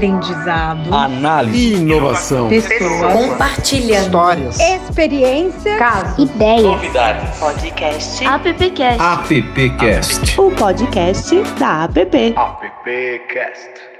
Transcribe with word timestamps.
aprendizado, 0.00 0.94
análise, 0.94 1.74
inovação, 1.74 2.48
pessoas, 2.48 3.12
compartilhando. 3.12 4.06
Histórias, 4.06 4.58
experiência, 4.58 5.76
caso, 5.76 6.22
ideia, 6.22 6.62
novidades, 6.62 7.38
podcast, 7.38 8.24
appcast, 8.24 8.98
appcast, 8.98 10.40
o 10.40 10.50
podcast 10.52 11.42
da 11.58 11.84
app. 11.84 12.34
appcast. 12.34 13.90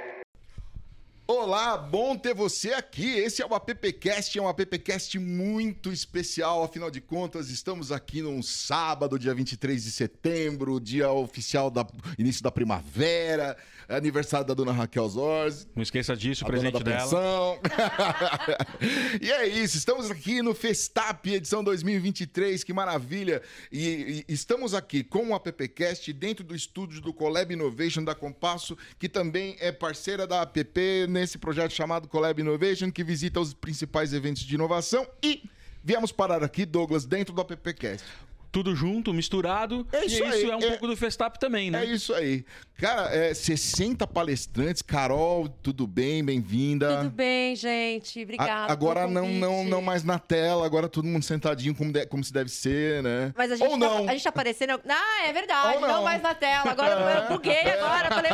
Olá, 1.27 1.77
bom 1.77 2.17
ter 2.17 2.33
você 2.33 2.73
aqui. 2.73 3.07
Esse 3.07 3.41
é 3.41 3.45
o 3.45 3.53
AppCast, 3.53 4.37
é 4.37 4.41
um 4.41 4.49
AppCast 4.49 5.17
muito 5.17 5.89
especial. 5.89 6.61
Afinal 6.61 6.91
de 6.91 6.99
contas, 6.99 7.49
estamos 7.49 7.89
aqui 7.89 8.21
num 8.21 8.41
sábado, 8.41 9.17
dia 9.17 9.33
23 9.33 9.81
de 9.81 9.91
setembro, 9.91 10.77
dia 10.77 11.09
oficial 11.09 11.71
do 11.71 11.87
início 12.19 12.43
da 12.43 12.51
primavera, 12.51 13.55
aniversário 13.95 14.45
da 14.45 14.53
dona 14.53 14.71
Raquel 14.71 15.07
Zorzi. 15.07 15.67
Não 15.75 15.83
esqueça 15.83 16.15
disso, 16.15 16.43
o 16.43 16.47
presente 16.47 16.73
da 16.73 16.79
dela. 16.79 17.59
e 19.21 19.31
é 19.31 19.47
isso, 19.47 19.77
estamos 19.77 20.09
aqui 20.09 20.41
no 20.41 20.53
Festap, 20.53 21.29
edição 21.31 21.63
2023, 21.63 22.63
que 22.63 22.73
maravilha. 22.73 23.41
E, 23.71 24.25
e 24.27 24.33
estamos 24.33 24.73
aqui 24.73 25.03
com 25.03 25.29
o 25.29 25.35
AppCast 25.35 26.11
dentro 26.13 26.43
do 26.43 26.55
estúdio 26.55 27.01
do 27.01 27.13
Collab 27.13 27.53
Innovation 27.53 28.03
da 28.03 28.15
Compasso, 28.15 28.77
que 28.97 29.09
também 29.09 29.55
é 29.59 29.71
parceira 29.71 30.25
da 30.25 30.41
app 30.41 31.07
nesse 31.09 31.37
projeto 31.37 31.71
chamado 31.71 32.07
Collab 32.07 32.41
Innovation, 32.41 32.91
que 32.91 33.03
visita 33.03 33.39
os 33.39 33.53
principais 33.53 34.13
eventos 34.13 34.43
de 34.43 34.55
inovação 34.55 35.07
e... 35.23 35.43
Viemos 35.83 36.11
parar 36.11 36.43
aqui, 36.43 36.63
Douglas, 36.63 37.05
dentro 37.05 37.33
do 37.33 37.41
AppCast. 37.41 38.05
Tudo 38.51 38.75
junto, 38.75 39.13
misturado. 39.13 39.87
É 39.93 40.05
isso 40.05 40.23
e 40.23 40.27
isso 40.27 40.35
aí, 40.35 40.49
é 40.49 40.55
um 40.55 40.59
é- 40.59 40.69
pouco 40.71 40.87
do 40.87 40.97
Festap 40.97 41.39
também, 41.39 41.71
né? 41.71 41.83
É 41.83 41.85
isso 41.85 42.13
aí. 42.13 42.43
Cara, 42.77 43.15
é 43.15 43.33
60 43.33 44.05
palestrantes. 44.07 44.81
Carol, 44.81 45.47
tudo 45.47 45.85
bem? 45.87 46.23
Bem-vinda. 46.23 46.97
Tudo 46.97 47.11
bem, 47.11 47.55
gente. 47.55 48.19
A- 48.19 48.23
Obrigada. 48.23 48.73
agora 48.73 49.07
não, 49.07 49.27
não, 49.29 49.63
não 49.63 49.81
mais 49.81 50.03
na 50.03 50.17
tela, 50.19 50.65
agora 50.65 50.89
todo 50.89 51.05
mundo 51.05 51.23
sentadinho 51.23 51.73
como, 51.75 51.93
de- 51.93 52.05
como 52.07 52.23
se 52.23 52.33
deve 52.33 52.49
ser, 52.49 53.01
né? 53.03 53.31
Mas 53.37 53.51
a 53.51 53.55
gente, 53.55 53.67
Ou 53.69 53.79
tá, 53.79 53.85
não. 53.85 54.09
a 54.09 54.11
gente 54.11 54.23
tá 54.23 54.29
aparecendo. 54.29 54.81
Ah, 54.89 55.27
é 55.27 55.31
verdade. 55.31 55.79
Não. 55.79 55.87
Não. 55.87 56.03
mais 56.03 56.21
na 56.21 56.33
tela. 56.33 56.71
Agora 56.71 57.21
eu 57.29 57.37
buguei 57.37 57.61
agora. 57.71 58.09
Falei, 58.09 58.31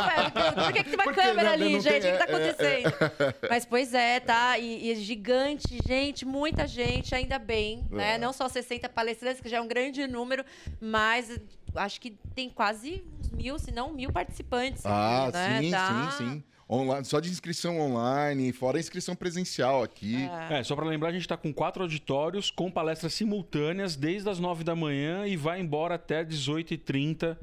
por 0.54 0.72
que, 0.72 0.82
que 0.82 0.90
tem 0.90 0.94
uma 0.94 1.04
Porque, 1.04 1.20
câmera 1.20 1.42
né, 1.50 1.52
ali, 1.54 1.72
não 1.74 1.80
gente? 1.80 2.00
tem- 2.00 2.14
O 2.14 2.18
que 2.18 2.26
tá 2.26 2.32
é, 2.32 2.32
é, 2.32 2.34
acontecendo? 2.34 3.36
Mas 3.50 3.64
pois 3.64 3.94
é, 3.94 4.18
tá? 4.18 4.58
E, 4.58 4.90
e 4.90 4.94
gigante, 4.96 5.78
gente, 5.86 6.24
muita 6.24 6.66
gente, 6.66 7.14
ainda 7.14 7.38
bem, 7.38 7.84
né? 7.90 8.14
É. 8.14 8.18
Não 8.18 8.32
só 8.32 8.48
60 8.48 8.88
palestrantes, 8.88 9.40
que 9.40 9.48
já 9.48 9.58
é 9.58 9.60
um 9.60 9.68
grande 9.68 10.07
número, 10.08 10.44
mas 10.80 11.38
acho 11.74 12.00
que 12.00 12.16
tem 12.34 12.50
quase 12.50 13.04
uns 13.20 13.30
mil, 13.30 13.58
se 13.58 13.70
não 13.70 13.92
mil 13.92 14.10
participantes. 14.12 14.84
Ah, 14.84 15.30
né? 15.32 15.62
sim, 15.62 15.70
Tá- 15.70 16.10
sim, 16.10 16.24
sim. 16.24 16.44
Online, 16.70 17.02
só 17.06 17.18
de 17.18 17.30
inscrição 17.30 17.80
online, 17.80 18.52
fora 18.52 18.76
a 18.76 18.80
inscrição 18.80 19.16
presencial 19.16 19.82
aqui. 19.82 20.28
É. 20.50 20.58
É, 20.58 20.62
só 20.62 20.76
pra 20.76 20.84
lembrar, 20.84 21.08
a 21.08 21.12
gente 21.12 21.26
tá 21.26 21.34
com 21.34 21.50
quatro 21.50 21.82
auditórios 21.82 22.50
com 22.50 22.70
palestras 22.70 23.14
simultâneas 23.14 23.96
desde 23.96 24.28
as 24.28 24.38
9 24.38 24.64
da 24.64 24.76
manhã 24.76 25.26
e 25.26 25.34
vai 25.34 25.60
embora 25.60 25.94
até 25.94 26.22
18h30. 26.22 27.38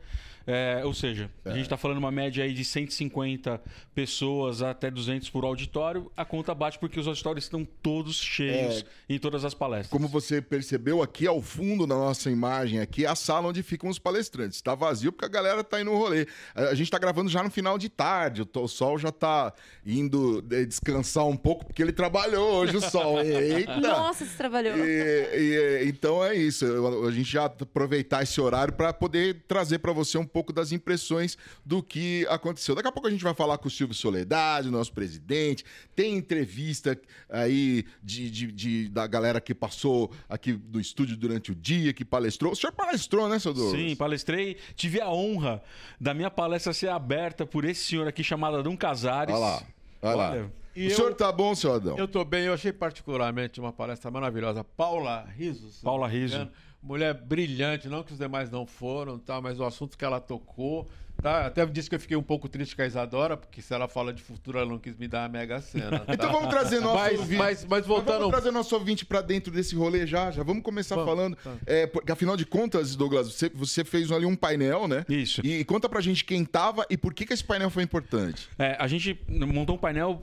É, 0.47 0.81
ou 0.85 0.93
seja, 0.93 1.29
a 1.43 1.51
gente 1.51 1.67
tá 1.67 1.75
falando 1.75 1.97
uma 1.97 2.11
média 2.11 2.43
aí 2.43 2.53
de 2.53 2.63
150 2.63 3.59
pessoas 3.95 4.61
até 4.61 4.91
200 4.91 5.29
por 5.29 5.43
auditório. 5.43 6.11
A 6.15 6.23
conta 6.23 6.53
bate 6.53 6.77
porque 6.77 6.99
os 6.99 7.07
auditórios 7.07 7.45
estão 7.45 7.65
todos 7.81 8.17
cheios 8.17 8.85
em 9.09 9.17
todas 9.17 9.43
as 9.43 9.53
palestras. 9.53 9.89
Como 9.89 10.07
você 10.07 10.41
percebeu, 10.41 11.01
aqui 11.01 11.25
ao 11.25 11.41
fundo 11.41 11.87
da 11.87 11.95
nossa 11.95 12.29
imagem, 12.29 12.79
aqui 12.79 13.05
é 13.05 13.07
a 13.07 13.15
sala 13.15 13.47
onde 13.47 13.63
ficam 13.63 13.89
os 13.89 13.97
palestrantes. 13.97 14.57
Está 14.57 14.75
vazio 14.75 15.11
porque 15.11 15.25
a 15.25 15.29
galera 15.29 15.63
tá 15.63 15.81
indo 15.81 15.91
no 15.91 15.97
rolê. 15.97 16.27
A 16.53 16.75
gente 16.75 16.91
tá 16.91 16.99
gravando 16.99 17.29
já 17.29 17.41
no 17.41 17.49
final 17.49 17.77
de 17.77 17.89
tarde, 17.89 18.43
o 18.53 18.67
sol 18.67 18.97
já 18.99 19.11
tá 19.11 19.53
indo 19.85 20.41
descansar 20.41 21.25
um 21.25 21.37
pouco 21.37 21.65
porque 21.65 21.81
ele 21.81 21.91
trabalhou 21.91 22.51
hoje 22.55 22.77
o 22.77 22.81
sol. 22.81 23.19
Eita! 23.25 23.77
Nossa, 23.79 24.25
você 24.25 24.37
trabalhou. 24.37 24.77
E- 24.77 25.81
e- 25.83 25.89
então 25.89 26.23
é 26.23 26.35
isso. 26.35 26.65
A 27.07 27.11
gente 27.11 27.31
já 27.31 27.45
aproveitar 27.45 28.23
esse 28.23 28.39
horário 28.39 28.73
para 28.73 28.93
poder 28.93 29.43
trazer 29.47 29.79
para 29.79 29.91
você 29.91 30.17
um 30.17 30.25
pouco 30.35 30.51
das 30.51 30.73
impressões 30.73 31.37
do 31.65 31.81
que 31.81 32.27
aconteceu. 32.29 32.75
Daqui 32.75 32.89
a 32.89 32.91
pouco 32.91 33.07
a 33.07 33.11
gente 33.11 33.23
vai 33.23 33.33
falar 33.33 33.57
com 33.57 33.69
o 33.69 33.71
Silvio 33.71 33.95
Soledade, 33.95 34.69
nosso 34.69 34.91
presidente. 34.91 35.63
Tem 35.95 36.13
entrevista 36.17 36.99
aí 37.29 37.85
de, 38.03 38.29
de- 38.29 38.51
de- 38.51 38.89
da 38.89 39.07
galera 39.07 39.39
que 39.39 39.55
passou 39.55 40.11
aqui 40.27 40.51
do 40.51 40.77
estúdio 40.81 41.15
durante 41.15 41.53
o 41.53 41.55
dia, 41.55 41.93
que 41.93 42.03
palestrou. 42.03 42.51
O 42.51 42.55
senhor 42.55 42.73
palestrou, 42.73 43.29
né, 43.29 43.39
seu 43.39 43.53
Douglas? 43.53 43.79
Sim, 43.79 43.95
palestrei. 43.95 44.57
Tive 44.75 44.99
a 44.99 45.09
honra 45.09 45.63
da 46.01 46.13
minha 46.13 46.29
palestra 46.29 46.73
ser 46.73 46.89
aberta 46.89 47.45
por 47.45 47.63
esse 47.63 47.85
senhor 47.85 48.05
aqui 48.05 48.21
chamado 48.21 48.57
Adão 48.57 48.75
Casares. 48.75 49.33
Olha 49.33 49.39
lá, 49.39 49.63
olha 50.01 50.15
lá. 50.15 50.49
E 50.75 50.87
o 50.87 50.89
eu- 50.91 50.95
senhor 50.97 51.13
tá 51.13 51.31
bom, 51.31 51.55
senhor 51.55 51.75
Adão? 51.75 51.97
Eu 51.97 52.09
tô 52.09 52.25
bem, 52.25 52.43
eu 52.43 52.53
achei 52.53 52.73
particularmente 52.73 53.61
uma 53.61 53.71
palestra 53.71 54.11
maravilhosa. 54.11 54.65
Paula 54.65 55.25
Riso. 55.37 55.69
Paula 55.81 56.05
Riso. 56.09 56.49
Mulher 56.85 57.15
brilhante, 57.15 57.89
não 57.89 58.03
que 58.03 58.11
os 58.13 58.19
demais 58.19 58.51
não 58.51 58.63
foram, 58.63 59.17
tá? 59.17 59.41
mas 59.41 59.59
o 59.59 59.63
assunto 59.63 59.97
que 59.97 60.05
ela 60.05 60.21
tocou. 60.21 60.87
Tá? 61.21 61.45
Até 61.47 61.65
disse 61.65 61.89
que 61.89 61.95
eu 61.95 61.99
fiquei 61.99 62.15
um 62.15 62.21
pouco 62.23 62.47
triste 62.47 62.75
com 62.75 62.81
a 62.81 62.85
Isadora, 62.85 63.35
porque 63.35 63.61
se 63.61 63.73
ela 63.73 63.87
fala 63.87 64.13
de 64.13 64.21
futuro, 64.21 64.59
ela 64.59 64.67
não 64.69 64.77
quis 64.77 64.95
me 64.97 65.07
dar 65.07 65.25
a 65.25 65.29
mega 65.29 65.59
cena. 65.61 65.99
Tá? 66.05 66.13
Então 66.13 66.31
vamos 66.31 66.49
trazer 66.49 66.79
nosso 66.79 66.95
Mas- 66.95 67.19
ouvinte. 67.19 67.37
mas- 67.37 67.61
mas 67.63 67.69
Mas 67.69 67.85
voltando- 67.87 68.19
vamos 68.19 68.31
trazer 68.31 68.51
nosso 68.51 68.75
ouvinte 68.75 69.05
para 69.05 69.21
dentro 69.21 69.51
desse 69.51 69.75
rolê 69.75 70.05
já. 70.05 70.29
Já 70.31 70.43
vamos 70.43 70.61
começar 70.63 70.95
Vamos, 70.95 71.09
falando. 71.09 71.35
tá. 71.37 71.53
É, 71.65 71.87
porque, 71.87 72.11
afinal 72.11 72.35
de 72.37 72.45
contas, 72.45 72.95
Douglas, 72.95 73.31
você, 73.33 73.49
você 73.49 73.83
fez 73.83 74.11
ali 74.11 74.25
um 74.25 74.35
painel, 74.35 74.87
né? 74.87 75.03
Isso. 75.09 75.41
E, 75.45 75.63
conta 75.65 75.87
pra 75.89 76.01
gente 76.01 76.23
quem 76.25 76.43
tava 76.45 76.85
e 76.89 76.97
por 76.97 77.13
que, 77.13 77.25
que 77.25 77.33
esse 77.33 77.43
painel 77.43 77.69
foi 77.69 77.83
importante. 77.83 78.49
É, 78.59 78.75
a 78.79 78.87
gente 78.87 79.19
montou 79.29 79.75
um 79.75 79.79
painel 79.79 80.21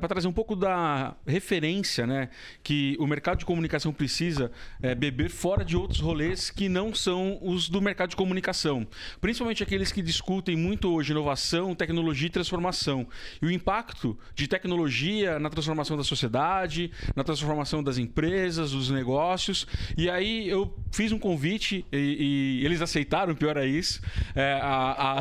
para 0.00 0.08
trazer 0.08 0.26
um 0.28 0.32
pouco 0.32 0.56
da 0.56 1.14
referência 1.26 2.06
né, 2.06 2.28
que 2.62 2.96
o 2.98 3.06
mercado 3.06 3.38
de 3.38 3.44
comunicação 3.44 3.92
precisa 3.92 4.50
é, 4.82 4.94
beber 4.94 5.28
fora 5.30 5.64
de 5.64 5.76
outros 5.76 6.00
rolês 6.00 6.50
que 6.50 6.68
não 6.68 6.94
são 6.94 7.38
os 7.42 7.68
do 7.68 7.80
mercado 7.80 8.10
de 8.10 8.16
comunicação. 8.16 8.86
Principalmente 9.20 9.62
aqueles 9.62 9.92
que 9.92 10.00
discutem 10.02 10.29
muito 10.56 10.92
hoje 10.92 11.10
inovação, 11.12 11.74
tecnologia 11.74 12.28
e 12.28 12.30
transformação. 12.30 13.06
E 13.42 13.46
o 13.46 13.50
impacto 13.50 14.16
de 14.34 14.46
tecnologia 14.46 15.38
na 15.38 15.50
transformação 15.50 15.96
da 15.96 16.04
sociedade, 16.04 16.90
na 17.16 17.24
transformação 17.24 17.82
das 17.82 17.98
empresas, 17.98 18.70
dos 18.70 18.90
negócios. 18.90 19.66
E 19.96 20.08
aí 20.08 20.48
eu 20.48 20.72
fiz 20.92 21.10
um 21.12 21.18
convite 21.18 21.84
e, 21.92 22.60
e 22.60 22.64
eles 22.64 22.80
aceitaram, 22.80 23.34
pior 23.34 23.56
é 23.56 23.66
isso. 23.66 24.00
É, 24.34 24.60
a- 24.62 25.18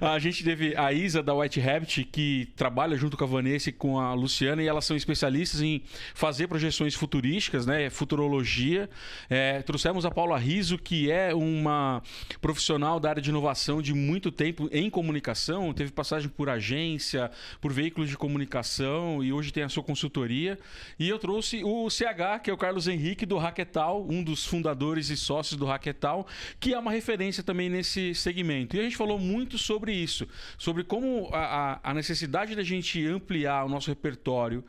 a... 0.00 0.10
a 0.14 0.18
gente 0.18 0.42
teve 0.44 0.74
a 0.76 0.92
Isa 0.92 1.22
da 1.22 1.34
White 1.34 1.60
Rabbit, 1.60 2.04
que 2.04 2.48
trabalha 2.56 2.96
junto 2.96 3.16
com 3.16 3.24
a 3.24 3.26
Vanessa 3.26 3.68
e 3.70 3.72
com 3.72 3.98
a 3.98 4.14
Luciana, 4.14 4.62
e 4.62 4.66
elas 4.66 4.84
são 4.84 4.96
especialistas 4.96 5.60
em 5.60 5.82
fazer 6.14 6.46
projeções 6.46 6.94
futurísticas, 6.94 7.66
né? 7.66 7.90
Futurologia. 7.90 8.88
É, 9.28 9.62
trouxemos 9.62 10.04
a 10.06 10.10
Paula 10.10 10.38
Riso, 10.38 10.78
que 10.78 11.10
é 11.10 11.34
uma 11.34 12.02
profissional 12.40 12.98
da 12.98 13.10
área 13.10 13.22
de 13.22 13.30
inovação 13.30 13.82
de 13.82 13.92
muito 13.92 14.30
tempo 14.32 14.68
em 14.72 14.88
comunicação, 14.88 15.72
teve 15.74 15.92
passagem 15.92 16.28
por 16.28 16.48
agência, 16.48 17.30
por 17.60 17.72
veículos 17.72 18.08
de 18.08 18.16
comunicação 18.16 19.22
e 19.22 19.32
hoje 19.32 19.52
tem 19.52 19.62
a 19.62 19.68
sua 19.68 19.82
consultoria. 19.82 20.58
E 20.98 21.08
eu 21.08 21.18
trouxe 21.18 21.62
o 21.64 21.88
CH, 21.90 22.40
que 22.42 22.50
é 22.50 22.52
o 22.52 22.56
Carlos 22.56 22.88
Henrique 22.88 23.26
do 23.26 23.36
Hacketal, 23.36 24.06
um 24.08 24.22
dos 24.22 24.46
fundadores 24.46 25.10
e 25.10 25.16
sócios 25.16 25.58
do 25.58 25.66
Hacketal, 25.66 26.26
que 26.58 26.72
é 26.72 26.78
uma 26.78 26.90
referência 26.92 27.42
também 27.42 27.68
nesse 27.68 28.14
segmento. 28.14 28.76
E 28.76 28.80
a 28.80 28.82
gente 28.82 28.96
falou 28.96 29.18
muito 29.18 29.58
sobre 29.58 29.92
isso, 29.92 30.26
sobre 30.56 30.82
como 30.84 31.28
a, 31.32 31.78
a- 31.82 31.94
necessidade 31.94 32.54
da 32.54 32.62
gente 32.62 33.04
ampliar 33.06 33.64
o 33.64 33.68
nosso 33.68 33.90
repertório 33.90 34.64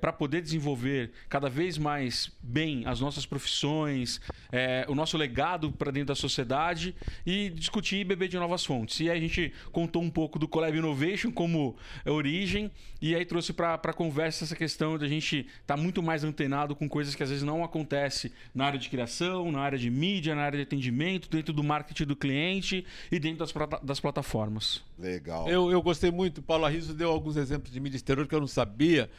para 0.00 0.12
poder 0.12 0.40
desenvolver 0.40 1.12
cada 1.28 1.48
vez 1.48 1.78
mais 1.78 2.32
bem 2.42 2.82
as 2.86 3.00
nossas 3.00 3.24
profissões, 3.26 4.20
é, 4.50 4.84
o 4.88 4.94
nosso 4.94 5.16
legado 5.16 5.70
para 5.70 5.90
dentro 5.92 6.08
da 6.08 6.14
sociedade 6.14 6.79
e 7.26 7.50
discutir 7.50 7.96
e 7.96 8.04
beber 8.04 8.28
de 8.28 8.36
novas 8.38 8.64
fontes. 8.64 9.00
E 9.00 9.10
aí 9.10 9.18
a 9.18 9.20
gente 9.20 9.52
contou 9.72 10.02
um 10.02 10.10
pouco 10.10 10.38
do 10.38 10.48
Collab 10.48 10.76
Innovation 10.76 11.30
como 11.30 11.76
origem 12.06 12.70
e 13.00 13.14
aí 13.14 13.24
trouxe 13.24 13.52
para 13.52 13.74
a 13.74 13.92
conversa 13.92 14.44
essa 14.44 14.56
questão 14.56 14.98
da 14.98 15.08
gente 15.08 15.46
estar 15.60 15.76
muito 15.76 16.02
mais 16.02 16.24
antenado 16.24 16.74
com 16.74 16.88
coisas 16.88 17.14
que 17.14 17.22
às 17.22 17.28
vezes 17.30 17.44
não 17.44 17.62
acontecem 17.64 18.30
na 18.54 18.66
área 18.66 18.78
de 18.78 18.88
criação, 18.88 19.50
na 19.50 19.60
área 19.60 19.78
de 19.78 19.90
mídia, 19.90 20.34
na 20.34 20.42
área 20.42 20.56
de 20.58 20.62
atendimento, 20.64 21.28
dentro 21.30 21.52
do 21.52 21.62
marketing 21.62 22.04
do 22.04 22.16
cliente 22.16 22.84
e 23.10 23.18
dentro 23.18 23.38
das, 23.38 23.52
plata- 23.52 23.80
das 23.82 24.00
plataformas. 24.00 24.82
Legal. 24.98 25.48
Eu, 25.48 25.70
eu 25.70 25.80
gostei 25.82 26.10
muito. 26.10 26.42
Paula 26.42 26.68
Riso 26.68 26.92
deu 26.94 27.10
alguns 27.10 27.36
exemplos 27.36 27.72
de 27.72 27.80
mídia 27.80 27.96
exterior 27.96 28.26
que 28.26 28.34
eu 28.34 28.40
não 28.40 28.46
sabia. 28.46 29.10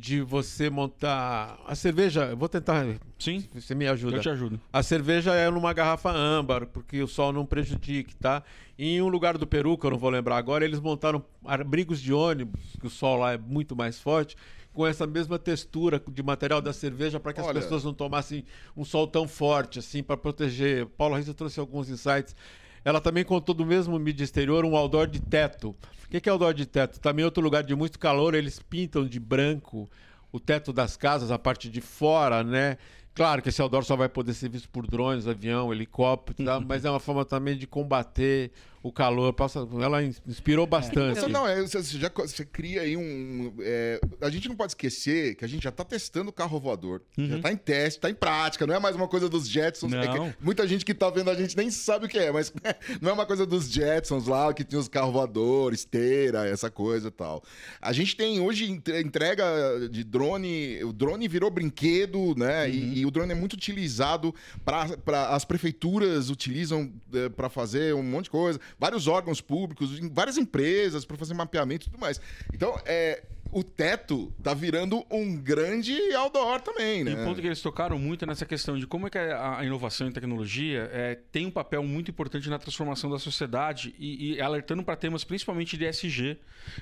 De 0.00 0.20
você 0.20 0.70
montar. 0.70 1.58
A 1.66 1.74
cerveja. 1.74 2.26
Eu 2.26 2.36
vou 2.36 2.48
tentar. 2.48 2.84
Sim, 3.18 3.44
Você 3.52 3.74
me 3.74 3.88
ajuda. 3.88 4.16
eu 4.16 4.20
te 4.20 4.28
ajudo. 4.28 4.60
A 4.72 4.80
cerveja 4.80 5.34
é 5.34 5.50
numa 5.50 5.72
garrafa 5.72 6.10
âmbar, 6.12 6.66
porque 6.68 7.02
o 7.02 7.08
sol 7.08 7.32
não 7.32 7.44
prejudique, 7.44 8.14
tá? 8.14 8.44
Em 8.78 9.02
um 9.02 9.08
lugar 9.08 9.36
do 9.36 9.44
Peru, 9.44 9.76
que 9.76 9.84
eu 9.84 9.90
não 9.90 9.98
vou 9.98 10.08
lembrar 10.08 10.36
agora, 10.36 10.64
eles 10.64 10.78
montaram 10.78 11.24
abrigos 11.44 12.00
de 12.00 12.12
ônibus, 12.12 12.60
que 12.80 12.86
o 12.86 12.90
sol 12.90 13.16
lá 13.18 13.32
é 13.32 13.38
muito 13.38 13.74
mais 13.74 13.98
forte, 13.98 14.36
com 14.72 14.86
essa 14.86 15.04
mesma 15.04 15.36
textura 15.36 16.00
de 16.08 16.22
material 16.22 16.60
da 16.62 16.72
cerveja, 16.72 17.18
para 17.18 17.32
que 17.32 17.40
as 17.40 17.46
Olha. 17.46 17.60
pessoas 17.60 17.82
não 17.82 17.92
tomassem 17.92 18.44
um 18.76 18.84
sol 18.84 19.04
tão 19.08 19.26
forte, 19.26 19.80
assim, 19.80 20.00
para 20.00 20.16
proteger. 20.16 20.86
Paulo 20.96 21.16
Reis 21.16 21.28
trouxe 21.34 21.58
alguns 21.58 21.90
insights. 21.90 22.36
Ela 22.84 23.00
também 23.00 23.24
contou 23.24 23.54
do 23.54 23.66
mesmo 23.66 23.98
mídia 23.98 24.24
exterior 24.24 24.64
um 24.64 24.76
outdoor 24.76 25.06
de 25.06 25.20
teto. 25.20 25.74
O 26.04 26.08
que 26.08 26.28
é 26.28 26.32
outdoor 26.32 26.54
de 26.54 26.66
teto? 26.66 26.98
Também 27.00 27.24
outro 27.24 27.42
lugar 27.42 27.62
de 27.62 27.74
muito 27.74 27.98
calor, 27.98 28.34
eles 28.34 28.58
pintam 28.58 29.06
de 29.06 29.20
branco 29.20 29.88
o 30.32 30.38
teto 30.38 30.72
das 30.72 30.96
casas, 30.96 31.30
a 31.30 31.38
parte 31.38 31.68
de 31.70 31.80
fora, 31.80 32.42
né? 32.44 32.76
Claro 33.14 33.42
que 33.42 33.48
esse 33.48 33.60
outdoor 33.60 33.84
só 33.84 33.96
vai 33.96 34.08
poder 34.08 34.32
ser 34.32 34.48
visto 34.48 34.68
por 34.68 34.86
drones, 34.86 35.26
avião, 35.26 35.72
helicóptero, 35.72 36.44
tá? 36.44 36.60
mas 36.60 36.84
é 36.84 36.90
uma 36.90 37.00
forma 37.00 37.24
também 37.24 37.56
de 37.56 37.66
combater 37.66 38.52
o 38.82 38.92
calor. 38.92 39.32
Passa- 39.32 39.66
Ela 39.80 40.02
ins- 40.02 40.22
inspirou 40.26 40.66
bastante. 40.66 41.20
Você, 41.20 41.28
não, 41.28 41.46
é, 41.46 41.60
você, 41.60 41.82
você 41.82 41.98
já 41.98 42.10
você 42.14 42.44
cria 42.44 42.82
aí 42.82 42.96
um. 42.96 43.52
é, 43.60 44.00
a 44.20 44.30
gente 44.30 44.48
não 44.48 44.56
pode 44.56 44.72
esquecer 44.72 45.34
que 45.36 45.44
a 45.44 45.48
gente 45.48 45.62
já 45.64 45.70
tá 45.72 45.84
testando 45.84 46.30
o 46.30 46.32
carro 46.32 46.58
voador. 46.60 47.02
Já 47.16 47.38
tá 47.40 47.52
em 47.52 47.56
teste, 47.56 48.00
tá 48.00 48.10
em 48.10 48.14
prática. 48.14 48.66
Não 48.66 48.74
é 48.74 48.78
mais 48.78 48.94
uma 48.96 49.08
coisa 49.08 49.28
dos 49.28 49.48
Jetsons. 49.48 49.92
é 49.92 50.06
que 50.08 50.18
Não. 50.18 50.32
muita 50.40 50.66
gente 50.66 50.84
que 50.84 50.94
tá 50.94 51.10
vendo 51.10 51.30
a 51.30 51.34
gente 51.34 51.56
nem 51.56 51.70
sabe 51.70 52.06
o 52.06 52.08
que 52.08 52.18
é, 52.18 52.30
mas 52.32 52.52
não 53.00 53.10
é 53.10 53.12
uma 53.12 53.26
coisa 53.26 53.44
dos 53.46 53.70
Jetsons 53.70 54.26
lá, 54.26 54.52
que 54.52 54.64
tinha 54.64 54.78
os 54.78 54.88
carros 54.88 55.12
voadores, 55.12 55.80
esteira, 55.80 56.46
essa 56.46 56.70
coisa 56.70 57.08
e 57.08 57.10
tal. 57.10 57.42
A 57.80 57.92
gente 57.92 58.16
tem 58.16 58.40
hoje 58.40 58.70
entre- 58.70 59.00
entrega 59.00 59.44
de 59.90 60.04
drone. 60.04 60.82
O 60.84 60.92
drone 60.92 61.26
virou 61.28 61.50
brinquedo, 61.50 62.34
né? 62.36 62.68
E, 62.70 63.00
e 63.00 63.06
o 63.06 63.10
drone 63.10 63.32
é 63.32 63.34
muito 63.34 63.54
utilizado 63.54 64.34
para 64.64 65.28
as 65.30 65.44
prefeituras 65.44 66.30
utilizam 66.30 66.92
para 67.36 67.48
fazer 67.48 67.94
um 67.94 68.02
monte 68.02 68.24
de 68.24 68.30
coisa. 68.30 68.60
Vários 68.78 69.06
órgãos 69.06 69.40
públicos, 69.40 69.98
em 69.98 70.08
várias 70.08 70.36
empresas 70.36 71.04
para 71.04 71.16
fazer 71.16 71.34
mapeamento 71.34 71.86
e 71.86 71.90
tudo 71.90 72.00
mais. 72.00 72.20
Então, 72.52 72.80
é, 72.84 73.22
o 73.50 73.64
teto 73.64 74.32
tá 74.42 74.52
virando 74.54 75.04
um 75.10 75.36
grande 75.36 75.96
outdoor 76.14 76.60
também, 76.60 77.02
né? 77.04 77.12
E 77.12 77.14
o 77.14 77.24
ponto 77.24 77.40
que 77.40 77.46
eles 77.46 77.60
tocaram 77.62 77.98
muito 77.98 78.24
é 78.24 78.28
nessa 78.28 78.44
questão 78.44 78.76
de 78.78 78.86
como 78.86 79.06
é 79.06 79.10
que 79.10 79.18
a 79.18 79.58
a 79.58 79.64
inovação 79.64 80.08
e 80.08 80.12
tecnologia 80.12 80.88
é, 80.92 81.14
tem 81.32 81.46
um 81.46 81.50
papel 81.50 81.82
muito 81.82 82.10
importante 82.10 82.48
na 82.50 82.58
transformação 82.58 83.10
da 83.10 83.18
sociedade 83.18 83.94
e, 83.98 84.34
e 84.34 84.40
alertando 84.40 84.82
para 84.82 84.94
temas 84.96 85.24
principalmente 85.24 85.76
de 85.76 85.84
SG. 85.86 86.36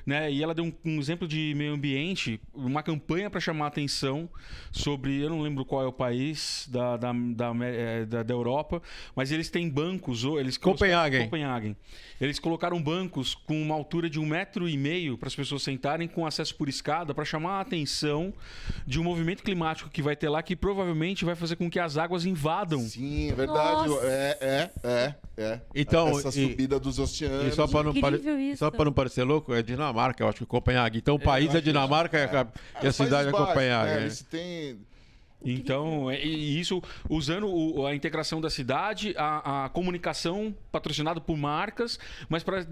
Né? 0.05 0.33
E 0.33 0.43
ela 0.43 0.53
deu 0.55 0.65
um, 0.65 0.73
um 0.85 0.99
exemplo 0.99 1.29
de 1.29 1.55
meio 1.57 1.73
ambiente, 1.73 2.41
uma 2.53 2.83
campanha 2.83 3.31
para 3.31 3.39
chamar 3.41 3.67
a 3.67 3.69
atenção 3.69 4.29
sobre, 4.73 5.23
eu 5.23 5.31
não 5.31 5.41
lembro 5.43 5.65
qual 5.65 5.83
é 5.83 5.87
o 5.87 5.93
país 5.93 6.69
da, 6.71 6.97
da, 6.97 7.12
da, 7.12 7.53
eh, 7.62 8.05
da- 8.05 8.23
da 8.25 8.35
Europa, 8.35 8.83
mas 9.15 9.31
eles 9.31 9.49
têm 9.49 9.69
bancos. 9.69 10.25
ou 10.25 10.41
Eles 10.41 10.57
Copenhagen. 10.59 11.25
Copenhagen. 11.25 11.77
Eles 12.21 12.39
colocaram 12.39 12.83
bancos 12.83 13.35
com 13.35 13.61
uma 13.62 13.75
altura 13.75 14.11
de 14.11 14.19
um 14.19 14.27
metro 14.27 14.69
e 14.69 14.77
meio 14.77 15.17
para 15.17 15.29
as 15.29 15.37
pessoas 15.37 15.62
sentarem 15.62 16.09
com 16.09 16.27
acesso 16.27 16.56
por 16.56 16.69
escada 16.69 17.14
para 17.14 17.25
chamar 17.25 17.58
a 17.58 17.61
atenção 17.61 18.32
de 18.87 18.99
um 18.99 19.05
movimento 19.05 19.43
climático 19.43 19.88
que 19.91 20.03
vai 20.03 20.17
ter 20.17 20.29
lá 20.29 20.43
que 20.43 20.56
provavelmente 20.56 21.25
vai 21.25 21.35
fazer 21.35 21.56
com 21.56 21.70
que 21.70 21.79
as 21.79 21.97
águas 21.97 22.25
invadam. 22.25 22.81
Sim, 22.81 23.31
é 23.31 23.35
verdade. 23.35 23.88
Nossa. 23.88 24.06
É, 24.06 24.38
é, 24.41 24.70
é, 24.82 25.14
é. 25.37 25.61
Então, 25.75 26.08
Essa 26.19 26.29
e- 26.29 26.50
subida 26.50 26.81
dos 26.81 26.99
oceanos. 26.99 27.53
E 27.53 27.56
só 27.56 27.67
para 27.67 27.85
não, 27.85 27.94
pare... 27.94 28.17
Incrível 28.17 28.41
isso. 28.41 28.58
só 28.58 28.70
pra 28.70 28.85
não 28.85 28.93
parecer 28.93 29.23
louco, 29.25 29.53
é 29.55 29.62
Dinamarca, 29.62 30.23
eu 30.25 30.29
acho 30.29 30.38
que 30.38 30.47
Copenhague. 30.47 30.99
Então 30.99 31.14
o 31.14 31.20
país 31.20 31.55
é 31.55 31.61
Dinamarca 31.61 32.19
e 32.19 32.25
a- 32.25 32.47
e 32.82 32.87
a 32.87 32.93
cidade 32.93 33.29
é 33.29 33.32
Copenhague. 33.32 33.91
né, 33.91 33.99
é. 33.99 34.02
Eles 34.02 34.23
têm. 34.23 34.79
Então, 35.53 36.11
é- 36.11 36.25
e 36.25 36.59
isso 36.61 36.83
usando 37.09 37.47
o- 37.49 37.87
a 37.87 37.95
integração 37.95 38.41
da 38.41 38.51
cidade, 38.51 39.15
a, 39.17 39.65
a 39.67 39.69
comunicação 39.69 40.55
patrocinada 40.73 41.21
por 41.21 41.37
marcas, 41.37 41.99
mas 42.29 42.43
para 42.43 42.63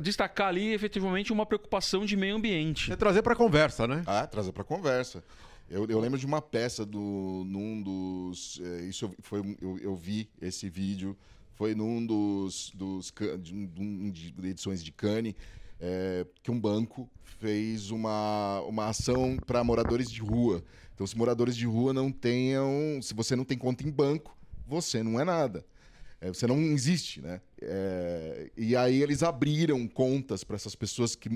destacar 0.00 0.48
ali 0.48 0.72
efetivamente 0.72 1.32
uma 1.32 1.44
preocupação 1.46 2.04
de 2.04 2.16
meio 2.16 2.36
ambiente. 2.36 2.92
É 2.92 2.96
trazer 2.96 3.22
para 3.22 3.34
conversa, 3.36 3.86
né? 3.86 4.02
Ah, 4.06 4.26
trazer 4.26 4.52
pra 4.52 4.64
conversa. 4.64 5.22
Eu, 5.68 5.86
eu 5.88 6.00
lembro 6.00 6.18
de 6.18 6.26
uma 6.26 6.42
peça 6.42 6.84
do, 6.84 7.44
num 7.46 7.80
dos. 7.80 8.60
é, 8.64 8.82
isso 8.86 9.04
eu, 9.04 9.14
foi, 9.20 9.56
eu, 9.62 9.78
eu 9.78 9.94
vi 9.94 10.28
esse 10.42 10.68
vídeo. 10.68 11.16
Foi 11.54 11.74
num 11.74 12.04
dos. 12.04 12.72
dos 12.74 13.12
de, 13.38 13.66
de 13.68 14.32
de 14.32 14.48
edições 14.48 14.82
de 14.82 14.90
Cannes, 14.90 15.34
é, 15.78 16.26
que 16.42 16.50
um 16.50 16.58
banco 16.58 17.08
fez 17.38 17.90
uma, 17.92 18.60
uma 18.62 18.88
ação 18.88 19.36
para 19.46 19.62
moradores 19.62 20.10
de 20.10 20.20
rua. 20.20 20.62
Então, 21.00 21.06
se 21.06 21.16
moradores 21.16 21.56
de 21.56 21.64
rua 21.64 21.94
não 21.94 22.12
tenham. 22.12 23.00
Se 23.00 23.14
você 23.14 23.34
não 23.34 23.42
tem 23.42 23.56
conta 23.56 23.82
em 23.88 23.90
banco, 23.90 24.36
você 24.66 25.02
não 25.02 25.18
é 25.18 25.24
nada. 25.24 25.64
É, 26.20 26.28
você 26.28 26.46
não 26.46 26.60
existe, 26.60 27.22
né? 27.22 27.40
É, 27.62 28.50
e 28.54 28.76
aí 28.76 29.02
eles 29.02 29.22
abriram 29.22 29.88
contas 29.88 30.44
para 30.44 30.56
essas 30.56 30.74
pessoas 30.74 31.14
que 31.16 31.30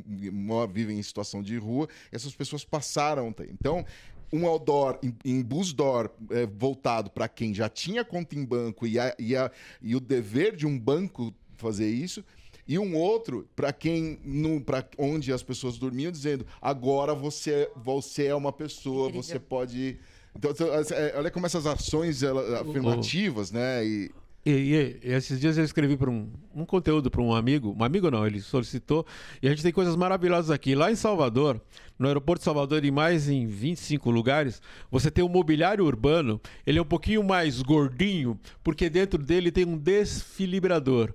vivem 0.71 0.99
em 0.99 1.03
situação 1.03 1.43
de 1.43 1.57
rua, 1.57 1.89
essas 2.13 2.35
pessoas 2.37 2.63
passaram. 2.63 3.35
Então, 3.49 3.87
um 4.31 4.47
outdoor 4.47 4.99
em, 5.03 5.17
em 5.25 5.41
busdoor 5.43 6.11
é, 6.31 6.45
voltado 6.45 7.09
para 7.11 7.27
quem 7.27 7.55
já 7.55 7.67
tinha 7.71 8.05
conta 8.05 8.37
em 8.37 8.45
banco 8.45 8.87
e, 8.87 8.99
a- 8.99 9.17
e, 9.19 9.35
a- 9.35 9.51
e 9.81 9.97
o 9.97 10.01
dever 10.01 10.55
de 10.57 10.67
um 10.67 10.79
banco 10.79 11.33
fazer 11.57 11.89
isso, 11.89 12.23
e 12.67 12.79
um 12.79 12.97
outro 12.97 13.47
para 13.55 13.73
quem 13.73 14.19
no 14.25 14.61
para 14.61 14.87
onde 14.99 15.33
as 15.33 15.43
pessoas 15.43 15.77
dormiam 15.79 16.11
dizendo 16.11 16.47
agora 16.63 17.15
você 17.15 17.71
você 17.77 18.27
é 18.27 18.35
uma 18.35 18.53
pessoa, 18.53 19.09
Incrível. 19.09 19.23
você 19.23 19.39
pode 19.39 19.99
então, 20.37 20.51
é, 20.97 21.15
olha 21.17 21.31
como 21.31 21.47
essas 21.47 21.65
ações 21.67 22.23
ela- 22.23 22.61
afirmativas, 22.61 23.53
né? 23.53 23.87
E, 23.87 24.11
E, 24.47 24.51
e- 24.51 25.01
e 25.03 25.13
esses 25.13 25.41
dias 25.41 25.57
eu 25.57 25.65
escrevi 25.65 25.97
para 25.97 26.11
um, 26.11 26.29
um 26.55 26.67
conteúdo 26.67 27.09
para 27.11 27.23
um 27.23 27.33
amigo, 27.33 27.75
um 27.79 27.83
amigo 27.85 28.11
não, 28.11 28.27
ele 28.27 28.41
solicitou, 28.43 29.07
e 29.41 29.47
a 29.47 29.51
gente 29.51 29.63
tem 29.63 29.73
coisas 29.73 29.95
maravilhosas 29.97 30.51
aqui. 30.51 30.75
Lá 30.75 30.91
em 30.91 30.97
Salvador, 30.97 31.59
no 31.99 32.09
aeroporto 32.09 32.41
de 32.41 32.45
Salvador, 32.45 32.85
em 32.85 32.91
mais 32.91 33.27
em 33.29 33.47
25 33.47 34.11
lugares, 34.11 34.61
você 34.91 35.11
tem 35.11 35.25
um 35.25 35.29
mobiliário 35.31 35.85
urbano, 35.87 36.39
ele 36.67 36.79
é 36.79 36.83
um 36.83 36.85
pouquinho 36.85 37.23
mais 37.25 37.63
gordinho, 37.63 38.39
porque 38.63 38.91
dentro 38.91 39.23
dele 39.23 39.51
tem 39.53 39.65
um 39.65 39.79
desfilibrador. 39.79 41.13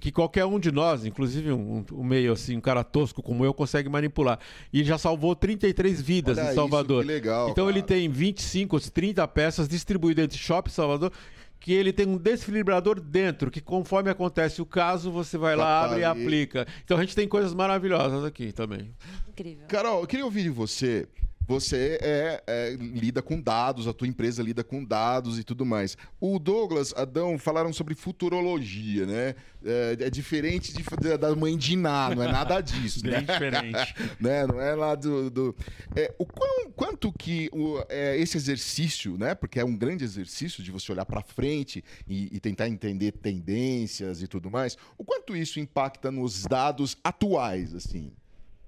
Que 0.00 0.12
qualquer 0.12 0.44
um 0.44 0.60
de 0.60 0.70
nós, 0.70 1.04
inclusive 1.04 1.50
um, 1.52 1.84
um 1.92 2.04
meio 2.04 2.32
assim, 2.32 2.56
um 2.56 2.60
cara 2.60 2.84
tosco 2.84 3.20
como 3.22 3.44
eu, 3.44 3.52
consegue 3.52 3.88
manipular. 3.88 4.38
E 4.72 4.84
já 4.84 4.96
salvou 4.96 5.34
33 5.34 6.00
vidas 6.00 6.38
Olha 6.38 6.44
em 6.44 6.46
isso, 6.48 6.54
Salvador. 6.54 7.02
que 7.02 7.08
legal, 7.08 7.48
então 7.50 7.68
ele 7.68 7.80
cara. 7.82 7.94
tem 7.94 8.08
25, 8.08 8.78
30 8.90 9.26
peças 9.28 9.68
distribuídas 9.68 10.24
entre 10.24 10.38
Shopping 10.38 10.70
Salvador, 10.70 11.12
que 11.60 11.72
ele 11.72 11.92
tem 11.92 12.06
um 12.06 12.16
desfibrador 12.16 13.00
dentro, 13.00 13.50
que 13.50 13.60
conforme 13.60 14.08
acontece 14.08 14.62
o 14.62 14.66
caso, 14.66 15.10
você 15.10 15.36
vai 15.36 15.56
lá, 15.56 15.80
Tá, 15.80 15.86
abre 15.86 16.00
e 16.02 16.04
ali. 16.04 16.22
aplica. 16.22 16.66
Então 16.84 16.96
a 16.96 17.00
gente 17.00 17.16
tem 17.16 17.26
coisas 17.26 17.52
maravilhosas 17.52 18.24
aqui 18.24 18.52
também. 18.52 18.92
Incrível. 19.28 19.66
Carol, 19.66 20.00
eu 20.02 20.06
queria 20.06 20.24
ouvir 20.24 20.44
de 20.44 20.50
você. 20.50 21.08
Você 21.48 21.98
é, 22.02 22.42
é, 22.46 22.76
lida 22.78 23.22
com 23.22 23.40
dados, 23.40 23.88
a 23.88 23.92
tua 23.94 24.06
empresa 24.06 24.42
lida 24.42 24.62
com 24.62 24.84
dados 24.84 25.38
e 25.38 25.42
tudo 25.42 25.64
mais. 25.64 25.96
O 26.20 26.38
Douglas, 26.38 26.92
Adão 26.94 27.38
falaram 27.38 27.72
sobre 27.72 27.94
futurologia, 27.94 29.06
né? 29.06 29.34
É, 29.64 29.96
é 29.98 30.10
diferente 30.10 30.72
de- 30.74 31.16
da- 31.16 31.34
mãe 31.34 31.56
de 31.56 31.72
Iná, 31.72 32.14
não 32.14 32.22
é 32.22 32.30
nada 32.30 32.60
disso, 32.60 33.04
né? 33.04 33.12
Bem 33.20 33.24
diferente. 33.26 33.94
né? 34.20 34.46
Não 34.46 34.60
é 34.60 34.74
lá 34.74 34.94
do. 34.94 35.30
do- 35.30 35.56
é, 35.96 36.14
o 36.18 36.26
quão- 36.26 36.70
quanto 36.72 37.10
que 37.12 37.48
o- 37.52 37.82
é, 37.88 38.18
esse 38.18 38.36
exercício, 38.36 39.16
né? 39.16 39.34
Porque 39.34 39.58
é 39.58 39.64
um 39.64 39.74
grande 39.76 40.04
exercício 40.04 40.62
de 40.62 40.70
você 40.70 40.92
olhar 40.92 41.06
para 41.06 41.22
frente 41.22 41.82
e, 42.06 42.28
e 42.36 42.38
tentar 42.40 42.68
entender 42.68 43.12
tendências 43.12 44.20
e 44.20 44.28
tudo 44.28 44.50
mais. 44.50 44.76
O 44.98 45.04
quanto 45.04 45.34
isso 45.34 45.58
impacta 45.58 46.10
nos 46.12 46.44
dados 46.44 46.96
atuais, 47.02 47.74
assim? 47.74 48.12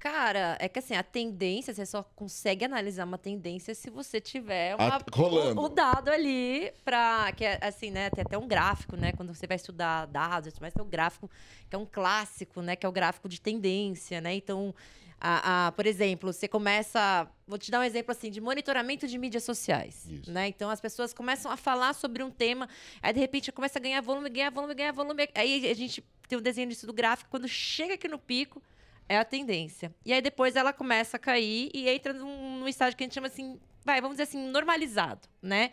Cara, 0.01 0.57
é 0.59 0.67
que 0.67 0.79
assim, 0.79 0.95
a 0.97 1.03
tendência, 1.03 1.75
você 1.75 1.85
só 1.85 2.03
consegue 2.17 2.65
analisar 2.65 3.05
uma 3.05 3.19
tendência 3.19 3.75
se 3.75 3.91
você 3.91 4.19
tiver 4.19 4.75
uma- 4.75 4.99
rolando. 5.13 5.61
o, 5.61 5.65
o 5.65 5.69
dado 5.69 6.09
ali 6.09 6.73
pra. 6.83 7.31
Que 7.33 7.45
é 7.45 7.59
assim, 7.61 7.91
né? 7.91 8.09
Tem 8.09 8.23
até 8.23 8.39
um 8.39 8.49
gráfico, 8.49 8.97
né? 8.97 9.13
Quando 9.13 9.35
você 9.35 9.47
vai 9.47 9.57
estudar 9.57 10.07
dados, 10.07 10.55
mas 10.59 10.73
tem 10.73 10.83
um 10.83 10.89
gráfico 10.89 11.31
que 11.69 11.77
é 11.77 11.79
um 11.79 11.85
clássico, 11.85 12.63
né? 12.63 12.75
Que 12.77 12.87
é 12.87 12.89
o 12.89 12.93
gráfico 12.93 13.29
de 13.29 13.39
tendência, 13.39 14.23
né? 14.23 14.35
Então, 14.35 14.75
a, 15.21 15.67
a- 15.67 15.73
por 15.73 15.85
exemplo, 15.87 16.33
você 16.33 16.49
começa. 16.49 17.29
Vou 17.47 17.59
te 17.59 17.71
dar 17.71 17.81
um 17.81 17.83
exemplo 17.83 18.11
assim 18.13 18.31
de 18.31 18.41
monitoramento 18.41 19.07
de 19.07 19.19
mídias 19.19 19.45
sociais. 19.45 20.07
Isso. 20.11 20.33
Né? 20.33 20.49
Então 20.49 20.71
as 20.71 20.81
pessoas 20.81 21.13
começam 21.13 21.53
a 21.53 21.59
falar 21.59 21.93
sobre 21.93 22.23
um 22.23 22.31
tema, 22.31 22.71
aí 23.03 23.13
de 23.13 23.21
repente 23.21 23.53
começa 23.53 23.79
a 23.79 23.83
ganhar 23.83 24.01
volume, 24.01 24.31
ganhar 24.31 24.49
volume, 24.51 24.75
ganhar 24.75 24.93
volume. 24.93 25.29
Aí 25.35 25.71
a 25.71 25.75
gente 25.75 26.03
tem 26.27 26.39
um 26.39 26.43
desenho 26.43 26.71
disso 26.71 26.87
do 26.87 26.93
gráfico, 26.95 27.29
quando 27.31 27.47
chega 27.47 27.95
aqui 27.95 28.09
no 28.09 28.19
pico, 28.19 28.63
é 29.11 29.19
a 29.19 29.25
tendência. 29.25 29.93
E 30.07 30.13
aí 30.13 30.23
depois 30.23 30.55
ela 30.55 30.73
começa 30.73 31.17
a 31.17 31.21
cair 31.21 31.69
e 31.75 31.89
entra 31.89 32.13
num, 32.13 32.61
num 32.61 32.69
estágio 32.69 32.97
que 32.97 33.03
a 33.03 33.07
gente 33.07 33.15
chama 33.15 33.27
assim, 33.27 33.59
vai, 33.85 34.01
vamos 34.01 34.15
dizer 34.15 34.23
assim, 34.23 34.39
normalizado, 34.51 35.29
né? 35.43 35.73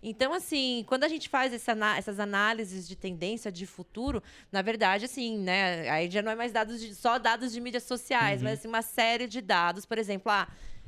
Então, 0.00 0.32
assim, 0.32 0.84
quando 0.86 1.02
a 1.02 1.08
gente 1.08 1.28
faz 1.28 1.52
essa 1.52 1.72
essas 1.96 2.20
análises 2.20 2.86
de 2.86 2.94
tendência 2.94 3.50
de 3.50 3.66
futuro, 3.66 4.22
na 4.52 4.62
verdade, 4.62 5.06
assim, 5.06 5.36
né? 5.36 5.88
Aí 5.90 6.08
já 6.08 6.22
não 6.22 6.30
é 6.30 6.36
mais 6.36 6.52
dados 6.52 6.80
de- 6.80 6.94
só 6.94 7.18
dados 7.18 7.52
de 7.52 7.60
mídias 7.60 7.82
sociais, 7.82 8.40
mas 8.40 8.58
assim, 8.60 8.68
uma 8.68 8.82
série 8.82 9.26
de 9.26 9.40
dados, 9.40 9.84
por 9.84 9.98
exemplo, 9.98 10.30
ah, 10.30 10.46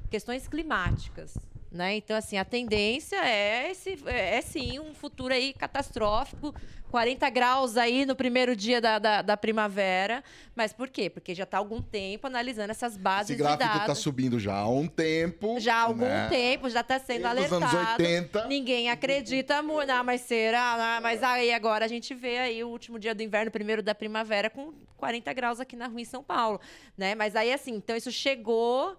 questões 0.09 0.47
climáticas. 0.47 1.37
Né? 1.71 1.97
Então, 1.97 2.17
assim, 2.17 2.39
a 2.39 2.45
tendência 2.45 3.17
é, 3.17 3.71
esse, 3.71 3.99
é, 4.07 4.37
é 4.37 4.41
sim 4.41 4.79
um 4.81 4.95
futuro 4.95 5.35
aí 5.35 5.53
catastrófico. 5.53 6.55
40 6.91 7.29
graus 7.29 7.77
aí 7.77 8.07
no 8.07 8.17
primeiro 8.17 8.57
dia 8.57 8.81
da, 8.81 8.99
da, 8.99 9.21
da 9.21 9.37
primavera. 9.37 10.25
Mas 10.57 10.73
por 10.73 10.89
quê? 10.89 11.11
Porque 11.11 11.35
já 11.35 11.45
está 11.45 11.59
há 11.59 11.61
algum 11.61 11.83
tempo 11.83 12.27
analisando 12.27 12.71
essas 12.71 12.97
bases 12.97 13.31
Esse 13.31 13.39
gráfico 13.39 13.77
está 13.77 13.95
subindo 13.95 14.41
já 14.41 14.55
há 14.55 14.69
um 14.69 14.87
tempo. 14.87 15.61
Já 15.61 15.77
há 15.77 15.83
algum 15.83 16.07
né? 16.07 16.29
tempo, 16.31 16.71
já 16.71 16.81
está 16.81 16.99
sendo 16.99 17.29
Desde 17.29 17.55
alertado. 17.55 17.77
anos 17.77 17.91
80. 17.91 18.47
Ninguém 18.47 18.91
acredita 18.91 19.63
muito. 19.63 19.89
Não, 19.89 20.03
mas 20.03 20.23
será? 20.23 20.77
Não, 20.79 21.03
mas 21.03 21.23
aí 21.23 21.53
agora 21.53 21.85
a 21.85 21.89
gente 21.89 22.15
vê 22.15 22.39
aí 22.39 22.65
o 22.65 22.69
último 22.69 22.99
dia 22.99 23.15
do 23.15 23.23
inverno, 23.23 23.51
primeiro 23.51 23.83
da 23.83 23.95
primavera, 23.95 24.49
com 24.49 24.73
40 24.97 25.33
graus 25.35 25.61
aqui 25.61 25.77
na 25.77 25.87
rua 25.87 26.01
em 26.01 26.07
São 26.07 26.23
Paulo. 26.23 26.59
Né? 26.97 27.15
Mas 27.15 27.37
aí, 27.37 27.53
assim, 27.53 27.75
então 27.75 27.95
isso 27.95 28.11
chegou 28.11 28.97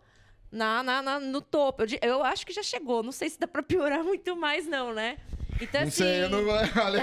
na, 0.52 0.82
na- 0.84 1.02
na- 1.02 1.20
no 1.20 1.42
topo. 1.42 1.84
Eu, 1.84 1.88
eu 2.02 2.24
acho 2.24 2.46
que 2.46 2.54
já 2.54 2.64
chegou. 2.64 3.04
Não 3.04 3.12
sei 3.12 3.30
se 3.30 3.40
dá 3.40 3.48
para 3.48 3.62
piorar 3.64 4.04
muito 4.04 4.36
mais, 4.36 4.66
não, 4.68 4.94
né? 4.94 5.18
Então, 5.62 5.82
Não 5.82 5.88
assim. 5.90 6.04
sei, 6.04 6.24
eu 6.24 6.30
não... 6.30 6.40
Olha... 6.48 7.02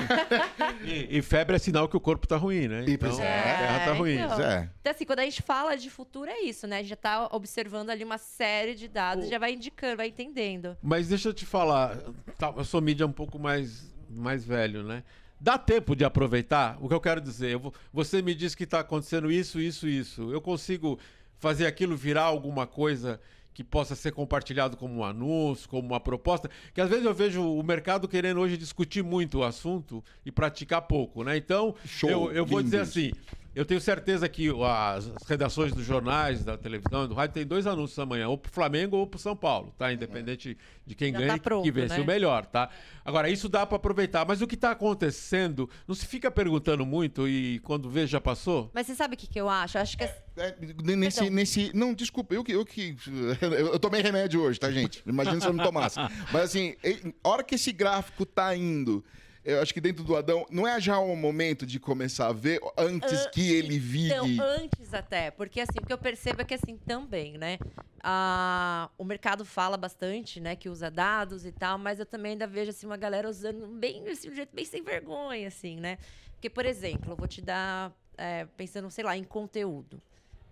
E, 0.83 1.19
e 1.19 1.23
febre 1.23 1.57
é 1.57 1.59
sinal 1.59 1.89
que 1.89 1.97
o 1.97 2.01
corpo 2.01 2.27
tá 2.27 2.37
ruim, 2.37 2.67
né? 2.69 2.85
E, 2.87 2.93
Então, 2.95 3.11
é. 3.21 3.39
a 3.53 3.59
terra 3.59 3.85
tá 3.85 3.93
ruim. 3.93 4.15
então. 4.15 4.41
É. 4.41 4.71
Então, 4.81 4.91
assim, 4.93 5.05
quando 5.05 5.19
a 5.19 5.25
gente 5.25 5.43
fala 5.43 5.77
de 5.77 5.91
futuro, 5.91 6.31
é 6.31 6.41
isso, 6.41 6.67
né? 6.67 6.77
A 6.77 6.81
gente 6.81 6.89
já 6.89 6.97
tá 6.97 7.29
observando 7.33 7.91
ali 7.91 8.03
uma 8.03 8.17
série 8.17 8.75
de 8.75 8.89
dados, 8.89 9.29
já 9.29 9.39
vai 9.39 9.53
indicando, 9.53 9.99
vai 9.99 10.09
entendendo. 10.09 10.75
Mas 10.83 11.09
deixa 11.09 11.29
eu 11.29 11.35
te 11.35 11.45
falar, 11.45 11.99
tá, 12.39 12.53
eu 12.57 12.65
sou 12.65 12.81
mídia 12.81 13.07
um 13.07 13.13
pouco 13.13 13.39
mais, 13.39 13.93
mais 14.09 14.43
velho, 14.45 14.83
né? 14.83 15.03
Dá 15.39 15.59
tempo 15.59 15.95
de 15.95 16.03
aproveitar? 16.03 16.79
O 16.81 16.89
que 16.89 16.95
eu 16.95 17.01
quero 17.01 17.21
dizer, 17.21 17.51
eu 17.51 17.61
vou- 17.61 17.75
você 17.93 18.23
me 18.23 18.35
diz 18.35 18.55
que 18.55 18.65
está 18.65 18.81
acontecendo 18.81 19.31
isso, 19.31 19.61
isso, 19.61 19.87
isso. 19.87 20.33
Eu 20.33 20.41
consigo 20.41 20.99
fazer 21.39 21.67
aquilo 21.67 21.95
virar 21.95 22.23
alguma 22.23 22.67
coisa 22.67 23.21
que 23.57 23.65
possa 23.65 23.95
ser 23.95 24.13
compartilhado 24.13 24.77
como 24.77 24.97
um 24.97 25.03
anúncio, 25.03 25.67
como 25.67 25.89
uma 25.89 25.99
proposta? 25.99 26.51
Que 26.75 26.81
às 26.83 26.91
vezes 26.91 27.07
eu 27.07 27.15
vejo 27.15 27.43
o 27.43 27.63
mercado 27.63 28.07
querendo 28.07 28.39
hoje 28.39 28.55
discutir 28.55 29.03
muito 29.03 29.39
o 29.39 29.45
assunto 29.45 30.05
e 30.27 30.31
praticar 30.31 30.83
pouco, 30.83 31.25
né? 31.25 31.39
Então, 31.39 31.75
Show, 31.87 32.11
eu, 32.11 32.33
eu 32.33 32.45
vou 32.45 32.63
dizer 32.63 32.81
assim, 32.81 33.13
eu 33.55 33.65
tenho 33.65 33.81
certeza 33.81 34.29
que 34.29 34.51
as 34.63 35.11
redações 35.27 35.73
dos 35.73 35.87
jornais, 35.87 36.45
da 36.45 36.59
televisão, 36.59 37.09
do 37.09 37.15
rádio, 37.15 37.33
tem 37.33 37.47
dois 37.47 37.67
anúncios 37.67 37.99
amanhã, 37.99 38.29
ou 38.29 38.37
pro 38.37 38.53
Flamengo 38.53 38.99
ou 38.99 39.07
pro 39.07 39.19
São 39.19 39.35
Paulo, 39.35 39.73
tá? 39.79 39.91
Independente 39.91 40.59
de 40.85 40.95
quem 40.95 41.11
Já 41.11 41.19
ganha 41.19 41.31
tá 41.31 41.37
e 41.37 41.39
que 41.39 41.45
pronto, 41.45 41.73
vence 41.73 41.97
né? 41.97 42.03
o 42.03 42.07
melhor, 42.07 42.45
tá? 42.45 42.69
Agora, 43.03 43.31
isso 43.31 43.49
dá 43.49 43.65
para 43.65 43.77
aproveitar, 43.77 44.27
mas 44.27 44.43
o 44.43 44.47
que 44.47 44.55
está 44.55 44.73
acontecendo, 44.73 45.67
não 45.89 45.95
se 45.95 46.05
fica 46.07 46.31
perguntando 46.31 46.85
muito 46.85 47.27
e 47.27 47.59
quando 47.61 47.89
vê 47.89 48.07
já 48.07 48.21
passou? 48.21 48.71
Mas 48.75 48.87
você 48.87 48.95
sabe 48.95 49.15
o 49.15 49.17
que, 49.17 49.27
que 49.27 49.41
eu 49.41 49.49
acho? 49.49 49.79
Eu 49.79 49.81
acho 49.81 49.97
que. 49.97 50.07
É, 50.37 50.55
nesse, 50.97 51.21
Perdão. 51.21 51.35
nesse. 51.35 51.71
Não, 51.75 51.95
desculpa, 51.95 52.35
eu 52.35 52.45
que. 52.45 52.53
Eu, 52.53 52.65
que 52.65 52.97
eu, 53.41 53.79
tomei 53.79 54.03
remédio 54.03 54.43
hoje, 54.43 54.61
tá, 54.61 54.71
gente? 54.71 55.03
Imagina 55.07 55.41
se 55.41 55.47
eu 55.47 55.53
não 55.53 55.65
tomasse. 55.65 55.99
Mas 56.33 56.43
assim, 56.43 56.77
a 57.25 57.29
hora 57.29 57.43
que 57.43 57.55
esse 57.55 57.73
gráfico 57.73 58.27
tá 58.27 58.55
indo. 58.55 59.05
Eu 59.43 59.63
acho 59.63 59.73
que 59.73 59.81
dentro 59.81 60.03
do 60.03 60.17
Adão, 60.17 60.45
não 60.51 60.67
é 60.67 60.81
já 60.81 60.99
o 60.99 61.15
momento 61.15 61.65
de 61.65 61.79
começar 61.79 62.27
a 62.27 62.33
ver 62.33 62.61
antes 62.77 63.27
Ah, 63.27 63.31
que 63.31 63.53
ele 63.55 63.79
vire. 63.79 64.13
Então, 64.13 64.27
antes 64.45 64.93
até, 64.93 65.31
porque 65.31 65.61
assim, 65.61 65.79
o 65.81 65.87
que 65.87 65.93
eu 65.93 65.99
percebo 65.99 66.43
é 66.43 66.45
que 66.45 66.53
assim 66.53 66.77
também, 66.77 67.39
né? 67.39 67.57
Ah, 68.03 68.91
o 68.99 69.05
mercado 69.05 69.45
fala 69.45 69.77
bastante, 69.77 70.41
né, 70.41 70.57
que 70.57 70.69
usa 70.69 70.91
dados 70.91 71.47
e 71.47 71.53
tal, 71.53 71.79
mas 71.79 72.01
eu 72.01 72.07
também 72.07 72.33
ainda 72.33 72.45
vejo 72.45 72.71
assim 72.71 72.87
uma 72.87 72.97
galera 72.97 73.29
usando 73.31 73.69
bem 73.69 74.09
assim, 74.09 74.31
um 74.31 74.35
jeito 74.35 74.53
bem 74.53 74.65
sem 74.65 74.83
vergonha, 74.83 75.47
assim, 75.47 75.77
né? 75.77 75.97
Porque, 76.33 76.51
por 76.51 76.67
exemplo, 76.67 77.13
eu 77.13 77.17
vou 77.17 77.29
te 77.29 77.41
dar, 77.41 77.93
é, 78.19 78.47
pensando, 78.57 78.91
sei 78.91 79.05
lá, 79.05 79.17
em 79.17 79.23
conteúdo, 79.23 80.03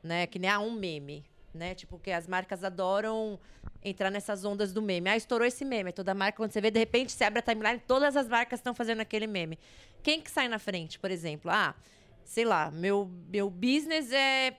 né? 0.05 0.27
Que 0.27 0.39
nem 0.39 0.51
ah, 0.51 0.61
um 0.61 0.71
meme, 0.71 1.25
né? 1.53 1.75
Tipo, 1.75 1.99
que 1.99 2.11
as 2.11 2.29
marcas 2.29 2.63
adoram 2.63 3.41
entrar 3.83 4.11
nessas 4.11 4.45
ondas 4.45 4.73
do 4.73 4.83
meme. 4.83 5.09
Ah, 5.09 5.17
estourou 5.17 5.47
esse 5.47 5.65
meme. 5.65 5.89
Aí 5.89 5.93
Toda 5.93 6.15
marca, 6.15 6.37
quando 6.37 6.53
você 6.53 6.61
vê, 6.61 6.71
de 6.71 6.79
repente, 6.79 7.11
você 7.11 7.25
abre 7.25 7.39
a 7.39 7.43
timeline, 7.43 7.81
todas 7.87 8.15
as 8.17 8.29
marcas 8.29 8.61
estão 8.61 8.75
fazendo 8.75 9.01
aquele 9.01 9.27
meme. 9.27 9.59
Quem 10.03 10.21
que 10.21 10.31
sai 10.31 10.47
na 10.47 10.59
frente, 10.59 10.99
por 10.99 11.11
exemplo? 11.11 11.51
Ah, 11.51 11.75
sei 12.23 12.45
lá, 12.45 12.71
meu, 12.71 13.11
meu 13.29 13.49
business 13.49 14.13
é 14.13 14.59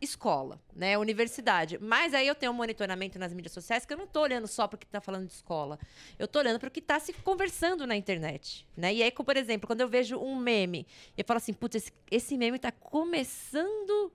escola, 0.00 0.60
né? 0.74 0.96
Universidade. 0.96 1.76
Mas 1.80 2.14
aí 2.14 2.26
eu 2.28 2.34
tenho 2.34 2.52
um 2.52 2.54
monitoramento 2.54 3.18
nas 3.18 3.32
mídias 3.32 3.52
sociais 3.52 3.84
que 3.84 3.92
eu 3.92 3.96
não 3.98 4.06
tô 4.06 4.20
olhando 4.20 4.46
só 4.46 4.68
porque 4.68 4.86
tá 4.86 5.00
falando 5.00 5.26
de 5.26 5.32
escola. 5.32 5.78
Eu 6.18 6.28
tô 6.28 6.38
olhando 6.38 6.60
para 6.60 6.68
o 6.68 6.70
que 6.70 6.80
tá 6.80 7.00
se 7.00 7.12
conversando 7.12 7.86
na 7.86 7.96
internet, 7.96 8.66
né? 8.76 8.94
E 8.94 9.02
aí, 9.02 9.10
por 9.10 9.36
exemplo, 9.36 9.66
quando 9.66 9.80
eu 9.80 9.88
vejo 9.88 10.16
um 10.16 10.36
meme, 10.36 10.86
eu 11.16 11.24
falo 11.24 11.38
assim, 11.38 11.52
putz, 11.52 11.76
esse, 11.76 11.92
esse 12.10 12.38
meme 12.38 12.58
tá 12.58 12.70
começando 12.70 14.12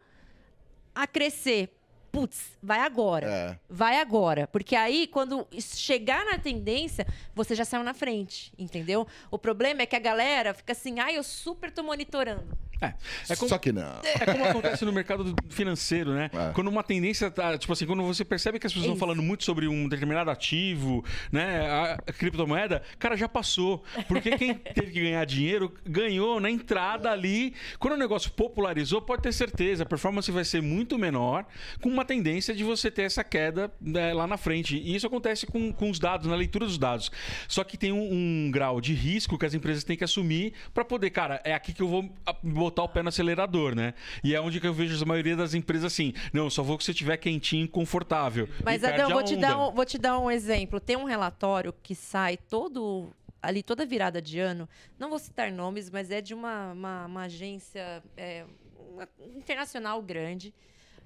a 0.94 1.08
crescer. 1.08 1.70
Putz, 2.12 2.52
vai 2.62 2.80
agora. 2.80 3.28
É. 3.28 3.60
Vai 3.68 4.00
agora. 4.00 4.48
Porque 4.48 4.76
aí, 4.76 5.08
quando 5.08 5.48
chegar 5.60 6.24
na 6.26 6.38
tendência, 6.38 7.08
você 7.34 7.56
já 7.56 7.66
saiu 7.66 7.84
na 7.84 7.94
frente, 7.96 8.54
entendeu? 8.56 9.08
O 9.32 9.40
problema 9.40 9.82
é 9.82 9.88
que 9.88 9.96
a 9.96 10.00
galera 10.00 10.54
fica 10.54 10.74
assim, 10.74 11.00
ah, 11.00 11.12
eu 11.12 11.24
super 11.24 11.72
tô 11.72 11.82
monitorando. 11.82 12.56
É, 12.84 13.34
é 13.34 13.36
como, 13.36 13.50
Só 13.50 13.58
que 13.58 13.72
não. 13.72 14.02
é 14.04 14.26
como 14.26 14.46
acontece 14.46 14.84
no 14.86 14.92
mercado 14.92 15.36
financeiro, 15.50 16.14
né? 16.14 16.30
É. 16.34 16.52
Quando 16.54 16.68
uma 16.68 16.84
tendência 16.84 17.32
tá, 17.32 17.58
tipo 17.58 17.72
assim, 17.72 17.86
quando 17.86 18.04
você 18.04 18.26
percebe 18.26 18.60
que 18.60 18.68
as 18.68 18.74
pessoas 18.74 18.92
estão 18.92 19.00
falando 19.00 19.22
muito 19.22 19.44
sobre 19.44 19.68
um 19.68 19.88
determinado 19.88 20.30
ativo, 20.30 21.04
né, 21.32 21.68
a, 21.68 21.94
a 21.94 22.14
criptomoeda, 22.14 22.82
cara, 23.00 23.16
já 23.16 23.30
passou. 23.30 23.84
Porque 24.08 24.38
quem 24.38 24.54
teve 24.76 24.92
que 24.92 25.02
ganhar 25.02 25.26
dinheiro 25.26 25.74
ganhou 25.86 26.40
na 26.40 26.50
entrada 26.50 27.12
ali. 27.12 27.54
Quando 27.80 27.94
o 27.94 27.98
negócio 27.98 28.32
popularizou, 28.32 29.02
pode 29.02 29.22
ter 29.22 29.34
certeza, 29.34 29.84
a 29.84 29.86
performance 29.86 30.30
vai 30.32 30.44
ser 30.44 30.62
muito 30.62 30.98
menor, 30.98 31.46
com 31.82 31.90
uma 31.90 32.06
tendência 32.06 32.54
de 32.54 32.64
você 32.64 32.90
ter 32.92 33.04
essa 33.04 33.24
queda 33.24 33.72
né, 33.80 34.14
lá 34.14 34.28
na 34.28 34.38
frente. 34.38 34.78
E 34.78 34.96
isso 34.96 35.08
acontece 35.08 35.46
com, 35.46 35.72
com 35.72 35.90
os 35.90 36.00
dados, 36.00 36.28
na 36.28 36.36
leitura 36.36 36.66
dos 36.66 36.78
dados. 36.78 37.12
Só 37.48 37.64
que 37.64 37.78
tem 37.78 37.92
um, 37.92 38.48
um 38.48 38.52
grau 38.52 38.82
de 38.82 38.94
risco 38.94 39.38
que 39.38 39.46
as 39.46 39.54
empresas 39.54 39.84
têm 39.84 39.98
que 39.98 40.04
assumir 40.04 40.54
para 40.74 40.84
poder, 40.84 41.10
cara, 41.10 41.42
é 41.44 41.54
aqui 41.54 41.74
que 41.74 41.82
eu 41.82 41.88
vou 41.88 42.10
ah, 42.26 42.36
botar 42.74 42.84
o 42.84 42.90
pé 42.90 43.04
no 43.04 43.10
acelerador, 43.10 43.76
né? 43.76 43.94
E 44.24 44.34
é 44.34 44.42
onde 44.42 44.60
que 44.60 44.68
eu 44.68 44.74
vejo 44.74 45.02
a 45.02 45.06
maioria 45.06 45.36
das 45.36 45.54
empresas 45.54 45.86
assim, 45.86 46.14
não, 46.34 46.50
só 46.50 46.64
vou 46.64 46.78
que 46.78 46.84
você 46.84 46.92
estiver 46.92 47.18
quentinho 47.18 47.66
e 47.66 47.68
confortável. 47.68 48.50
Mas, 48.66 48.84
Adão, 48.84 49.12
vou 49.12 49.24
te, 49.24 49.38
dar 49.38 49.58
um, 49.60 49.72
vou 49.72 49.86
te 49.86 49.98
dar 49.98 50.20
um 50.20 50.30
exemplo. 50.30 50.80
Tem 50.80 50.98
um 50.98 51.04
relatório 51.06 51.74
que 51.84 51.94
sai 51.94 52.36
todo 52.36 53.12
ali 53.42 53.62
toda 53.62 53.86
virada 53.86 54.22
de 54.22 54.40
ano. 54.40 54.68
Não 54.98 55.10
vou 55.10 55.20
citar 55.20 55.52
nomes, 55.52 55.90
mas 55.90 56.10
é 56.10 56.22
de 56.22 56.34
uma, 56.34 56.72
uma, 56.72 57.06
uma 57.06 57.22
agência 57.24 58.02
é, 58.18 58.46
uma- 58.92 59.08
internacional 59.36 60.02
grande. 60.02 60.54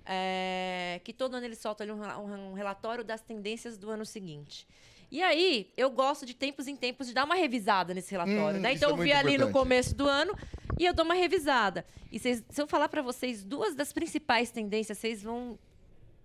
é, 0.09 1.01
que 1.03 1.11
todo 1.11 1.35
ano 1.35 1.45
ele 1.45 1.55
solta 1.55 1.83
ali 1.83 1.91
um, 1.91 2.51
um 2.51 2.53
relatório 2.53 3.03
das 3.03 3.21
tendências 3.21 3.77
do 3.77 3.89
ano 3.89 4.05
seguinte. 4.05 4.65
E 5.09 5.23
aí, 5.23 5.71
eu 5.77 5.89
gosto 5.89 6.25
de 6.25 6.33
tempos 6.33 6.67
em 6.67 6.75
tempos 6.75 7.07
de 7.07 7.13
dar 7.13 7.23
uma 7.23 7.35
revisada 7.35 7.93
nesse 7.93 8.11
relatório, 8.11 8.59
Hum, 8.59 8.61
né? 8.61 8.73
Então, 8.73 8.89
é 8.89 8.93
eu 8.93 8.97
vi 8.97 9.13
ali 9.13 9.37
no 9.37 9.51
começo 9.51 9.95
do 9.95 10.07
ano 10.07 10.35
e 10.77 10.85
eu 10.85 10.93
dou 10.93 11.05
uma 11.05 11.13
revisada. 11.13 11.85
E 12.11 12.19
vocês- 12.19 12.43
se 12.49 12.61
eu 12.61 12.67
falar 12.67 12.89
para 12.89 13.01
vocês 13.01 13.43
duas 13.43 13.73
das 13.73 13.93
principais 13.93 14.51
tendências, 14.51 14.97
vocês 14.97 15.23
vão 15.23 15.57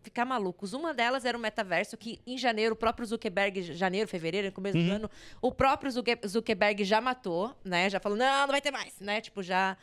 ficar 0.03 0.25
malucos. 0.25 0.73
Uma 0.73 0.93
delas 0.93 1.25
era 1.25 1.39
o 1.39 1.41
metaverso, 1.41 1.97
que 1.97 2.19
em 2.27 2.37
janeiro, 2.37 2.73
o 2.75 2.77
próprio 2.77 3.07
Zuckerberg, 3.07 3.63
janeiro, 3.73 4.09
fevereiro, 4.09 4.49
no 4.49 4.53
começo 4.53 4.77
do 4.77 4.91
ano, 4.93 5.11
o 5.41 5.53
próprio 5.53 5.89
Zucker- 5.93 6.19
Zuckerberg 6.27 6.83
já 6.83 7.01
matou, 7.01 7.55
né? 7.65 7.89
Já 7.89 8.01
falou, 8.01 8.19
não, 8.19 8.41
não 8.41 8.49
vai 8.49 8.61
ter 8.61 8.73
mais, 8.73 8.99
né? 8.99 9.21
Tipo, 9.21 9.45
já... 9.45 9.77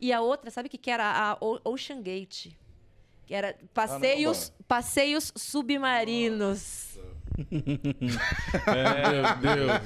E 0.00 0.12
a 0.12 0.20
outra, 0.20 0.48
sabe 0.52 0.68
o 0.68 0.70
que, 0.70 0.78
que 0.78 0.90
era? 0.92 1.04
A 1.10 1.36
O- 1.44 1.58
Ocean 1.64 2.00
Gate. 2.00 2.52
Que 3.26 3.34
era 3.34 3.56
passeios, 3.72 4.52
passeios 4.68 5.32
submarinos. 5.34 6.93
É, 8.66 9.10
meu 9.40 9.56
Deus. 9.56 9.80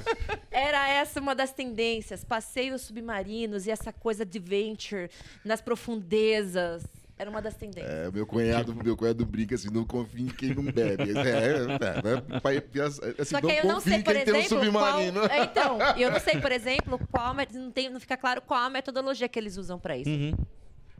Era 0.51 0.89
essa 0.89 1.19
uma 1.19 1.33
das 1.35 1.51
tendências, 1.51 2.23
passeios 2.23 2.81
submarinos 2.81 3.65
e 3.67 3.71
essa 3.71 3.91
coisa 3.91 4.25
de 4.25 4.39
venture 4.39 5.09
nas 5.43 5.61
profundezas. 5.61 6.83
Era 7.17 7.29
uma 7.29 7.41
das 7.41 7.55
tendências. 7.55 7.91
É, 7.91 8.09
meu 8.09 8.25
cunhado, 8.25 8.73
meu 8.73 8.95
cunhado 8.95 9.25
brinca 9.25 9.53
assim, 9.53 9.69
não 9.69 9.83
confia 9.83 10.21
em 10.25 10.27
quem 10.27 10.55
não 10.55 10.63
bebe. 10.63 11.11
É, 11.17 11.21
é, 11.21 12.33
é, 12.33 12.35
é, 12.35 12.39
pai- 12.39 12.63
assim, 12.81 13.25
Só 13.25 13.41
que 13.41 13.51
aí 13.51 13.57
eu 13.57 13.65
não 13.65 13.81
sei, 13.81 14.01
por 14.01 14.13
quem 14.13 14.23
tem 14.23 14.33
um 14.33 14.37
exemplo, 14.37 14.63
submarino. 14.63 15.19
qual... 15.19 15.29
É, 15.29 15.43
então, 15.43 15.77
eu 15.99 16.11
não 16.11 16.19
sei, 16.21 16.39
por 16.39 16.49
exemplo, 16.49 16.97
qual... 17.11 17.35
Não, 17.53 17.71
tem, 17.71 17.89
não 17.89 17.99
fica 17.99 18.15
claro 18.15 18.41
qual 18.41 18.61
a 18.61 18.69
metodologia 18.69 19.27
que 19.27 19.37
eles 19.37 19.57
usam 19.57 19.77
pra 19.77 19.97
isso. 19.97 20.09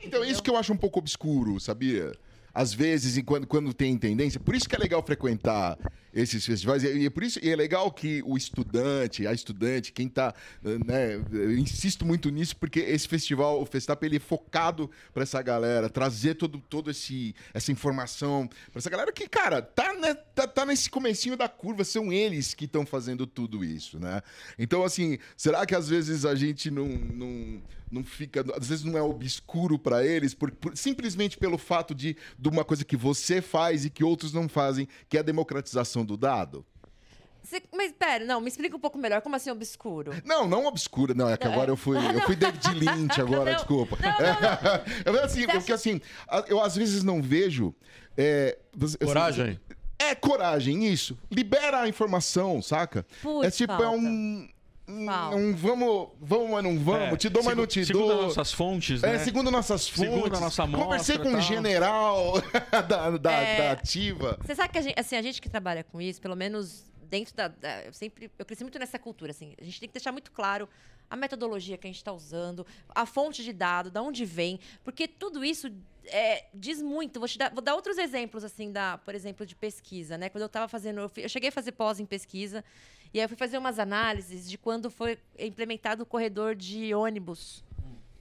Então, 0.02 0.22
isso 0.22 0.42
que 0.42 0.50
eu 0.50 0.56
acho 0.56 0.74
um 0.74 0.76
pouco 0.76 0.98
obscuro, 0.98 1.58
sabia? 1.58 2.12
Às 2.52 2.74
vezes, 2.74 3.22
quando, 3.24 3.46
quando 3.46 3.72
tem 3.72 3.96
tendência, 3.96 4.38
por 4.38 4.54
isso 4.54 4.68
que 4.68 4.74
é 4.74 4.78
legal 4.78 5.02
frequentar 5.02 5.78
esses 6.12 6.44
festivais, 6.44 6.82
e, 6.84 6.98
e 6.98 7.06
é 7.06 7.10
por 7.10 7.22
isso 7.22 7.38
e 7.42 7.48
é 7.50 7.56
legal 7.56 7.90
que 7.92 8.22
o 8.24 8.36
estudante, 8.36 9.26
a 9.26 9.32
estudante, 9.32 9.92
quem 9.92 10.08
tá, 10.08 10.34
né, 10.62 11.14
eu 11.32 11.56
insisto 11.56 12.04
muito 12.04 12.30
nisso, 12.30 12.56
porque 12.56 12.80
esse 12.80 13.06
festival, 13.06 13.60
o 13.60 13.66
Festap, 13.66 14.02
ele 14.04 14.16
é 14.16 14.20
focado 14.20 14.90
pra 15.12 15.22
essa 15.22 15.40
galera, 15.42 15.88
trazer 15.88 16.34
todo, 16.34 16.58
todo 16.68 16.90
esse 16.90 17.34
essa 17.54 17.70
informação 17.72 18.48
pra 18.72 18.78
essa 18.78 18.90
galera 18.90 19.12
que, 19.12 19.28
cara, 19.28 19.62
tá, 19.62 19.94
né, 19.94 20.14
tá, 20.14 20.46
tá 20.46 20.66
nesse 20.66 20.90
comecinho 20.90 21.36
da 21.36 21.48
curva, 21.48 21.84
são 21.84 22.12
eles 22.12 22.54
que 22.54 22.64
estão 22.64 22.84
fazendo 22.84 23.26
tudo 23.26 23.64
isso, 23.64 23.98
né? 23.98 24.20
Então, 24.58 24.82
assim, 24.84 25.18
será 25.36 25.64
que 25.66 25.74
às 25.74 25.88
vezes 25.88 26.24
a 26.24 26.34
gente 26.34 26.70
não, 26.70 26.86
não, 26.88 27.62
não 27.90 28.04
fica, 28.04 28.44
às 28.58 28.68
vezes 28.68 28.84
não 28.84 28.96
é 28.98 29.02
obscuro 29.02 29.78
pra 29.78 30.04
eles, 30.04 30.34
por, 30.34 30.50
por- 30.50 30.76
simplesmente 30.76 31.36
pelo 31.38 31.58
fato 31.58 31.94
de, 31.94 32.16
de 32.38 32.48
uma 32.48 32.64
coisa 32.64 32.84
que 32.84 32.96
você 32.96 33.40
faz 33.40 33.84
e 33.84 33.90
que 33.90 34.02
outros 34.04 34.32
não 34.32 34.48
fazem, 34.48 34.88
que 35.08 35.16
é 35.16 35.20
a 35.20 35.24
democratização 35.24 35.99
do 36.04 36.16
dado? 36.16 36.64
Você- 37.42 37.62
mas 37.74 37.92
pera, 37.92 38.24
não, 38.24 38.40
me 38.40 38.48
explica 38.48 38.76
um 38.76 38.80
pouco 38.80 38.98
melhor. 38.98 39.20
Como 39.22 39.34
assim 39.34 39.50
obscuro? 39.50 40.12
Não, 40.24 40.46
não 40.46 40.66
obscura, 40.66 41.14
não. 41.14 41.28
É 41.28 41.36
que 41.36 41.46
agora 41.46 41.70
eu 41.70 41.76
fui, 41.76 41.96
eu 41.96 42.20
fui 42.22 42.36
David 42.36 42.68
Lynch 42.78 43.20
agora, 43.20 43.50
Não, 43.52 43.56
desculpa. 43.56 43.98
não, 45.04 45.12
não, 45.14 45.22
assim, 45.24 45.46
porque 45.46 45.72
assim, 45.72 46.00
a- 46.28 46.44
eu 46.48 46.60
às 46.60 46.76
vezes 46.76 47.02
não 47.02 47.20
vejo. 47.22 47.74
é, 48.16 48.58
você- 48.76 48.98
Coragem. 48.98 49.58
É 49.98 50.14
coragem, 50.14 50.86
isso. 50.86 51.18
Libera 51.30 51.80
a 51.82 51.88
informação, 51.88 52.62
saca? 52.62 53.04
Putz, 53.22 53.46
é 53.48 53.50
tipo, 53.50 53.72
é 53.72 53.76
falta. 53.78 53.98
um. 53.98 54.48
Um- 54.90 55.06
Falta. 55.06 55.36
um 55.36 55.54
vamos, 55.54 56.08
vamos, 56.20 56.50
mas 56.50 56.64
não 56.64 56.78
vamos. 56.78 57.12
É, 57.12 57.16
te 57.16 57.28
dou, 57.28 57.42
mas 57.44 57.56
não 57.56 57.66
te 57.66 57.84
segundo 57.86 58.06
dou. 58.08 58.22
nossas 58.24 58.52
fontes, 58.52 59.02
É, 59.02 59.12
né? 59.12 59.18
segundo 59.18 59.50
nossas 59.50 59.88
fontes. 59.88 60.12
Segundo 60.12 60.36
a 60.36 60.40
nossa 60.40 60.62
amostra 60.64 60.84
Conversei 60.86 61.18
com 61.18 61.30
e 61.30 61.34
um 61.36 61.40
general 61.40 62.34
da, 62.88 63.10
da, 63.16 63.32
É. 63.32 63.58
da 63.58 63.72
ativa. 63.72 64.38
Você 64.44 64.54
sabe 64.54 64.72
que 64.72 64.78
a 64.78 64.82
gente, 64.82 64.98
assim, 64.98 65.16
a 65.16 65.22
gente 65.22 65.40
que 65.40 65.48
trabalha 65.48 65.84
com 65.84 66.00
isso, 66.00 66.20
pelo 66.20 66.34
menos 66.36 66.84
dentro 67.08 67.34
da, 67.34 67.48
da- 67.48 67.84
Eu 67.84 67.92
sempre. 67.92 68.30
Eu 68.38 68.44
cresci 68.44 68.62
muito 68.64 68.78
nessa 68.78 68.98
cultura, 68.98 69.30
assim. 69.30 69.54
A 69.60 69.64
gente 69.64 69.80
tem 69.80 69.88
que 69.88 69.92
deixar 69.94 70.12
muito 70.12 70.30
claro 70.32 70.68
a 71.08 71.16
metodologia 71.16 71.76
que 71.76 71.86
a 71.86 71.90
gente 71.90 71.96
está 71.96 72.12
usando, 72.12 72.64
a 72.94 73.04
fonte 73.04 73.42
de 73.42 73.52
dado, 73.52 73.90
da 73.90 74.00
onde 74.00 74.24
vem, 74.24 74.60
porque 74.84 75.08
tudo 75.08 75.44
isso 75.44 75.68
é, 76.06 76.44
diz 76.54 76.80
muito. 76.80 77.18
Vou, 77.18 77.28
te 77.28 77.36
dar, 77.36 77.50
vou 77.52 77.60
dar 77.60 77.74
outros 77.74 77.98
exemplos, 77.98 78.44
assim, 78.44 78.70
da, 78.70 78.96
por 78.98 79.12
exemplo, 79.12 79.44
de 79.44 79.56
pesquisa, 79.56 80.16
né? 80.16 80.28
Quando 80.28 80.42
eu 80.42 80.46
estava 80.46 80.68
fazendo. 80.68 81.00
Eu, 81.00 81.08
fui- 81.08 81.24
eu 81.24 81.28
cheguei 81.28 81.48
a 81.48 81.52
fazer 81.52 81.72
pós 81.72 81.98
em 81.98 82.06
pesquisa, 82.06 82.64
e 83.12 83.18
aí 83.18 83.24
eu 83.24 83.28
fui 83.28 83.36
fazer 83.36 83.58
umas 83.58 83.78
análises 83.78 84.48
de 84.48 84.56
quando 84.58 84.90
foi 84.90 85.18
implementado 85.38 86.02
o 86.02 86.06
corredor 86.06 86.54
de 86.54 86.94
ônibus 86.94 87.64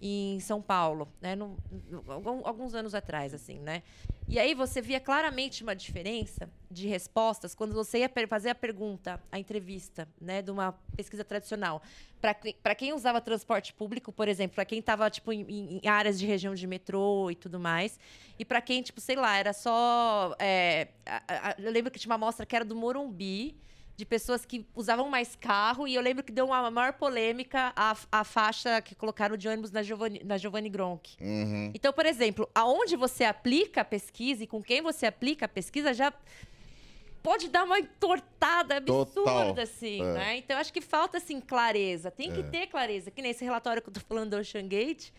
em 0.01 0.39
São 0.39 0.61
Paulo, 0.61 1.09
né? 1.19 1.35
No- 1.35 1.57
no- 1.89 2.03
alguns 2.45 2.73
anos 2.73 2.95
atrás, 2.95 3.33
assim, 3.33 3.59
né? 3.59 3.83
E 4.29 4.39
aí 4.39 4.53
você 4.53 4.81
via 4.81 4.99
claramente 4.99 5.61
uma 5.61 5.75
diferença 5.75 6.49
de 6.71 6.87
respostas 6.87 7.53
quando 7.53 7.73
você 7.73 7.99
ia 7.99 8.11
fazer 8.27 8.49
a 8.49 8.55
pergunta, 8.55 9.21
a 9.29 9.37
entrevista, 9.37 10.07
né, 10.21 10.41
de 10.41 10.51
uma 10.51 10.71
pesquisa 10.95 11.25
tradicional. 11.25 11.81
Para 12.21 12.75
quem 12.75 12.93
usava 12.93 13.19
transporte 13.19 13.73
público, 13.73 14.11
por 14.13 14.27
exemplo, 14.29 14.55
para 14.55 14.63
quem 14.65 14.79
estava 14.79 15.09
tipo, 15.09 15.33
em- 15.33 15.79
em 15.83 15.87
áreas 15.87 16.17
de 16.17 16.25
região 16.25 16.53
de 16.55 16.65
metrô 16.65 17.29
e 17.29 17.35
tudo 17.35 17.59
mais, 17.59 17.99
e 18.37 18.45
para 18.45 18.61
quem, 18.61 18.81
tipo, 18.81 19.01
sei 19.01 19.15
lá, 19.17 19.35
era 19.37 19.51
só. 19.51 20.33
é, 20.39 20.87
a- 21.05 21.49
a- 21.49 21.55
eu 21.59 21.71
lembro 21.71 21.91
que 21.91 21.99
tinha 21.99 22.09
uma 22.09 22.15
amostra 22.15 22.45
que 22.45 22.55
era 22.55 22.63
do 22.63 22.75
Morumbi, 22.75 23.55
de 23.99 24.05
pessoas 24.05 24.45
que 24.45 24.65
usavam 24.73 25.09
mais 25.09 25.35
carro, 25.35 25.85
e 25.85 25.93
eu 25.93 26.01
lembro 26.01 26.23
que 26.23 26.31
deu 26.31 26.45
uma 26.45 26.71
maior 26.71 26.93
polêmica 26.93 27.73
a, 27.75 27.93
a 28.09 28.23
faixa 28.23 28.81
que 28.81 28.95
colocaram 28.95 29.35
de 29.35 29.45
ônibus 29.45 29.71
na 29.71 29.83
Giovanni, 29.83 30.21
na 30.23 30.37
Giovanni 30.37 30.69
Gronk. 30.69 31.17
Uhum. 31.19 31.69
Então, 31.73 31.91
por 31.91 32.05
exemplo, 32.05 32.49
aonde 32.55 32.95
você 32.95 33.25
aplica 33.25 33.81
a 33.81 33.83
pesquisa 33.85 34.45
e 34.45 34.47
com 34.47 34.63
quem 34.63 34.81
você 34.81 35.05
aplica 35.05 35.47
a 35.47 35.49
pesquisa 35.49 35.93
já 35.93 36.13
pode 37.21 37.49
dar 37.49 37.65
uma 37.65 37.77
entortada 37.77 38.77
absurda, 38.77 39.11
Total. 39.13 39.59
assim, 39.59 40.01
É. 40.01 40.13
né? 40.13 40.37
Então, 40.37 40.55
eu 40.55 40.61
acho 40.61 40.71
que 40.71 40.79
falta, 40.79 41.17
assim, 41.17 41.41
clareza. 41.41 42.09
Tem 42.09 42.31
que 42.31 42.41
ter 42.43 42.67
clareza. 42.67 43.11
Que 43.11 43.21
nem 43.21 43.31
esse 43.31 43.43
relatório 43.43 43.81
que 43.81 43.89
eu 43.89 43.93
tô 43.93 43.99
falando 43.99 44.29
do 44.29 44.37
Ocean 44.37 44.65
Gate, 44.65 45.09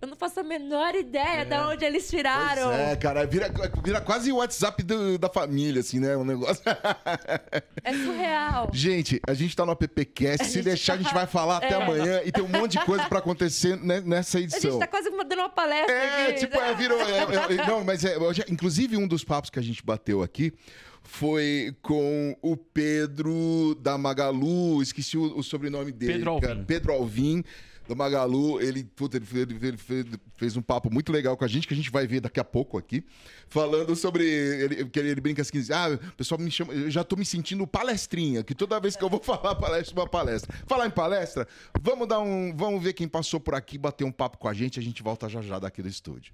eu 0.00 0.08
não 0.08 0.16
faço 0.16 0.40
a 0.40 0.42
menor 0.42 0.94
ideia 0.94 1.44
de 1.44 1.54
onde 1.56 1.84
eles 1.84 2.08
tiraram. 2.08 2.68
Pois 2.68 2.78
é, 2.80 2.96
cara, 2.96 3.26
vira, 3.26 3.50
vira 3.84 4.00
quase 4.00 4.30
o 4.32 4.36
WhatsApp 4.36 4.82
do- 4.82 5.18
da 5.18 5.28
família, 5.28 5.80
assim, 5.80 5.98
né? 6.00 6.16
Um 6.16 6.24
negócio. 6.24 6.62
É 7.84 7.92
surreal. 7.92 8.70
Gente, 8.72 9.20
a 9.26 9.32
gente 9.34 9.54
tá 9.56 9.64
no 9.64 9.72
AppCast. 9.72 10.46
Se 10.46 10.62
deixar, 10.62 10.94
a 10.94 10.96
gente 10.96 11.06
tá- 11.08 11.14
vai 11.14 11.26
falar 11.26 11.58
até 11.58 11.70
é. 11.70 11.82
amanhã 11.82 12.20
e 12.24 12.30
tem 12.32 12.42
um 12.44 12.48
monte 12.48 12.72
de 12.78 12.84
coisa 12.84 13.04
pra 13.08 13.18
acontecer 13.18 13.76
ne- 13.78 14.00
nessa 14.00 14.38
A 14.38 14.40
gente 14.40 14.54
edição. 14.54 14.78
tá 14.78 14.86
quase 14.86 15.10
dando 15.10 15.34
uma 15.40 15.48
palestra 15.48 15.92
É, 15.94 16.26
aqui. 16.28 16.40
tipo, 16.40 16.56
é, 16.58 16.74
virou. 16.74 17.00
é, 17.00 17.10
é, 17.18 17.54
é, 17.62 17.66
não, 17.66 17.84
mas 17.84 18.04
é, 18.04 18.16
já- 18.34 18.44
inclusive 18.48 18.96
um 18.96 19.06
dos 19.06 19.24
papos 19.24 19.48
que 19.50 19.58
a 19.58 19.62
gente 19.62 19.82
bateu 19.84 20.22
aqui 20.22 20.52
foi 21.02 21.74
com 21.80 22.36
o 22.42 22.56
Pedro 22.56 23.74
da 23.80 23.96
Magalu, 23.96 24.82
esqueci 24.82 25.16
o, 25.16 25.38
o 25.38 25.42
sobrenome 25.42 25.90
dele. 25.92 26.14
Pedro 26.14 26.30
Alvim. 26.32 26.46
cara. 26.46 26.64
Pedro 26.66 26.92
Alvim. 26.92 27.44
Do 27.88 27.96
Magalu, 27.96 28.60
ele, 28.60 28.84
puta, 28.84 29.16
ele, 29.16 29.24
fez, 29.24 29.46
ele 29.48 29.76
fez- 29.78 30.06
fez 30.36 30.56
um 30.58 30.62
papo 30.62 30.92
muito 30.92 31.10
legal 31.10 31.36
com 31.38 31.44
a 31.44 31.48
gente, 31.48 31.66
que 31.66 31.72
a 31.72 31.76
gente 31.76 31.90
vai 31.90 32.06
ver 32.06 32.20
daqui 32.20 32.38
a 32.38 32.44
pouco 32.44 32.76
aqui, 32.76 33.02
falando 33.48 33.96
sobre. 33.96 34.24
Ele, 34.24 34.84
que 34.84 34.98
ele 34.98 35.18
brinca 35.20 35.40
assim: 35.40 35.58
ah, 35.72 35.88
o 35.94 36.12
pessoal 36.16 36.38
me 36.38 36.50
chama. 36.50 36.74
Eu 36.74 36.90
já 36.90 37.02
tô 37.02 37.16
me 37.16 37.24
sentindo 37.24 37.66
palestrinha, 37.66 38.44
que 38.44 38.54
toda 38.54 38.78
vez 38.78 38.94
que 38.94 39.02
eu 39.02 39.08
vou 39.08 39.20
falar 39.24 39.54
palestra, 39.54 39.98
uma 39.98 40.06
palestra. 40.06 40.54
Falar 40.66 40.86
em 40.86 40.90
palestra, 40.90 41.48
vamos 41.80 42.06
dar 42.06 42.20
um. 42.20 42.54
Vamos 42.54 42.82
ver 42.82 42.92
quem 42.92 43.08
passou 43.08 43.40
por 43.40 43.54
aqui, 43.54 43.78
bater 43.78 44.04
um 44.04 44.12
papo 44.12 44.36
com 44.36 44.48
a 44.48 44.52
gente, 44.52 44.78
a 44.78 44.82
gente 44.82 45.02
volta 45.02 45.28
já 45.28 45.40
já 45.40 45.58
daqui 45.58 45.80
do 45.82 45.88
estúdio. 45.88 46.32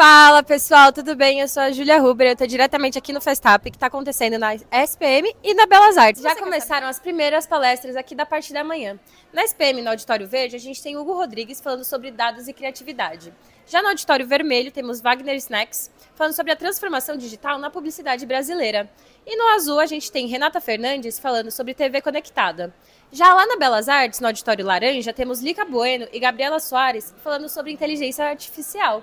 Fala 0.00 0.42
pessoal, 0.42 0.92
tudo 0.92 1.14
bem? 1.14 1.40
Eu 1.40 1.48
sou 1.48 1.62
a 1.62 1.72
Júlia 1.72 2.02
Huber, 2.02 2.28
eu 2.28 2.36
tô 2.36 2.46
diretamente 2.46 2.96
aqui 2.96 3.12
no 3.12 3.20
Festap, 3.20 3.70
que 3.70 3.76
tá 3.76 3.86
acontecendo 3.86 4.38
na 4.38 4.54
SPM 4.54 5.34
e 5.42 5.52
na 5.52 5.66
Belas 5.66 5.98
Artes. 5.98 6.22
Já 6.22 6.34
começaram 6.36 6.86
as 6.86 6.98
primeiras 6.98 7.46
palestras 7.46 7.96
aqui 7.96 8.14
da 8.14 8.24
parte 8.24 8.52
da 8.52 8.64
manhã. 8.64 8.98
Na 9.32 9.44
SPM, 9.44 9.82
no 9.82 9.90
Auditório 9.90 10.26
Verde, 10.26 10.56
a 10.56 10.58
gente 10.58 10.82
tem 10.82 10.96
Hugo 10.96 11.12
Rodrigues 11.12 11.60
falando 11.60 11.84
sobre 11.84 12.10
dados 12.10 12.48
e 12.48 12.52
criatividade. 12.54 13.30
Já 13.66 13.82
no 13.82 13.88
Auditório 13.88 14.26
Vermelho, 14.26 14.72
temos 14.72 15.00
Wagner 15.00 15.36
Snacks 15.36 15.90
falando 16.14 16.34
sobre 16.34 16.52
a 16.52 16.56
transformação 16.56 17.16
digital 17.16 17.58
na 17.58 17.68
publicidade 17.68 18.24
brasileira. 18.24 18.90
E 19.26 19.36
no 19.36 19.48
Azul, 19.54 19.80
a 19.80 19.86
gente 19.86 20.10
tem 20.10 20.26
Renata 20.26 20.60
Fernandes 20.60 21.18
falando 21.18 21.50
sobre 21.50 21.74
TV 21.74 22.00
conectada. 22.00 22.72
Já 23.12 23.34
lá 23.34 23.44
na 23.44 23.56
Belas 23.56 23.88
Artes, 23.88 24.20
no 24.20 24.28
Auditório 24.28 24.64
Laranja, 24.64 25.12
temos 25.12 25.42
Lica 25.42 25.64
Bueno 25.64 26.08
e 26.12 26.18
Gabriela 26.18 26.58
Soares 26.58 27.14
falando 27.22 27.48
sobre 27.48 27.70
inteligência 27.70 28.24
artificial. 28.24 29.02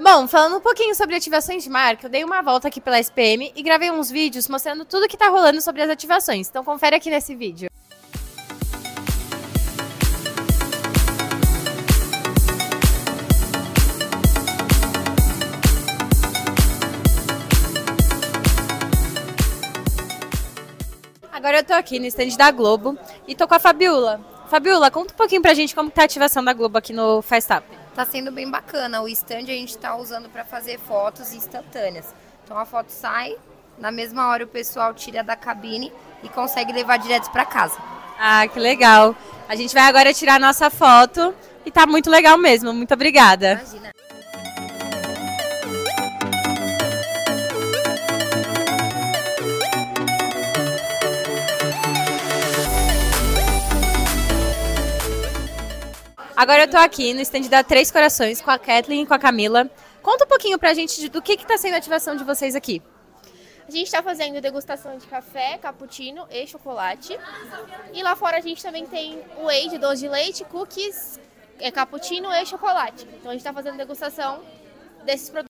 Bom, 0.00 0.26
falando 0.26 0.56
um 0.56 0.60
pouquinho 0.60 0.94
sobre 0.94 1.14
ativações 1.14 1.62
de 1.62 1.70
marca, 1.70 2.06
eu 2.06 2.10
dei 2.10 2.24
uma 2.24 2.42
volta 2.42 2.66
aqui 2.66 2.80
pela 2.80 2.98
SPM 2.98 3.52
e 3.54 3.62
gravei 3.62 3.90
uns 3.90 4.10
vídeos 4.10 4.48
mostrando 4.48 4.84
tudo 4.84 5.06
que 5.06 5.16
tá 5.16 5.28
rolando 5.28 5.60
sobre 5.60 5.82
as 5.82 5.90
ativações. 5.90 6.48
Então 6.48 6.64
confere 6.64 6.96
aqui 6.96 7.10
nesse 7.10 7.34
vídeo. 7.34 7.70
Agora 21.30 21.58
eu 21.58 21.64
tô 21.64 21.74
aqui 21.74 21.98
no 21.98 22.06
stand 22.06 22.36
da 22.36 22.50
Globo 22.50 22.96
e 23.26 23.34
tô 23.34 23.46
com 23.46 23.54
a 23.54 23.58
Fabiola. 23.58 24.20
Fabiola, 24.48 24.90
conta 24.90 25.12
um 25.12 25.16
pouquinho 25.16 25.42
pra 25.42 25.54
gente 25.54 25.74
como 25.74 25.90
tá 25.90 26.02
a 26.02 26.04
ativação 26.04 26.42
da 26.42 26.52
Globo 26.52 26.78
aqui 26.78 26.92
no 26.92 27.20
Festap. 27.22 27.81
Tá 27.94 28.04
sendo 28.06 28.32
bem 28.32 28.50
bacana. 28.50 29.02
O 29.02 29.08
stand 29.08 29.44
a 29.44 29.56
gente 29.56 29.76
tá 29.76 29.96
usando 29.96 30.28
para 30.28 30.44
fazer 30.44 30.78
fotos 30.78 31.32
instantâneas. 31.32 32.06
Então 32.44 32.58
a 32.58 32.64
foto 32.64 32.90
sai, 32.90 33.36
na 33.78 33.90
mesma 33.90 34.28
hora 34.28 34.44
o 34.44 34.48
pessoal 34.48 34.94
tira 34.94 35.22
da 35.22 35.36
cabine 35.36 35.92
e 36.22 36.28
consegue 36.28 36.72
levar 36.72 36.96
direto 36.96 37.30
para 37.30 37.44
casa. 37.44 37.78
Ah, 38.18 38.46
que 38.46 38.58
legal. 38.58 39.14
A 39.48 39.56
gente 39.56 39.74
vai 39.74 39.84
agora 39.84 40.14
tirar 40.14 40.36
a 40.36 40.38
nossa 40.38 40.70
foto 40.70 41.34
e 41.66 41.70
tá 41.70 41.86
muito 41.86 42.08
legal 42.08 42.38
mesmo. 42.38 42.72
Muito 42.72 42.94
obrigada. 42.94 43.52
Imagina. 43.52 43.92
Agora 56.36 56.62
eu 56.62 56.70
tô 56.70 56.78
aqui 56.78 57.12
no 57.12 57.20
stand 57.20 57.42
da 57.42 57.62
Três 57.62 57.90
Corações 57.90 58.40
com 58.40 58.50
a 58.50 58.58
Kathleen 58.58 59.02
e 59.02 59.06
com 59.06 59.12
a 59.12 59.18
Camila. 59.18 59.70
Conta 60.02 60.24
um 60.24 60.28
pouquinho 60.28 60.58
pra 60.58 60.72
gente 60.72 61.08
do 61.08 61.20
que 61.20 61.36
que 61.36 61.46
tá 61.46 61.58
sendo 61.58 61.74
a 61.74 61.76
ativação 61.76 62.16
de 62.16 62.24
vocês 62.24 62.54
aqui. 62.54 62.82
A 63.68 63.70
gente 63.70 63.84
está 63.84 64.02
fazendo 64.02 64.40
degustação 64.40 64.96
de 64.96 65.06
café, 65.06 65.58
cappuccino 65.58 66.26
e 66.30 66.46
chocolate. 66.46 67.18
E 67.92 68.02
lá 68.02 68.16
fora 68.16 68.38
a 68.38 68.40
gente 68.40 68.62
também 68.62 68.86
tem 68.86 69.22
whey 69.44 69.68
de 69.68 69.78
doce 69.78 70.02
de 70.02 70.08
leite, 70.08 70.44
cookies, 70.44 71.20
é, 71.60 71.70
cappuccino 71.70 72.32
e 72.32 72.46
chocolate. 72.46 73.06
Então 73.18 73.30
a 73.30 73.34
gente 73.34 73.40
está 73.40 73.52
fazendo 73.52 73.76
degustação 73.76 74.42
desses 75.04 75.28
produtos. 75.28 75.51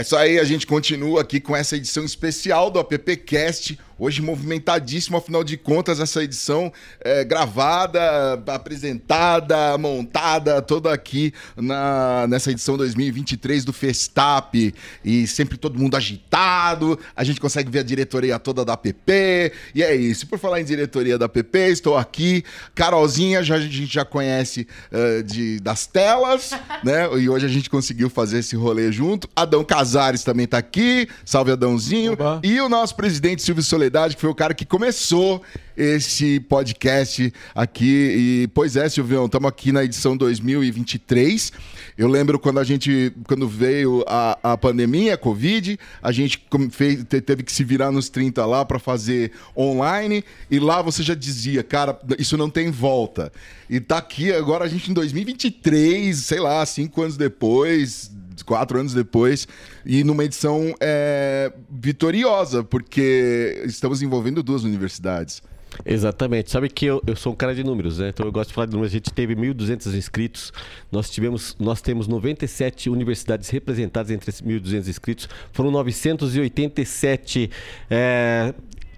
É 0.00 0.02
isso 0.02 0.16
aí, 0.16 0.38
a 0.38 0.44
gente 0.44 0.66
continua 0.66 1.20
aqui 1.20 1.38
com 1.38 1.54
essa 1.54 1.76
edição 1.76 2.06
especial 2.06 2.70
do 2.70 2.78
AppCast. 2.78 3.78
Hoje 4.02 4.22
movimentadíssimo, 4.22 5.18
afinal 5.18 5.44
de 5.44 5.58
contas, 5.58 6.00
essa 6.00 6.24
edição 6.24 6.72
é 7.02 7.22
gravada, 7.22 8.42
apresentada, 8.46 9.76
montada, 9.76 10.62
toda 10.62 10.90
aqui 10.90 11.34
na, 11.54 12.26
nessa 12.26 12.50
edição 12.50 12.78
2023 12.78 13.62
do 13.62 13.74
Festap. 13.74 14.74
E 15.04 15.26
sempre 15.26 15.58
todo 15.58 15.78
mundo 15.78 15.98
agitado, 15.98 16.98
a 17.14 17.22
gente 17.22 17.38
consegue 17.38 17.70
ver 17.70 17.80
a 17.80 17.82
diretoria 17.82 18.38
toda 18.38 18.64
da 18.64 18.72
APP. 18.72 19.52
E 19.74 19.82
é 19.82 19.94
isso. 19.94 20.26
Por 20.26 20.38
falar 20.38 20.62
em 20.62 20.64
diretoria 20.64 21.18
da 21.18 21.26
APP, 21.26 21.58
estou 21.68 21.94
aqui. 21.94 22.42
Carolzinha, 22.74 23.42
já, 23.42 23.56
a 23.56 23.60
gente 23.60 23.84
já 23.84 24.06
conhece 24.06 24.66
uh, 24.90 25.22
de, 25.22 25.60
das 25.60 25.86
telas, 25.86 26.52
né? 26.82 27.06
E 27.18 27.28
hoje 27.28 27.44
a 27.44 27.50
gente 27.50 27.68
conseguiu 27.68 28.08
fazer 28.08 28.38
esse 28.38 28.56
rolê 28.56 28.90
junto. 28.90 29.28
Adão 29.36 29.62
Casares 29.62 30.24
também 30.24 30.44
está 30.44 30.56
aqui. 30.56 31.06
Salve, 31.22 31.52
Adãozinho. 31.52 32.14
Oba. 32.14 32.40
E 32.42 32.58
o 32.62 32.68
nosso 32.70 32.96
presidente 32.96 33.42
Silvio 33.42 33.62
Soledade, 33.90 34.14
que 34.14 34.20
foi 34.20 34.30
o 34.30 34.34
cara 34.34 34.54
que 34.54 34.64
começou 34.64 35.42
esse 35.76 36.38
podcast 36.40 37.32
aqui. 37.54 38.44
E, 38.44 38.48
pois 38.54 38.76
é, 38.76 38.88
Silvião, 38.88 39.26
estamos 39.26 39.48
aqui 39.48 39.72
na 39.72 39.82
edição 39.82 40.16
2023. 40.16 41.52
Eu 41.98 42.06
lembro 42.06 42.38
quando 42.38 42.60
a 42.60 42.64
gente, 42.64 43.12
quando 43.26 43.48
veio 43.48 44.04
a, 44.06 44.52
a 44.52 44.56
pandemia, 44.56 45.14
a 45.14 45.18
Covid, 45.18 45.76
a 46.00 46.12
gente 46.12 46.40
fez- 46.70 47.02
te- 47.04 47.20
teve 47.20 47.42
que 47.42 47.52
se 47.52 47.64
virar 47.64 47.90
nos 47.90 48.08
30 48.08 48.46
lá 48.46 48.64
para 48.64 48.78
fazer 48.78 49.32
online. 49.56 50.24
E 50.48 50.60
lá 50.60 50.80
você 50.82 51.02
já 51.02 51.14
dizia, 51.14 51.62
cara, 51.64 51.98
isso 52.18 52.36
não 52.36 52.48
tem 52.48 52.70
volta. 52.70 53.32
E 53.68 53.80
tá 53.80 53.98
aqui 53.98 54.32
agora 54.32 54.64
a 54.64 54.68
gente 54.68 54.88
em 54.90 54.94
2023, 54.94 56.16
sei 56.16 56.38
lá, 56.38 56.64
cinco 56.64 57.02
anos 57.02 57.16
depois, 57.16 58.10
quatro 58.42 58.78
anos 58.78 58.94
depois, 58.94 59.46
e 59.84 60.04
numa 60.04 60.24
edição 60.24 60.74
é, 60.80 61.52
vitoriosa, 61.70 62.62
porque 62.64 63.62
estamos 63.66 64.02
envolvendo 64.02 64.42
duas 64.42 64.64
universidades. 64.64 65.42
Exatamente. 65.84 66.50
Sabe 66.50 66.68
que 66.68 66.86
eu, 66.86 67.02
eu 67.06 67.16
sou 67.16 67.32
um 67.32 67.36
cara 67.36 67.54
de 67.54 67.62
números, 67.62 67.98
né? 67.98 68.08
Então 68.08 68.26
eu 68.26 68.32
gosto 68.32 68.48
de 68.48 68.54
falar 68.54 68.66
de 68.66 68.72
números. 68.72 68.92
A 68.92 68.96
gente 68.96 69.12
teve 69.12 69.34
1.200 69.34 69.94
inscritos. 69.94 70.52
Nós 70.90 71.08
tivemos, 71.10 71.56
nós 71.58 71.80
temos 71.80 72.08
97 72.08 72.90
universidades 72.90 73.48
representadas 73.48 74.10
entre 74.10 74.30
esses 74.30 74.42
1.200 74.42 74.88
inscritos. 74.88 75.28
Foram 75.52 75.70
987 75.70 77.50
é, 77.88 78.54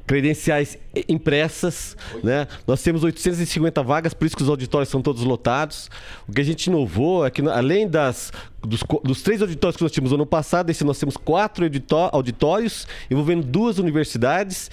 credenciais 0.07 0.77
impressas, 1.09 1.97
né? 2.23 2.47
Nós 2.67 2.83
temos 2.83 3.03
850 3.05 3.83
vagas, 3.83 4.12
por 4.15 4.27
isso 4.27 4.37
que 4.37 4.43
os 4.43 4.49
auditórios 4.49 4.88
são 4.88 5.01
todos 5.01 5.23
lotados. 5.23 5.88
O 6.29 6.33
que 6.33 6.41
a 6.41 6.45
gente 6.45 6.67
inovou 6.67 7.25
é 7.25 7.31
que 7.31 7.41
além 7.49 7.88
das 7.88 8.33
dos, 8.61 8.81
dos 9.03 9.23
três 9.23 9.41
auditórios 9.43 9.77
que 9.77 9.83
nós 9.83 9.91
tínhamos 9.93 10.11
no 10.11 10.17
ano 10.17 10.27
passado, 10.27 10.71
esse 10.71 10.85
nós 10.85 10.99
temos 10.99 11.17
quatro 11.17 11.65
auditó- 11.65 12.11
auditórios 12.12 12.87
envolvendo 13.11 13.45
duas 13.45 13.79
universidades. 13.79 14.71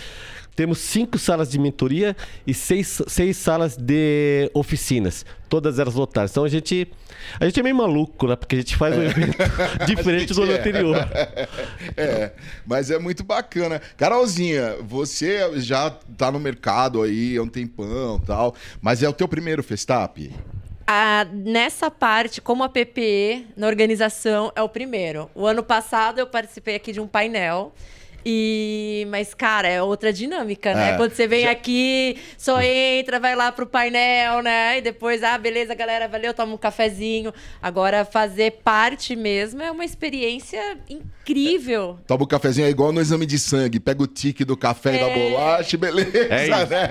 Temos 0.59 0.79
cinco 0.79 1.17
salas 1.17 1.49
de 1.49 1.57
mentoria 1.57 2.17
e 2.45 2.53
seis, 2.53 3.01
seis 3.07 3.37
salas 3.37 3.77
de 3.77 4.51
oficinas. 4.53 5.25
Todas 5.47 5.79
elas 5.79 5.93
lotadas. 5.93 6.31
Então 6.31 6.43
a 6.43 6.49
gente. 6.49 6.85
A 7.39 7.45
gente 7.45 7.61
é 7.61 7.63
meio 7.63 7.77
maluco, 7.77 8.27
né? 8.27 8.35
Porque 8.35 8.57
a 8.57 8.59
gente 8.59 8.75
faz 8.75 8.93
um 8.97 9.01
evento 9.01 9.37
diferente 9.87 10.33
do 10.33 10.43
ano 10.43 10.51
É. 10.51 10.59
anterior. 10.59 10.97
É, 11.95 12.33
mas 12.65 12.91
é 12.91 12.99
muito 12.99 13.23
bacana. 13.23 13.81
Carolzinha, 13.95 14.75
você 14.81 15.49
já 15.61 15.91
tá 16.17 16.29
no 16.29 16.41
mercado 16.41 17.01
aí 17.03 17.37
há 17.37 17.41
um 17.41 17.47
tempão 17.47 18.19
e 18.21 18.25
tal, 18.27 18.53
mas 18.81 19.01
é 19.01 19.07
o 19.07 19.13
teu 19.13 19.29
primeiro 19.29 19.63
Festap? 19.63 20.29
Ah, 20.85 21.25
nessa 21.31 21.89
parte, 21.89 22.41
como 22.41 22.65
a 22.65 22.67
PPE 22.67 23.47
na 23.55 23.65
organização 23.67 24.51
é 24.57 24.61
o 24.61 24.67
primeiro. 24.67 25.29
O 25.33 25.47
ano 25.47 25.63
passado 25.63 26.19
eu 26.19 26.27
participei 26.27 26.75
aqui 26.75 26.91
de 26.91 26.99
um 26.99 27.07
painel. 27.07 27.73
E, 28.31 29.07
mas, 29.09 29.33
cara, 29.33 29.67
é 29.67 29.81
outra 29.81 30.13
dinâmica, 30.13 30.71
né? 30.75 30.91
É. 30.91 30.97
Quando 30.97 31.13
você 31.13 31.25
vem 31.27 31.45
Já- 31.45 31.51
aqui, 31.51 32.15
só 32.37 32.61
entra, 32.61 33.19
vai 33.19 33.35
lá 33.35 33.51
pro 33.51 33.65
painel, 33.65 34.43
né? 34.43 34.77
E 34.77 34.81
depois, 34.81 35.23
ah, 35.23 35.35
beleza, 35.35 35.73
galera, 35.73 36.07
valeu, 36.07 36.31
toma 36.31 36.53
um 36.53 36.57
cafezinho. 36.57 37.33
Agora, 37.59 38.05
fazer 38.05 38.59
parte 38.63 39.15
mesmo 39.15 39.63
é 39.63 39.71
uma 39.71 39.83
experiência 39.83 40.77
incrível. 40.87 41.97
Toma 42.05 42.23
o 42.23 42.27
cafezinho 42.27 42.67
é 42.67 42.69
igual 42.69 42.91
no 42.91 43.01
exame 43.01 43.25
de 43.25 43.39
sangue, 43.39 43.79
pega 43.79 44.03
o 44.03 44.07
tique 44.07 44.45
do 44.45 44.55
café 44.55 44.95
e 44.95 44.99
da 44.99 45.09
bolacha, 45.09 45.75
beleza, 45.75 46.11
É 46.29 46.43
isso. 46.43 46.69
né? 46.69 46.87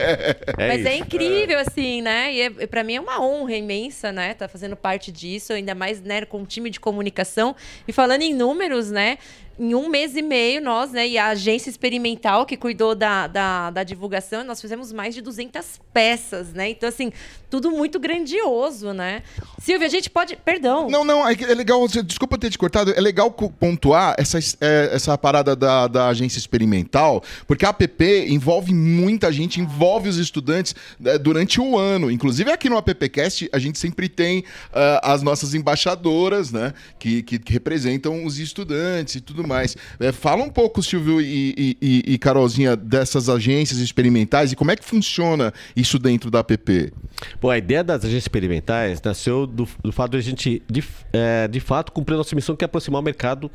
Mas 0.57 0.87
é 0.87 0.97
incrível, 0.97 1.59
assim, 1.61 2.03
né? 2.03 2.33
E 2.35 2.41
é, 2.43 2.51
para 2.67 2.83
mim 2.83 2.97
é 2.97 3.01
uma 3.01 3.21
honra 3.23 3.55
imensa, 3.55 4.11
né? 4.11 4.35
Tá 4.35 4.49
fazendo 4.49 4.75
parte 4.77 5.13
disso, 5.13 5.53
ainda 5.53 5.75
mais, 5.75 6.01
né, 6.03 6.25
com 6.25 6.39
um 6.41 6.45
time 6.45 6.69
de 6.69 6.81
comunicação. 6.81 7.55
E 7.87 7.93
falando 7.93 8.23
em 8.23 8.35
números, 8.35 8.91
né? 8.91 9.19
Em 9.59 9.75
um 9.75 9.89
mês 9.89 10.15
e 10.17 10.23
meio, 10.23 10.63
nós, 10.63 10.93
né, 10.93 11.09
e 11.09 11.19
a 11.19 11.29
agência 11.29 11.69
experimental 11.69 12.47
que 12.47 12.57
cuidou 12.57 12.95
da, 12.95 13.27
da, 13.27 13.71
da 13.71 13.83
divulgação, 13.83 14.45
nós 14.45 14.61
fizemos 14.61 14.93
mais 14.93 15.15
de 15.15 15.21
200 15.21 15.81
peças, 15.93 16.53
né? 16.53 16.71
Então, 16.71 16.89
assim, 16.89 17.13
tudo 17.51 17.71
muito 17.71 17.99
grandioso, 17.99 18.93
né? 18.93 19.23
Silvia, 19.61 19.87
a 19.87 19.91
gente 19.91 20.09
pode. 20.09 20.37
Perdão. 20.37 20.89
Não, 20.89 21.03
não, 21.05 21.29
é, 21.29 21.33
é 21.33 21.55
legal, 21.55 21.87
desculpa 21.89 22.39
ter 22.39 22.51
te 22.51 22.59
cortado, 22.59 22.93
é 22.97 23.01
legal 23.01 23.31
pontuar 23.33 24.15
essa, 24.19 24.39
es- 24.39 24.57
é, 24.61 24.91
essa 24.93 25.17
parada 25.19 25.57
da, 25.57 25.89
da 25.89 26.09
agência 26.09 26.39
experimental, 26.39 27.23
porque 27.47 27.67
a 27.67 27.71
APP 27.71 28.27
envolve 28.29 28.73
muita 28.73 29.33
gente, 29.33 29.61
envolve 29.61 30.09
os 30.09 30.19
estudantes 30.19 30.75
é, 31.05 31.19
durante 31.19 31.61
o 31.61 31.77
ano. 31.77 32.11
Inclusive 32.11 32.51
aqui 32.53 32.69
no 32.69 32.77
AppCast 32.77 33.49
a 33.53 33.59
gente 33.59 33.79
sempre 33.79 34.09
tem 34.09 34.45
ah, 34.73 35.15
as 35.15 35.23
nossas 35.23 35.55
embaixadoras, 35.55 36.53
né, 36.53 36.73
que, 36.99 37.23
que, 37.23 37.39
que 37.39 37.53
representam 37.53 38.25
os 38.25 38.39
estudantes 38.39 39.17
e 39.17 39.21
tudo 39.21 39.48
mais. 39.49 39.77
É, 39.99 40.13
fala 40.13 40.45
um 40.45 40.51
pouco, 40.51 40.83
Silvio 40.83 41.21
e, 41.21 41.77
e- 41.81 42.03
e- 42.07 42.19
Carolzinha, 42.19 42.77
dessas 42.77 43.29
agências 43.29 43.79
experimentais 43.81 44.53
e 44.53 44.57
como 44.57 44.71
é 44.71 44.77
que 44.77 44.85
funciona 44.85 45.53
isso 45.75 45.99
dentro 45.99 46.31
da 46.31 46.41
APP. 46.41 46.93
Bom, 47.41 47.51
a 47.51 47.59
ideia 47.59 47.83
das 47.83 48.03
agências 48.05 48.25
experimentais 48.25 49.01
nasceu 49.03 49.47
do, 49.47 49.67
do 49.83 49.91
fato 49.93 50.13
de 50.13 50.19
a 50.19 50.21
gente, 50.21 50.63
de, 50.71 50.85
é, 51.13 51.49
de 51.49 51.61
fato, 51.61 51.91
cumprir 51.91 52.15
a 52.15 52.19
nossa 52.19 52.37
missão, 52.37 52.55
que 52.55 52.65
é 52.65 52.67
aproximar 52.67 53.01
o 53.01 53.05
mercado 53.05 53.51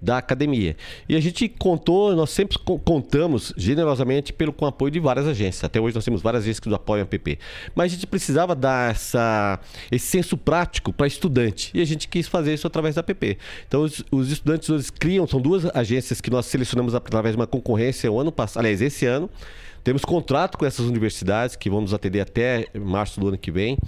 da 0.00 0.18
academia. 0.18 0.76
E 1.08 1.16
a 1.16 1.20
gente 1.20 1.48
contou, 1.48 2.14
nós 2.14 2.30
sempre 2.30 2.58
co- 2.58 2.78
contamos 2.78 3.52
generosamente 3.56 4.32
pelo, 4.32 4.52
com 4.52 4.64
o 4.64 4.68
apoio 4.68 4.90
de 4.90 5.00
várias 5.00 5.26
agências. 5.26 5.64
Até 5.64 5.80
hoje 5.80 5.94
nós 5.94 6.04
temos 6.04 6.22
várias 6.22 6.42
agências 6.42 6.60
que 6.60 6.68
nos 6.68 6.76
apoiam 6.76 7.02
a 7.02 7.06
PP. 7.06 7.38
Mas 7.74 7.92
a 7.92 7.94
gente 7.94 8.06
precisava 8.06 8.54
dar 8.54 8.92
essa, 8.92 9.58
esse 9.90 10.06
senso 10.06 10.36
prático 10.36 10.92
para 10.92 11.06
estudante. 11.06 11.70
E 11.74 11.80
a 11.80 11.84
gente 11.84 12.08
quis 12.08 12.28
fazer 12.28 12.54
isso 12.54 12.66
através 12.66 12.94
da 12.94 13.02
PP. 13.02 13.38
Então, 13.66 13.82
os, 13.82 14.04
os 14.10 14.30
estudantes 14.30 14.68
eles 14.68 14.90
criam, 14.90 15.26
são 15.26 15.40
duas 15.40 15.64
agências 15.74 16.20
que 16.20 16.30
nós 16.30 16.46
selecionamos 16.46 16.94
através 16.94 17.34
de 17.34 17.40
uma 17.40 17.46
concorrência 17.46 18.10
o 18.10 18.20
ano 18.20 18.30
passado, 18.32 18.60
aliás, 18.62 18.80
esse 18.80 19.06
ano. 19.06 19.28
Temos 19.88 20.04
contrato 20.04 20.58
com 20.58 20.66
essas 20.66 20.84
universidades 20.84 21.56
que 21.56 21.70
vão 21.70 21.80
nos 21.80 21.94
atender 21.94 22.20
até 22.20 22.66
março 22.74 23.18
do 23.18 23.28
ano 23.28 23.38
que 23.38 23.50
vem, 23.50 23.78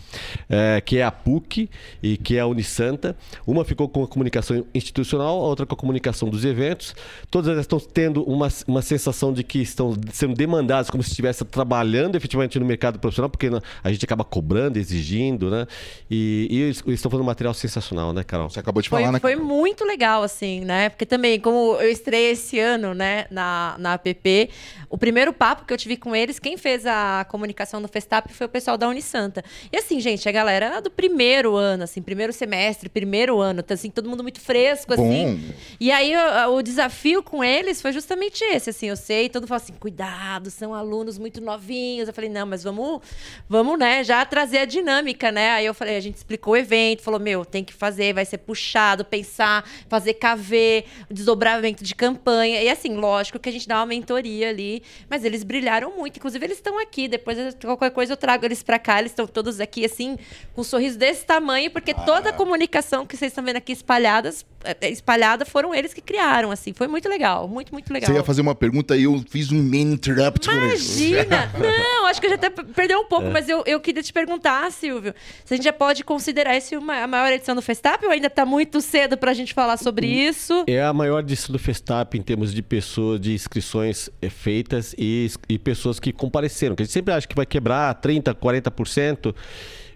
eh, 0.48 0.80
que 0.80 0.96
é 0.96 1.02
a 1.02 1.10
PUC 1.10 1.68
e 2.02 2.16
que 2.16 2.38
é 2.38 2.40
a 2.40 2.46
Unisanta. 2.46 3.14
Uma 3.46 3.66
ficou 3.66 3.86
com 3.86 4.02
a 4.02 4.08
comunicação 4.08 4.64
institucional, 4.74 5.38
a 5.38 5.46
outra 5.46 5.66
com 5.66 5.74
a 5.74 5.76
comunicação 5.76 6.30
dos 6.30 6.42
eventos. 6.42 6.94
Todas 7.30 7.50
elas 7.50 7.64
estão 7.64 7.78
tendo 7.78 8.22
uma, 8.22 8.48
uma 8.66 8.80
sensação 8.80 9.30
de 9.30 9.44
que 9.44 9.58
estão 9.58 9.94
sendo 10.10 10.34
demandadas 10.34 10.88
como 10.88 11.02
se 11.02 11.10
estivessem 11.10 11.46
trabalhando 11.46 12.16
efetivamente 12.16 12.58
no 12.58 12.64
mercado 12.64 12.98
profissional, 12.98 13.28
porque 13.28 13.50
a 13.84 13.92
gente 13.92 14.02
acaba 14.02 14.24
cobrando, 14.24 14.78
exigindo, 14.78 15.50
né? 15.50 15.66
E, 16.10 16.48
e 16.50 16.62
eles 16.62 16.82
estão 16.86 17.10
fazendo 17.10 17.24
um 17.24 17.26
material 17.26 17.52
sensacional, 17.52 18.14
né, 18.14 18.24
Carol? 18.24 18.48
Você 18.48 18.58
acabou 18.58 18.80
de 18.80 18.88
Foi, 18.88 19.00
falar, 19.02 19.12
né? 19.12 19.20
foi 19.20 19.36
muito 19.36 19.84
legal, 19.84 20.22
assim, 20.22 20.62
né? 20.62 20.88
Porque 20.88 21.04
também, 21.04 21.38
como 21.38 21.74
eu 21.78 21.90
estreiei 21.90 22.30
esse 22.30 22.58
ano, 22.58 22.94
né, 22.94 23.26
na, 23.30 23.76
na 23.78 23.92
app, 23.92 24.50
o 24.88 24.96
primeiro 24.96 25.30
papo 25.34 25.66
que 25.66 25.74
eu 25.74 25.76
tive 25.76 25.89
com 25.96 26.14
eles, 26.14 26.38
quem 26.38 26.56
fez 26.56 26.86
a 26.86 27.26
comunicação 27.28 27.80
no 27.80 27.88
Festap 27.88 28.32
foi 28.32 28.46
o 28.46 28.50
pessoal 28.50 28.76
da 28.76 28.88
Unisanta. 28.88 29.44
E 29.72 29.76
assim, 29.76 30.00
gente, 30.00 30.28
a 30.28 30.32
galera 30.32 30.80
do 30.80 30.90
primeiro 30.90 31.56
ano, 31.56 31.84
assim, 31.84 32.02
primeiro 32.02 32.32
semestre, 32.32 32.88
primeiro 32.88 33.40
ano, 33.40 33.62
tá, 33.62 33.74
assim, 33.74 33.90
todo 33.90 34.08
mundo 34.08 34.22
muito 34.22 34.40
fresco, 34.40 34.94
assim. 34.94 35.36
Bom. 35.36 35.54
E 35.78 35.90
aí 35.90 36.12
o, 36.46 36.56
o 36.56 36.62
desafio 36.62 37.22
com 37.22 37.42
eles 37.42 37.80
foi 37.80 37.92
justamente 37.92 38.42
esse, 38.44 38.70
assim, 38.70 38.88
eu 38.88 38.96
sei, 38.96 39.28
todo 39.28 39.42
mundo 39.42 39.48
fala 39.48 39.60
assim, 39.62 39.72
cuidado, 39.74 40.50
são 40.50 40.74
alunos 40.74 41.18
muito 41.18 41.40
novinhos. 41.40 42.08
Eu 42.08 42.14
falei, 42.14 42.30
não, 42.30 42.46
mas 42.46 42.62
vamos, 42.62 43.00
vamos, 43.48 43.78
né, 43.78 44.04
já 44.04 44.24
trazer 44.24 44.58
a 44.58 44.64
dinâmica, 44.64 45.30
né? 45.32 45.50
Aí 45.52 45.66
eu 45.66 45.74
falei, 45.74 45.96
a 45.96 46.00
gente 46.00 46.16
explicou 46.16 46.54
o 46.54 46.56
evento, 46.56 47.02
falou, 47.02 47.20
meu, 47.20 47.44
tem 47.44 47.64
que 47.64 47.72
fazer, 47.72 48.12
vai 48.12 48.24
ser 48.24 48.38
puxado, 48.38 49.04
pensar, 49.04 49.68
fazer 49.88 50.14
KV, 50.14 50.84
desdobramento 51.10 51.82
de 51.82 51.94
campanha. 51.94 52.62
E 52.62 52.68
assim, 52.68 52.96
lógico 52.96 53.38
que 53.38 53.48
a 53.48 53.52
gente 53.52 53.66
dá 53.66 53.76
uma 53.76 53.86
mentoria 53.86 54.48
ali, 54.48 54.82
mas 55.08 55.24
eles 55.24 55.42
brilharam 55.42 55.79
ajudaram 55.80 55.96
muito. 55.96 56.16
Inclusive, 56.18 56.44
eles 56.44 56.58
estão 56.58 56.78
aqui. 56.78 57.08
Depois, 57.08 57.36
qualquer 57.60 57.90
coisa, 57.90 58.12
eu 58.12 58.16
trago 58.16 58.44
eles 58.44 58.62
para 58.62 58.78
cá. 58.78 58.98
Eles 58.98 59.12
estão 59.12 59.26
todos 59.26 59.60
aqui, 59.60 59.84
assim, 59.84 60.16
com 60.54 60.60
um 60.60 60.64
sorriso 60.64 60.98
desse 60.98 61.24
tamanho, 61.24 61.70
porque 61.70 61.92
Ah. 61.92 62.02
toda 62.02 62.30
a 62.30 62.32
comunicação 62.32 63.06
que 63.06 63.16
vocês 63.16 63.30
estão 63.32 63.44
vendo 63.44 63.56
aqui 63.56 63.72
espalhadas, 63.72 64.44
eh, 64.64 64.90
espalhada 64.90 65.44
foram 65.44 65.74
eles 65.74 65.94
que 65.94 66.00
criaram, 66.00 66.50
assim. 66.50 66.72
Foi 66.72 66.86
muito 66.86 67.08
legal. 67.08 67.48
Muito, 67.48 67.72
muito 67.72 67.92
legal. 67.92 68.10
Você 68.10 68.16
ia 68.16 68.24
fazer 68.24 68.40
uma 68.42 68.54
pergunta 68.54 68.96
e 68.96 69.04
eu 69.04 69.22
fiz 69.28 69.50
um 69.50 69.62
main 69.62 69.92
interrupt. 69.92 70.48
Imagina! 70.48 71.50
Não, 71.58 72.06
acho 72.06 72.20
que 72.20 72.26
eu 72.26 72.30
já 72.30 72.36
até 72.36 72.50
perdeu 72.50 73.00
um 73.00 73.06
pouco, 73.06 73.26
mas 73.30 73.48
eu, 73.48 73.62
eu 73.66 73.80
queria 73.80 74.02
te 74.02 74.12
perguntar, 74.12 74.70
Silvio, 74.72 75.14
se 75.44 75.54
a 75.54 75.56
gente 75.56 75.64
já 75.64 75.72
pode 75.72 76.04
considerar 76.04 76.56
esse 76.56 76.76
uma, 76.76 77.02
a 77.02 77.06
maior 77.06 77.32
edição 77.32 77.54
do 77.54 77.62
Festap 77.62 78.04
ou 78.04 78.10
ainda 78.12 78.26
está 78.26 78.44
muito 78.44 78.80
cedo 78.80 79.16
para 79.16 79.30
a 79.30 79.34
gente 79.34 79.54
falar 79.54 79.76
sobre 79.76 80.06
isso? 80.06 80.64
É 80.66 80.82
a 80.82 80.92
maior 80.92 81.20
edição 81.20 81.52
do 81.52 81.58
Festap 81.58 82.16
em 82.16 82.22
termos 82.22 82.52
de 82.52 82.62
pessoas, 82.62 83.20
de 83.20 83.32
inscrições 83.32 84.10
eh, 84.20 84.28
feitas 84.28 84.94
e, 84.98 85.30
e 85.48 85.58
pessoas 85.60 86.00
que 86.00 86.12
compareceram. 86.12 86.74
Que 86.74 86.82
a 86.82 86.84
gente 86.84 86.92
sempre 86.92 87.14
acha 87.14 87.26
que 87.26 87.36
vai 87.36 87.46
quebrar 87.46 87.94
30%, 88.00 88.34
40%. 88.34 89.34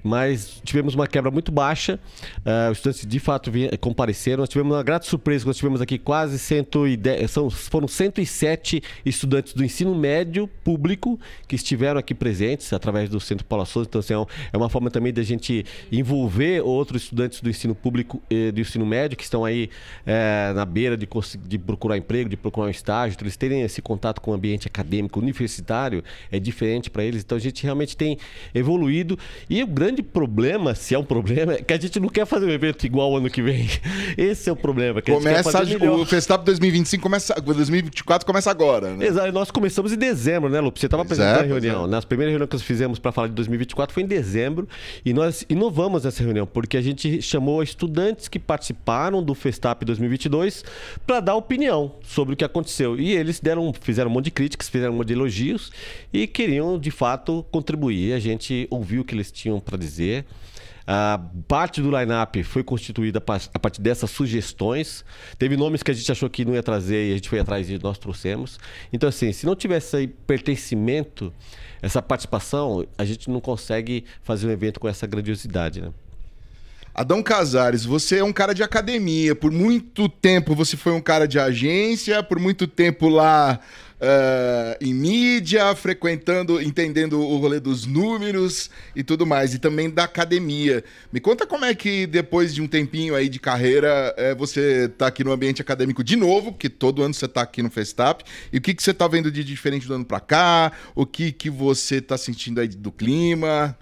Mas 0.04 0.60
tivemos 0.62 0.94
uma 0.94 1.06
quebra 1.06 1.30
muito 1.30 1.50
baixa. 1.50 1.98
Ah, 2.44 2.68
os 2.70 2.76
estudantes 2.78 3.06
de 3.06 3.18
fato 3.18 3.50
vi- 3.50 3.70
compareceram. 3.78 4.42
Nós 4.42 4.50
tivemos 4.50 4.76
uma 4.76 4.82
grata 4.82 5.06
surpresa. 5.06 5.46
Nós 5.46 5.56
tivemos 5.56 5.80
aqui 5.80 5.98
quase 5.98 6.38
110, 6.38 7.30
são, 7.30 7.48
foram 7.48 7.88
107 7.88 8.82
estudantes 9.04 9.54
do 9.54 9.64
ensino 9.64 9.94
médio 9.94 10.46
público 10.62 11.18
que 11.48 11.56
estiveram 11.56 11.98
aqui 11.98 12.14
presentes 12.14 12.70
através 12.72 13.08
do 13.08 13.18
Centro 13.18 13.46
Paula 13.46 13.64
Souza. 13.64 13.88
Então, 13.88 13.98
assim, 14.00 14.12
é 14.14 14.24
é 14.52 14.56
uma 14.56 14.68
forma 14.68 14.90
também 14.90 15.12
da 15.12 15.22
gente 15.22 15.64
envolver 15.90 16.60
outros 16.62 17.04
estudantes 17.04 17.40
do 17.40 17.48
ensino 17.48 17.74
público 17.74 18.22
e 18.28 18.50
do 18.52 18.60
ensino 18.60 18.84
médio 18.84 19.16
que 19.16 19.24
estão 19.24 19.44
aí 19.44 19.70
eh, 20.06 20.52
na 20.54 20.64
beira 20.64 20.96
de, 20.96 21.08
de 21.46 21.58
procurar 21.58 21.96
emprego, 21.96 22.28
de 22.28 22.36
procurar 22.36 22.66
um 22.66 22.70
estágio. 22.70 23.14
Então, 23.14 23.24
eles 23.24 23.36
terem 23.36 23.62
esse 23.62 23.80
contato 23.80 24.20
com 24.20 24.30
o 24.32 24.34
ambiente 24.34 24.66
acadêmico 24.66 25.18
universitário 25.18 26.04
é 26.30 26.38
diferente 26.38 26.90
para 26.90 27.02
eles. 27.04 27.22
Então, 27.22 27.36
a 27.36 27.40
gente 27.40 27.62
realmente 27.62 27.96
tem 27.96 28.18
evoluído. 28.54 29.18
E 29.48 29.62
o 29.62 29.66
grande 29.66 29.93
problema, 30.02 30.74
se 30.74 30.94
é 30.94 30.98
um 30.98 31.04
problema, 31.04 31.54
é 31.54 31.62
que 31.62 31.72
a 31.72 31.78
gente 31.78 31.98
não 32.00 32.08
quer 32.08 32.26
fazer 32.26 32.46
um 32.46 32.50
evento 32.50 32.84
igual 32.84 33.16
ano 33.16 33.30
que 33.30 33.42
vem. 33.42 33.68
Esse 34.16 34.48
é 34.48 34.52
o 34.52 34.56
problema. 34.56 35.00
A 35.00 35.02
Começa 35.02 35.64
melhor. 35.64 35.98
o 36.00 36.06
Festap 36.06 36.44
2025 36.44 37.02
começa 37.02 37.34
2024 37.34 38.26
começa 38.26 38.50
agora, 38.50 38.94
né? 38.94 39.06
Exato, 39.06 39.32
nós 39.32 39.50
começamos 39.50 39.92
em 39.92 39.96
dezembro, 39.96 40.48
né, 40.48 40.60
Lupe? 40.60 40.80
Você 40.80 40.86
estava 40.86 41.02
apresentando 41.02 41.40
a 41.40 41.42
reunião. 41.42 41.86
Nas 41.86 42.04
primeiras 42.04 42.32
reuniões 42.32 42.48
que 42.48 42.56
nós 42.56 42.62
fizemos 42.62 42.98
para 42.98 43.12
falar 43.12 43.28
de 43.28 43.34
2024 43.34 43.92
foi 43.92 44.02
em 44.02 44.06
dezembro 44.06 44.68
e 45.04 45.12
nós 45.12 45.44
inovamos 45.48 46.04
nessa 46.04 46.22
reunião, 46.22 46.46
porque 46.46 46.76
a 46.76 46.82
gente 46.82 47.20
chamou 47.22 47.62
estudantes 47.62 48.28
que 48.28 48.38
participaram 48.38 49.22
do 49.22 49.34
Festap 49.34 49.84
2022 49.84 50.64
para 51.06 51.20
dar 51.20 51.34
opinião 51.34 51.92
sobre 52.02 52.34
o 52.34 52.36
que 52.36 52.44
aconteceu. 52.44 52.98
E 52.98 53.12
eles 53.12 53.40
deram, 53.40 53.72
fizeram 53.80 54.10
um 54.10 54.14
monte 54.14 54.26
de 54.26 54.30
críticas, 54.30 54.68
fizeram 54.68 54.92
um 54.92 54.96
monte 54.96 55.08
de 55.08 55.12
elogios 55.14 55.70
e 56.12 56.26
queriam, 56.26 56.78
de 56.78 56.90
fato, 56.90 57.44
contribuir. 57.50 58.12
A 58.12 58.18
gente 58.18 58.66
ouviu 58.70 59.02
o 59.02 59.04
que 59.04 59.14
eles 59.14 59.30
tinham 59.30 59.60
para 59.60 59.76
dizer. 59.84 60.24
A 60.86 61.18
parte 61.48 61.80
do 61.80 61.90
line-up 61.90 62.42
foi 62.42 62.62
constituída 62.62 63.18
a 63.18 63.58
partir 63.58 63.80
dessas 63.80 64.10
sugestões. 64.10 65.04
Teve 65.38 65.56
nomes 65.56 65.82
que 65.82 65.90
a 65.90 65.94
gente 65.94 66.10
achou 66.12 66.28
que 66.28 66.44
não 66.44 66.54
ia 66.54 66.62
trazer 66.62 67.08
e 67.08 67.12
a 67.12 67.14
gente 67.14 67.28
foi 67.28 67.38
atrás 67.38 67.70
e 67.70 67.78
nós 67.82 67.96
trouxemos. 67.96 68.58
Então, 68.92 69.08
assim, 69.08 69.32
se 69.32 69.46
não 69.46 69.56
tivesse 69.56 69.96
aí 69.96 70.06
pertencimento, 70.06 71.32
essa 71.80 72.02
participação, 72.02 72.86
a 72.98 73.04
gente 73.04 73.30
não 73.30 73.40
consegue 73.40 74.04
fazer 74.22 74.46
um 74.46 74.50
evento 74.50 74.78
com 74.78 74.88
essa 74.88 75.06
grandiosidade, 75.06 75.80
né? 75.80 75.90
Adão 76.94 77.22
Casares, 77.22 77.84
você 77.84 78.18
é 78.18 78.24
um 78.24 78.32
cara 78.32 78.52
de 78.52 78.62
academia. 78.62 79.34
Por 79.34 79.50
muito 79.50 80.08
tempo 80.08 80.54
você 80.54 80.76
foi 80.76 80.92
um 80.92 81.00
cara 81.00 81.26
de 81.26 81.40
agência, 81.40 82.22
por 82.22 82.38
muito 82.38 82.68
tempo 82.68 83.08
lá 83.08 83.58
eh, 84.00 84.78
em 84.80 84.92
mídia, 84.92 85.74
frequentando, 85.74 86.60
entendendo 86.60 87.20
o 87.20 87.36
rolê 87.38 87.60
dos 87.60 87.86
números 87.86 88.70
e 88.94 89.02
tudo 89.02 89.26
mais, 89.26 89.54
e 89.54 89.58
também 89.58 89.90
da 89.90 90.04
academia. 90.04 90.84
Me 91.12 91.20
conta 91.20 91.46
como 91.46 91.64
é 91.64 91.74
que 91.74 92.06
depois 92.06 92.54
de 92.54 92.60
um 92.62 92.66
tempinho 92.66 93.14
aí 93.14 93.28
de 93.28 93.38
carreira, 93.38 94.14
eh, 94.16 94.34
você 94.34 94.88
tá 94.88 95.06
aqui 95.06 95.24
no 95.24 95.32
ambiente 95.32 95.62
acadêmico 95.62 96.02
de 96.02 96.16
novo, 96.16 96.52
porque 96.52 96.68
todo 96.68 97.02
ano 97.02 97.14
você 97.14 97.28
tá 97.28 97.42
aqui 97.42 97.62
no 97.62 97.70
Festap, 97.70 98.24
e 98.52 98.58
o 98.58 98.60
que, 98.60 98.74
que 98.74 98.82
você 98.82 98.94
tá 98.94 99.06
vendo 99.08 99.30
de 99.30 99.44
diferente 99.44 99.86
do 99.86 99.94
ano 99.94 100.04
pra 100.04 100.20
cá? 100.20 100.72
O 100.94 101.06
que, 101.06 101.32
que 101.32 101.48
você 101.50 102.00
tá 102.00 102.18
sentindo 102.18 102.60
aí 102.60 102.68
do 102.68 102.92
clima? 102.92 103.76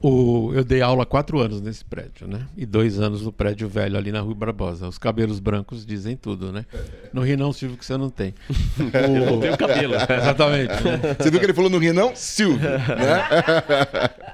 O, 0.00 0.52
eu 0.54 0.62
dei 0.62 0.80
aula 0.80 1.02
há 1.02 1.06
quatro 1.06 1.40
anos 1.40 1.60
nesse 1.60 1.84
prédio, 1.84 2.26
né? 2.28 2.46
E 2.56 2.64
dois 2.64 3.00
anos 3.00 3.22
no 3.22 3.32
prédio 3.32 3.68
velho 3.68 3.96
ali 3.96 4.12
na 4.12 4.20
Rua 4.20 4.34
Barbosa. 4.34 4.86
Os 4.86 4.98
cabelos 4.98 5.40
brancos 5.40 5.84
dizem 5.84 6.16
tudo, 6.16 6.52
né? 6.52 6.64
Não 7.12 7.22
ri 7.22 7.36
não, 7.36 7.52
Silvio, 7.52 7.76
que 7.76 7.84
você 7.84 7.96
não 7.96 8.08
tem. 8.10 8.34
Eu 8.92 9.26
não 9.32 9.40
tenho 9.40 9.56
cabelo. 9.56 9.94
Exatamente. 10.08 10.84
né? 10.84 11.16
Você 11.18 11.30
viu 11.30 11.40
que 11.40 11.46
ele 11.46 11.54
falou 11.54 11.70
no 11.70 11.78
Rio, 11.78 11.92
não? 11.92 12.14
Silvio, 12.14 12.68
né? 12.68 12.78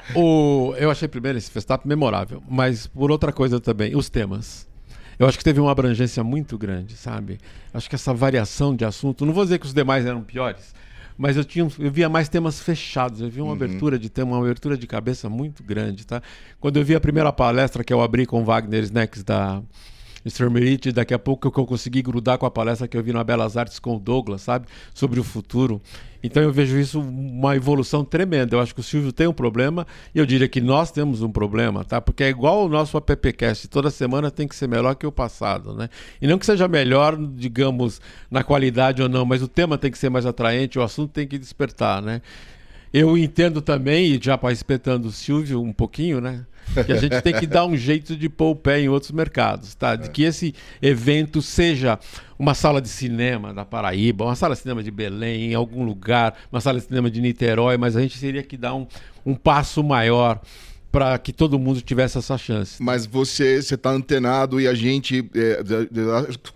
O, 0.15 0.75
eu 0.77 0.91
achei 0.91 1.09
primeiro 1.09 1.39
esse 1.39 1.51
Festap 1.51 1.89
memorável, 1.89 2.43
mas 2.47 2.87
por 2.87 3.11
outra 3.11 3.33
coisa 3.33 3.59
também, 3.59 3.97
os 3.97 4.11
temas. 4.11 4.69
Eu 5.19 5.27
acho 5.27 5.39
que 5.39 5.45
teve 5.45 5.61
uma 5.61 5.71
abrangência 5.71 6.23
muito 6.23 6.59
grande, 6.59 6.95
sabe? 6.95 7.39
Acho 7.73 7.89
que 7.89 7.95
essa 7.95 8.13
variação 8.13 8.77
de 8.77 8.85
assunto, 8.85 9.25
não 9.25 9.33
vou 9.33 9.45
dizer 9.45 9.59
que 9.59 9.67
os 9.67 9.73
demais 9.73 10.05
eram 10.05 10.23
piores, 10.23 10.75
mas 11.17 11.37
eu 11.37 11.45
tinha, 11.45 11.67
eu 11.79 11.91
via 11.91 12.09
mais 12.09 12.29
temas 12.29 12.61
fechados, 12.61 13.21
eu 13.21 13.29
via 13.29 13.45
uma 13.45 13.53
abertura 13.53 13.99
de 13.99 14.09
tema, 14.09 14.33
uma 14.33 14.45
abertura 14.45 14.77
de 14.77 14.87
cabeça 14.87 15.29
muito 15.29 15.63
grande, 15.63 16.07
tá? 16.07 16.23
Quando 16.61 16.79
eu 16.79 16.85
vi 16.85 16.95
a 16.95 17.01
primeira 17.01 17.33
palestra 17.33 17.85
que 17.85 17.93
eu 17.93 18.03
abri 18.03 18.27
com 18.27 18.43
o 18.43 18.45
Wagner 18.45 18.83
Snacks 18.83 19.23
da 19.23 19.63
Mr. 20.25 20.49
Merit, 20.49 20.91
daqui 20.91 21.13
a 21.13 21.19
pouco 21.19 21.51
que 21.51 21.61
eu 21.61 21.67
consegui 21.67 22.01
grudar 22.01 22.39
com 22.39 22.47
a 22.47 22.51
palestra 22.51 22.89
que 22.89 22.97
eu 22.97 23.03
vi 23.03 23.13
na 23.13 23.23
Belas 23.23 23.57
Artes 23.57 23.79
com 23.79 23.97
o 23.97 24.01
Douglas, 24.01 24.43
sabe? 24.43 24.67
Sobre 24.95 25.21
o 25.21 25.25
futuro. 25.25 25.83
Então 26.23 26.43
eu 26.43 26.51
vejo 26.51 26.79
isso 26.79 26.99
uma 26.99 27.55
evolução 27.55 28.03
tremenda. 28.03 28.57
Eu 28.57 28.61
acho 28.61 28.75
que 28.75 28.81
o 28.81 28.83
Silvio 28.83 29.13
tem 29.13 29.27
um 29.27 29.33
problema 29.35 29.87
e 30.15 30.19
eu 30.19 30.25
diria 30.25 30.49
que 30.49 30.63
nós 30.63 30.91
temos 30.91 31.21
um 31.21 31.31
problema, 31.31 31.85
tá? 31.85 32.01
Porque 32.01 32.25
é 32.25 32.31
igual 32.31 32.65
o 32.65 32.69
nosso 32.69 32.97
appcast, 32.97 33.69
toda 33.69 33.91
semana 33.91 34.31
tem 34.31 34.49
que 34.49 34.57
ser 34.57 34.67
melhor 34.67 34.95
que 34.95 35.07
o 35.07 35.13
passado, 35.13 35.75
né? 35.75 35.91
E 36.23 36.27
não 36.27 36.39
que 36.39 36.47
seja 36.47 36.67
melhor, 36.67 37.19
digamos, 37.19 38.01
na 38.31 38.43
qualidade 38.43 39.03
ou 39.03 39.09
não, 39.11 39.27
mas 39.27 39.43
o 39.43 39.49
tema 39.49 39.77
tem 39.77 39.91
que 39.91 39.99
ser 39.99 40.09
mais 40.09 40.25
atraente, 40.25 40.79
o 40.79 40.83
assunto 40.83 41.11
tem 41.11 41.29
que 41.29 41.37
despertar, 41.37 42.01
né? 42.01 42.23
Eu 42.91 43.19
entendo 43.19 43.61
também, 43.61 44.07
e 44.07 44.21
já 44.23 44.37
respeitando 44.37 45.09
o 45.09 45.13
Silvio 45.13 45.61
um 45.61 45.73
pouquinho, 45.73 46.21
né? 46.21 46.47
Que 46.87 46.93
a 46.93 46.97
gente 46.97 47.21
tem 47.21 47.35
que 47.35 47.47
dar 47.47 47.67
um 47.67 47.77
jeito 47.77 48.17
de 48.17 48.29
pôr 48.29 48.51
o 48.51 48.57
pé 48.57 48.81
em 48.81 48.89
outros 48.89 49.13
mercados, 49.13 49.75
tá? 49.75 49.97
De 49.97 50.11
que 50.11 50.23
esse 50.23 50.55
evento 50.81 51.41
seja 51.43 51.99
uma 52.39 52.55
sala 52.55 52.81
de 52.81 52.89
cinema 52.89 53.55
da 53.55 53.65
Paraíba, 53.65 54.25
uma 54.25 54.35
sala 54.35 54.55
de 54.55 54.61
cinema 54.61 54.83
de 54.83 54.91
Belém, 54.91 55.53
em 55.53 55.55
algum 55.55 55.85
lugar, 55.85 56.35
uma 56.51 56.61
sala 56.61 56.79
de 56.79 56.87
cinema 56.87 57.11
de 57.11 57.21
Niterói, 57.21 57.77
mas 57.77 57.97
a 57.97 58.01
gente 58.01 58.19
teria 58.19 58.43
que 58.43 58.57
dar 58.57 58.75
um, 58.75 58.87
um 59.25 59.35
passo 59.35 59.83
maior 59.85 60.41
para 60.95 61.19
que 61.19 61.33
todo 61.33 61.59
mundo 61.59 61.81
tivesse 61.83 62.17
essa 62.19 62.39
chance. 62.39 62.81
Mas 62.81 63.05
você 63.05 63.61
você 63.61 63.77
tá 63.77 63.91
antenado 63.91 64.61
e 64.61 64.69
a 64.69 64.75
gente, 64.75 65.29
é, 65.35 65.61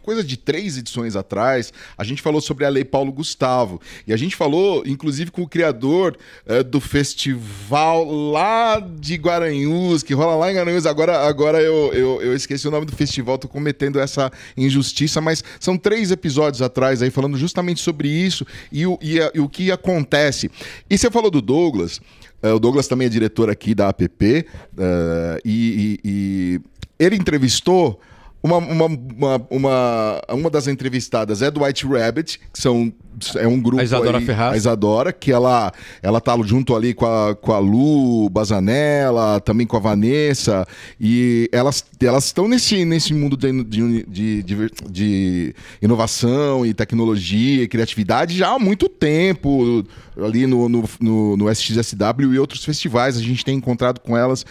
coisa 0.01 0.23
de 0.23 0.37
três 0.37 0.79
edições 0.79 1.17
atrás, 1.17 1.73
a 1.97 2.05
gente 2.05 2.23
falou 2.23 2.41
sobre 2.41 2.65
a 2.65 2.69
Lei 2.69 2.85
Paulo 2.85 3.11
Gustavo. 3.11 3.81
E 4.07 4.13
a 4.13 4.17
gente 4.17 4.37
falou, 4.37 4.85
inclusive, 4.87 5.33
com 5.33 5.43
o 5.43 5.49
criador 5.49 6.17
é, 6.47 6.63
do 6.63 6.81
festival 6.81 8.05
lá 8.31 8.79
de 8.79 9.17
Guaranhus, 9.17 10.05
que 10.05 10.15
rola 10.15 10.37
lá 10.37 10.53
em 10.53 10.55
Guaranhus. 10.55 10.87
Agora, 10.87 11.27
agora 11.27 11.61
eu, 11.61 11.93
eu, 11.93 12.23
eu 12.23 12.33
esqueci 12.37 12.69
o 12.69 12.71
nome 12.71 12.87
do 12.87 12.93
festival, 12.93 13.39
tô 13.39 13.49
cometendo 13.49 13.99
essa 13.99 14.31
injustiça, 14.57 15.21
mas 15.21 15.43
são 15.59 15.77
três 15.77 16.13
episódios 16.13 16.63
atrás 16.63 17.03
aí 17.03 17.11
falando 17.11 17.37
justamente 17.37 17.81
sobre 17.81 18.09
isso 18.09 18.47
e 18.71 18.87
o, 18.87 18.97
e 19.03 19.21
a- 19.21 19.33
e 19.35 19.41
o 19.41 19.49
que 19.49 19.73
acontece. 19.73 20.49
E 20.89 20.97
você 20.97 21.11
falou 21.11 21.29
do 21.29 21.43
Douglas. 21.43 22.01
É, 22.43 22.53
o 22.53 22.59
Douglas 22.59 22.87
também 22.87 23.07
é 23.07 23.11
diretor 23.11 23.51
aqui 23.51 23.75
da 23.75 23.89
APP 23.89 24.47
é, 24.79 25.41
e, 25.45 25.99
e- 26.05 26.09
e 26.09 26.61
ele 26.99 27.17
entrevistou 27.17 28.01
uma, 28.43 28.59
uma, 28.59 28.85
uma, 28.87 29.47
uma, 29.51 30.23
uma 30.31 30.51
das 30.51 30.69
entrevistadas 30.69 31.43
é 31.43 31.51
do 31.51 31.65
White 31.65 31.87
Rabbit, 31.87 32.41
que 32.53 32.61
são, 32.61 32.93
é 33.37 33.49
um 33.49 33.61
grupo. 33.61 33.81
A 33.81 33.85
Isadora 33.85 34.19
aí- 34.19 34.25
Ferraz. 34.25 34.55
A 34.55 34.57
Isadora, 34.57 35.13
que 35.13 35.33
ela, 35.33 35.73
ela 36.03 36.21
tá 36.21 36.37
junto 36.45 36.77
ali 36.77 36.95
com 36.95 37.05
a, 37.05 37.35
com 37.35 37.53
a 37.53 37.59
Lu 37.59 38.29
Bazanella, 38.31 39.41
também 39.41 39.67
com 39.67 39.77
a 39.77 39.81
Vanessa, 39.81 40.67
e 41.01 41.49
elas 41.53 41.85
elas 42.01 42.27
estão 42.27 42.47
nesse, 42.47 42.85
nesse 42.85 43.13
mundo 43.13 43.37
de, 43.37 43.65
de, 43.65 44.43
de, 44.45 44.71
de- 44.89 45.55
inovação 45.83 46.65
e 46.65 46.73
tecnologia 46.73 47.65
e 47.65 47.69
criatividade 47.69 48.37
já 48.37 48.55
há 48.55 48.59
muito 48.59 48.89
tempo, 48.89 49.85
ali 50.25 50.47
no, 50.47 50.69
no, 50.69 50.85
no, 51.01 51.37
no 51.37 51.51
SXSW 51.51 52.35
e 52.35 52.39
outros 52.39 52.65
festivais. 52.65 53.17
A 53.17 53.21
gente 53.21 53.45
tem 53.45 53.57
encontrado 53.57 53.99
com 53.99 54.17
elas 54.17 54.47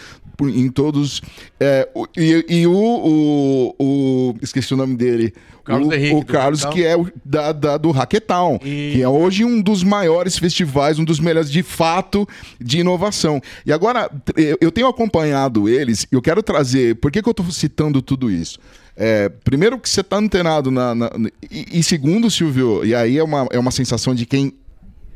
em 0.46 0.68
todos. 0.68 1.20
é, 1.58 1.88
e, 2.16 2.44
e 2.48 2.66
o, 2.66 2.72
o, 2.72 3.74
o- 3.78 4.34
Esqueci 4.42 4.72
o 4.74 4.76
nome 4.76 4.96
dele. 4.96 5.32
Carlos 5.64 5.88
o, 5.88 5.92
Henrique, 5.92 6.14
o 6.14 6.24
Carlos, 6.24 6.64
que 6.64 6.82
é 6.84 6.96
o 6.96 7.06
da, 7.24 7.52
da- 7.52 7.76
do 7.76 7.90
Hackathon, 7.90 8.58
que 8.58 9.02
é 9.02 9.08
hoje 9.08 9.44
um 9.44 9.60
dos 9.60 9.82
maiores 9.84 10.38
festivais, 10.38 10.98
um 10.98 11.04
dos 11.04 11.20
melhores 11.20 11.50
de 11.50 11.62
fato 11.62 12.26
de 12.58 12.78
inovação. 12.80 13.40
E 13.66 13.72
agora, 13.72 14.10
eu- 14.34 14.56
eu 14.62 14.72
tenho 14.72 14.86
acompanhado 14.86 15.68
eles, 15.68 16.04
e 16.10 16.14
eu 16.14 16.22
quero 16.22 16.42
trazer. 16.42 16.94
Por 16.96 17.10
que, 17.12 17.20
que 17.22 17.28
eu 17.28 17.32
estou 17.32 17.50
citando 17.50 18.00
tudo 18.00 18.30
isso? 18.30 18.58
É, 18.96 19.28
primeiro 19.28 19.78
que 19.78 19.88
você 19.88 20.00
está 20.00 20.16
antenado 20.16 20.70
na. 20.70 20.94
na- 20.94 21.10
e, 21.50 21.78
e 21.80 21.82
segundo, 21.82 22.30
Silvio, 22.30 22.82
e 22.84 22.94
aí 22.94 23.18
é 23.18 23.22
uma, 23.22 23.46
é 23.52 23.58
uma 23.58 23.70
sensação 23.70 24.14
de 24.14 24.24
quem 24.24 24.52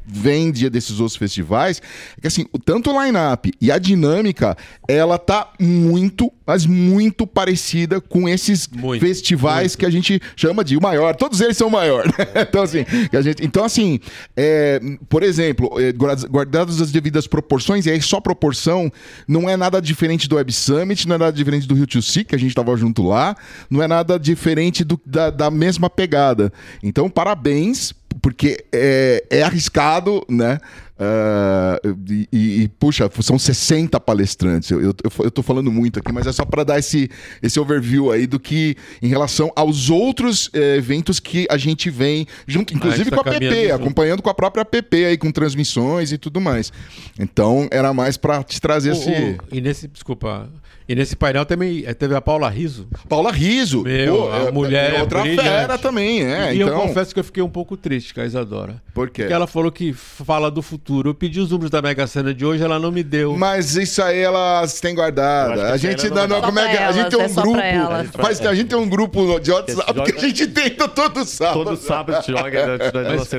vem 0.06 0.50
de, 0.52 0.68
desses 0.70 0.98
outros 1.00 1.16
festivais 1.16 1.80
é 2.16 2.20
que 2.20 2.26
assim, 2.26 2.46
tanto 2.64 2.90
o 2.90 3.02
line-up 3.04 3.50
e 3.60 3.70
a 3.70 3.78
dinâmica, 3.78 4.56
ela 4.88 5.18
tá 5.18 5.50
muito, 5.60 6.32
mas 6.46 6.66
muito 6.66 7.26
parecida 7.26 8.00
com 8.00 8.28
esses 8.28 8.68
festivais 9.00 9.76
que 9.76 9.86
a 9.86 9.90
gente 9.90 10.20
chama 10.36 10.64
de 10.64 10.76
o 10.76 10.80
maior. 10.82 11.14
Todos 11.16 11.40
eles 11.40 11.56
são 11.56 11.68
o 11.68 11.70
maior. 11.70 12.06
né? 12.06 12.12
então, 12.48 12.62
assim, 12.62 12.84
a 13.12 13.20
gente, 13.20 13.44
então, 13.44 13.64
assim, 13.64 14.00
é, 14.36 14.80
por 15.08 15.22
exemplo, 15.22 15.70
é, 15.80 15.92
guardadas- 15.92 16.24
guardadas 16.24 16.80
as 16.80 16.90
devidas 16.92 17.26
proporções, 17.26 17.86
e 17.86 17.90
aí 17.90 18.00
só 18.02 18.20
proporção, 18.20 18.90
não 19.28 19.48
é 19.48 19.56
nada 19.56 19.80
diferente 19.80 20.28
do 20.28 20.36
Web 20.36 20.52
Summit, 20.52 21.06
não 21.08 21.14
é 21.14 21.18
nada 21.18 21.32
diferente 21.32 21.66
do 21.66 21.74
Rio 21.74 21.86
to 21.86 22.02
See, 22.02 22.24
que 22.24 22.34
a 22.34 22.38
gente 22.38 22.54
tava 22.54 22.76
junto 22.76 23.02
lá, 23.02 23.36
não 23.70 23.82
é 23.82 23.88
nada 23.88 24.18
diferente 24.18 24.84
do- 24.84 25.00
da, 25.06 25.30
da 25.30 25.50
mesma 25.50 25.88
pegada. 25.88 26.52
Então, 26.82 27.08
parabéns, 27.08 27.92
porque 28.20 28.64
é, 28.72 29.24
é 29.30 29.42
arriscado, 29.42 30.24
né? 30.28 30.58
Ah, 30.98 31.80
e, 32.08 32.28
e- 32.32 32.62
e, 32.62 32.68
puxa, 32.68 33.10
são 33.20 33.38
60 33.38 33.98
palestrantes. 33.98 34.70
Eu, 34.70 34.80
eu, 34.82 34.94
eu 35.20 35.30
tô 35.30 35.42
falando 35.42 35.70
muito 35.72 35.98
aqui, 35.98 36.12
mas 36.12 36.26
é 36.26 36.32
só 36.32 36.44
para 36.44 36.62
dar 36.64 36.78
esse, 36.78 37.10
esse 37.42 37.58
overview 37.58 38.10
aí 38.12 38.26
do 38.26 38.38
que 38.38 38.76
em 39.00 39.08
relação 39.08 39.50
aos 39.56 39.90
outros 39.90 40.48
eh, 40.52 40.76
eventos 40.76 41.18
que 41.18 41.46
a 41.50 41.56
gente 41.56 41.90
vem 41.90 42.26
junto, 42.46 42.74
inclusive 42.74 43.10
tá 43.10 43.16
com 43.16 43.28
a 43.28 43.32
PP, 43.32 43.62
junto. 43.70 43.74
acompanhando 43.74 44.22
com 44.22 44.30
a 44.30 44.34
própria 44.34 44.64
PP 44.64 45.04
aí, 45.06 45.18
com 45.18 45.32
transmissões 45.32 46.12
e 46.12 46.18
tudo 46.18 46.40
mais. 46.40 46.72
Então, 47.18 47.68
era 47.70 47.92
mais 47.92 48.16
para 48.16 48.42
te 48.44 48.60
trazer 48.60 48.90
O- 48.90 48.92
esse. 48.92 49.10
o- 49.10 49.38
e 49.50 49.60
nesse, 49.60 49.88
desculpa. 49.88 50.48
E 50.88 50.94
nesse 50.96 51.14
painel 51.16 51.46
também 51.46 51.84
eh, 51.86 51.94
teve 51.94 52.14
a 52.14 52.20
Paula 52.20 52.48
Riso. 52.50 52.86
Paula 53.08 53.30
Riso. 53.32 53.82
Meu, 53.82 54.16
Pô, 54.16 54.32
a 54.32 54.36
é- 54.38 54.50
mulher 54.50 54.92
é 54.92 54.96
é 54.96 55.00
outra 55.00 55.20
brilhante. 55.22 55.48
fera 55.48 55.78
também, 55.78 56.22
é, 56.24 56.54
E 56.54 56.60
eu 56.60 56.66
então- 56.68 56.80
confesso 56.86 57.14
que 57.14 57.20
eu 57.20 57.24
fiquei 57.24 57.42
um 57.42 57.48
pouco 57.48 57.76
triste 57.76 58.12
com 58.12 58.20
a 58.20 58.26
Isadora. 58.26 58.82
Por 58.92 59.08
quê? 59.08 59.22
Porque 59.22 59.32
ela 59.32 59.46
falou 59.46 59.70
que 59.72 59.92
fala 59.92 60.50
do 60.50 60.60
futuro. 60.60 60.81
Eu 60.88 61.14
pedi 61.14 61.40
os 61.40 61.50
números 61.50 61.70
da 61.70 61.80
Mega 61.80 62.06
Sena 62.06 62.34
de 62.34 62.44
hoje, 62.44 62.62
ela 62.62 62.78
não 62.78 62.90
me 62.90 63.02
deu. 63.02 63.36
Mas 63.36 63.76
isso 63.76 64.02
aí 64.02 64.18
elas 64.18 64.80
têm 64.80 64.94
guardada. 64.94 65.54
Que 65.54 65.72
A 65.72 65.76
gente 65.76 66.10
não, 66.10 66.26
não 66.26 66.40
como 66.40 66.58
é 66.58 66.64
dar. 66.64 66.70
que 66.70 66.76
é? 66.76 66.84
a 66.84 66.92
gente 66.92 67.10
tem 67.10 67.18
um 67.18 67.22
é 67.22 67.28
grupo, 67.28 68.22
faz, 68.22 68.40
a 68.40 68.54
gente 68.54 68.68
tem 68.68 68.78
um 68.78 68.88
grupo 68.88 69.40
de 69.40 69.52
WhatsApp 69.52 70.02
que 70.04 70.12
a 70.12 70.18
gente 70.18 70.46
tenta 70.48 70.88
todo 70.88 71.24
sábado. 71.24 71.64
Todo 71.64 71.76
sábado 71.76 72.16
a 72.16 72.20
gente 72.20 72.30
joga 72.32 72.78
Mas. 73.12 73.30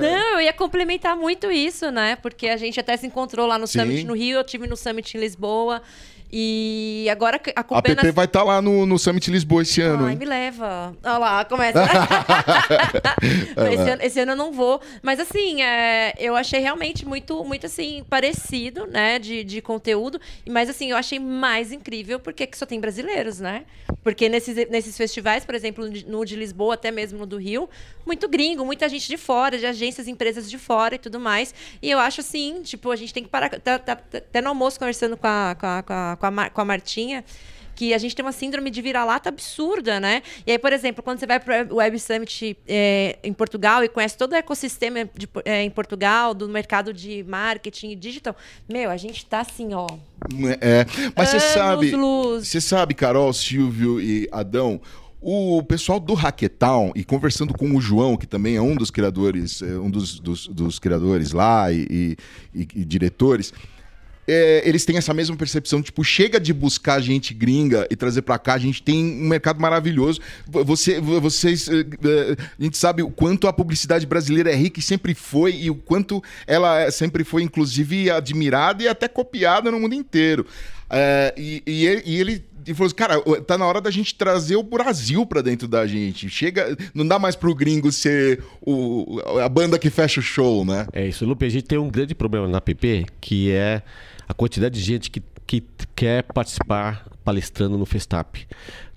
Não, 0.00 0.34
eu 0.34 0.40
ia 0.40 0.52
complementar 0.52 1.16
muito 1.16 1.50
isso, 1.50 1.90
né? 1.90 2.16
Porque 2.16 2.48
a 2.48 2.56
gente 2.56 2.78
até 2.78 2.96
se 2.96 3.06
encontrou 3.06 3.46
lá 3.46 3.58
no 3.58 3.66
Sim. 3.66 3.80
Summit 3.80 4.04
no 4.04 4.14
Rio, 4.14 4.38
eu 4.38 4.44
tive 4.44 4.66
no 4.66 4.76
Summit 4.76 5.16
em 5.16 5.20
Lisboa. 5.20 5.80
E 6.30 7.08
agora 7.10 7.40
A 7.56 7.60
acompanhando. 7.60 7.96
PP 8.00 8.12
vai 8.12 8.24
estar 8.26 8.42
lá 8.42 8.60
no, 8.60 8.84
no 8.84 8.98
Summit 8.98 9.30
Lisboa 9.30 9.62
esse 9.62 9.80
ano, 9.80 10.04
Ai, 10.04 10.12
hein? 10.12 10.18
me 10.18 10.26
leva. 10.26 10.94
Olha 11.02 11.18
lá, 11.18 11.44
começa. 11.44 11.78
Vai 13.56 13.74
esse, 13.74 13.90
ano, 13.90 14.02
esse 14.02 14.20
ano 14.20 14.32
eu 14.32 14.36
não 14.36 14.52
vou. 14.52 14.80
Mas 15.02 15.18
assim, 15.20 15.62
é, 15.62 16.14
eu 16.18 16.36
achei 16.36 16.60
realmente 16.60 17.06
muito, 17.06 17.42
muito 17.44 17.66
assim, 17.66 18.04
parecido, 18.08 18.86
né? 18.86 19.18
De, 19.18 19.42
de 19.44 19.60
conteúdo. 19.62 20.20
Mas 20.48 20.68
assim, 20.68 20.90
eu 20.90 20.96
achei 20.96 21.18
mais 21.18 21.72
incrível 21.72 22.20
porque 22.20 22.46
que 22.46 22.56
só 22.58 22.66
tem 22.66 22.78
brasileiros, 22.80 23.40
né? 23.40 23.64
Porque 24.02 24.28
nesses, 24.28 24.54
nesses 24.68 24.96
festivais, 24.96 25.44
por 25.44 25.54
exemplo, 25.54 25.88
no 26.06 26.24
de 26.24 26.36
Lisboa, 26.36 26.74
até 26.74 26.90
mesmo 26.90 27.18
no 27.18 27.26
do 27.26 27.36
Rio, 27.38 27.68
muito 28.06 28.28
gringo, 28.28 28.64
muita 28.64 28.88
gente 28.88 29.08
de 29.08 29.16
fora, 29.16 29.58
de 29.58 29.66
agências, 29.66 30.06
empresas 30.08 30.48
de 30.50 30.58
fora 30.58 30.94
e 30.94 30.98
tudo 30.98 31.18
mais. 31.18 31.54
E 31.82 31.90
eu 31.90 31.98
acho 31.98 32.20
assim, 32.20 32.62
tipo, 32.62 32.90
a 32.90 32.96
gente 32.96 33.12
tem 33.14 33.22
que 33.22 33.28
parar. 33.28 33.48
Tá, 33.50 33.78
tá- 33.78 33.96
tá- 33.96 34.18
até 34.18 34.40
no 34.40 34.48
almoço 34.48 34.78
conversando 34.78 35.16
com 35.16 35.26
a, 35.26 35.56
com 35.58 35.66
a, 35.66 35.82
com 35.82 35.92
a, 35.92 36.16
com 36.18 36.26
a, 36.26 36.30
Mar- 36.30 36.50
com 36.50 36.60
a 36.60 36.64
Martinha 36.64 37.24
que 37.74 37.94
a 37.94 37.98
gente 37.98 38.16
tem 38.16 38.24
uma 38.24 38.32
síndrome 38.32 38.70
de 38.70 38.82
vira-lata 38.82 39.28
absurda, 39.28 40.00
né? 40.00 40.20
E 40.44 40.50
aí, 40.50 40.58
por 40.58 40.72
exemplo, 40.72 41.00
quando 41.00 41.20
você 41.20 41.26
vai 41.28 41.38
para 41.38 41.64
o 41.72 41.76
Web 41.76 41.96
Summit 42.00 42.58
é, 42.66 43.16
em 43.22 43.32
Portugal 43.32 43.84
e 43.84 43.88
conhece 43.88 44.16
todo 44.18 44.32
o 44.32 44.34
ecossistema 44.34 45.08
de, 45.16 45.28
é, 45.44 45.62
em 45.62 45.70
Portugal, 45.70 46.34
do 46.34 46.48
mercado 46.48 46.92
de 46.92 47.22
marketing 47.22 47.90
e 47.90 47.94
digital, 47.94 48.34
meu, 48.68 48.90
a 48.90 48.96
gente 48.96 49.24
tá 49.24 49.42
assim, 49.42 49.74
ó. 49.74 49.86
É, 50.60 50.84
mas 51.14 51.28
você 51.28 51.38
sabe, 51.38 51.90
você 52.44 52.60
sabe, 52.60 52.94
Carol, 52.94 53.32
Silvio 53.32 54.00
e 54.00 54.28
Adão, 54.32 54.80
o 55.22 55.62
pessoal 55.62 56.00
do 56.00 56.14
Hackathon 56.14 56.90
e 56.96 57.04
conversando 57.04 57.54
com 57.56 57.76
o 57.76 57.80
João, 57.80 58.16
que 58.16 58.26
também 58.26 58.56
é 58.56 58.60
um 58.60 58.74
dos 58.74 58.90
criadores, 58.90 59.62
é, 59.62 59.66
um 59.78 59.88
dos, 59.88 60.18
dos, 60.18 60.48
dos 60.48 60.80
criadores 60.80 61.30
lá 61.30 61.70
e- 61.72 62.16
e- 62.52 62.66
e 62.74 62.84
diretores. 62.84 63.52
É, 64.28 64.62
eles 64.68 64.84
têm 64.84 64.98
essa 64.98 65.14
mesma 65.14 65.34
percepção, 65.36 65.80
tipo, 65.82 66.04
chega 66.04 66.38
de 66.38 66.52
buscar 66.52 67.00
gente 67.00 67.32
gringa 67.32 67.86
e 67.90 67.96
trazer 67.96 68.20
pra 68.22 68.38
cá, 68.38 68.54
a 68.54 68.58
gente 68.58 68.82
tem 68.82 69.02
um 69.02 69.26
mercado 69.26 69.58
maravilhoso. 69.60 70.20
Você, 70.46 71.00
vocês, 71.00 71.66
eh, 71.68 71.84
eh, 72.04 72.36
a 72.58 72.62
gente 72.62 72.76
sabe 72.76 73.02
o 73.02 73.10
quanto 73.10 73.48
a 73.48 73.52
publicidade 73.52 74.06
brasileira 74.06 74.52
é 74.52 74.54
rica 74.54 74.78
e 74.78 74.82
sempre 74.82 75.14
foi, 75.14 75.54
e 75.54 75.70
o 75.70 75.74
quanto 75.74 76.22
ela 76.46 76.78
é- 76.80 76.90
sempre 76.90 77.24
foi, 77.24 77.42
inclusive, 77.42 78.10
admirada 78.10 78.82
e 78.82 78.88
até 78.88 79.08
copiada 79.08 79.70
no 79.70 79.80
mundo 79.80 79.94
inteiro. 79.94 80.44
É, 80.90 81.34
e, 81.36 81.62
e 81.66 81.86
ele- 81.86 82.02
e 82.04 82.16
ele 82.20 82.44
e 82.66 82.74
falou 82.74 82.86
assim, 82.86 82.96
cara, 82.96 83.18
tá 83.46 83.56
na 83.56 83.64
hora 83.64 83.80
da 83.80 83.90
gente 83.90 84.14
trazer 84.14 84.56
o 84.56 84.62
Brasil 84.62 85.24
pra 85.24 85.40
dentro 85.40 85.66
da 85.66 85.86
gente. 85.86 86.28
Chega, 86.28 86.76
não 86.92 87.06
dá 87.08 87.18
mais 87.18 87.34
pro 87.34 87.54
gringo 87.54 87.90
ser 87.90 88.44
o, 88.60 89.20
a 89.42 89.48
banda 89.48 89.78
que 89.78 89.88
fecha 89.88 90.20
o 90.20 90.22
show, 90.22 90.66
né? 90.66 90.86
É 90.92 91.06
isso, 91.06 91.24
Lupe. 91.24 91.46
A 91.46 91.48
gente 91.48 91.64
tem 91.64 91.78
um 91.78 91.88
grande 91.88 92.14
problema 92.14 92.46
na 92.46 92.60
PP, 92.60 93.06
que 93.22 93.50
é 93.52 93.80
a 94.28 94.34
quantidade 94.34 94.78
de 94.78 94.84
gente 94.84 95.10
que, 95.10 95.22
que 95.46 95.64
quer 95.96 96.22
participar 96.24 97.08
palestrando 97.24 97.76
no 97.76 97.86
Festap. 97.86 98.46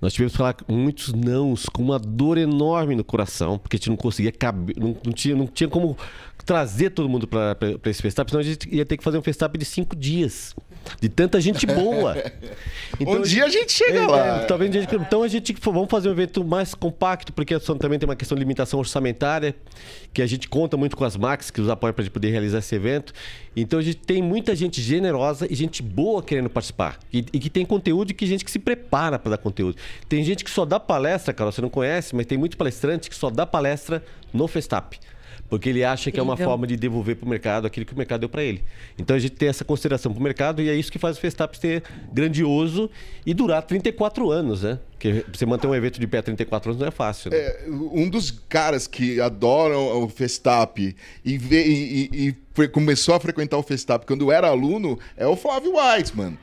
Nós 0.00 0.12
tivemos 0.12 0.32
que 0.32 0.38
falar 0.38 0.56
muitos 0.68 1.12
nãos, 1.12 1.66
com 1.66 1.82
uma 1.82 1.98
dor 1.98 2.38
enorme 2.38 2.94
no 2.94 3.04
coração, 3.04 3.58
porque 3.58 3.76
a 3.76 3.78
gente 3.78 3.90
não 3.90 3.96
conseguia 3.96 4.32
caber, 4.32 4.76
não, 4.78 4.96
não 5.04 5.12
tinha, 5.12 5.34
não 5.34 5.46
tinha 5.46 5.68
como 5.68 5.96
trazer 6.44 6.90
todo 6.90 7.08
mundo 7.08 7.26
para 7.26 7.56
esse 7.86 8.02
Festap, 8.02 8.30
senão 8.30 8.40
a 8.40 8.44
gente 8.44 8.68
ia 8.74 8.84
ter 8.84 8.96
que 8.96 9.04
fazer 9.04 9.18
um 9.18 9.22
Festap 9.22 9.56
de 9.56 9.64
cinco 9.64 9.96
dias. 9.96 10.54
De 11.00 11.08
tanta 11.08 11.40
gente 11.40 11.66
boa. 11.66 12.16
Um 13.00 13.22
dia 13.22 13.46
a 13.46 13.48
gente 13.48 13.72
chega 13.72 14.06
lá. 14.06 14.40
talvez 14.46 14.70
a 14.76 14.80
gente- 14.80 14.94
então 14.94 15.22
a 15.22 15.28
gente 15.28 15.54
vamos 15.62 15.88
fazer 15.90 16.08
um 16.10 16.12
evento 16.12 16.44
mais 16.44 16.74
compacto, 16.74 17.32
porque 17.32 17.58
também 17.58 17.98
tem 17.98 18.06
uma 18.08 18.14
questão 18.14 18.36
de 18.36 18.40
limitação 18.40 18.78
orçamentária, 18.78 19.54
que 20.12 20.20
a 20.20 20.26
gente 20.26 20.46
conta 20.46 20.76
muito 20.76 20.94
com 20.96 21.02
as 21.04 21.16
marcas 21.16 21.50
que 21.50 21.60
nos 21.60 21.70
apoiam 21.70 21.94
para 21.94 22.02
a 22.02 22.04
gente 22.04 22.12
poder 22.12 22.30
realizar 22.30 22.58
esse 22.58 22.74
evento. 22.74 23.12
Então 23.56 23.78
a 23.78 23.82
gente 23.82 23.96
tem 23.96 24.22
muita 24.22 24.54
gente 24.54 24.80
generosa 24.82 25.46
e 25.50 25.54
gente 25.54 25.82
boa 25.82 26.22
querendo 26.22 26.50
participar. 26.50 26.98
E, 27.12 27.24
e 27.32 27.38
que 27.40 27.48
tem 27.48 27.64
conteúdo 27.64 28.10
e 28.10 28.14
que 28.14 28.26
gente 28.26 28.44
que 28.44 28.50
se 28.50 28.58
prepara 28.58 29.18
para 29.18 29.30
dar 29.30 29.38
conteúdo. 29.38 29.76
Tem 30.08 30.22
gente 30.22 30.44
que 30.44 30.50
só 30.50 30.64
dá 30.66 30.78
palestra, 30.78 31.32
cara, 31.32 31.50
você 31.50 31.62
não 31.62 31.70
conhece, 31.70 32.14
mas 32.14 32.26
tem 32.26 32.36
muito 32.36 32.56
palestrante 32.58 33.08
que 33.08 33.16
só 33.16 33.30
dá 33.30 33.46
palestra 33.46 34.04
no 34.32 34.46
Festap. 34.46 34.98
Porque 35.52 35.68
ele 35.68 35.84
acha 35.84 36.10
que 36.10 36.18
é 36.18 36.22
uma 36.22 36.34
forma 36.46 36.66
de 36.66 36.78
devolver 36.78 37.14
para 37.14 37.26
o 37.26 37.28
mercado 37.28 37.66
aquilo 37.66 37.84
que 37.84 37.92
o 37.92 37.96
mercado 37.98 38.20
deu 38.20 38.28
para 38.30 38.42
ele. 38.42 38.64
Então 38.98 39.14
a 39.14 39.18
gente 39.18 39.32
tem 39.32 39.50
essa 39.50 39.62
consideração 39.66 40.10
para 40.10 40.18
o 40.18 40.22
mercado 40.22 40.62
e 40.62 40.70
é 40.70 40.74
isso 40.74 40.90
que 40.90 40.98
faz 40.98 41.18
o 41.18 41.20
Festap 41.20 41.54
ser 41.58 41.82
grandioso 42.10 42.88
e 43.26 43.34
durar 43.34 43.60
34 43.60 44.30
anos, 44.30 44.62
né? 44.62 44.78
Porque 44.92 45.26
você 45.30 45.44
manter 45.44 45.66
um 45.66 45.74
evento 45.74 46.00
de 46.00 46.06
pé 46.06 46.22
34 46.22 46.70
anos 46.70 46.80
não 46.80 46.88
é 46.88 46.90
fácil. 46.90 47.30
Né? 47.30 47.36
É, 47.36 47.66
um 47.68 48.08
dos 48.08 48.30
caras 48.48 48.86
que 48.86 49.20
adoram 49.20 50.02
o 50.02 50.08
Festap 50.08 50.96
e, 51.22 51.36
vê, 51.36 51.66
e, 51.66 52.10
e- 52.12 52.34
e 52.62 52.68
começou 52.68 53.14
a 53.14 53.20
frequentar 53.20 53.58
o 53.58 53.62
Festap 53.62 54.06
quando 54.06 54.32
era 54.32 54.48
aluno 54.48 54.98
é 55.18 55.26
o 55.26 55.36
Flávio 55.36 55.74
Weitzman. 55.74 56.38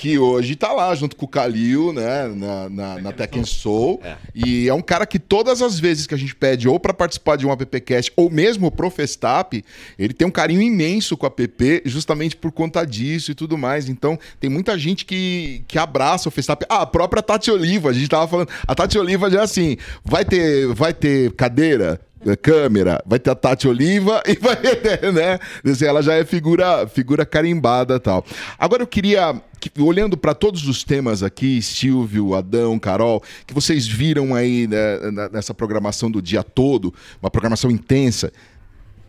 Que 0.00 0.18
hoje 0.18 0.56
tá 0.56 0.72
lá 0.72 0.94
junto 0.94 1.14
com 1.14 1.26
o 1.26 1.28
Calil, 1.28 1.92
né? 1.92 2.26
Na, 2.28 2.70
na, 2.70 3.02
na 3.02 3.12
Tech 3.12 3.38
Soul. 3.44 4.00
E 4.34 4.66
é 4.66 4.72
um 4.72 4.80
cara 4.80 5.04
que 5.04 5.18
todas 5.18 5.60
as 5.60 5.78
vezes 5.78 6.06
que 6.06 6.14
a 6.14 6.16
gente 6.16 6.34
pede 6.34 6.66
ou 6.66 6.80
para 6.80 6.94
participar 6.94 7.36
de 7.36 7.46
um 7.46 7.52
AppCast 7.52 8.10
ou 8.16 8.30
mesmo 8.30 8.70
pro 8.70 8.88
Festap, 8.88 9.62
ele 9.98 10.14
tem 10.14 10.26
um 10.26 10.30
carinho 10.30 10.62
imenso 10.62 11.18
com 11.18 11.26
a 11.26 11.28
app, 11.28 11.82
justamente 11.84 12.34
por 12.34 12.50
conta 12.50 12.82
disso 12.86 13.30
e 13.30 13.34
tudo 13.34 13.58
mais. 13.58 13.90
Então, 13.90 14.18
tem 14.40 14.48
muita 14.48 14.78
gente 14.78 15.04
que, 15.04 15.62
que 15.68 15.78
abraça 15.78 16.30
o 16.30 16.32
Festap. 16.32 16.64
Ah, 16.70 16.80
a 16.80 16.86
própria 16.86 17.22
Tati 17.22 17.50
Oliva, 17.50 17.90
a 17.90 17.92
gente 17.92 18.08
tava 18.08 18.26
falando. 18.26 18.48
A 18.66 18.74
Tati 18.74 18.98
Oliva 18.98 19.30
já 19.30 19.40
é 19.40 19.44
assim: 19.44 19.76
vai 20.02 20.24
ter, 20.24 20.66
vai 20.68 20.94
ter 20.94 21.30
cadeira? 21.32 22.00
eh, 22.26 22.36
Câmera, 22.36 23.02
vai 23.06 23.18
ter 23.18 23.30
a 23.30 23.34
Tati 23.34 23.68
Oliva 23.68 24.22
e 24.26 24.34
vai 24.36 24.56
ter, 24.56 25.12
né? 25.12 25.38
Assim, 25.64 25.84
ela 25.84 26.02
já 26.02 26.14
é 26.14 26.24
figura, 26.24 26.86
figura 26.86 27.24
carimbada 27.24 27.96
e 27.96 28.00
tal. 28.00 28.24
Agora 28.58 28.82
eu 28.82 28.86
queria, 28.86 29.40
que- 29.60 29.80
olhando 29.82 30.16
para 30.16 30.34
todos 30.34 30.66
os 30.66 30.82
temas 30.82 31.22
aqui, 31.22 31.60
Silvio, 31.60 32.34
Adão, 32.34 32.78
Carol, 32.78 33.22
que 33.46 33.52
vocês 33.54 33.86
viram 33.86 34.34
aí 34.34 34.66
né, 34.66 35.28
nessa 35.32 35.52
programação 35.52 36.10
do 36.10 36.22
dia 36.22 36.42
todo, 36.42 36.92
uma 37.22 37.30
programação 37.30 37.70
intensa, 37.70 38.32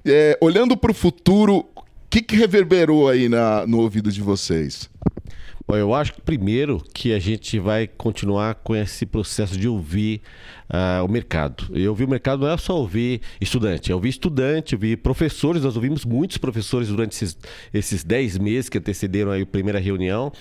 é, 0.06 0.38
olhando 0.42 0.76
para 0.76 0.92
o 0.92 0.94
futuro, 0.94 1.66
o 1.76 1.84
que, 2.10 2.22
que 2.22 2.36
reverberou 2.36 3.08
aí 3.08 3.30
na- 3.30 3.66
no 3.66 3.80
ouvido 3.80 4.12
de 4.12 4.22
vocês? 4.22 4.90
Bom, 5.68 5.78
eu 5.78 5.94
acho 5.94 6.14
que 6.14 6.22
primeiro 6.22 6.84
que 6.94 7.14
a 7.14 7.20
gente 7.20 7.58
vai 7.60 7.88
continuar 7.88 8.56
com 8.56 8.76
esse 8.76 9.06
processo 9.06 9.58
de 9.58 9.68
ouvir 9.68 10.22
ah, 10.74 11.04
o 11.04 11.08
mercado. 11.08 11.66
Eu 11.74 11.94
vi 11.94 12.06
o 12.06 12.08
mercado 12.08 12.42
não 12.42 12.50
é 12.50 12.58
só 12.58 12.78
ouvir 12.78 13.22
estudante, 13.42 13.92
eu 13.92 13.98
ouvi 13.98 14.08
estudante, 14.08 14.74
eu 14.74 14.80
vi 14.80 14.96
professores, 14.96 15.64
nós 15.64 15.76
ouvimos 15.76 16.06
muitos 16.06 16.38
professores 16.38 16.88
durante 16.88 17.12
esses, 17.12 17.38
esses 17.74 18.04
10 18.06 18.38
meses 18.38 18.70
que 18.70 18.78
antecederam 18.78 19.32
aí 19.32 19.42
a 19.42 19.46
primeira 19.46 19.80
reunião. 19.80 20.32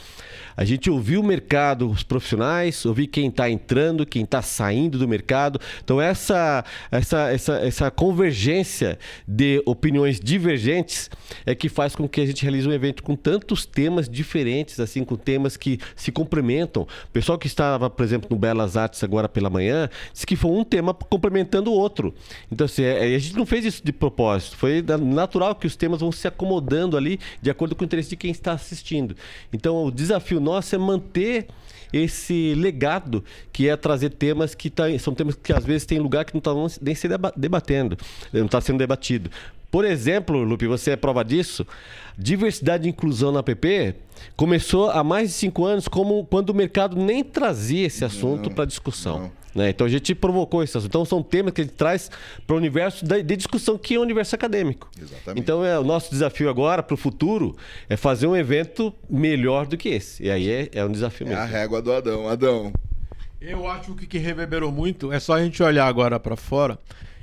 A 0.56 0.64
gente 0.64 0.90
ouviu 0.90 1.20
o 1.20 1.24
mercado, 1.24 1.88
os 1.88 2.02
profissionais, 2.02 2.84
ouvi 2.84 3.06
quem 3.06 3.28
está 3.28 3.48
entrando, 3.50 4.04
quem 4.06 4.24
está 4.24 4.42
saindo 4.42 4.98
do 4.98 5.08
mercado. 5.08 5.58
Então, 5.82 6.00
essa, 6.00 6.64
essa, 6.90 7.30
essa, 7.32 7.54
essa 7.54 7.90
convergência 7.90 8.98
de 9.26 9.62
opiniões 9.64 10.20
divergentes 10.20 11.10
é 11.46 11.54
que 11.54 11.68
faz 11.68 11.96
com 11.96 12.08
que 12.08 12.20
a 12.20 12.26
gente 12.26 12.42
realize 12.42 12.68
um 12.68 12.72
evento 12.72 13.02
com 13.02 13.16
tantos 13.16 13.64
temas 13.64 14.08
diferentes, 14.08 14.78
assim, 14.78 15.02
com 15.02 15.16
temas 15.16 15.56
que 15.56 15.78
se 15.96 16.12
complementam. 16.12 16.82
O 16.82 17.10
pessoal 17.10 17.38
que 17.38 17.46
estava, 17.46 17.88
por 17.88 18.04
exemplo, 18.04 18.28
no 18.30 18.36
Belas 18.36 18.76
Artes 18.76 19.02
agora 19.02 19.28
pela 19.28 19.48
manhã, 19.48 19.88
que 20.26 20.36
foi 20.36 20.50
um 20.50 20.64
tema 20.64 20.92
complementando 20.94 21.70
o 21.70 21.74
outro. 21.74 22.14
Então, 22.50 22.64
assim, 22.64 22.82
é, 22.82 23.14
a 23.14 23.18
gente 23.18 23.36
não 23.36 23.46
fez 23.46 23.64
isso 23.64 23.84
de 23.84 23.92
propósito. 23.92 24.56
Foi 24.56 24.82
natural 24.82 25.54
que 25.54 25.66
os 25.66 25.76
temas 25.76 26.00
vão 26.00 26.12
se 26.12 26.26
acomodando 26.26 26.96
ali 26.96 27.18
de 27.40 27.50
acordo 27.50 27.74
com 27.74 27.82
o 27.82 27.86
interesse 27.86 28.10
de 28.10 28.16
quem 28.16 28.30
está 28.30 28.52
assistindo. 28.52 29.16
Então, 29.52 29.84
o 29.84 29.90
desafio 29.90 30.40
nosso 30.40 30.74
é 30.74 30.78
manter 30.78 31.48
esse 31.92 32.54
legado 32.54 33.24
que 33.52 33.68
é 33.68 33.76
trazer 33.76 34.10
temas 34.10 34.54
que 34.54 34.70
tá, 34.70 34.84
são 34.98 35.14
temas 35.14 35.34
que 35.34 35.52
às 35.52 35.64
vezes 35.64 35.84
tem 35.84 35.98
lugar 35.98 36.24
que 36.24 36.34
não 36.34 36.38
está 36.38 36.52
nem 36.80 36.94
se 36.94 37.08
debatendo, 37.36 37.96
não 38.32 38.46
está 38.46 38.60
sendo 38.60 38.78
debatido. 38.78 39.30
Por 39.70 39.84
exemplo, 39.84 40.42
Lupe, 40.42 40.66
você 40.66 40.92
é 40.92 40.96
prova 40.96 41.24
disso. 41.24 41.64
Diversidade 42.18 42.86
e 42.86 42.90
inclusão 42.90 43.30
na 43.30 43.42
PP 43.42 43.94
começou 44.36 44.90
há 44.90 45.04
mais 45.04 45.28
de 45.28 45.34
cinco 45.34 45.64
anos 45.64 45.86
como 45.86 46.24
quando 46.26 46.50
o 46.50 46.54
mercado 46.54 46.96
nem 46.96 47.22
trazia 47.22 47.86
esse 47.86 48.04
assunto 48.04 48.50
para 48.50 48.64
discussão. 48.64 49.30
Né? 49.54 49.70
Então 49.70 49.86
a 49.86 49.90
gente 49.90 50.14
provocou 50.14 50.60
assunto. 50.60 50.86
Então 50.86 51.04
são 51.04 51.22
temas 51.22 51.52
que 51.52 51.60
a 51.60 51.64
gente 51.64 51.74
traz 51.74 52.10
para 52.46 52.54
o 52.54 52.56
universo 52.56 53.04
de 53.04 53.36
discussão 53.36 53.76
que 53.76 53.94
é 53.94 53.98
o 53.98 54.02
universo 54.02 54.34
acadêmico. 54.34 54.88
Exatamente. 55.00 55.40
Então 55.40 55.64
é, 55.64 55.78
o 55.78 55.84
nosso 55.84 56.10
desafio 56.10 56.48
agora 56.48 56.82
para 56.82 56.94
o 56.94 56.96
futuro 56.96 57.56
é 57.88 57.96
fazer 57.96 58.26
um 58.26 58.36
evento 58.36 58.94
melhor 59.08 59.66
do 59.66 59.76
que 59.76 59.88
esse. 59.88 60.22
E 60.24 60.30
aí 60.30 60.48
é, 60.48 60.68
é 60.72 60.84
um 60.84 60.92
desafio 60.92 61.26
É 61.26 61.30
mesmo. 61.30 61.42
a 61.42 61.46
régua 61.46 61.82
do 61.82 61.92
Adão. 61.92 62.28
Adão. 62.28 62.72
Eu 63.40 63.66
acho 63.66 63.94
que 63.94 64.04
o 64.04 64.08
que 64.08 64.18
reverberou 64.18 64.70
muito 64.70 65.12
é 65.12 65.18
só 65.18 65.34
a 65.34 65.42
gente 65.42 65.62
olhar 65.62 65.86
agora 65.86 66.20
para 66.20 66.36
fora 66.36 66.78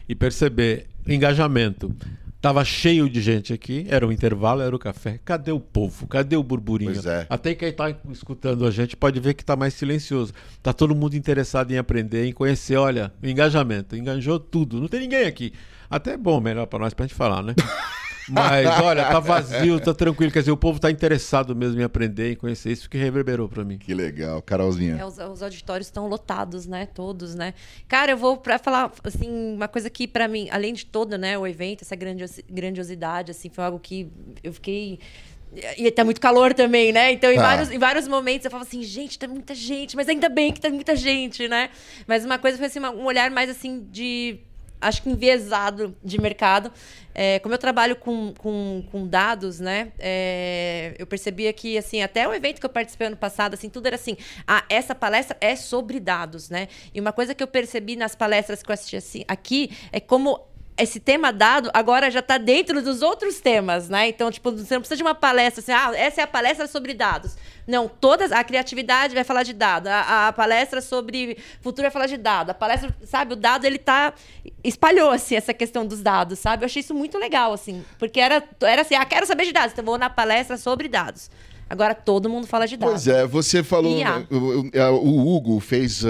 e 0.10 0.16
perceber 0.16 0.88
engajamento. 1.08 1.94
Tava 2.40 2.64
cheio 2.64 3.10
de 3.10 3.20
gente 3.20 3.52
aqui, 3.52 3.86
era 3.90 4.06
o 4.06 4.12
intervalo, 4.12 4.62
era 4.62 4.76
o 4.76 4.78
café. 4.80 5.20
Cadê 5.26 5.52
o 5.52 5.60
povo? 5.60 6.06
Cadê 6.06 6.36
o 6.36 6.44
burburinho? 6.44 6.94
Pois 6.94 7.06
é. 7.06 7.26
Até 7.30 7.56
quem 7.56 7.74
tá 7.74 7.90
escutando 8.12 8.66
a 8.66 8.72
gente 8.72 8.96
pode 8.96 9.20
ver 9.20 9.34
que 9.34 9.44
tá 9.44 9.56
mais 9.56 9.74
silencioso. 9.74 10.34
Tá 10.62 10.72
todo 10.72 10.96
mundo 10.96 11.16
interessado 11.16 11.72
em 11.72 11.78
aprender, 11.78 12.28
em 12.28 12.32
conhecer. 12.34 12.78
Olha, 12.78 13.12
o 13.22 13.28
engajamento, 13.28 13.96
engajou 13.96 14.40
tudo. 14.40 14.80
Não 14.80 14.88
tem 14.88 15.00
ninguém 15.00 15.26
aqui. 15.26 15.52
Até 15.90 16.12
é 16.12 16.18
bom, 16.18 16.40
melhor 16.40 16.68
para 16.68 16.80
nós 16.80 16.94
pra 16.94 17.08
gente 17.08 17.16
falar, 17.16 17.42
né? 17.42 17.56
Mas 18.30 18.68
olha, 18.82 19.06
tá 19.06 19.20
vazio, 19.20 19.80
tá 19.80 19.94
tranquilo. 19.94 20.32
Quer 20.32 20.40
dizer, 20.40 20.52
o 20.52 20.58
povo 20.58 20.80
tá 20.80 20.92
interessado 20.92 21.56
mesmo 21.56 21.80
em 21.80 21.84
aprender, 21.84 22.34
em 22.34 22.36
conhecer 22.36 22.72
isso 22.72 22.90
que 22.90 22.98
reverberou 22.98 23.48
para 23.48 23.64
mim. 23.64 23.78
Que 23.78 23.94
legal, 23.94 24.42
Carolzinha. 24.42 24.98
É, 25.00 25.06
os, 25.06 25.18
os 25.18 25.42
auditórios 25.42 25.88
estão 25.88 26.08
lotados, 26.08 26.66
né? 26.66 26.86
Todos, 26.88 27.36
né? 27.36 27.54
Cara, 27.88 28.12
eu 28.12 28.18
vou 28.18 28.38
para 28.38 28.60
falar 28.60 28.92
assim 29.04 29.54
uma 29.54 29.68
coisa 29.68 29.90
que 29.90 30.08
para 30.08 30.28
mim, 30.28 30.48
além 30.52 30.74
de 30.74 30.86
todo, 30.86 31.18
né, 31.18 31.38
o 31.38 31.48
evento, 31.48 31.84
essa 31.84 31.96
grandiosi- 31.96 32.44
grandiosidade, 32.50 33.32
assim, 33.32 33.50
foi 33.50 33.64
algo 33.64 33.80
que 33.80 34.08
eu 34.44 34.52
fiquei 34.52 35.00
e 35.78 35.90
tá 35.92 36.04
muito 36.04 36.20
calor 36.20 36.54
também, 36.54 36.92
né? 36.92 37.14
Então, 37.14 37.32
em, 37.32 37.36
Tá. 37.38 37.42
vários, 37.42 37.72
em 37.72 37.80
vários 37.80 38.08
momentos 38.08 38.44
eu 38.44 38.52
falava 38.52 38.68
assim, 38.68 38.84
gente, 38.84 39.18
tá 39.18 39.28
muita 39.30 39.56
gente, 39.56 39.96
mas 39.96 40.10
ainda 40.10 40.28
bem 40.28 40.52
que 40.52 40.60
tá 40.60 40.70
muita 40.70 40.94
gente, 40.96 41.48
né? 41.48 41.70
Mas 42.06 42.26
uma 42.26 42.38
coisa 42.38 42.58
foi 42.58 42.68
assim, 42.68 42.80
uma- 42.80 42.92
um 42.92 43.06
olhar 43.06 43.32
mais 43.32 43.50
assim 43.50 43.88
de. 43.90 44.40
Acho 44.80 45.02
que 45.02 45.10
enviesado 45.10 45.96
de 46.04 46.20
mercado. 46.20 46.72
É, 47.14 47.40
como 47.40 47.56
eu 47.56 47.58
trabalho 47.58 47.96
com, 47.96 48.34
com, 48.38 48.84
com 48.92 49.08
dados, 49.08 49.60
né? 49.60 49.92
é, 50.00 50.96
eu 50.98 51.08
percebia 51.08 51.52
que, 51.52 51.78
assim, 51.78 52.02
até 52.02 52.28
o 52.28 52.34
evento 52.34 52.60
que 52.60 52.66
eu 52.66 52.70
participei 52.70 53.08
ano 53.08 53.18
passado, 53.18 53.56
assim, 53.56 53.70
tudo 53.70 53.88
era 53.88 53.96
assim, 53.96 54.16
ah, 54.48 54.64
essa 54.70 54.94
palestra 54.94 55.36
é 55.42 55.56
sobre 55.56 56.00
dados, 56.00 56.50
né? 56.50 56.68
E 56.94 57.02
uma 57.02 57.12
coisa 57.12 57.34
que 57.34 57.42
eu 57.42 57.48
percebi 57.48 57.96
nas 57.96 58.16
palestras 58.16 58.62
que 58.62 58.70
eu 58.70 58.74
assisti 58.74 58.96
assim, 58.96 59.24
aqui 59.28 59.72
é 59.92 60.00
como 60.00 60.47
esse 60.78 61.00
tema 61.00 61.34
dado 61.34 61.70
agora 61.74 62.12
já 62.12 62.20
está 62.20 62.38
dentro 62.38 62.82
dos 62.82 63.02
outros 63.02 63.40
temas, 63.40 63.90
né? 63.90 64.08
Então, 64.08 64.30
tipo, 64.32 64.52
você 64.52 64.76
não 64.76 64.82
precisa 64.82 64.98
de 64.98 65.04
uma 65.04 65.16
palestra 65.16 65.62
assim, 65.62 65.72
ah, 65.72 65.98
essa 65.98 66.22
é 66.22 66.24
a 66.24 66.28
palestra 66.28 66.68
sobre 66.68 66.94
dados. 66.94 67.36
Não, 67.66 67.88
todas, 67.88 68.32
a 68.32 68.44
criatividade 68.44 69.14
vai 69.14 69.24
falar 69.24 69.44
de 69.44 69.54
dado, 69.54 69.88
a, 69.88 70.28
a 70.28 70.34
palestra 70.34 70.80
sobre 70.80 71.38
futuro 71.62 71.82
vai 71.82 71.92
falar 71.92 72.06
de 72.06 72.16
dado, 72.16 72.52
a 72.52 72.54
palestra, 72.54 72.96
sabe, 73.04 73.34
o 73.34 73.36
dado, 73.36 73.66
ele 73.66 73.78
tá, 73.78 74.14
espalhou, 74.64 75.10
assim, 75.10 75.36
essa 75.36 75.54
questão 75.54 75.86
dos 75.86 76.02
dados, 76.02 76.40
sabe? 76.40 76.64
Eu 76.64 76.68
achei 76.68 76.80
isso 76.80 76.94
muito 76.94 77.18
legal, 77.18 77.52
assim, 77.52 77.84
porque 77.98 78.20
era, 78.20 78.42
era 78.62 78.84
assim, 78.84 78.96
ah, 78.96 79.04
quero 79.04 79.26
saber 79.26 79.46
de 79.46 79.52
dados, 79.52 79.74
então 79.74 79.84
vou 79.84 79.98
na 79.98 80.10
palestra 80.10 80.58
sobre 80.58 80.88
dados. 80.88 81.30
Agora 81.70 81.94
todo 81.94 82.30
mundo 82.30 82.48
fala 82.48 82.66
de 82.68 82.78
dados. 82.78 82.94
Pois 83.04 83.08
é, 83.08 83.26
você 83.28 83.62
falou. 83.64 83.98
IA. 83.98 84.26
O, 84.32 84.96
o- 84.96 85.36
Hugo 85.36 85.60
fez 85.60 86.04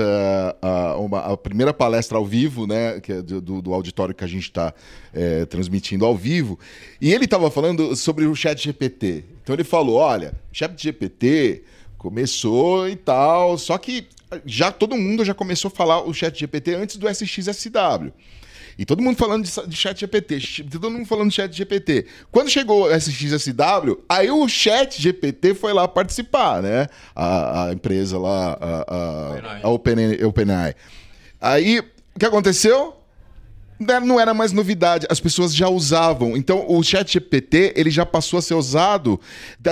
ah, 0.62 0.96
uma- 1.00 1.20
a 1.20 1.38
primeira 1.38 1.74
palestra 1.74 2.18
ao 2.18 2.26
vivo, 2.26 2.68
né? 2.68 3.00
Que 3.00 3.14
é 3.14 3.22
do, 3.22 3.42
do- 3.42 3.62
do 3.62 3.74
auditório 3.74 4.14
que 4.14 4.24
a 4.24 4.28
gente 4.28 4.44
está 4.44 4.74
transmitindo 5.50 6.06
ao 6.06 6.16
vivo. 6.16 6.60
E 7.02 7.12
ele 7.14 7.26
estava 7.26 7.50
falando 7.50 7.96
sobre 7.96 8.26
o 8.26 8.36
chat 8.36 8.62
GPT. 8.64 9.24
Então 9.44 9.54
ele 9.56 9.64
falou: 9.64 9.96
olha, 9.96 10.34
chat 10.52 10.80
GPT 10.82 11.64
começou 11.98 12.88
e 12.88 12.96
tal, 12.96 13.58
só 13.58 13.78
que 13.78 14.08
já 14.46 14.72
todo 14.72 14.96
mundo 14.96 15.26
já 15.26 15.34
começou 15.34 15.70
a 15.70 15.72
falar 15.76 16.02
o 16.04 16.14
chat 16.14 16.38
GPT 16.40 16.76
antes 16.76 16.98
do 16.98 17.08
SXSW. 17.10 18.12
E 18.78 18.86
todo 18.86 19.02
mundo 19.02 19.18
falando 19.18 19.44
de, 19.44 19.68
de 19.68 19.76
chat 19.76 20.00
GPT, 20.00 20.40
todo 20.72 20.92
mundo 20.92 21.06
falando 21.06 21.30
de 21.30 21.36
chat 21.36 21.52
GPT. 21.52 22.06
Quando 22.32 22.50
chegou 22.50 22.84
o 22.84 22.94
SXSW, 22.96 24.04
aí 24.08 24.30
o 24.30 24.48
chat 24.48 25.02
GPT 25.02 25.54
foi 25.56 25.74
lá 25.74 25.88
participar, 25.88 26.62
né? 26.62 26.88
A, 27.16 27.66
a 27.70 27.74
empresa 27.74 28.20
lá, 28.20 28.58
a, 28.60 28.86
a, 28.96 29.60
a 29.64 29.70
Open- 29.70 30.24
OpenAI. 30.26 30.76
Aí, 31.42 31.80
o 31.80 32.20
que 32.20 32.26
aconteceu? 32.26 32.97
Né, 33.80 34.00
Não 34.00 34.20
era 34.20 34.34
mais 34.34 34.52
novidade, 34.52 35.06
as 35.10 35.20
pessoas 35.20 35.54
já 35.54 35.68
usavam. 35.70 36.36
Então, 36.36 36.66
o 36.68 36.82
chat 36.84 37.12
GPT, 37.14 37.74
ele 37.76 37.90
já 37.92 38.06
passou 38.06 38.40
a 38.40 38.42
ser 38.42 38.56
usado. 38.56 39.20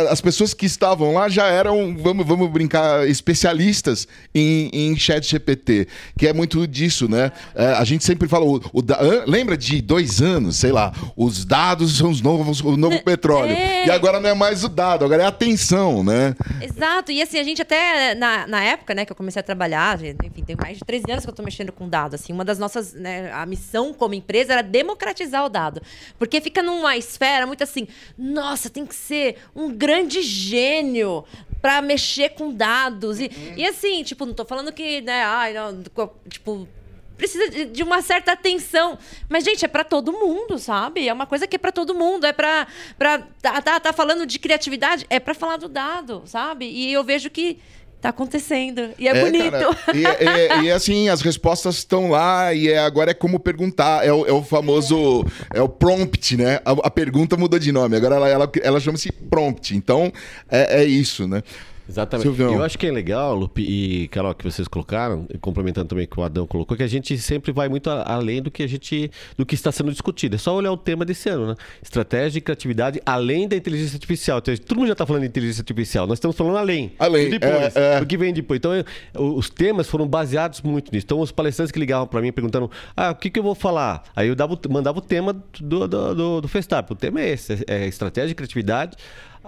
As 0.10 0.22
pessoas 0.22 0.54
que 0.54 0.66
estavam 0.66 1.14
lá 1.14 1.28
já 1.28 1.48
eram, 1.48 1.96
vamos, 1.98 2.26
vamos 2.26 2.50
brincar, 2.52 3.08
especialistas 3.08 4.08
em, 4.34 4.70
em 4.72 4.96
chat 4.98 5.24
GPT, 5.28 5.88
que 6.18 6.28
é 6.28 6.34
muito 6.34 6.66
disso, 6.68 7.08
né? 7.10 7.32
É, 7.56 7.68
a 7.74 7.84
gente 7.84 8.04
sempre 8.04 8.28
fala, 8.28 8.46
o, 8.46 8.62
o 8.74 8.82
da- 8.82 9.00
lembra 9.26 9.58
de 9.58 9.82
dois 9.82 10.22
anos, 10.22 10.58
sei 10.58 10.72
lá, 10.72 10.92
os 11.16 11.44
dados 11.46 11.98
são 11.98 12.10
os 12.10 12.22
novos, 12.22 12.62
o 12.62 12.78
novo 12.78 13.02
petróleo. 13.04 13.52
É. 13.52 13.88
E 13.88 13.92
agora 13.92 14.20
não 14.20 14.30
é 14.30 14.34
mais 14.34 14.64
o 14.64 14.70
dado, 14.70 15.06
agora 15.06 15.24
é 15.24 15.26
a 15.26 15.30
atenção, 15.30 16.04
né? 16.04 16.36
Exato, 16.62 17.12
e 17.12 17.22
assim, 17.22 17.40
a 17.40 17.44
gente 17.44 17.62
até, 17.62 18.14
na, 18.16 18.46
na 18.48 18.62
época, 18.64 18.94
né, 18.94 19.06
que 19.06 19.12
eu 19.12 19.16
comecei 19.16 19.40
a 19.40 19.44
trabalhar, 19.44 20.00
enfim, 20.04 20.44
tem 20.46 20.56
mais 20.56 20.78
de 20.78 20.84
13 20.86 21.04
anos 21.12 21.24
que 21.26 21.30
eu 21.30 21.36
tô 21.36 21.44
mexendo 21.44 21.72
com 21.72 21.88
dados, 21.90 22.22
assim, 22.22 22.32
uma 22.34 22.46
das 22.46 22.60
nossas, 22.60 22.94
né, 22.94 23.32
a 23.34 23.46
missão 23.46 23.94
como 23.96 24.14
empresa 24.14 24.54
era 24.54 24.62
democratizar 24.62 25.46
o 25.46 25.50
dado, 25.50 25.82
porque 26.20 26.40
fica 26.42 26.62
numa 26.62 26.96
esfera 26.98 27.46
muito 27.48 27.64
assim, 27.64 27.88
nossa, 28.18 28.70
tem 28.70 28.86
que 28.86 28.96
ser 28.96 29.38
um 29.56 29.72
grande 29.72 30.22
gênio 30.22 31.24
para 31.62 31.82
mexer 31.82 32.30
com 32.30 32.54
dados, 32.54 33.20
e, 33.20 33.32
e 33.58 33.66
assim, 33.66 34.04
tipo, 34.04 34.26
não 34.26 34.34
tô 34.34 34.46
falando 34.46 34.72
que, 34.72 35.02
né, 35.02 35.24
ai, 35.24 35.54
não, 35.54 35.82
tipo, 36.30 36.68
precisa 37.18 37.66
de- 37.66 37.82
uma 37.82 38.02
certa 38.02 38.34
atenção. 38.34 39.00
Mas, 39.30 39.44
gente, 39.46 39.64
é 39.64 39.68
pra 39.68 39.84
todo 39.84 40.12
mundo, 40.12 40.60
sabe? 40.60 41.08
É 41.08 41.14
uma 41.14 41.26
coisa 41.26 41.48
que 41.48 41.56
é 41.56 41.60
pra 41.60 41.72
todo 41.72 41.96
mundo. 41.96 42.26
É 42.26 42.34
pra. 42.34 42.68
pra 42.98 43.20
tá, 43.42 43.62
tá, 43.62 43.80
tá 43.80 43.94
falando 43.94 44.26
de 44.26 44.38
criatividade, 44.38 45.06
é 45.10 45.18
pra 45.18 45.34
falar 45.34 45.56
do 45.58 45.70
dado, 45.70 46.24
sabe? 46.26 46.66
E 46.70 46.92
eu 46.92 47.04
vejo 47.06 47.30
que 47.30 47.58
tá 48.06 48.10
acontecendo. 48.10 48.90
E 49.00 49.08
é, 49.08 49.26
bonito. 49.26 49.52
cara, 49.52 49.78
e, 49.94 50.06
é- 50.06 50.64
e, 50.64 50.72
assim, 50.72 51.10
as 51.10 51.22
respostas 51.22 51.78
estão 51.78 52.10
lá 52.10 52.54
e 52.54 52.70
é, 52.70 52.80
agora 52.80 53.12
é 53.12 53.14
como 53.14 53.40
perguntar. 53.40 54.06
É 54.06 54.14
o, 54.14 54.26
é 54.26 54.32
o 54.32 54.44
famoso. 54.44 55.26
É 55.54 55.62
o 55.62 55.68
prompt, 55.70 56.38
né? 56.38 56.60
A, 56.64 56.72
a 56.72 56.92
pergunta 56.92 57.36
mudou 57.36 57.60
de 57.60 57.72
nome. 57.72 57.96
Agora 57.96 58.16
ela, 58.16 58.30
ela, 58.30 58.52
ela 58.62 58.80
chama-se 58.80 59.12
prompt. 59.12 59.76
Então, 59.76 60.12
é, 60.50 60.82
é 60.82 60.86
isso, 60.86 61.28
né? 61.28 61.42
Exatamente. 61.88 62.24
Silvião. 62.24 62.54
Eu 62.54 62.64
acho 62.64 62.78
que 62.78 62.88
é 62.88 62.92
legal, 62.92 63.36
Lupe 63.36 63.62
e 63.62 64.08
Carol, 64.08 64.34
que 64.34 64.44
vocês 64.44 64.68
colocaram, 64.68 65.26
e 65.34 65.38
complementando 65.38 65.88
também 65.88 66.06
o 66.06 66.08
que 66.08 66.20
o 66.20 66.24
Adão 66.24 66.48
colocou, 66.48 66.76
que 66.76 66.84
a 66.84 66.88
gente 66.88 67.18
sempre 67.18 67.52
vai 67.52 67.70
muito 67.70 67.90
a- 67.90 68.04
além 68.06 68.42
do 68.42 68.50
que 68.50 68.64
a 68.64 68.68
gente, 68.68 69.12
do 69.38 69.46
que 69.46 69.54
está 69.56 69.72
sendo 69.72 69.92
discutido. 69.92 70.36
É 70.36 70.38
só 70.38 70.56
olhar 70.56 70.72
o 70.72 70.78
tema 70.78 71.06
desse 71.06 71.30
ano, 71.30 71.48
né? 71.48 71.56
Estratégia 71.82 72.40
e 72.40 72.42
criatividade 72.42 73.00
além 73.06 73.48
da 73.48 73.56
inteligência 73.56 73.96
artificial. 73.96 74.40
Então, 74.40 74.56
todo 74.58 74.78
mundo 74.78 74.88
já 74.88 74.94
está 74.94 75.06
falando 75.06 75.22
de 75.24 75.28
inteligência 75.28 75.62
artificial. 75.62 76.08
Nós 76.08 76.18
estamos 76.18 76.36
falando 76.36 76.58
além. 76.58 76.92
Além, 76.98 77.30
depois, 77.30 77.76
é, 77.76 77.98
é. 77.98 78.02
o 78.02 78.06
que 78.06 78.18
vem 78.18 78.34
depois. 78.34 78.58
Então, 78.58 78.74
eu- 78.74 78.84
os 79.36 79.50
temas 79.50 79.88
foram 79.88 80.08
baseados 80.08 80.62
muito 80.62 80.92
nisso. 80.92 81.06
Então, 81.06 81.20
os 81.20 81.32
palestrantes 81.32 81.72
que 81.72 81.80
ligavam 81.80 82.08
para 82.08 82.22
mim 82.22 82.32
perguntando, 82.32 82.70
ah, 82.96 83.12
o 83.12 83.16
que, 83.16 83.30
que 83.30 83.40
eu 83.40 83.44
vou 83.44 83.56
falar? 83.56 84.04
Aí 84.16 84.28
eu 84.28 84.36
dava, 84.36 84.58
mandava 84.70 84.98
o 84.98 85.02
tema 85.02 85.34
do, 85.60 85.88
do, 85.88 86.16
do, 86.16 86.42
do 86.42 86.48
Festap. 86.48 86.92
O 86.92 86.96
tema 86.96 87.22
é 87.22 87.30
esse, 87.30 87.54
é, 87.54 87.84
é 87.84 87.88
estratégia 87.88 88.32
e 88.32 88.36
criatividade 88.36 88.98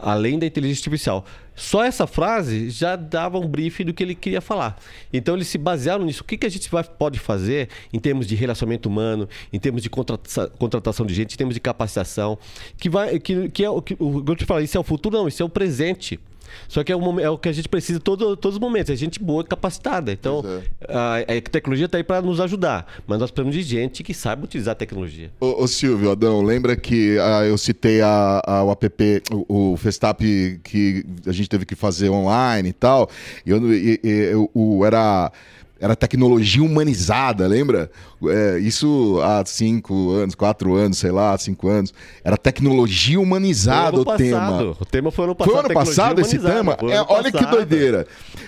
além 0.02 0.38
da 0.39 0.45
inteligência 0.45 0.82
artificial. 0.82 1.26
Só 1.56 1.84
essa 1.84 2.06
frase 2.06 2.70
já 2.70 2.95
dava 2.95 3.39
um 3.39 3.48
briefing 3.48 3.86
do 3.86 3.93
que 3.93 4.04
ele 4.04 4.14
queria 4.14 4.39
falar. 4.39 4.80
Então 5.12 5.36
eles 5.36 5.48
se 5.48 5.58
basearam 5.58 6.06
nisso. 6.06 6.22
O 6.22 6.26
que, 6.26 6.38
que 6.38 6.45
a 6.45 6.50
gente 6.50 6.70
vai, 6.70 6.84
pode 6.84 7.18
fazer 7.18 7.70
em 7.91 8.00
termos 8.00 8.28
de 8.28 8.36
relacionamento 8.36 8.88
humano, 8.88 9.28
em 9.52 9.60
termos 9.60 9.82
de 9.82 9.89
contrata- 9.89 10.50
contratação 10.60 11.06
de 11.06 11.14
gente, 11.16 11.34
em 11.34 11.38
termos 11.38 11.56
de 11.56 11.60
capacitação, 11.60 12.38
que 12.78 12.89
vai, 12.89 13.20
que, 13.20 13.50
que 13.50 13.64
é 13.64 13.70
o 13.70 13.82
que 13.82 13.95
o 14.00 14.24
eu 14.28 14.36
te 14.36 14.45
falei, 14.45 14.66
isso 14.66 14.78
é 14.78 14.80
o 14.80 14.84
futuro, 14.84 15.18
não, 15.18 15.28
isso 15.28 15.41
é 15.41 15.45
o 15.45 15.50
presente. 15.50 16.20
Só 16.68 16.84
que 16.84 16.91
é 16.91 16.95
é 16.95 17.30
o 17.30 17.38
que 17.38 17.50
a 17.50 17.52
gente 17.52 17.68
precisa 17.70 18.00
todo, 18.00 18.36
todos 18.36 18.56
os 18.56 18.60
momentos. 18.62 18.89
É 18.91 18.95
gente 18.95 19.20
boa 19.22 19.43
e 19.43 19.45
capacitada. 19.48 20.12
Então, 20.12 20.43
a, 20.88 21.18
a 21.20 21.41
tecnologia 21.50 21.86
está 21.86 21.98
aí 21.98 22.04
para 22.04 22.22
nos 22.22 22.39
ajudar. 22.39 22.86
Mas 23.08 23.20
nós 23.20 23.32
precisamos 23.32 23.56
de 23.56 23.64
gente 23.64 24.04
que 24.04 24.14
saiba 24.14 24.43
utilizar 24.45 24.72
a 24.74 24.76
tecnologia. 24.76 25.32
Ô, 25.39 25.64
ô, 25.64 25.68
Silvio, 25.68 26.12
Adão, 26.12 26.41
lembra 26.41 26.76
que 26.76 27.18
ah, 27.20 27.45
eu 27.45 27.58
citei 27.58 28.02
a, 28.02 28.41
a- 28.45 28.64
o 28.64 28.72
app, 28.72 29.22
o, 29.48 29.74
o 29.74 29.78
Festap 29.78 30.22
que 30.64 31.06
a 31.26 31.32
gente 31.32 31.50
teve 31.50 31.66
que 31.66 31.76
fazer 31.76 32.10
online 32.10 32.70
e 32.70 32.74
tal? 32.74 33.10
E 33.45 33.50
eu, 33.52 33.74
e- 33.74 34.00
e- 34.04 34.10
eu- 34.32 34.50
o, 34.54 34.86
era, 34.86 35.32
era 35.80 35.96
tecnologia 35.96 36.64
humanizada, 36.64 37.48
lembra? 37.48 37.90
É, 38.28 38.58
isso 38.60 39.20
há 39.24 39.44
cinco 39.46 40.12
anos, 40.12 40.34
quatro 40.34 40.74
anos, 40.76 40.98
sei 40.98 41.12
lá, 41.12 41.38
cinco 41.38 41.68
anos. 41.68 41.94
Era 42.24 42.36
tecnologia 42.36 43.20
humanizada 43.20 43.98
o 43.98 44.02
ano 44.02 44.18
tema. 44.18 44.40
passado. 44.40 44.78
O 44.80 44.86
tema 44.86 45.12
foi 45.12 45.26
ano 45.26 45.36
passado. 45.36 45.54
Foi 45.54 45.60
ano 45.66 45.74
passado 45.74 46.22
esse 46.22 46.40
tema? 46.40 46.78
É, 46.92 47.02
olha 47.08 47.32
que 47.32 47.38
passado. 47.38 47.56
doideira. 47.56 48.08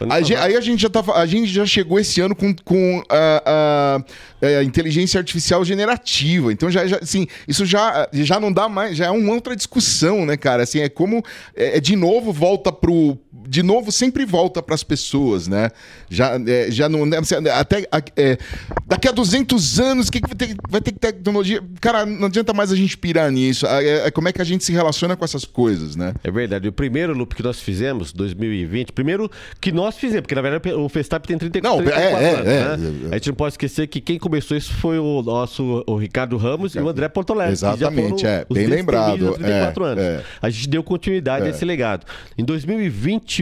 A 0.09 0.21
gen- 0.21 0.35
passado. 0.37 0.47
aí 0.49 0.55
a 0.57 0.61
gente, 0.61 0.81
já 0.81 0.89
tá, 0.89 1.03
a 1.13 1.25
gente 1.25 1.47
já 1.53 1.65
chegou 1.65 1.99
esse 1.99 2.19
ano 2.19 2.35
com, 2.35 2.53
com 2.63 3.03
a, 3.09 3.43
a- 3.45 4.03
é, 4.41 4.63
inteligência 4.63 5.19
artificial 5.19 5.63
generativa. 5.63 6.51
Então, 6.51 6.71
já, 6.71 6.87
já, 6.87 6.97
assim, 6.97 7.27
isso 7.47 7.65
já, 7.65 8.07
já 8.13 8.39
não 8.39 8.51
dá 8.51 8.67
mais, 8.67 8.97
já 8.97 9.05
é 9.05 9.11
uma 9.11 9.33
outra 9.33 9.55
discussão, 9.55 10.25
né, 10.25 10.35
cara? 10.35 10.63
Assim, 10.63 10.79
é 10.79 10.89
como. 10.89 11.23
É, 11.55 11.77
é 11.77 11.79
de 11.79 11.95
novo 11.95 12.31
volta 12.33 12.71
pro. 12.71 13.17
De 13.49 13.63
novo, 13.63 13.91
sempre 13.91 14.25
volta 14.25 14.61
para 14.61 14.75
as 14.75 14.83
pessoas, 14.83 15.47
né? 15.47 15.71
Já, 16.07 16.39
é, 16.47 16.69
já 16.69 16.87
não. 16.87 17.03
né, 17.03 17.17
assim, 17.17 17.33
Até, 17.49 17.87
é, 18.15 18.37
daqui 18.85 19.07
a 19.07 19.11
200 19.11 19.79
anos, 19.79 20.07
o 20.07 20.11
que, 20.11 20.21
que 20.21 20.27
vai, 20.27 20.35
ter, 20.35 20.55
vai 20.69 20.81
ter 20.81 20.91
que 20.91 20.99
tecnologia? 20.99 21.59
Cara, 21.81 22.05
não 22.05 22.27
adianta 22.27 22.53
mais 22.53 22.71
a 22.71 22.75
gente 22.75 22.95
pirar 22.95 23.31
nisso. 23.31 23.65
É, 23.65 24.07
é 24.07 24.11
como 24.11 24.27
é 24.27 24.31
que 24.31 24.39
a 24.39 24.45
gente 24.45 24.63
se 24.63 24.71
relaciona 24.71 25.15
com 25.15 25.25
essas 25.25 25.45
coisas, 25.45 25.95
né? 25.95 26.13
É 26.23 26.29
verdade. 26.29 26.67
O 26.67 26.71
primeiro 26.71 27.11
loop 27.17 27.35
que 27.35 27.41
nós 27.41 27.59
fizemos, 27.59 28.13
2020, 28.13 28.91
primeiro 28.91 29.31
que 29.59 29.71
nós 29.71 29.97
fizemos, 29.97 30.21
porque 30.21 30.35
na 30.35 30.41
verdade 30.41 30.71
o 30.75 30.87
Festap 30.87 31.27
tem 31.27 31.35
30, 31.35 31.59
Não, 31.61 31.77
34 31.77 31.99
é, 31.99 32.21
é, 32.21 32.33
anos, 32.33 32.85
é. 32.85 33.03
né? 33.03 33.09
A 33.11 33.15
gente 33.15 33.29
não 33.29 33.35
pode 33.35 33.53
esquecer 33.53 33.87
que 33.87 33.99
quem 33.99 34.19
começou 34.19 34.55
isso 34.55 34.71
foi 34.75 34.99
o 34.99 35.23
nosso 35.23 35.83
o 35.87 35.97
Ricardo 35.97 36.37
Ramos 36.37 36.75
e 36.75 36.79
o 36.79 36.87
André 36.87 37.09
já 37.09 37.49
Exatamente, 37.49 38.25
é. 38.27 38.45
Bem 38.51 38.67
lembrado, 38.67 39.17
destemidos 39.17 39.35
há 39.35 39.73
34 39.73 39.83
é, 39.83 39.87
anos. 39.87 40.03
é. 40.03 40.23
A 40.39 40.49
gente 40.51 40.69
deu 40.69 40.83
continuidade 40.83 41.45
É. 41.45 41.47
a 41.47 41.49
esse 41.49 41.65
legado. 41.65 42.05
Em 42.37 42.43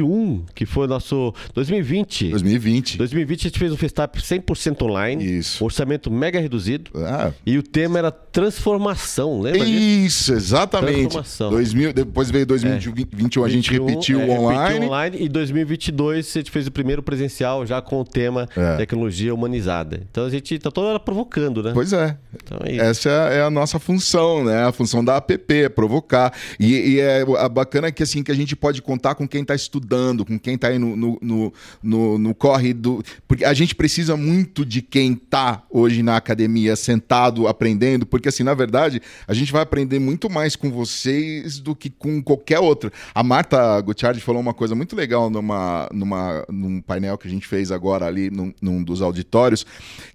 2021, 0.01 0.45
que 0.53 0.65
foi 0.65 0.85
o 0.85 0.87
nosso 0.87 1.33
2020. 1.53 2.29
2020. 2.29 2.97
2020 2.97 3.39
a 3.39 3.43
gente 3.49 3.59
fez 3.59 3.71
um 3.71 3.77
Festap 3.77 4.19
100% 4.19 4.81
online. 4.83 5.39
Isso. 5.39 5.63
Orçamento 5.63 6.11
mega 6.11 6.39
reduzido. 6.39 6.91
Ah. 6.95 7.31
E 7.45 7.57
o 7.57 7.63
tema 7.63 7.97
era 7.97 8.11
transformação, 8.11 9.41
lembra 9.41 9.65
disso? 9.65 9.77
Isso, 9.77 10.33
exatamente. 10.33 10.99
Transformação. 11.01 11.49
2000, 11.51 11.93
depois 11.93 12.29
veio 12.29 12.45
2021, 12.45 13.43
a 13.43 13.49
gente 13.49 13.69
21, 13.71 13.85
repetiu 13.85 14.21
é, 14.21 14.25
online. 14.25 14.63
repetiu 14.67 14.87
online. 14.87 15.17
E 15.19 15.29
2022 15.29 16.27
a 16.35 16.39
gente 16.39 16.51
fez 16.51 16.67
o 16.67 16.71
primeiro 16.71 17.01
presencial 17.01 17.65
já 17.65 17.81
com 17.81 17.99
o 18.01 18.05
tema 18.05 18.47
É. 18.55 18.77
tecnologia 18.77 19.33
humanizada. 19.33 20.01
Então 20.09 20.25
a 20.25 20.29
gente 20.29 20.57
tá 20.59 20.71
toda 20.71 20.87
hora 20.87 20.99
provocando, 20.99 21.63
né? 21.63 21.71
Pois 21.73 21.93
é. 21.93 22.17
Então 22.33 22.59
é 22.63 22.71
isso. 22.73 22.81
Essa 22.81 23.09
é 23.09 23.41
a 23.41 23.49
nossa 23.49 23.79
função, 23.79 24.43
né? 24.43 24.65
A 24.65 24.71
função 24.71 25.03
da 25.03 25.17
app, 25.17 25.53
é 25.53 25.69
provocar. 25.69 26.33
E, 26.59 26.95
e 26.95 26.99
é 26.99 27.23
a 27.37 27.49
bacana 27.49 27.91
que 27.91 28.03
assim 28.03 28.23
que 28.23 28.31
a 28.31 28.35
gente 28.35 28.55
pode 28.55 28.81
contar 28.81 29.15
com 29.15 29.27
quem 29.27 29.41
está 29.41 29.55
estudando, 29.55 29.76
com 30.25 30.37
quem 30.39 30.55
está 30.55 30.67
aí 30.69 30.79
no, 30.79 30.95
no, 30.95 31.17
no, 31.21 31.53
no- 31.81 32.17
no 32.17 32.35
corre 32.35 32.73
do. 32.73 33.03
Porque 33.27 33.43
a 33.45 33.53
gente 33.53 33.75
precisa 33.75 34.15
muito 34.17 34.65
de 34.65 34.81
quem 34.81 35.13
está 35.13 35.63
hoje 35.69 36.01
na 36.03 36.17
academia 36.17 36.75
sentado 36.75 37.47
aprendendo, 37.47 38.05
porque 38.05 38.29
assim, 38.29 38.43
na 38.43 38.53
verdade, 38.53 39.01
a 39.27 39.33
gente 39.33 39.51
vai 39.51 39.61
aprender 39.61 39.99
muito 39.99 40.29
mais 40.29 40.55
com 40.55 40.71
vocês 40.71 41.59
do 41.59 41.75
que 41.75 41.89
com 41.89 42.21
qualquer 42.21 42.59
outro. 42.59 42.91
A 43.13 43.23
Marta 43.23 43.79
Gutierrez 43.81 44.21
falou 44.23 44.41
uma 44.41 44.53
coisa 44.53 44.75
muito 44.75 44.95
legal 44.95 45.29
numa, 45.29 45.89
numa, 45.93 46.45
num 46.49 46.81
painel 46.81 47.17
que 47.17 47.27
a 47.27 47.31
gente 47.31 47.47
fez 47.47 47.71
agora 47.71 48.05
ali 48.05 48.29
num, 48.29 48.53
num 48.61 48.83
dos 48.83 49.01
auditórios, 49.01 49.65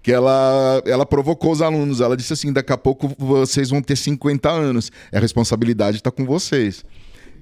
que 0.02 0.10
ela, 0.12 0.82
ela 0.86 1.06
provocou 1.06 1.52
os 1.52 1.62
alunos. 1.62 2.00
Ela 2.00 2.16
disse 2.16 2.32
assim: 2.32 2.52
daqui 2.52 2.72
a 2.72 2.78
pouco 2.78 3.14
vocês 3.18 3.70
vão 3.70 3.82
ter 3.82 3.96
50 3.96 4.50
anos. 4.50 4.90
A 5.12 5.18
responsabilidade 5.18 5.98
está 5.98 6.10
com 6.10 6.24
vocês. 6.24 6.84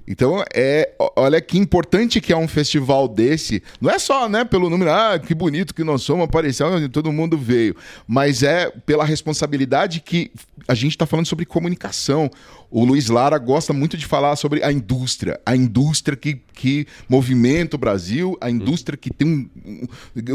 Então, 0.07 0.43
é, 0.53 0.91
olha 1.15 1.39
que 1.39 1.57
importante 1.57 2.19
que 2.19 2.33
é 2.33 2.37
um 2.37 2.47
festival 2.47 3.07
desse. 3.07 3.61
Não 3.79 3.89
é 3.89 3.99
só, 3.99 4.27
né, 4.27 4.43
pelo 4.43 4.69
número, 4.69 4.91
ah, 4.91 5.19
que 5.19 5.33
bonito 5.33 5.73
que 5.73 5.83
nós 5.83 6.01
somos, 6.01 6.25
apareceu, 6.25 6.89
todo 6.89 7.11
mundo 7.11 7.37
veio. 7.37 7.75
Mas 8.07 8.43
é 8.43 8.69
pela 8.85 9.05
responsabilidade 9.05 10.01
que 10.01 10.31
a 10.67 10.73
gente 10.73 10.91
está 10.91 11.05
falando 11.05 11.25
sobre 11.25 11.45
comunicação. 11.45 12.29
O 12.71 12.85
Luiz 12.85 13.09
Lara 13.09 13.37
gosta 13.37 13.73
muito 13.73 13.97
de 13.97 14.05
falar 14.05 14.35
sobre 14.37 14.63
a 14.63 14.71
indústria. 14.71 15.39
A 15.45 15.55
indústria 15.55 16.15
que, 16.15 16.39
que 16.53 16.87
movimenta 17.09 17.75
o 17.75 17.79
Brasil, 17.79 18.37
a 18.39 18.49
indústria 18.49 18.97
que 18.97 19.11
tem 19.13 19.27
um. 19.27 19.49
um- 19.69 19.87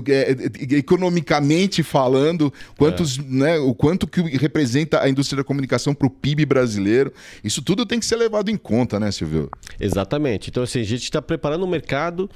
é, 0.09 0.33
é, 0.33 0.77
economicamente 0.77 1.83
falando, 1.83 2.53
quantos, 2.77 3.17
né, 3.19 3.59
o 3.59 3.75
quanto 3.75 4.07
que 4.07 4.21
representa 4.37 5.01
a 5.01 5.09
indústria 5.09 5.39
da 5.39 5.45
comunicação 5.45 5.95
para 5.95 6.07
o 6.07 6.11
PIB 6.11 6.45
brasileiro. 6.45 7.13
Isso 7.43 7.63
tudo 7.63 7.87
tem 7.87 7.99
que 7.99 8.05
ser 8.07 8.17
levado 8.17 8.51
em 8.51 8.57
conta, 8.57 9.01
né, 9.01 9.11
Silvio? 9.11 9.51
Exatamente. 9.81 10.51
Então, 10.51 10.63
assim, 10.63 10.81
a 10.81 10.85
gente 10.85 11.05
está 11.05 11.23
preparando 11.23 11.65
um 11.65 11.69
mercado 11.69 12.29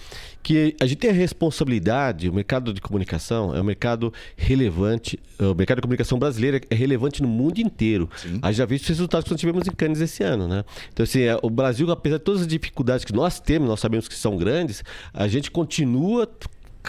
que 0.43 0.75
a 0.81 0.87
gente 0.87 0.99
tem 0.99 1.11
a 1.11 1.13
responsabilidade, 1.15 2.29
o 2.29 2.33
mercado 2.33 2.73
de 2.73 2.81
comunicação 2.81 3.55
é 3.55 3.61
um 3.61 3.65
mercado 3.65 4.13
relevante, 4.37 5.19
o 5.39 5.55
mercado 5.55 5.77
de 5.79 5.83
comunicação 5.83 6.19
brasileiro 6.19 6.61
é 6.71 6.75
relevante 6.75 7.21
no 7.23 7.29
mundo 7.29 7.59
inteiro. 7.59 8.09
A 8.41 8.47
gente 8.51 8.59
já 8.59 8.65
viu 8.67 8.77
os 8.77 8.87
resultados 8.87 9.25
que 9.25 9.31
nós 9.31 9.41
tivemos 9.41 9.67
em 9.67 9.71
Cannes 9.73 9.90
esse 9.99 10.23
ano, 10.23 10.47
né? 10.47 10.63
Então, 10.93 11.05
assim, 11.05 11.23
é, 11.23 11.39
o 11.43 11.49
Brasil, 11.49 11.91
apesar 11.91 12.19
de 12.19 12.25
todas 12.25 12.43
as 12.43 12.47
dificuldades 12.47 13.03
que 13.07 13.15
nós 13.15 13.41
temos, 13.41 13.67
nós 13.67 13.81
sabemos 13.81 14.07
que 14.07 14.15
são 14.15 14.37
grandes, 14.37 14.85
a 15.15 15.27
gente 15.27 15.51
continua 15.51 16.29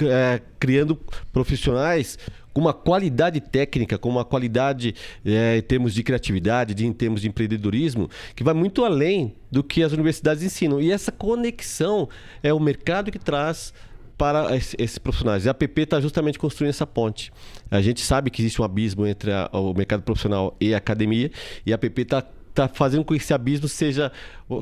é, 0.04 0.42
criando 0.60 1.00
profissionais 1.32 2.18
com 2.54 2.60
uma 2.62 2.74
qualidade 2.74 3.40
técnica, 3.40 3.98
com 3.98 4.10
uma 4.10 4.26
qualidade 4.26 4.94
é, 5.26 5.58
em 5.58 5.62
termos 5.62 5.94
de 5.94 6.04
criatividade, 6.04 6.74
de, 6.74 6.86
em 6.86 6.92
termos 6.92 7.22
de 7.22 7.28
empreendedorismo, 7.30 8.10
que 8.36 8.44
vai 8.44 8.54
muito 8.54 8.84
além 8.84 9.34
do 9.50 9.64
que 9.64 9.82
as 9.82 9.94
universidades 9.94 10.44
ensinam. 10.44 10.82
E 10.82 10.92
essa 10.92 11.12
conexão 11.12 12.10
é 12.44 12.54
o 12.54 12.60
mercado 12.60 13.10
que 13.10 13.18
traz 13.20 13.74
para 14.18 14.56
esse- 14.56 14.76
esses 14.78 14.98
profissionais. 14.98 15.46
E 15.46 15.50
a 15.50 15.54
PP 15.54 15.82
está 15.84 16.00
justamente 16.02 16.38
construindo 16.38 16.70
essa 16.70 16.86
ponte. 16.86 17.32
A 17.72 17.82
gente 17.82 18.02
sabe 18.02 18.30
que 18.30 18.42
existe 18.42 18.62
um 18.62 18.66
abismo 18.66 19.08
entre 19.08 19.32
a- 19.32 19.50
o 19.54 19.74
mercado 19.74 20.04
profissional 20.04 20.56
e 20.60 20.74
a 20.74 20.78
academia, 20.78 21.32
e 21.66 21.72
a 21.74 21.78
PP 21.78 22.02
está 22.04 22.24
tá 22.54 22.68
fazendo 22.68 23.04
com 23.04 23.14
que 23.16 23.22
esse 23.22 23.34
abismo 23.34 23.68
seja, 23.68 24.12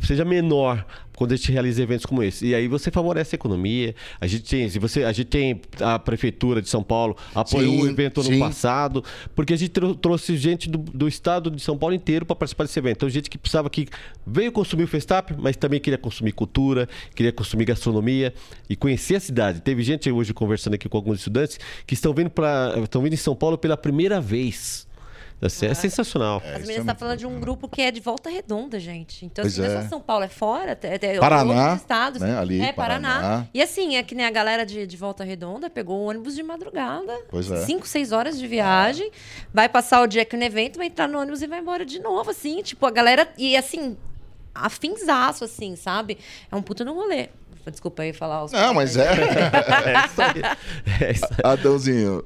seja 0.05 0.23
menor 0.25 0.85
quando 1.15 1.33
a 1.33 1.35
gente 1.35 1.51
realiza 1.51 1.83
eventos 1.83 2.05
como 2.05 2.23
esse. 2.23 2.47
E 2.47 2.55
aí 2.55 2.67
você 2.69 2.89
favorece 2.89 3.35
a 3.35 3.37
economia. 3.37 3.93
A 4.21 4.25
gente 4.27 4.43
tem, 4.43 4.69
você, 4.79 5.03
a 5.03 5.11
gente 5.11 5.27
tem 5.27 5.59
a 5.81 5.99
prefeitura 5.99 6.61
de 6.61 6.69
São 6.69 6.81
Paulo 6.81 7.17
apoiou 7.35 7.73
Sim, 7.75 7.81
o 7.83 7.89
evento 7.89 8.21
ano 8.21 8.29
sim. 8.29 8.39
passado, 8.39 9.03
porque 9.35 9.53
a 9.53 9.57
gente 9.57 9.71
trou- 9.71 9.93
trouxe 9.95 10.37
gente 10.37 10.69
do, 10.69 10.77
do 10.77 11.07
estado 11.09 11.51
de 11.51 11.61
São 11.61 11.77
Paulo 11.77 11.93
inteiro 11.93 12.25
para 12.25 12.35
participar 12.37 12.63
desse 12.63 12.79
evento. 12.79 12.97
Então 12.97 13.09
gente 13.09 13.29
que 13.29 13.37
precisava 13.37 13.69
que 13.69 13.87
veio 14.25 14.49
consumir 14.51 14.83
o 14.83 14.87
Festap, 14.87 15.33
mas 15.37 15.57
também 15.57 15.79
queria 15.79 15.97
consumir 15.97 16.31
cultura, 16.31 16.87
queria 17.13 17.33
consumir 17.33 17.65
gastronomia 17.65 18.33
e 18.69 18.75
conhecer 18.75 19.15
a 19.15 19.19
cidade. 19.19 19.59
Teve 19.61 19.83
gente 19.83 20.09
hoje 20.09 20.33
conversando 20.33 20.75
aqui 20.75 20.87
com 20.87 20.95
alguns 20.97 21.17
estudantes 21.17 21.59
que 21.85 21.93
estão 21.95 22.13
vindo 22.13 22.29
para 22.29 22.75
estão 22.81 23.01
vindo 23.01 23.13
em 23.13 23.17
São 23.17 23.35
Paulo 23.35 23.57
pela 23.57 23.75
primeira 23.75 24.21
vez. 24.21 24.87
Assim, 25.41 25.67
é 25.67 25.73
sensacional. 25.73 26.41
As 26.45 26.61
meninas 26.61 26.79
estão 26.79 26.95
falando 26.95 27.19
de 27.19 27.25
um 27.25 27.39
grupo 27.39 27.67
que 27.69 27.81
é 27.81 27.91
de 27.91 28.01
volta 28.01 28.29
redonda, 28.29 28.79
gente. 28.79 29.25
Então, 29.25 29.43
Pois 29.43 29.57
assim, 29.57 29.67
não 29.67 29.75
é 29.75 29.79
é. 29.79 29.83
só 29.83 29.89
São 29.89 30.01
Paulo, 30.01 30.25
é 30.25 30.27
fora, 30.27 30.77
é, 30.81 31.05
é 31.05 31.19
Paraná, 31.19 31.61
outros 31.61 31.81
estados. 31.81 32.21
né, 32.21 32.37
ali, 32.37 32.61
é, 32.61 32.73
Paraná. 32.73 33.21
Paraná. 33.21 33.47
E 33.53 33.61
assim, 33.61 33.95
é 33.95 34.03
que 34.03 34.13
nem 34.13 34.25
a 34.25 34.31
galera 34.31 34.65
de, 34.65 34.85
de 34.85 34.97
Volta 34.97 35.23
Redonda 35.23 35.69
pegou 35.69 35.97
o 35.99 36.09
ônibus 36.09 36.35
de 36.35 36.43
madrugada. 36.43 37.17
Pois 37.29 37.49
é. 37.49 37.65
Cinco, 37.65 37.87
seis 37.87 38.11
horas 38.11 38.37
de 38.37 38.45
viagem. 38.47 39.09
Vai 39.53 39.69
passar 39.69 40.01
o 40.01 40.07
dia 40.07 40.23
aqui 40.23 40.35
no 40.35 40.43
evento, 40.43 40.77
vai 40.77 40.87
entrar 40.87 41.07
no 41.07 41.19
ônibus 41.19 41.41
e 41.41 41.47
vai 41.47 41.59
embora 41.59 41.85
de 41.85 41.99
novo, 41.99 42.31
assim. 42.31 42.61
Tipo, 42.61 42.85
a 42.85 42.91
galera... 42.91 43.27
E 43.37 43.55
assim, 43.55 43.95
afinzaço, 44.53 45.45
assim, 45.45 45.75
sabe? 45.75 46.17
É 46.51 46.55
um 46.55 46.61
puta 46.61 46.83
no 46.83 46.93
rolê. 46.93 47.29
Desculpa 47.69 48.01
aí 48.03 48.13
falar 48.13 48.45
os 48.45 48.51
Não, 48.51 48.73
mas 48.73 48.97
é. 48.97 49.09
É 49.85 50.05
isso 50.05 50.21
aí. 50.21 50.41
É 51.01 51.11
isso 51.11 51.25
aí. 51.25 51.51
Adãozinho. 51.51 52.23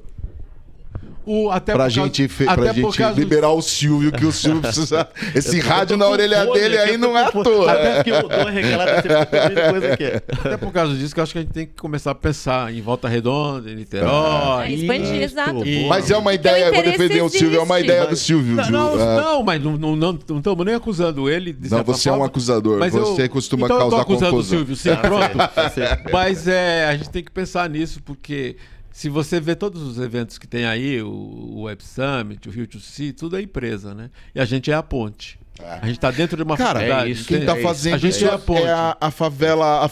O, 1.26 1.50
até 1.50 1.72
pra 1.72 1.84
por 1.86 1.94
causa- 1.94 1.94
gente, 2.08 2.28
fe- 2.28 2.44
até 2.44 2.54
pra 2.54 2.74
por 2.74 2.74
gente 2.74 2.98
causa 2.98 3.14
do- 3.14 3.20
liberar 3.20 3.50
o 3.50 3.62
Silvio, 3.62 4.12
que 4.12 4.26
o 4.26 4.30
Silvio 4.32 4.60
precisa. 4.62 5.08
Esse 5.34 5.58
Eu 5.58 5.64
rádio 5.64 5.94
eu 5.94 5.98
na 5.98 6.06
orelha 6.08 6.44
fome 6.44 6.58
dele 6.60 6.76
aí 6.78 6.92
eu 6.92 6.98
não 6.98 7.16
é 7.16 7.24
à 7.24 7.30
toa. 7.32 7.72
Até 7.72 7.94
porque 7.94 8.10
eu 8.10 8.28
que 8.28 8.34
eu 8.34 9.26
tô 9.26 9.36
ouvindo 9.36 9.70
coisa 9.70 9.92
aqui. 9.94 10.04
Até 10.44 10.56
por 10.58 10.72
causa 10.72 10.94
disso 10.94 11.14
que 11.14 11.20
eu 11.20 11.24
acho 11.24 11.32
que 11.32 11.38
a 11.38 11.42
gente 11.42 11.52
tem 11.52 11.66
que 11.66 11.72
começar 11.80 12.10
a 12.10 12.14
pensar 12.14 12.72
em 12.74 12.80
Volta 12.82 13.08
Redonda, 13.08 13.70
em 13.70 13.74
Niterói. 13.76 14.66
É, 14.66 14.70
expandir, 14.72 15.22
exato. 15.22 15.64
E- 15.66 15.88
Mas 15.88 16.10
é 16.10 16.16
uma 16.16 16.34
ideia, 16.34 16.66
eu 16.66 16.74
vou 16.74 16.82
defender 16.82 17.22
o 17.22 17.28
Silvio, 17.28 17.58
é 17.58 17.62
uma 17.62 17.80
ideia 17.80 18.06
do 18.06 18.16
Silvio. 18.16 18.56
Não, 18.56 18.70
não, 18.70 19.00
É. 19.00 19.16
não, 19.22 19.42
mas 19.42 19.62
não 19.62 19.74
estamos 19.74 19.98
não, 19.98 20.12
não, 20.12 20.38
estamos 20.38 20.66
nem 20.66 20.74
acusando 20.74 21.28
ele. 21.30 21.52
de 21.52 21.70
Não, 21.70 21.82
você 21.82 22.08
é 22.08 22.12
um 22.12 22.16
forma. 22.16 22.26
acusador, 22.26 22.78
Mas 22.78 22.92
você 22.92 23.22
eu- 23.24 23.28
costuma 23.30 23.66
então 23.66 23.76
eu 23.76 23.80
causar 23.82 23.96
tô 23.96 24.02
acusando 24.02 24.30
confusão. 24.32 24.58
o 24.58 24.58
Silvio, 24.66 24.76
sim, 24.76 24.94
pronto. 24.96 25.38
Mas 26.12 26.46
é, 26.46 26.86
a 26.86 26.96
gente 26.96 27.08
tem 27.10 27.24
que 27.24 27.30
pensar 27.30 27.68
nisso, 27.70 28.00
porque 28.04 28.56
se 28.94 29.08
você 29.08 29.40
vê 29.40 29.56
todos 29.56 29.82
os 29.82 29.98
eventos 29.98 30.38
que 30.38 30.46
tem 30.46 30.66
aí, 30.66 31.02
o, 31.02 31.62
Web 31.62 31.82
Summit, 31.82 32.48
o 32.48 32.52
Rio 32.52 32.64
to 32.64 32.78
Sea, 32.78 33.12
tudo 33.12 33.36
é 33.36 33.42
empresa, 33.42 33.92
né? 33.92 34.08
E 34.32 34.38
a 34.38 34.44
gente 34.44 34.70
é 34.70 34.74
a 34.74 34.84
ponte. 34.84 35.36
A 35.62 35.86
gente 35.86 35.96
está 35.96 36.10
dentro 36.10 36.36
de 36.36 36.42
uma 36.42 36.56
Cara, 36.56 36.80
faculdade. 36.80 37.08
é 37.08 37.12
isso, 37.12 37.28
Quem 37.28 37.44
tá 37.44 37.54
fazendo 37.56 37.94
a 37.94 37.98
gente 37.98 38.12
isso 38.16 38.26
é 38.26 38.34
a 38.34 38.38
ponte. 38.38 38.62
é 38.62 38.70
a, 38.72 38.96
a 39.00 39.10
favela. 39.10 39.86
a- 39.86 39.90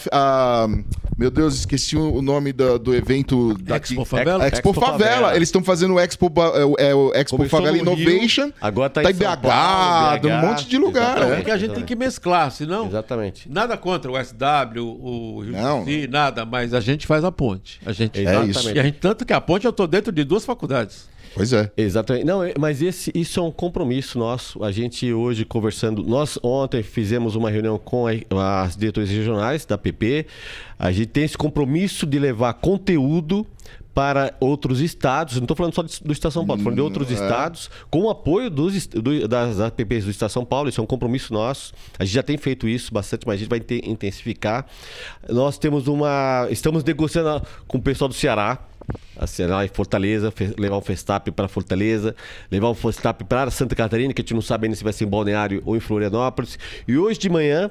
a- 0.64 0.68
meu 1.16 1.30
Deus, 1.30 1.54
esqueci 1.54 1.96
o 1.96 2.20
nome 2.20 2.52
da- 2.52 2.78
do 2.78 2.92
evento 2.94 3.54
daqui. 3.62 3.92
Expo 3.92 4.04
Favela? 4.04 4.44
Expo, 4.46 4.56
Expo 4.70 4.72
Favela. 4.72 4.98
Favela. 5.12 5.36
Eles 5.36 5.48
estão 5.48 5.62
fazendo 5.62 5.94
o 5.94 6.00
Expo, 6.00 6.32
é 6.78 6.94
o- 6.94 7.12
é 7.14 7.20
Expo 7.20 7.36
Começou 7.36 7.60
Favela 7.60 7.76
no 7.84 7.94
Rio, 7.94 8.10
Innovation. 8.10 8.50
agora 8.60 8.90
tá 8.90 9.02
tá 9.02 9.10
em 9.10 9.14
BH, 9.14 9.36
Paulo, 9.36 10.16
um 10.16 10.20
BH, 10.20 10.46
monte 10.46 10.68
de 10.68 10.78
lugar. 10.78 11.02
exatamente. 11.18 11.32
é. 11.32 11.36
Porque 11.36 11.50
a 11.52 11.56
gente 11.58 11.74
tem 11.74 11.84
que 11.84 11.94
mesclar, 11.94 12.50
senão. 12.50 12.86
Exatamente. 12.86 13.48
Nada 13.48 13.76
contra 13.76 14.10
o 14.10 14.16
SW, 14.18 14.80
o 15.00 15.40
Rio 15.42 15.52
Não. 15.52 15.84
Sea, 15.84 16.08
nada, 16.08 16.44
mas 16.44 16.74
a 16.74 16.80
gente 16.80 17.06
faz 17.06 17.22
a 17.24 17.30
ponte. 17.30 17.78
A 17.86 17.92
gente, 17.92 18.18
É 18.26 18.44
isso. 18.44 18.70
E 18.70 18.78
a 18.80 18.82
gente, 18.82 18.98
tanto 18.98 19.24
que 19.24 19.32
a 19.32 19.40
ponte 19.40 19.64
eu 19.64 19.72
tô 19.72 19.86
dentro 19.86 20.10
de 20.10 20.24
duas 20.24 20.44
faculdades. 20.44 21.08
Pois 21.34 21.52
é. 21.52 21.70
Exatamente. 21.76 22.24
Não, 22.24 22.42
é- 22.42 22.54
mas 22.58 22.82
esse, 22.82 23.10
isso 23.14 23.40
é 23.40 23.42
um 23.42 23.50
compromisso 23.50 24.18
nosso. 24.18 24.62
A 24.62 24.70
gente 24.70 25.12
hoje 25.12 25.44
conversando. 25.44 26.02
Nós 26.02 26.38
ontem 26.42 26.82
fizemos 26.82 27.34
uma 27.34 27.50
reunião 27.50 27.78
com 27.78 28.06
a- 28.06 28.62
as 28.62 28.76
diretorias 28.76 29.10
regionais 29.10 29.64
da 29.64 29.78
PP. 29.78 30.26
A 30.78 30.92
gente 30.92 31.06
tem 31.06 31.24
esse 31.24 31.36
compromisso 31.38 32.04
de 32.06 32.18
levar 32.18 32.52
conteúdo 32.54 33.46
para 33.94 34.32
outros 34.40 34.80
estados. 34.80 35.34
Não 35.36 35.42
estou 35.44 35.54
falando 35.56 35.74
só 35.74 35.82
de- 35.82 36.02
do 36.02 36.12
Estado 36.14 36.30
de 36.30 36.34
São 36.34 36.46
Paulo, 36.46 36.60
estou 36.60 36.72
falando 36.72 36.76
de 36.76 36.80
outros 36.82 37.10
estados, 37.10 37.70
com 37.90 38.04
o 38.04 38.10
apoio 38.10 38.48
dos, 38.48 38.86
do- 38.86 39.28
das 39.28 39.60
APPs 39.60 40.04
do 40.06 40.10
Estado 40.10 40.28
de 40.30 40.32
São 40.32 40.44
Paulo. 40.46 40.68
Isso 40.70 40.80
é 40.80 40.84
um 40.84 40.86
compromisso 40.86 41.30
nosso. 41.32 41.74
A 41.98 42.04
gente 42.04 42.14
já 42.14 42.22
tem 42.22 42.38
feito 42.38 42.66
isso 42.66 42.92
bastante, 42.92 43.26
mas 43.26 43.34
a 43.34 43.38
gente 43.38 43.48
vai 43.50 43.58
inte- 43.58 43.82
intensificar. 43.86 44.66
Nós 45.28 45.58
temos 45.58 45.88
uma. 45.88 46.46
Estamos 46.50 46.82
negociando 46.82 47.42
com 47.68 47.76
o 47.78 47.82
pessoal 47.82 48.08
do 48.08 48.14
Ceará. 48.14 48.58
Assim, 49.16 49.44
lá 49.46 49.64
em 49.64 49.68
Fortaleza, 49.68 50.32
levar 50.58 50.76
um 50.76 50.80
Festap 50.80 51.30
para 51.30 51.46
Fortaleza, 51.48 52.14
levar 52.50 52.70
um 52.70 52.74
Festap 52.74 53.24
para 53.24 53.50
Santa 53.50 53.74
Catarina, 53.74 54.12
que 54.12 54.20
a 54.20 54.24
gente 54.24 54.34
não 54.34 54.42
sabe 54.42 54.66
ainda 54.66 54.76
se 54.76 54.82
vai 54.82 54.92
ser 54.92 55.04
em 55.04 55.08
Balneário 55.08 55.62
ou 55.64 55.76
em 55.76 55.80
Florianópolis. 55.80 56.58
E 56.88 56.96
hoje 56.96 57.18
de 57.18 57.28
manhã, 57.28 57.70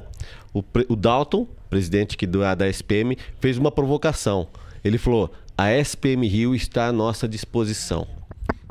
o, 0.53 0.63
o 0.87 0.95
Dalton, 0.95 1.47
presidente 1.69 2.15
aqui 2.15 2.25
do, 2.25 2.39
da 2.55 2.67
SPM, 2.69 3.17
fez 3.39 3.57
uma 3.57 3.71
provocação. 3.71 4.47
Ele 4.83 4.97
falou: 4.97 5.31
a 5.57 5.71
SPM 5.73 6.27
Rio 6.27 6.55
está 6.55 6.87
à 6.87 6.91
nossa 6.91 7.27
disposição. 7.27 8.20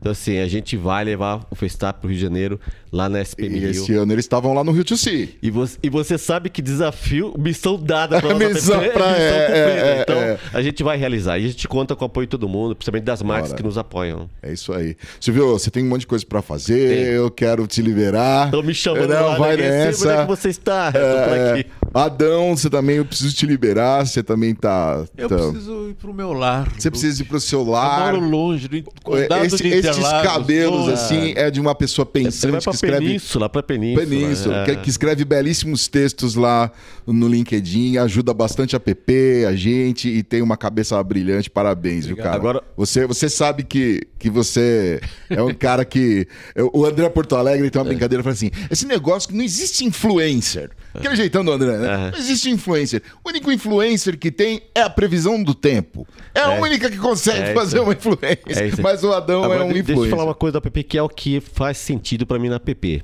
Então, 0.01 0.13
assim, 0.13 0.39
a 0.39 0.49
gente 0.49 0.77
vai 0.77 1.05
levar 1.05 1.47
o 1.51 1.55
Festap 1.55 2.01
para 2.01 2.07
o 2.07 2.11
Rio 2.11 2.17
de 2.17 2.23
Janeiro, 2.23 2.59
lá 2.91 3.07
na 3.09 3.21
SPM 3.21 3.55
E 3.55 3.61
Rio. 3.61 3.71
esse 3.71 3.93
ano 3.95 4.13
eles 4.13 4.25
estavam 4.25 4.55
lá 4.55 4.65
no 4.65 4.73
Rio 4.73 4.83
to 4.85 4.97
Sea. 4.97 5.29
E 5.43 5.51
você, 5.51 5.77
e 5.83 5.91
você 5.91 6.17
sabe 6.17 6.49
que 6.49 6.63
desafio, 6.63 7.35
missão 7.39 7.79
dada 7.79 8.19
nossa 8.23 8.35
Missão 8.49 8.81
pra- 8.95 9.17
é, 9.17 9.21
é, 9.21 9.99
é, 9.99 10.03
Então, 10.03 10.17
é. 10.17 10.39
a 10.55 10.63
gente 10.63 10.83
vai 10.83 10.97
realizar. 10.97 11.39
E 11.39 11.45
a 11.45 11.49
gente 11.49 11.69
conta 11.69 11.95
com 11.95 12.05
o 12.05 12.07
apoio 12.07 12.27
de 12.27 12.31
todo 12.31 12.49
mundo, 12.49 12.75
principalmente 12.75 13.05
das 13.05 13.23
marcas 13.23 13.53
que 13.53 13.63
nos 13.63 13.77
apoiam. 13.77 14.29
É 14.43 14.53
isso 14.53 14.73
aí. 14.73 14.97
Silvio, 15.21 15.49
você 15.53 15.71
tem 15.71 15.85
um 15.85 15.89
monte 15.89 16.01
de 16.01 16.07
coisa 16.07 16.25
pra 16.25 16.41
fazer, 16.41 17.13
eu 17.15 17.31
quero 17.31 17.67
te 17.67 17.83
liberar. 17.83 18.47
Estão 18.47 18.63
me 18.63 18.73
chamando 18.75 19.09
Não, 19.11 19.27
lá, 19.27 19.37
vai 19.37 19.57
né? 19.57 19.67
Onde 19.69 19.87
nessa. 19.87 20.13
é 20.15 20.21
que 20.23 20.27
você 20.27 20.49
está? 20.49 20.87
Eu 20.87 20.93
tô 20.93 21.29
por 21.29 21.37
É, 21.37 21.51
aqui. 21.53 21.67
Adão, 21.93 22.57
você 22.57 22.71
também, 22.71 22.97
eu 22.97 23.05
preciso 23.05 23.35
te 23.35 23.45
liberar, 23.47 24.07
você 24.07 24.23
também 24.23 24.55
tá... 24.55 25.05
Eu 25.17 25.29
tá- 25.29 25.37
preciso 25.37 25.89
ir 25.91 25.95
pro 25.95 26.15
meu 26.15 26.33
lar. 26.33 26.71
Você 26.79 26.91
precisa 26.91 27.23
ir 27.23 27.25
pro 27.25 27.41
seu 27.41 27.61
Eu 27.61 27.67
lar. 27.71 28.13
moro 28.13 28.25
longe 28.29 28.69
do 28.69 28.83
condado 29.03 29.45
Esse- 29.45 29.57
de 29.57 29.69
esses 29.69 29.99
cabelos, 30.23 30.89
assim, 30.89 31.33
é 31.37 31.51
de 31.51 31.61
uma 31.61 31.75
pessoa 31.75 32.05
Você 32.07 32.13
vai 32.13 32.23
pensante 32.25 32.59
que 32.59 32.63
pra 32.65 32.73
escreve... 32.75 33.07
Península, 33.07 33.49
pra 33.49 33.63
Península. 33.63 34.07
Península, 34.07 34.57
é. 34.57 34.65
que, 34.67 34.77
que 34.77 34.91
escreve 34.91 35.25
belíssimos 35.25 35.89
textos 35.89 36.35
lá 36.37 36.71
no 37.07 37.27
LinkedIn, 37.27 37.97
ajuda 37.99 38.33
bastante 38.33 38.77
a 38.77 38.81
PP, 38.81 39.47
a 39.49 39.55
gente, 39.57 40.09
e 40.09 40.23
tem 40.23 40.43
uma 40.43 40.57
cabeça 40.57 41.03
brilhante. 41.03 41.51
Parabéns, 41.51 42.07
viu, 42.07 42.17
cara? 42.17 42.35
Agora- 42.37 42.63
Você, 42.77 43.05
você 43.07 43.29
sabe 43.29 43.65
que, 43.65 44.03
que 44.19 44.31
você 44.31 45.01
é 45.29 45.43
um 45.43 45.53
cara 45.53 45.85
que. 45.85 46.27
O 46.73 46.85
André 46.85 47.09
Porto 47.09 47.35
Alegre 47.35 47.69
tem 47.71 47.81
uma 47.83 47.89
É. 47.89 47.91
brincadeira, 47.91 48.23
fala 48.23 48.33
assim: 48.35 48.51
esse 48.71 48.87
negócio 48.87 49.29
que 49.29 49.35
não 49.35 49.43
existe 49.45 49.85
influencer. 49.85 50.71
Aquele 50.95 51.15
jeitão 51.17 51.45
do 51.45 51.53
André, 51.53 51.77
né? 51.81 52.09
É. 52.09 52.11
Não 52.13 52.19
existe 52.19 52.51
influencer. 52.51 53.03
O 53.25 53.29
único 53.29 53.51
influencer 53.51 54.19
que 54.19 54.31
tem 54.31 54.63
é 54.75 54.83
a 54.83 54.91
previsão 54.91 55.43
do 55.43 55.55
tempo. 55.55 56.07
É, 56.35 56.41
a 56.41 56.53
É. 56.55 56.61
única 56.61 56.91
que 56.91 56.97
consegue 56.99 57.51
É 57.51 57.55
fazer 57.55 57.81
uma 57.81 57.93
influência. 57.93 58.39
É. 58.49 58.71
Mas 58.83 59.03
o 59.03 59.13
Adão 59.13 59.43
Agora, 59.45 59.61
é 59.61 59.65
um 59.65 59.71
influencer. 59.71 59.95
Deixa 59.95 60.07
eu 60.07 60.11
falar 60.11 60.25
uma 60.25 60.35
coisa 60.35 60.53
da 60.55 60.61
PP 60.61 60.83
que 60.85 60.99
é 60.99 61.03
o 61.03 61.09
que 61.09 61.41
faz 61.41 61.79
sentido 61.79 62.27
pra 62.27 62.39
mim 62.39 62.49
na 62.49 62.61
PP. 62.61 63.03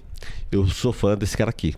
Eu 0.50 0.66
sou 0.68 0.92
fã 0.92 1.16
desse 1.16 1.36
cara 1.36 1.50
aqui. 1.50 1.74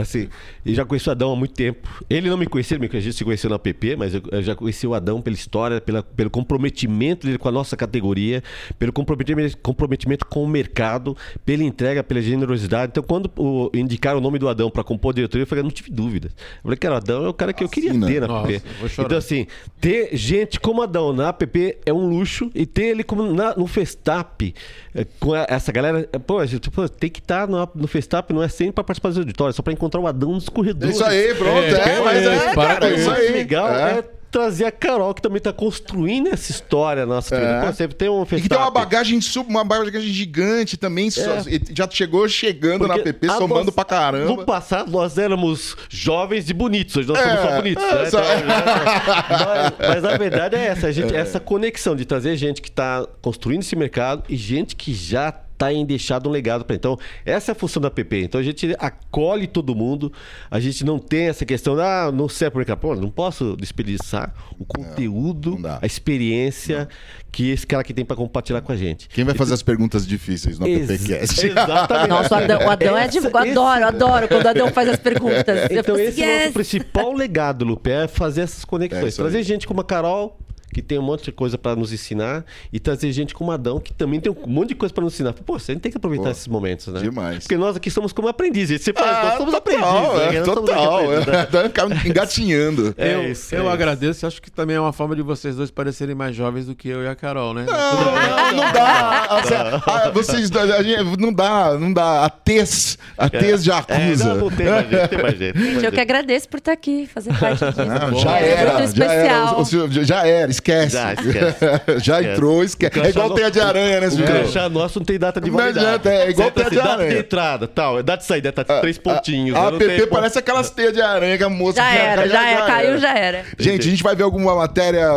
Assim, 0.00 0.28
eu 0.66 0.74
já 0.74 0.84
conheço 0.84 1.08
o 1.08 1.12
Adão 1.12 1.32
há 1.32 1.36
muito 1.36 1.54
tempo. 1.54 1.88
Ele 2.08 2.28
não 2.28 2.36
me 2.36 2.46
conhecia, 2.46 2.76
ele 2.76 2.88
me- 2.88 2.96
a 2.96 3.00
gente 3.00 3.14
se 3.16 3.24
conheceu 3.24 3.48
na 3.50 3.58
PP, 3.58 3.96
mas 3.96 4.14
eu, 4.14 4.22
eu 4.32 4.42
já 4.42 4.54
conheci 4.54 4.86
o 4.86 4.94
Adão 4.94 5.20
pela 5.22 5.34
história, 5.36 5.80
pela, 5.80 6.02
pelo 6.02 6.28
comprometimento 6.30 7.26
dele 7.26 7.38
com 7.38 7.48
a 7.48 7.52
nossa 7.52 7.76
categoria, 7.76 8.42
pelo 8.78 8.92
comprometimento, 8.92 9.56
comprometimento 9.58 10.26
com 10.26 10.42
o 10.42 10.48
mercado, 10.48 11.16
pela 11.44 11.62
entrega, 11.62 12.02
pela 12.02 12.20
generosidade. 12.20 12.90
Então, 12.90 13.02
quando 13.02 13.30
o, 13.36 13.70
indicaram 13.74 14.18
o 14.18 14.20
nome 14.20 14.38
do 14.38 14.48
Adão 14.48 14.70
para 14.70 14.82
compor 14.82 15.12
a 15.12 15.14
diretoria, 15.14 15.42
eu 15.44 15.46
falei, 15.46 15.62
não 15.62 15.70
tive 15.70 15.90
dúvidas. 15.90 16.32
Eu 16.32 16.62
falei, 16.64 16.76
cara, 16.76 16.94
o 16.94 16.96
Adão 16.98 17.24
é 17.24 17.28
o 17.28 17.34
cara 17.34 17.52
que 17.52 17.62
eu 17.62 17.68
queria 17.68 17.90
Assina. 17.90 18.06
ter 18.06 18.20
na 18.20 18.26
Nossa, 18.28 18.46
PP. 18.48 18.62
Então, 18.98 19.18
assim, 19.18 19.46
ter 19.80 20.16
gente 20.16 20.58
como 20.58 20.82
Adão 20.82 21.12
na 21.12 21.32
PP 21.32 21.78
é 21.86 21.92
um 21.92 22.08
luxo 22.08 22.50
e 22.54 22.66
ter 22.66 22.86
ele 22.86 23.04
como 23.04 23.32
na- 23.32 23.54
no 23.56 23.66
Festap, 23.66 24.54
eh, 24.94 25.06
com 25.18 25.32
a- 25.34 25.46
essa 25.48 25.70
galera, 25.72 26.06
pô, 26.26 26.38
a 26.38 26.46
gente 26.46 26.70
pô, 26.70 26.88
tem 26.88 27.08
que 27.10 27.20
estar 27.20 27.46
no, 27.48 27.68
no 27.74 27.86
Festap, 27.86 28.32
não 28.32 28.42
é 28.42 28.48
sempre 28.48 28.72
para 28.74 28.84
participar 28.84 29.10
das 29.10 29.18
auditórias, 29.18 29.56
só 29.60 29.62
para 29.62 29.72
encontrar 29.74 30.00
o 30.00 30.06
Adão 30.06 30.32
nos 30.32 30.48
É 30.48 30.50
corredores. 30.50 30.94
isso 30.96 31.04
aí, 31.04 31.34
pronto. 31.34 31.58
É, 31.62 31.70
É, 31.96 32.00
mas 32.02 32.26
é, 32.26 32.54
para 32.54 32.66
cara, 32.74 32.80
com 32.80 32.86
é 32.86 32.94
isso 32.98 33.10
aí. 33.10 33.28
legal 33.32 33.68
É. 33.68 33.98
é. 33.98 34.04
trazer 34.30 34.64
a 34.64 34.70
Carol, 34.70 35.12
que 35.12 35.20
também 35.20 35.38
está 35.38 35.52
construindo 35.52 36.28
essa 36.28 36.52
história 36.52 37.04
nossa. 37.04 37.34
É. 37.34 37.88
Tem 37.88 38.08
um 38.08 38.22
E 38.22 38.40
que 38.40 38.48
tem 38.48 38.56
uma 38.56 38.70
bagagem, 38.70 39.20
sub- 39.20 39.50
uma 39.50 39.64
bagagem 39.64 40.08
gigante 40.08 40.76
também. 40.76 41.10
só- 41.10 41.20
e 41.48 41.60
já 41.74 41.88
chegou 41.90 42.28
chegando 42.28 42.86
na 42.86 42.94
É. 42.94 42.98
Porque 42.98 43.12
PP, 43.12 43.26
a 43.28 43.36
somando 43.38 43.64
nós- 43.64 43.74
pra 43.74 43.84
caramba. 43.84 44.26
No 44.26 44.44
passado, 44.44 44.88
nós 44.88 45.18
éramos 45.18 45.76
jovens 45.88 46.48
e 46.48 46.52
bonitos. 46.54 46.96
Hoje 46.96 47.08
nós 47.08 47.18
somos 47.18 47.34
É, 47.34 47.42
só 47.42 47.56
bonitos. 47.56 47.82
é, 47.84 47.94
né? 47.96 48.04
só- 48.10 48.18
Então, 48.20 48.46
mas, 49.80 49.88
mas 49.88 50.04
a 50.04 50.16
verdade 50.16 50.54
é 50.56 50.64
essa. 50.66 50.86
a 50.86 50.92
gente- 50.92 51.12
Essa 51.14 51.40
conexão 51.40 51.96
de 51.96 52.04
trazer 52.04 52.36
gente 52.36 52.62
que 52.62 52.68
está 52.68 53.04
construindo 53.20 53.62
esse 53.62 53.74
mercado 53.74 54.22
e 54.28 54.36
gente 54.36 54.76
que 54.76 54.94
já 54.94 55.34
está 55.60 55.72
em 55.72 55.84
deixado 55.84 56.28
um 56.28 56.32
legado 56.32 56.64
para 56.64 56.74
Então, 56.74 56.98
essa 57.24 57.50
é 57.50 57.52
a 57.52 57.54
função 57.54 57.82
da 57.82 57.90
PP. 57.90 58.22
Então, 58.24 58.40
a 58.40 58.44
gente 58.44 58.74
acolhe 58.78 59.46
todo 59.46 59.74
mundo. 59.74 60.10
A 60.50 60.58
gente 60.58 60.84
não 60.84 60.98
tem 60.98 61.28
essa 61.28 61.44
questão, 61.44 61.78
ah, 61.78 62.10
não 62.10 62.28
sei 62.28 62.48
por 62.50 62.64
Pô, 62.76 62.94
não 62.94 63.10
posso 63.10 63.56
desperdiçar 63.56 64.32
o 64.58 64.64
conteúdo, 64.64 65.52
não 65.52 65.62
dá. 65.62 65.78
a 65.82 65.86
experiência 65.86 66.88
que 67.32 67.50
esse 67.50 67.66
cara 67.66 67.82
aqui 67.82 67.92
tem 67.92 68.04
para 68.04 68.16
compartilhar 68.16 68.60
com 68.60 68.72
a 68.72 68.76
gente. 68.76 69.08
Quem 69.08 69.24
vai 69.24 69.34
fazer 69.34 69.54
as 69.54 69.62
perguntas 69.62 70.06
difíceis 70.06 70.58
no 70.58 70.66
Ex- 70.66 70.86
PPcast? 70.86 71.46
Exatamente. 71.46 72.08
Nossa, 72.08 72.34
o 72.34 72.38
Adão, 72.38 72.58
o 72.66 72.70
Adão 72.70 72.96
é 72.96 73.06
de... 73.08 73.18
Eu 73.18 73.26
Essa- 73.26 73.38
adoro, 73.40 73.84
adoro 73.86 74.28
quando 74.28 74.44
o 74.44 74.48
Adão 74.48 74.72
faz 74.72 74.88
as 74.88 74.96
perguntas. 74.98 75.70
Eu 75.70 75.80
Então 75.80 75.94
falo 75.94 75.98
esse 75.98 76.20
assim, 76.20 76.22
é 76.22 76.24
o 76.24 76.34
nosso 76.34 76.44
yes. 76.46 76.52
principal 76.54 77.12
legado, 77.12 77.64
Lupe, 77.64 77.90
é 77.90 78.08
fazer 78.08 78.42
essas 78.42 78.62
É 78.62 78.66
conexões. 78.66 79.04
aí. 79.04 79.12
trazer 79.12 79.42
gente 79.42 79.66
como 79.66 79.80
a 79.80 79.84
Carol, 79.84 80.38
que 80.72 80.80
tem 80.82 80.98
um 80.98 81.02
monte 81.02 81.24
de 81.24 81.32
coisa 81.32 81.58
para 81.58 81.74
nos 81.76 81.92
ensinar, 81.92 82.44
e 82.72 82.78
trazer 82.78 83.10
gente 83.12 83.34
como 83.34 83.50
Adão, 83.50 83.80
que 83.80 83.92
também 83.92 84.20
tem 84.20 84.30
um 84.32 84.46
monte 84.46 84.68
de 84.70 84.74
coisa 84.76 84.94
para 84.94 85.02
nos 85.04 85.14
ensinar. 85.14 85.32
Pô, 85.32 85.58
você 85.58 85.74
tem 85.76 85.90
que 85.90 85.96
aproveitar 85.98 86.24
Pô, 86.26 86.30
esses 86.30 86.46
momentos, 86.48 86.86
né? 86.88 87.00
demais. 87.00 87.38
Porque 87.44 87.56
nós 87.56 87.76
aqui 87.76 87.90
somos 87.90 88.12
como 88.12 88.28
aprendizes. 88.28 88.80
Você 88.82 88.92
fala, 88.92 89.24
nós 89.24 89.36
somos 89.38 89.52
total, 89.54 90.16
aprendizes. 90.16 90.30
né? 90.30 90.36
é, 90.36 90.38
Nós 90.40 90.54
somos 90.54 90.70
aqui 90.70 90.78
total. 90.78 91.08
né? 91.08 91.20
É, 91.60 91.68
ficar 91.68 92.06
engatinhando. 92.06 92.94
É 92.96 93.14
eu 93.14 93.30
isso, 93.30 93.54
eu 93.54 93.68
é 93.68 93.72
agradeço, 93.72 94.26
acho 94.26 94.40
que 94.40 94.50
também 94.50 94.76
é 94.76 94.80
uma 94.80 94.92
forma 94.92 95.16
de 95.16 95.22
vocês 95.22 95.56
dois 95.56 95.70
parecerem 95.70 96.14
mais 96.14 96.34
jovens 96.36 96.66
do 96.66 96.74
que 96.74 96.88
eu 96.88 97.02
e 97.02 97.08
a 97.08 97.14
Carol, 97.14 97.52
né? 97.54 97.66
Não, 97.66 98.56
não 98.56 98.72
dá. 98.72 99.26
Assim, 99.40 99.54
ah, 99.54 100.10
vocês, 100.12 100.50
a 100.54 100.82
gente, 100.82 101.16
não 101.18 101.32
dá, 101.32 101.76
não 101.78 101.92
dá. 101.92 102.24
A 102.24 102.30
tez, 102.30 102.98
a 103.16 103.28
tez 103.28 103.62
já 103.64 103.84
É, 103.88 104.04
acusa. 104.06 104.34
não, 104.34 104.36
não 104.42 104.50
tem 104.50 104.66
mais 104.68 104.88
jeito, 104.88 105.08
tem 105.08 105.22
mais 105.22 105.38
jeito. 105.38 105.52
tem 105.54 105.62
mais 105.62 105.74
Gente, 105.74 105.74
eu 105.76 105.80
jeito. 105.80 105.94
que 105.94 106.00
agradeço 106.00 106.48
por 106.48 106.58
estar 106.58 106.72
aqui, 106.72 107.06
fazer 107.12 107.32
parte 107.38 107.64
disso. 107.64 107.84
Não, 107.84 108.18
já 108.18 108.38
É 108.40 108.48
era, 108.50 108.86
já 108.86 109.04
era, 109.12 110.04
já 110.04 110.26
era, 110.26 110.50
esquece. 110.60 110.90
Já, 110.96 111.12
esquece. 111.14 111.56
Já 112.04 112.22
entrou, 112.22 112.62
esquece. 112.62 113.00
É 113.00 113.08
igual 113.08 113.34
teia 113.34 113.50
de 113.50 113.60
aranha, 113.60 114.00
né, 114.00 114.08
O 114.08 114.16
crachá 114.24 114.68
nosso 114.68 114.98
não 114.98 115.06
tem 115.06 115.18
data 115.18 115.40
de 115.40 115.50
Não 115.50 115.56
validade. 115.58 115.86
adianta, 115.86 116.10
é 116.10 116.30
igual 116.30 116.50
teia 116.50 116.70
de 116.70 116.76
assim, 116.76 116.84
data 116.86 116.92
aranha. 116.92 117.10
de 117.10 117.18
entrada, 117.18 117.68
tal. 117.68 117.98
é 117.98 118.02
Data 118.02 118.22
de 118.22 118.26
saída, 118.26 118.52
tá 118.52 118.64
três 118.80 118.98
pontinhos. 118.98 119.56
A? 119.56 119.70
Não 119.70 119.78
tem 119.78 119.88
PP 119.88 120.00
ponto. 120.02 120.10
parece 120.10 120.38
aquelas 120.38 120.70
teias 120.70 120.92
de 120.92 121.00
aranha 121.00 121.36
que 121.36 121.44
a 121.44 121.48
moça... 121.48 121.76
Já 121.76 121.92
era, 121.92 122.28
já 122.28 122.48
era, 122.50 122.66
caiu, 122.66 122.98
já 122.98 123.14
era. 123.16 123.44
Gente, 123.58 123.86
a 123.88 123.90
gente 123.90 124.02
vai 124.02 124.14
ver 124.14 124.22
alguma 124.22 124.54
matéria 124.54 125.08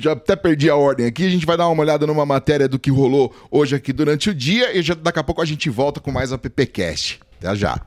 já 0.00 0.12
até 0.12 0.36
perdi 0.36 0.70
a 0.70 0.76
ordem 0.76 1.06
aqui. 1.06 1.26
A 1.26 1.30
gente 1.30 1.44
vai 1.46 1.56
dar 1.56 1.68
uma 1.68 1.82
olhada 1.82 2.06
numa 2.06 2.24
matéria 2.24 2.68
do 2.68 2.78
que 2.78 2.90
rolou 2.90 3.34
hoje 3.50 3.74
aqui 3.74 3.92
durante 3.92 4.30
o 4.30 4.34
dia 4.34 4.76
e 4.76 4.82
já, 4.82 4.94
daqui 4.94 5.18
a 5.18 5.24
pouco 5.24 5.42
a 5.42 5.44
gente 5.44 5.68
volta 5.68 6.00
com 6.00 6.10
mais 6.12 6.32
a 6.32 6.38
PPcast. 6.38 7.20
Até 7.40 7.54
já. 7.56 7.80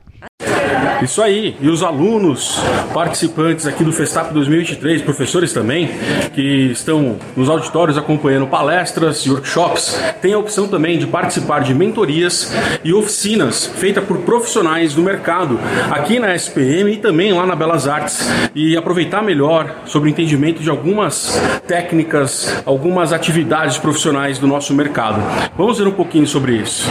Isso 1.02 1.20
aí, 1.20 1.56
e 1.60 1.68
os 1.68 1.82
alunos 1.82 2.60
participantes 2.94 3.66
aqui 3.66 3.82
do 3.82 3.92
Festap 3.92 4.32
2023, 4.32 5.02
professores 5.02 5.52
também, 5.52 5.90
que 6.34 6.70
estão 6.70 7.16
nos 7.36 7.48
auditórios 7.48 7.98
acompanhando 7.98 8.46
palestras 8.46 9.26
e 9.26 9.30
workshops, 9.30 10.00
têm 10.20 10.32
a 10.32 10.38
opção 10.38 10.68
também 10.68 10.98
de 10.98 11.06
participar 11.06 11.60
de 11.60 11.74
mentorias 11.74 12.54
e 12.84 12.92
oficinas 12.92 13.66
feitas 13.66 14.04
por 14.04 14.18
profissionais 14.18 14.94
do 14.94 15.02
mercado 15.02 15.58
aqui 15.90 16.18
na 16.18 16.34
SPM 16.34 16.92
e 16.92 16.96
também 16.96 17.32
lá 17.32 17.44
na 17.46 17.56
Belas 17.56 17.88
Artes 17.88 18.28
e 18.54 18.76
aproveitar 18.76 19.22
melhor 19.22 19.82
sobre 19.84 20.08
o 20.08 20.10
entendimento 20.10 20.62
de 20.62 20.70
algumas 20.70 21.40
técnicas, 21.66 22.62
algumas 22.64 23.12
atividades 23.12 23.78
profissionais 23.78 24.38
do 24.38 24.46
nosso 24.46 24.72
mercado. 24.74 25.20
Vamos 25.56 25.78
ver 25.78 25.88
um 25.88 25.92
pouquinho 25.92 26.26
sobre 26.26 26.56
isso. 26.56 26.88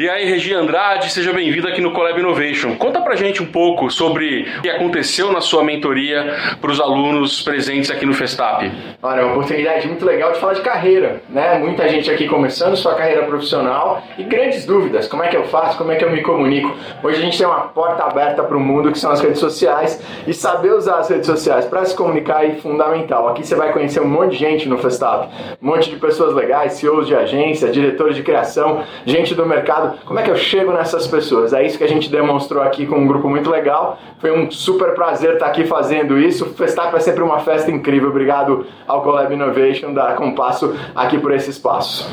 E 0.00 0.08
aí, 0.08 0.30
Regi 0.30 0.54
Andrade, 0.54 1.10
seja 1.10 1.32
bem-vindo 1.32 1.66
aqui 1.66 1.80
no 1.80 1.90
Collab 1.90 2.20
Innovation. 2.20 2.76
Conta 2.76 3.00
pra 3.00 3.16
gente 3.16 3.42
um 3.42 3.46
pouco 3.46 3.90
sobre 3.90 4.46
o 4.58 4.62
que 4.62 4.70
aconteceu 4.70 5.32
na 5.32 5.40
sua 5.40 5.64
mentoria 5.64 6.36
para 6.60 6.70
os 6.70 6.80
alunos 6.80 7.42
presentes 7.42 7.90
aqui 7.90 8.06
no 8.06 8.14
Festap. 8.14 8.70
Olha, 9.02 9.22
é 9.22 9.24
uma 9.24 9.32
oportunidade 9.32 9.88
muito 9.88 10.04
legal 10.04 10.30
de 10.30 10.38
falar 10.38 10.52
de 10.52 10.60
carreira, 10.60 11.20
né? 11.28 11.58
Muita 11.58 11.88
gente 11.88 12.08
aqui 12.12 12.28
começando 12.28 12.76
sua 12.76 12.94
carreira 12.94 13.24
profissional 13.24 14.00
e 14.16 14.22
grandes 14.22 14.64
dúvidas, 14.64 15.08
como 15.08 15.24
é 15.24 15.26
que 15.26 15.36
eu 15.36 15.42
faço, 15.46 15.76
como 15.76 15.90
é 15.90 15.96
que 15.96 16.04
eu 16.04 16.12
me 16.12 16.22
comunico. 16.22 16.76
Hoje 17.02 17.18
a 17.18 17.20
gente 17.20 17.36
tem 17.36 17.44
uma 17.44 17.62
porta 17.62 18.04
aberta 18.04 18.44
para 18.44 18.56
o 18.56 18.60
mundo 18.60 18.92
que 18.92 18.98
são 19.00 19.10
as 19.10 19.20
redes 19.20 19.40
sociais 19.40 20.00
e 20.28 20.32
saber 20.32 20.74
usar 20.74 20.98
as 20.98 21.10
redes 21.10 21.26
sociais 21.26 21.64
para 21.64 21.84
se 21.84 21.96
comunicar 21.96 22.46
é 22.46 22.54
fundamental. 22.54 23.26
Aqui 23.30 23.44
você 23.44 23.56
vai 23.56 23.72
conhecer 23.72 23.98
um 23.98 24.06
monte 24.06 24.30
de 24.30 24.36
gente 24.36 24.68
no 24.68 24.78
Festap, 24.78 25.28
um 25.60 25.66
monte 25.66 25.90
de 25.90 25.96
pessoas 25.96 26.32
legais, 26.36 26.74
CEOs 26.74 27.08
de 27.08 27.16
agência, 27.16 27.68
diretores 27.68 28.14
de 28.14 28.22
criação, 28.22 28.84
gente 29.04 29.34
do 29.34 29.44
mercado 29.44 29.87
como 30.04 30.18
é 30.18 30.22
que 30.22 30.30
eu 30.30 30.36
chego 30.36 30.72
nessas 30.72 31.06
pessoas? 31.06 31.52
É 31.52 31.64
isso 31.64 31.78
que 31.78 31.84
a 31.84 31.88
gente 31.88 32.10
demonstrou 32.10 32.62
aqui 32.62 32.86
com 32.86 32.98
um 32.98 33.06
grupo 33.06 33.28
muito 33.28 33.50
legal. 33.50 33.98
Foi 34.18 34.30
um 34.30 34.50
super 34.50 34.94
prazer 34.94 35.34
estar 35.34 35.46
aqui 35.46 35.64
fazendo 35.64 36.18
isso. 36.18 36.44
O 36.44 36.48
Festap 36.50 36.94
é 36.94 37.00
sempre 37.00 37.22
uma 37.22 37.40
festa 37.40 37.70
incrível. 37.70 38.08
Obrigado 38.08 38.66
ao 38.86 39.02
Collab 39.02 39.32
Innovation 39.32 39.92
da 39.92 40.12
Compasso 40.14 40.74
aqui 40.94 41.18
por 41.18 41.32
esse 41.32 41.50
espaço. 41.50 42.08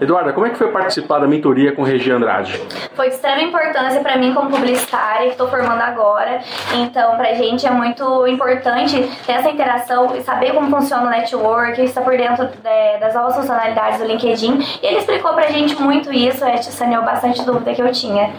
Eduarda, 0.00 0.32
como 0.32 0.46
é 0.46 0.50
que 0.50 0.56
foi 0.56 0.68
participar 0.68 1.18
da 1.18 1.26
mentoria 1.26 1.72
com 1.72 1.82
Regi 1.82 2.10
Andrade? 2.10 2.60
Foi 2.94 3.08
de 3.08 3.14
extrema 3.14 3.42
importância 3.42 4.00
para 4.00 4.16
mim 4.16 4.32
como 4.32 4.50
publicitária, 4.50 5.26
que 5.26 5.32
estou 5.32 5.48
formando 5.48 5.80
agora. 5.80 6.40
Então, 6.74 7.16
para 7.16 7.30
a 7.30 7.34
gente 7.34 7.66
é 7.66 7.70
muito 7.70 8.26
importante 8.26 9.10
ter 9.26 9.32
essa 9.32 9.50
interação 9.50 10.16
e 10.16 10.22
saber 10.22 10.52
como 10.52 10.70
funciona 10.70 11.06
o 11.06 11.10
network, 11.10 11.82
estar 11.82 12.02
por 12.02 12.16
dentro 12.16 12.46
de, 12.46 13.00
das 13.00 13.14
novas 13.14 13.36
funcionalidades 13.36 13.98
do 13.98 14.06
LinkedIn. 14.06 14.58
E 14.82 14.86
ele 14.86 14.98
explicou 14.98 15.32
para 15.34 15.46
a 15.46 15.50
gente 15.50 15.80
muito 15.80 16.12
isso, 16.12 16.44
é, 16.44 16.56
saneou 16.58 17.04
bastante 17.04 17.44
dúvida 17.44 17.74
que 17.74 17.82
eu 17.82 17.90
tinha. 17.92 18.30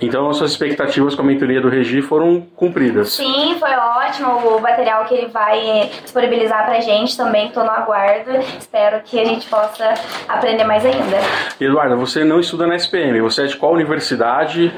Então, 0.00 0.28
as 0.30 0.36
suas 0.36 0.52
expectativas 0.52 1.14
com 1.14 1.22
a 1.22 1.24
mentoria 1.24 1.60
do 1.60 1.68
Regi 1.68 2.02
foram 2.02 2.40
cumpridas? 2.56 3.12
Sim, 3.12 3.56
foi 3.58 3.74
ótimo. 3.74 4.56
O 4.56 4.60
material 4.60 5.04
que 5.04 5.14
ele 5.14 5.26
vai 5.28 5.90
disponibilizar 6.02 6.64
para 6.64 6.78
a 6.78 6.80
gente 6.80 7.16
também, 7.16 7.48
estou 7.48 7.64
no 7.64 7.70
aguardo. 7.70 8.30
Espero 8.58 9.00
que 9.04 9.18
a 9.18 9.24
gente 9.24 9.48
possa 9.48 9.94
aprender 10.28 10.59
mais 10.64 10.84
ainda. 10.84 11.18
Eduarda, 11.60 11.96
você 11.96 12.24
não 12.24 12.40
estuda 12.40 12.66
na 12.66 12.76
SPM, 12.76 13.20
você 13.20 13.42
é 13.42 13.46
de 13.46 13.56
qual 13.56 13.72
universidade? 13.72 14.72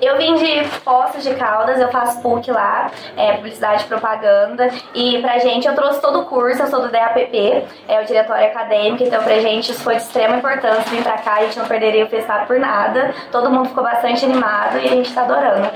Eu 0.00 0.16
vim 0.16 0.34
de 0.34 0.68
Poços 0.84 1.22
de 1.22 1.34
Caldas, 1.34 1.80
eu 1.80 1.88
faço 1.88 2.22
PUC 2.22 2.50
lá, 2.50 2.90
é, 3.16 3.32
Publicidade 3.32 3.84
e 3.84 3.86
Propaganda. 3.86 4.70
E 4.94 5.18
pra 5.20 5.38
gente, 5.38 5.66
eu 5.66 5.74
trouxe 5.74 6.00
todo 6.00 6.20
o 6.20 6.24
curso, 6.24 6.62
eu 6.62 6.66
sou 6.68 6.82
do 6.82 6.88
DAPP, 6.88 7.64
é 7.88 8.00
o 8.00 8.04
Diretório 8.04 8.46
Acadêmico, 8.46 9.02
então 9.02 9.22
pra 9.22 9.40
gente 9.40 9.72
isso 9.72 9.82
foi 9.82 9.96
de 9.96 10.02
extrema 10.02 10.36
importância 10.36 10.82
vir 10.90 11.02
pra 11.02 11.18
cá, 11.18 11.34
a 11.34 11.40
gente 11.42 11.58
não 11.58 11.66
perderia 11.66 12.04
o 12.04 12.08
festival 12.08 12.46
por 12.46 12.58
nada. 12.58 13.14
Todo 13.32 13.50
mundo 13.50 13.68
ficou 13.68 13.82
bastante 13.82 14.24
animado 14.24 14.78
e 14.78 14.86
a 14.86 14.90
gente 14.90 15.12
tá 15.12 15.22
adorando. 15.22 15.70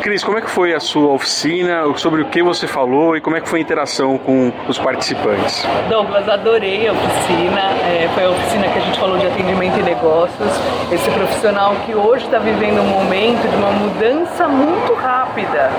Cris, 0.00 0.22
como 0.22 0.38
é 0.38 0.40
que 0.40 0.50
foi 0.50 0.74
a 0.74 0.80
sua 0.80 1.12
oficina? 1.12 1.82
Sobre 1.96 2.22
o 2.22 2.26
que 2.26 2.42
você 2.42 2.66
falou 2.66 3.16
e 3.16 3.20
como 3.20 3.36
é 3.36 3.40
que 3.40 3.48
foi 3.48 3.60
a 3.60 3.62
interação 3.62 4.18
com 4.18 4.52
os 4.68 4.78
participantes? 4.78 5.64
Douglas, 5.88 6.28
adorei 6.28 6.88
a 6.88 6.92
oficina. 6.92 7.60
É, 7.88 8.08
foi 8.14 8.24
a 8.24 8.30
oficina 8.30 8.68
que 8.68 8.78
a 8.78 8.82
gente 8.82 8.98
falou 8.98 9.18
de 9.18 9.26
atendimento 9.26 9.78
e 9.78 9.82
negócios. 9.82 10.50
Esse 10.92 11.10
profissional 11.10 11.74
que 11.86 11.94
hoje 11.94 12.24
está 12.24 12.38
vivendo 12.38 12.63
um 12.72 12.88
momento 12.88 13.48
de 13.48 13.56
uma 13.56 13.70
mudança 13.70 14.48
muito 14.48 14.94
rápida 14.94 15.70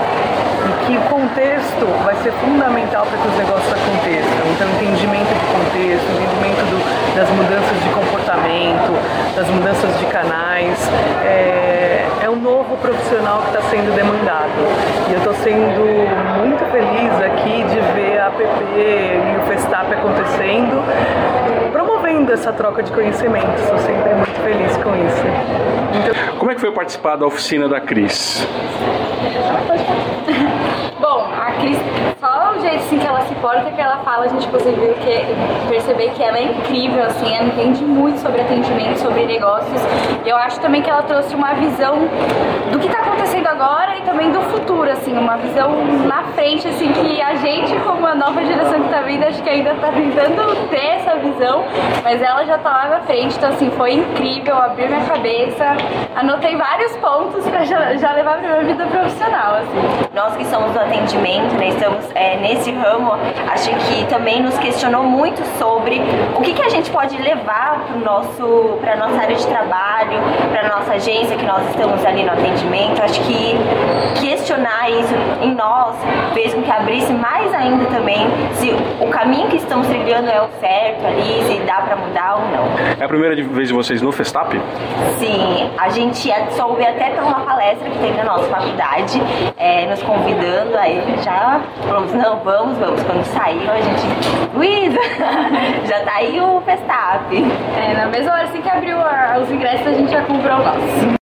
e 0.66 0.86
que 0.86 0.98
o 0.98 1.02
contexto 1.10 1.86
vai 2.04 2.16
ser 2.24 2.32
fundamental 2.34 3.06
para 3.06 3.18
que 3.18 3.28
os 3.28 3.38
negócios 3.38 3.72
aconteçam. 3.72 4.44
Então, 4.54 4.68
entendimento 4.70 5.34
de 5.34 5.46
contexto, 5.46 6.06
entendimento 6.12 6.62
do, 6.70 7.16
das 7.16 7.30
mudanças 7.30 7.84
de 7.84 7.90
comportamento, 7.90 8.92
das 9.36 9.48
mudanças 9.50 10.00
de 10.00 10.06
canais. 10.08 10.78
É, 11.24 12.08
é 12.24 12.30
um 12.30 12.38
novo 12.38 12.76
profissional 12.78 13.42
que 13.42 13.58
está 13.58 13.62
sendo 13.70 13.96
demandado. 13.96 14.62
E 15.10 15.14
eu 15.14 15.20
estou 15.20 15.34
sendo 15.36 15.86
muito 16.42 16.64
feliz 16.72 17.14
aqui 17.22 17.64
de 17.70 17.80
ver 17.94 18.15
a 18.26 18.28
APP 18.28 18.44
e 18.44 19.38
o 19.38 19.42
Festap 19.48 19.94
acontecendo, 19.94 20.84
promovendo 21.72 22.34
essa 22.34 22.52
troca 22.52 22.82
de 22.82 22.92
conhecimentos. 22.92 23.62
Estou 23.62 23.78
sempre 23.78 24.16
muito 24.16 24.42
feliz 24.42 24.76
com 24.78 24.96
isso. 24.96 25.24
Então... 25.94 26.16
Como 26.40 26.50
é 26.52 26.56
que 26.56 26.62
foi 26.62 26.72
participar 26.72 27.18
da 27.18 27.28
oficina 27.28 27.70
da 27.70 27.80
Cris? 27.80 28.44
Bom, 31.16 31.30
a 31.32 31.50
Cris, 31.54 31.78
só 32.20 32.52
o 32.52 32.60
jeito 32.60 32.76
assim, 32.76 33.00
que 33.00 33.08
ela 33.08 33.22
se 33.22 33.34
porta, 33.36 33.72
que 33.72 33.80
ela 33.80 34.00
fala, 34.00 34.26
a 34.26 34.28
gente 34.28 34.46
conseguiu 34.50 34.94
que, 34.96 35.70
perceber 35.70 36.10
que 36.10 36.22
ela 36.22 36.38
é 36.38 36.44
incrível, 36.44 37.06
assim, 37.06 37.34
ela 37.34 37.46
entende 37.46 37.86
muito 37.86 38.20
sobre 38.20 38.42
atendimento, 38.42 39.00
sobre 39.00 39.26
negócios. 39.26 39.82
E 40.26 40.28
eu 40.28 40.36
acho 40.36 40.60
também 40.60 40.82
que 40.82 40.90
ela 40.90 41.04
trouxe 41.04 41.34
uma 41.34 41.54
visão 41.54 42.00
do 42.70 42.80
que 42.80 42.88
está 42.88 43.00
acontecendo 43.00 43.48
agora 43.48 43.98
e 43.98 44.02
também 44.02 44.30
do 44.30 44.42
futuro, 44.42 44.92
assim, 44.92 45.18
uma 45.18 45.38
visão 45.38 45.72
na 46.06 46.24
frente, 46.34 46.68
assim, 46.68 46.92
que 46.92 47.22
a 47.22 47.36
gente, 47.36 47.74
como 47.86 48.06
a 48.06 48.14
nova 48.14 48.44
geração 48.44 48.82
que 48.82 48.86
está 48.88 49.00
vindo, 49.00 49.24
acho 49.24 49.42
que 49.42 49.50
ainda 49.50 49.72
está 49.72 49.94
tentando 49.94 50.70
ter 50.70 50.86
essa 50.86 51.16
visão, 51.16 51.64
mas 52.04 52.22
ela 52.22 52.44
já 52.44 52.58
está 52.58 52.72
lá 52.72 52.88
na 52.90 53.00
frente, 53.00 53.38
então 53.38 53.52
assim, 53.52 53.70
foi 53.72 53.94
incrível, 53.94 54.58
abriu 54.58 54.90
minha 54.90 55.06
cabeça, 55.06 55.78
anotei 56.14 56.58
vários 56.58 56.94
pontos 56.98 57.48
para 57.48 57.64
já, 57.64 57.96
já 57.96 58.12
levar 58.12 58.40
para 58.40 58.50
minha 58.50 58.64
vida 58.66 58.86
profissional, 58.88 59.56
assim. 59.56 60.10
Nós 60.14 60.36
que 60.36 60.46
somos 60.46 60.72
do 60.72 60.80
atendimento, 60.80 61.05
né, 61.14 61.70
estamos 61.70 62.06
é, 62.16 62.38
nesse 62.38 62.72
ramo, 62.72 63.12
acho 63.52 63.70
que 63.70 64.06
também 64.08 64.42
nos 64.42 64.58
questionou 64.58 65.04
muito 65.04 65.44
sobre 65.58 66.02
o 66.36 66.42
que, 66.42 66.54
que 66.54 66.62
a 66.62 66.70
gente 66.70 66.90
pode 66.90 67.18
levar 67.18 67.86
para 68.80 68.96
para 68.96 68.96
nossa 68.96 69.22
área 69.22 69.36
de 69.36 69.48
trabalho, 69.48 70.20
para 70.52 70.70
nossa 70.70 70.94
agência 70.94 71.36
que 71.36 71.46
nós 71.46 71.68
estamos 71.70 72.04
ali 72.06 72.24
no 72.24 72.32
atendimento. 72.32 73.02
Acho 73.02 73.22
que 73.22 73.56
questionar 74.20 74.90
isso 74.90 75.14
em 75.42 75.54
nós 75.54 75.96
fez 76.34 76.54
com 76.54 76.62
que 76.62 76.72
abrisse 76.72 77.14
mais 77.14 77.54
ainda 77.54 77.86
também 77.86 78.28
se 78.54 78.72
o 79.00 79.10
caminho 79.10 79.48
que 79.50 79.58
estamos 79.58 79.88
trilhando 79.88 80.30
é 80.30 80.42
o 80.42 80.48
certo 80.60 81.06
ali, 81.06 81.44
se 81.44 81.60
dá 81.66 81.82
para 81.82 81.96
mudar 81.96 82.36
ou 82.36 82.42
não. 82.50 82.66
É 83.00 83.04
a 83.04 83.08
primeira 83.08 83.36
vez 83.36 83.68
de 83.68 83.74
vocês 83.74 84.02
no 84.02 84.12
Festap? 84.12 84.60
Sim, 85.20 85.70
a 85.78 85.90
gente 85.90 86.32
soube 86.56 86.86
até 86.86 87.10
por 87.12 87.24
uma 87.24 87.42
palestra 87.42 87.90
que 87.90 87.98
teve 88.00 88.18
na 88.18 88.24
nossa 88.24 88.46
faculdade, 88.46 89.22
é, 89.58 89.86
nos 89.88 90.02
convidando, 90.04 90.78
aí 90.86 91.02
já 91.24 91.62
falamos, 91.88 92.14
não, 92.14 92.38
vamos, 92.40 92.78
vamos. 92.78 93.04
Quando 93.04 93.24
saiu, 93.26 93.70
a 93.72 93.82
gente, 93.82 94.56
Luísa, 94.56 95.00
já 95.86 96.04
tá 96.04 96.14
aí 96.16 96.40
o 96.40 96.62
Festap. 96.62 97.36
É, 97.76 97.94
na 97.94 98.08
mesma 98.08 98.34
hora 98.34 98.44
assim 98.44 98.62
que 98.62 98.70
abriu 98.70 98.98
a, 99.00 99.40
os 99.42 99.52
ingressos, 99.52 99.88
a 99.88 99.94
gente 99.94 100.12
já 100.12 100.22
comprou 100.24 100.60
o 100.60 100.64
nosso. 100.64 101.25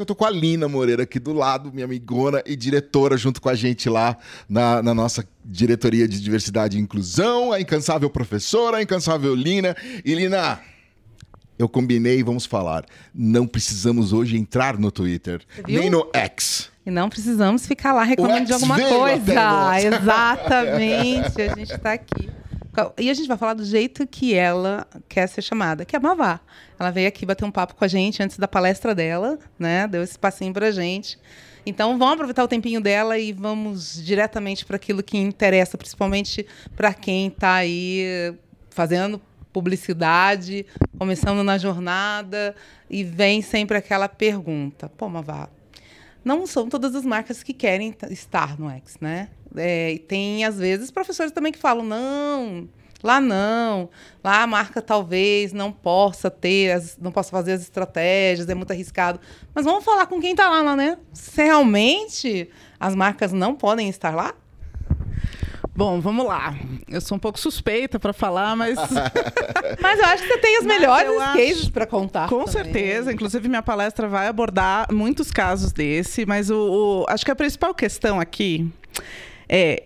Eu 0.00 0.06
tô 0.06 0.14
com 0.14 0.24
a 0.24 0.30
Lina 0.30 0.66
Moreira 0.66 1.02
aqui 1.02 1.18
do 1.18 1.34
lado, 1.34 1.70
minha 1.70 1.84
amigona 1.84 2.42
e 2.46 2.56
diretora, 2.56 3.18
junto 3.18 3.38
com 3.38 3.50
a 3.50 3.54
gente 3.54 3.86
lá 3.86 4.16
na, 4.48 4.82
na 4.82 4.94
nossa 4.94 5.28
diretoria 5.44 6.08
de 6.08 6.18
diversidade 6.22 6.78
e 6.78 6.80
inclusão, 6.80 7.52
a 7.52 7.60
incansável 7.60 8.08
professora, 8.08 8.78
a 8.78 8.82
incansável 8.82 9.34
Lina. 9.34 9.76
E 10.02 10.14
Lina, 10.14 10.58
eu 11.58 11.68
combinei, 11.68 12.22
vamos 12.22 12.46
falar. 12.46 12.86
Não 13.14 13.46
precisamos 13.46 14.14
hoje 14.14 14.38
entrar 14.38 14.78
no 14.78 14.90
Twitter, 14.90 15.42
nem 15.68 15.90
no 15.90 16.08
X. 16.14 16.70
E 16.86 16.90
não 16.90 17.10
precisamos 17.10 17.66
ficar 17.66 17.92
lá 17.92 18.02
reclamando 18.02 18.46
de 18.46 18.54
alguma 18.54 18.80
coisa. 18.80 19.34
Exatamente, 19.84 21.42
a 21.42 21.54
gente 21.54 21.74
está 21.74 21.92
aqui. 21.92 22.30
E 22.98 23.10
a 23.10 23.14
gente 23.14 23.26
vai 23.26 23.36
falar 23.36 23.54
do 23.54 23.64
jeito 23.64 24.06
que 24.06 24.34
ela 24.34 24.86
quer 25.08 25.26
ser 25.26 25.42
chamada, 25.42 25.84
que 25.84 25.96
é 25.96 25.98
a 25.98 26.02
Mavá. 26.02 26.40
Ela 26.78 26.90
veio 26.90 27.08
aqui 27.08 27.26
bater 27.26 27.44
um 27.44 27.50
papo 27.50 27.74
com 27.74 27.84
a 27.84 27.88
gente 27.88 28.22
antes 28.22 28.38
da 28.38 28.46
palestra 28.46 28.94
dela, 28.94 29.38
né? 29.58 29.86
Deu 29.88 30.02
esse 30.02 30.18
passinho 30.18 30.52
pra 30.52 30.70
gente. 30.70 31.18
Então 31.66 31.98
vamos 31.98 32.14
aproveitar 32.14 32.44
o 32.44 32.48
tempinho 32.48 32.80
dela 32.80 33.18
e 33.18 33.32
vamos 33.32 34.02
diretamente 34.02 34.64
para 34.64 34.76
aquilo 34.76 35.02
que 35.02 35.18
interessa, 35.18 35.76
principalmente 35.76 36.46
para 36.76 36.94
quem 36.94 37.26
está 37.26 37.54
aí 37.54 38.34
fazendo 38.70 39.20
publicidade, 39.52 40.64
começando 40.96 41.42
na 41.42 41.58
jornada, 41.58 42.54
e 42.88 43.02
vem 43.02 43.42
sempre 43.42 43.76
aquela 43.76 44.08
pergunta: 44.08 44.88
pô, 44.96 45.08
Mavá, 45.08 45.48
não 46.24 46.46
são 46.46 46.68
todas 46.68 46.94
as 46.94 47.04
marcas 47.04 47.42
que 47.42 47.52
querem 47.52 47.94
estar 48.10 48.58
no 48.58 48.68
X, 48.70 48.96
né? 49.00 49.28
É, 49.56 49.98
tem, 50.06 50.44
às 50.44 50.58
vezes, 50.58 50.90
professores 50.90 51.32
também 51.32 51.52
que 51.52 51.58
falam: 51.58 51.84
não, 51.84 52.68
lá 53.02 53.20
não, 53.20 53.88
lá 54.22 54.42
a 54.42 54.46
marca 54.46 54.80
talvez 54.80 55.52
não 55.52 55.72
possa 55.72 56.30
ter, 56.30 56.72
as, 56.72 56.96
não 56.98 57.10
possa 57.10 57.30
fazer 57.30 57.52
as 57.52 57.62
estratégias, 57.62 58.48
é 58.48 58.54
muito 58.54 58.70
arriscado. 58.70 59.20
Mas 59.54 59.64
vamos 59.64 59.84
falar 59.84 60.06
com 60.06 60.20
quem 60.20 60.32
está 60.32 60.48
lá, 60.48 60.76
né? 60.76 60.98
Se 61.12 61.42
realmente 61.42 62.48
as 62.78 62.94
marcas 62.94 63.32
não 63.32 63.54
podem 63.54 63.88
estar 63.88 64.14
lá? 64.14 64.34
Bom, 65.80 65.98
vamos 65.98 66.26
lá. 66.26 66.54
Eu 66.90 67.00
sou 67.00 67.16
um 67.16 67.18
pouco 67.18 67.40
suspeita 67.40 67.98
para 67.98 68.12
falar, 68.12 68.54
mas. 68.54 68.78
mas 69.80 69.98
eu 69.98 70.04
acho 70.04 70.24
que 70.24 70.28
você 70.28 70.36
tem 70.36 70.58
os 70.58 70.66
melhores 70.66 71.16
cases 71.16 71.70
para 71.70 71.86
contar. 71.86 72.28
Com 72.28 72.44
também. 72.44 72.52
certeza. 72.52 73.10
Inclusive, 73.10 73.48
minha 73.48 73.62
palestra 73.62 74.06
vai 74.06 74.26
abordar 74.26 74.92
muitos 74.92 75.30
casos 75.30 75.72
desse, 75.72 76.26
mas 76.26 76.50
o, 76.50 76.56
o, 76.56 77.06
acho 77.08 77.24
que 77.24 77.30
a 77.30 77.34
principal 77.34 77.72
questão 77.72 78.20
aqui 78.20 78.70
é: 79.48 79.84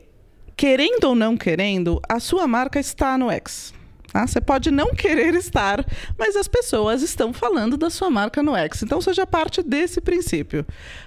querendo 0.57 1.05
ou 1.05 1.15
não 1.15 1.37
querendo, 1.37 2.01
a 2.09 2.19
sua 2.19 2.49
marca 2.49 2.81
está 2.81 3.17
no 3.17 3.31
X. 3.31 3.73
Tá? 4.15 4.29
Você 4.29 4.41
pode 4.41 4.71
não 4.71 4.95
querer 4.95 5.35
estar, 5.35 5.85
mas 6.17 6.37
as 6.37 6.47
pessoas 6.47 7.03
estão 7.03 7.33
falando 7.33 7.77
da 7.77 7.91
sua 7.91 8.09
marca 8.09 8.45
no 8.45 8.55
X. 8.55 8.85
Então 8.85 9.01
seja 9.01 9.27
parte 9.27 9.61
desse 9.61 10.01
princípio. 10.01 10.65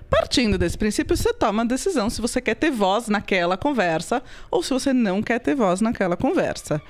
Partindo 0.09 0.57
desse 0.57 0.77
princípio, 0.77 1.15
você 1.15 1.31
toma 1.31 1.61
a 1.61 1.65
decisão 1.65 2.09
se 2.09 2.19
você 2.19 2.41
quer 2.41 2.55
ter 2.55 2.69
voz 2.69 3.07
naquela 3.07 3.55
conversa 3.55 4.21
ou 4.51 4.61
se 4.61 4.73
você 4.73 4.91
não 4.91 5.23
quer 5.23 5.39
ter 5.39 5.55
voz 5.55 5.79
naquela 5.79 6.17
conversa. 6.17 6.81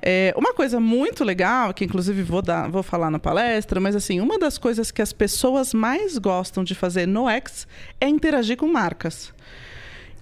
É, 0.00 0.32
uma 0.36 0.54
coisa 0.54 0.78
muito 0.78 1.24
legal, 1.24 1.74
que 1.74 1.84
inclusive 1.84 2.22
vou, 2.22 2.42
dar, 2.42 2.70
vou 2.70 2.84
falar 2.84 3.10
na 3.10 3.18
palestra, 3.18 3.80
mas 3.80 3.96
assim, 3.96 4.20
uma 4.20 4.38
das 4.38 4.58
coisas 4.58 4.92
que 4.92 5.02
as 5.02 5.12
pessoas 5.12 5.74
mais 5.74 6.16
gostam 6.16 6.62
de 6.62 6.76
fazer 6.76 7.06
no 7.06 7.28
X 7.28 7.66
é 8.00 8.06
interagir 8.06 8.56
com 8.56 8.68
marcas. 8.68 9.34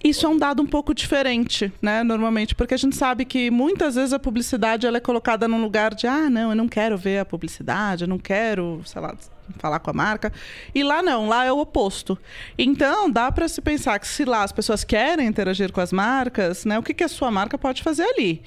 Isso 0.03 0.25
é 0.25 0.29
um 0.29 0.37
dado 0.37 0.61
um 0.61 0.67
pouco 0.67 0.93
diferente, 0.93 1.73
né? 1.81 2.03
Normalmente, 2.03 2.53
porque 2.53 2.75
a 2.75 2.77
gente 2.77 2.95
sabe 2.95 3.25
que 3.25 3.49
muitas 3.49 3.95
vezes 3.95 4.13
a 4.13 4.19
publicidade 4.19 4.85
ela 4.85 4.97
é 4.97 4.99
colocada 4.99 5.47
num 5.47 5.61
lugar 5.61 5.95
de 5.95 6.05
ah, 6.05 6.29
não, 6.29 6.51
eu 6.51 6.55
não 6.55 6.67
quero 6.67 6.97
ver 6.97 7.19
a 7.19 7.25
publicidade, 7.25 8.03
eu 8.03 8.07
não 8.07 8.19
quero, 8.19 8.81
sei 8.85 9.01
lá, 9.01 9.15
falar 9.57 9.79
com 9.79 9.89
a 9.89 9.93
marca. 9.93 10.31
E 10.73 10.83
lá 10.83 11.01
não, 11.01 11.27
lá 11.27 11.45
é 11.45 11.51
o 11.51 11.59
oposto. 11.59 12.17
Então, 12.57 13.09
dá 13.09 13.31
para 13.31 13.47
se 13.47 13.61
pensar 13.61 13.97
que 13.99 14.07
se 14.07 14.25
lá 14.25 14.43
as 14.43 14.51
pessoas 14.51 14.83
querem 14.83 15.27
interagir 15.27 15.71
com 15.71 15.81
as 15.81 15.91
marcas, 15.91 16.65
né, 16.65 16.77
o 16.77 16.83
que, 16.83 16.93
que 16.93 17.03
a 17.03 17.07
sua 17.07 17.31
marca 17.31 17.57
pode 17.57 17.81
fazer 17.81 18.03
ali? 18.03 18.41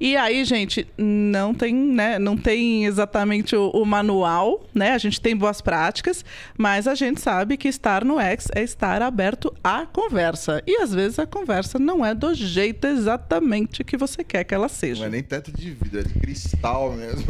E 0.00 0.16
aí, 0.16 0.42
gente, 0.46 0.86
não 0.96 1.52
tem, 1.52 1.74
né, 1.74 2.18
não 2.18 2.34
tem 2.34 2.86
exatamente 2.86 3.54
o, 3.54 3.68
o 3.68 3.84
manual, 3.84 4.64
né? 4.74 4.92
A 4.92 4.98
gente 4.98 5.20
tem 5.20 5.36
boas 5.36 5.60
práticas, 5.60 6.24
mas 6.56 6.88
a 6.88 6.94
gente 6.94 7.20
sabe 7.20 7.58
que 7.58 7.68
estar 7.68 8.02
no 8.02 8.18
X 8.18 8.48
é 8.54 8.62
estar 8.62 9.02
aberto 9.02 9.54
à 9.62 9.84
conversa. 9.84 10.62
E 10.66 10.78
às 10.80 10.94
vezes 10.94 11.18
a 11.18 11.26
conversa 11.26 11.78
não 11.78 12.04
é 12.04 12.14
do 12.14 12.32
jeito 12.32 12.86
exatamente 12.86 13.84
que 13.84 13.98
você 13.98 14.24
quer 14.24 14.44
que 14.44 14.54
ela 14.54 14.70
seja. 14.70 15.00
Não 15.00 15.08
é 15.08 15.10
nem 15.10 15.22
teto 15.22 15.52
de 15.52 15.70
vidro, 15.70 16.00
é 16.00 16.02
de 16.02 16.14
cristal 16.14 16.92
mesmo. 16.92 17.26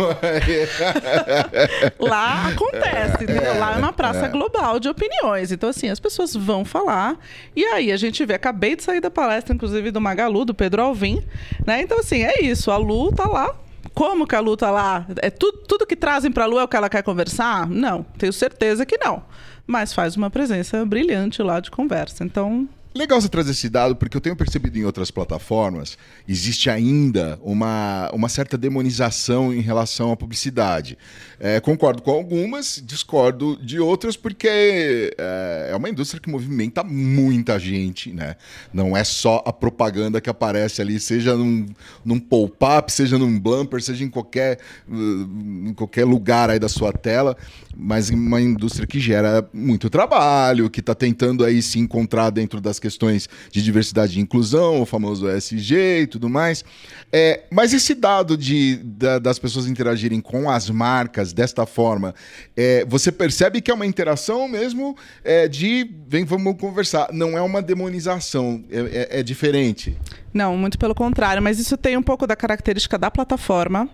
lá 1.98 2.50
acontece, 2.50 3.24
entendeu? 3.24 3.58
Lá 3.58 3.74
é 3.74 3.78
uma 3.78 3.92
praça 3.92 4.28
global 4.28 4.78
de 4.78 4.88
opiniões. 4.88 5.50
Então, 5.50 5.68
assim, 5.68 5.88
as 5.88 5.98
pessoas 5.98 6.36
vão 6.36 6.64
falar. 6.64 7.18
E 7.56 7.64
aí 7.64 7.90
a 7.90 7.96
gente 7.96 8.24
vê, 8.24 8.34
acabei 8.34 8.76
de 8.76 8.84
sair 8.84 9.00
da 9.00 9.10
palestra, 9.10 9.52
inclusive, 9.52 9.90
do 9.90 10.00
Magalu, 10.00 10.44
do 10.44 10.54
Pedro 10.54 10.82
Alvim, 10.82 11.20
né? 11.66 11.82
Então, 11.82 11.98
assim, 11.98 12.22
é 12.22 12.44
isso 12.44 12.59
isso. 12.60 12.70
A 12.70 12.76
Lu 12.76 13.10
tá 13.10 13.26
lá. 13.26 13.54
Como 13.94 14.26
que 14.26 14.36
a 14.36 14.40
Lu 14.40 14.56
tá 14.56 14.70
lá? 14.70 15.06
É 15.16 15.30
tu, 15.30 15.50
tudo 15.66 15.86
que 15.86 15.96
trazem 15.96 16.30
pra 16.30 16.46
Lu 16.46 16.60
é 16.60 16.64
o 16.64 16.68
que 16.68 16.76
ela 16.76 16.88
quer 16.88 17.02
conversar? 17.02 17.66
Não, 17.68 18.02
tenho 18.18 18.32
certeza 18.32 18.84
que 18.84 18.98
não. 18.98 19.22
Mas 19.66 19.92
faz 19.92 20.16
uma 20.16 20.30
presença 20.30 20.84
brilhante 20.84 21.42
lá 21.42 21.58
de 21.60 21.70
conversa. 21.70 22.22
Então, 22.22 22.68
Legal 22.92 23.20
você 23.20 23.28
trazer 23.28 23.52
esse 23.52 23.68
dado, 23.68 23.94
porque 23.94 24.16
eu 24.16 24.20
tenho 24.20 24.34
percebido 24.34 24.76
em 24.76 24.84
outras 24.84 25.12
plataformas, 25.12 25.96
existe 26.28 26.68
ainda 26.68 27.38
uma, 27.40 28.10
uma 28.12 28.28
certa 28.28 28.58
demonização 28.58 29.54
em 29.54 29.60
relação 29.60 30.10
à 30.10 30.16
publicidade. 30.16 30.98
É, 31.42 31.58
concordo 31.58 32.02
com 32.02 32.10
algumas, 32.10 32.82
discordo 32.84 33.56
de 33.56 33.80
outras, 33.80 34.14
porque 34.14 34.46
é, 34.46 35.70
é, 35.70 35.74
uma 35.74 35.88
indústria 35.88 36.20
que 36.20 36.28
movimenta 36.28 36.84
muita 36.84 37.58
gente, 37.58 38.12
né? 38.12 38.36
Não 38.70 38.94
é 38.94 39.02
só 39.02 39.42
a 39.46 39.50
propaganda 39.50 40.20
que 40.20 40.28
aparece 40.28 40.82
ali, 40.82 41.00
seja 41.00 41.34
num, 41.34 41.64
num 42.04 42.20
pop-up, 42.20 42.92
seja 42.92 43.16
num 43.16 43.38
bumper, 43.38 43.82
seja 43.82 44.04
em 44.04 44.10
qualquer, 44.10 44.58
em 44.86 45.72
qualquer 45.72 46.04
lugar 46.04 46.50
aí 46.50 46.58
da 46.58 46.68
sua 46.68 46.92
tela, 46.92 47.34
mas 47.74 48.10
uma 48.10 48.38
indústria 48.38 48.86
que 48.86 49.00
gera 49.00 49.48
muito 49.50 49.88
trabalho, 49.88 50.68
que 50.68 50.80
está 50.80 50.94
tentando 50.94 51.42
aí 51.42 51.62
se 51.62 51.78
encontrar 51.78 52.28
dentro 52.28 52.60
das 52.60 52.78
questões 52.78 53.30
de 53.50 53.62
diversidade 53.62 54.18
e 54.18 54.22
inclusão, 54.22 54.82
o 54.82 54.84
famoso 54.84 55.26
ESG 55.26 56.02
e 56.02 56.06
tudo 56.06 56.28
mais. 56.28 56.62
É, 57.10 57.44
mas 57.50 57.72
esse 57.72 57.94
dado 57.94 58.36
de, 58.36 58.76
da, 58.84 59.18
das 59.18 59.38
pessoas 59.38 59.66
interagirem 59.66 60.20
com 60.20 60.50
as 60.50 60.68
marcas 60.68 61.29
desta 61.32 61.66
forma, 61.66 62.14
é, 62.56 62.84
você 62.86 63.10
percebe 63.12 63.60
que 63.60 63.70
é 63.70 63.74
uma 63.74 63.86
interação 63.86 64.48
mesmo 64.48 64.96
é, 65.24 65.48
de 65.48 65.90
vem, 66.06 66.24
vamos 66.24 66.56
conversar. 66.58 67.12
Não 67.12 67.36
é 67.36 67.42
uma 67.42 67.62
demonização, 67.62 68.64
é, 68.70 69.18
é, 69.18 69.20
é 69.20 69.22
diferente. 69.22 69.96
Não, 70.32 70.56
muito 70.56 70.78
pelo 70.78 70.94
contrário, 70.94 71.42
mas 71.42 71.58
isso 71.58 71.76
tem 71.76 71.96
um 71.96 72.02
pouco 72.02 72.26
da 72.26 72.36
característica 72.36 72.96
da 72.96 73.10
plataforma, 73.10 73.88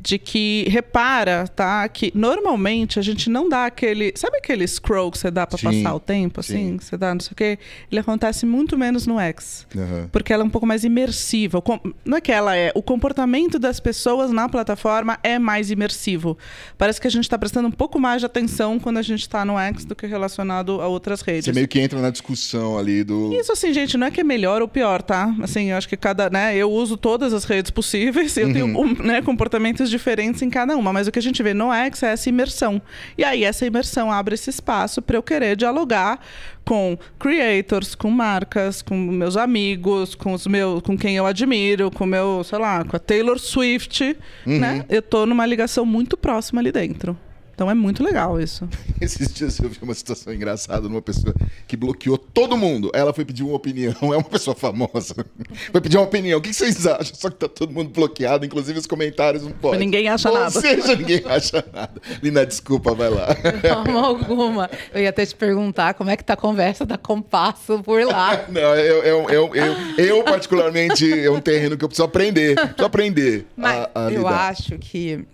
de 0.00 0.18
que 0.18 0.66
repara, 0.68 1.46
tá, 1.46 1.88
que 1.88 2.10
normalmente 2.14 2.98
a 2.98 3.02
gente 3.02 3.30
não 3.30 3.48
dá 3.48 3.66
aquele, 3.66 4.12
sabe 4.16 4.38
aquele 4.38 4.66
scroll 4.66 5.10
que 5.10 5.18
você 5.18 5.30
dá 5.30 5.46
para 5.46 5.58
passar 5.58 5.94
o 5.94 6.00
tempo, 6.00 6.40
assim, 6.40 6.72
sim. 6.72 6.78
você 6.80 6.96
dá 6.96 7.14
não 7.14 7.20
sei 7.20 7.32
o 7.32 7.36
quê, 7.36 7.58
ele 7.90 8.00
acontece 8.00 8.44
muito 8.44 8.76
menos 8.76 9.06
no 9.06 9.20
X, 9.20 9.66
uhum. 9.74 10.08
porque 10.10 10.32
ela 10.32 10.42
é 10.42 10.46
um 10.46 10.50
pouco 10.50 10.66
mais 10.66 10.82
imersiva. 10.82 11.62
Não 12.04 12.18
é 12.18 12.20
que 12.20 12.32
ela 12.32 12.56
é, 12.56 12.72
o 12.74 12.82
comportamento 12.82 13.58
das 13.58 13.78
pessoas 13.78 14.32
na 14.32 14.48
plataforma 14.48 15.18
é 15.22 15.38
mais 15.38 15.70
imersivo. 15.70 16.36
Parece 16.76 17.00
que 17.00 17.06
a 17.06 17.10
gente 17.10 17.24
está 17.24 17.38
prestando 17.38 17.68
um 17.68 17.72
pouco 17.72 18.00
mais 18.00 18.20
de 18.20 18.26
atenção 18.26 18.78
quando 18.78 18.98
a 18.98 19.02
gente 19.02 19.20
está 19.20 19.44
no 19.44 19.58
X 19.58 19.84
do 19.84 19.94
que 19.94 20.06
relacionado 20.06 20.80
a 20.80 20.88
outras 20.88 21.20
redes. 21.20 21.44
Você 21.44 21.52
meio 21.52 21.68
que 21.68 21.80
entra 21.80 22.00
na 22.00 22.10
discussão 22.10 22.76
ali 22.76 23.04
do. 23.04 23.32
Isso 23.34 23.52
assim, 23.52 23.72
gente, 23.72 23.96
não 23.96 24.06
é 24.06 24.10
que 24.10 24.20
é 24.20 24.24
melhor 24.24 24.62
ou 24.62 24.68
pior, 24.68 25.02
tá? 25.02 25.34
Assim, 25.42 25.75
acho 25.76 25.88
que 25.88 25.96
cada, 25.96 26.28
né, 26.30 26.56
eu 26.56 26.70
uso 26.70 26.96
todas 26.96 27.32
as 27.32 27.44
redes 27.44 27.70
possíveis, 27.70 28.36
eu 28.36 28.46
uhum. 28.46 28.52
tenho 28.52 29.04
né, 29.04 29.22
comportamentos 29.22 29.88
diferentes 29.90 30.42
em 30.42 30.50
cada 30.50 30.76
uma, 30.76 30.92
mas 30.92 31.06
o 31.06 31.12
que 31.12 31.18
a 31.18 31.22
gente 31.22 31.42
vê 31.42 31.54
no 31.54 31.72
X 31.72 32.02
é 32.02 32.12
essa 32.12 32.28
imersão. 32.28 32.80
E 33.16 33.24
aí 33.24 33.44
essa 33.44 33.66
imersão 33.66 34.10
abre 34.10 34.34
esse 34.34 34.50
espaço 34.50 35.00
para 35.00 35.16
eu 35.16 35.22
querer 35.22 35.56
dialogar 35.56 36.20
com 36.64 36.98
creators, 37.18 37.94
com 37.94 38.10
marcas, 38.10 38.82
com 38.82 38.96
meus 38.96 39.36
amigos, 39.36 40.14
com 40.14 40.32
os 40.32 40.46
meus, 40.46 40.82
com 40.82 40.98
quem 40.98 41.16
eu 41.16 41.24
admiro, 41.24 41.90
com 41.90 42.04
meu, 42.04 42.42
sei 42.42 42.58
lá, 42.58 42.84
com 42.84 42.96
a 42.96 42.98
Taylor 42.98 43.38
Swift, 43.38 44.16
uhum. 44.44 44.58
né? 44.58 44.84
Eu 44.88 45.00
tô 45.00 45.26
numa 45.26 45.46
ligação 45.46 45.86
muito 45.86 46.16
próxima 46.16 46.60
ali 46.60 46.72
dentro. 46.72 47.16
Então 47.56 47.70
é 47.70 47.74
muito 47.74 48.04
legal 48.04 48.38
isso. 48.38 48.68
Esses 49.00 49.32
dias 49.32 49.58
eu 49.58 49.70
vi 49.70 49.78
uma 49.80 49.94
situação 49.94 50.30
engraçada 50.30 50.90
numa 50.90 51.00
pessoa 51.00 51.34
que 51.66 51.74
bloqueou 51.74 52.18
todo 52.18 52.54
mundo. 52.54 52.90
Ela 52.92 53.14
foi 53.14 53.24
pedir 53.24 53.44
uma 53.44 53.54
opinião, 53.54 53.94
é 54.12 54.16
uma 54.18 54.22
pessoa 54.22 54.54
famosa. 54.54 55.24
Foi 55.72 55.80
pedir 55.80 55.96
uma 55.96 56.04
opinião. 56.04 56.38
O 56.38 56.42
que 56.42 56.52
vocês 56.52 56.86
acham? 56.86 57.14
Só 57.14 57.30
que 57.30 57.36
tá 57.36 57.48
todo 57.48 57.72
mundo 57.72 57.88
bloqueado, 57.88 58.44
inclusive 58.44 58.78
os 58.78 58.86
comentários 58.86 59.42
não 59.42 59.52
podem. 59.52 59.80
Ninguém 59.80 60.06
acha 60.06 60.28
Ou 60.28 60.34
nada. 60.38 60.54
Ou 60.54 60.60
seja, 60.60 60.94
ninguém 60.96 61.22
acha 61.24 61.64
nada. 61.72 61.94
Lina, 62.22 62.44
desculpa, 62.44 62.94
vai 62.94 63.08
lá. 63.08 63.28
De 63.32 63.68
forma 63.68 64.06
alguma. 64.06 64.70
Eu 64.92 65.00
ia 65.00 65.08
até 65.08 65.24
te 65.24 65.34
perguntar 65.34 65.94
como 65.94 66.10
é 66.10 66.16
que 66.16 66.24
tá 66.24 66.34
a 66.34 66.36
conversa 66.36 66.84
da 66.84 66.98
Compasso 66.98 67.82
por 67.82 68.04
lá. 68.04 68.44
não, 68.50 68.60
eu, 68.74 69.02
eu, 69.02 69.30
eu, 69.30 69.54
eu, 69.54 69.74
eu, 69.96 70.24
particularmente, 70.24 71.10
é 71.10 71.30
um 71.30 71.40
terreno 71.40 71.74
que 71.78 71.84
eu 71.84 71.88
preciso 71.88 72.04
aprender. 72.04 72.54
Preciso 72.54 72.84
aprender 72.84 73.46
Mas 73.56 73.88
a, 73.94 74.08
a 74.08 74.12
eu 74.12 74.28
acho 74.28 74.76
que 74.76 75.24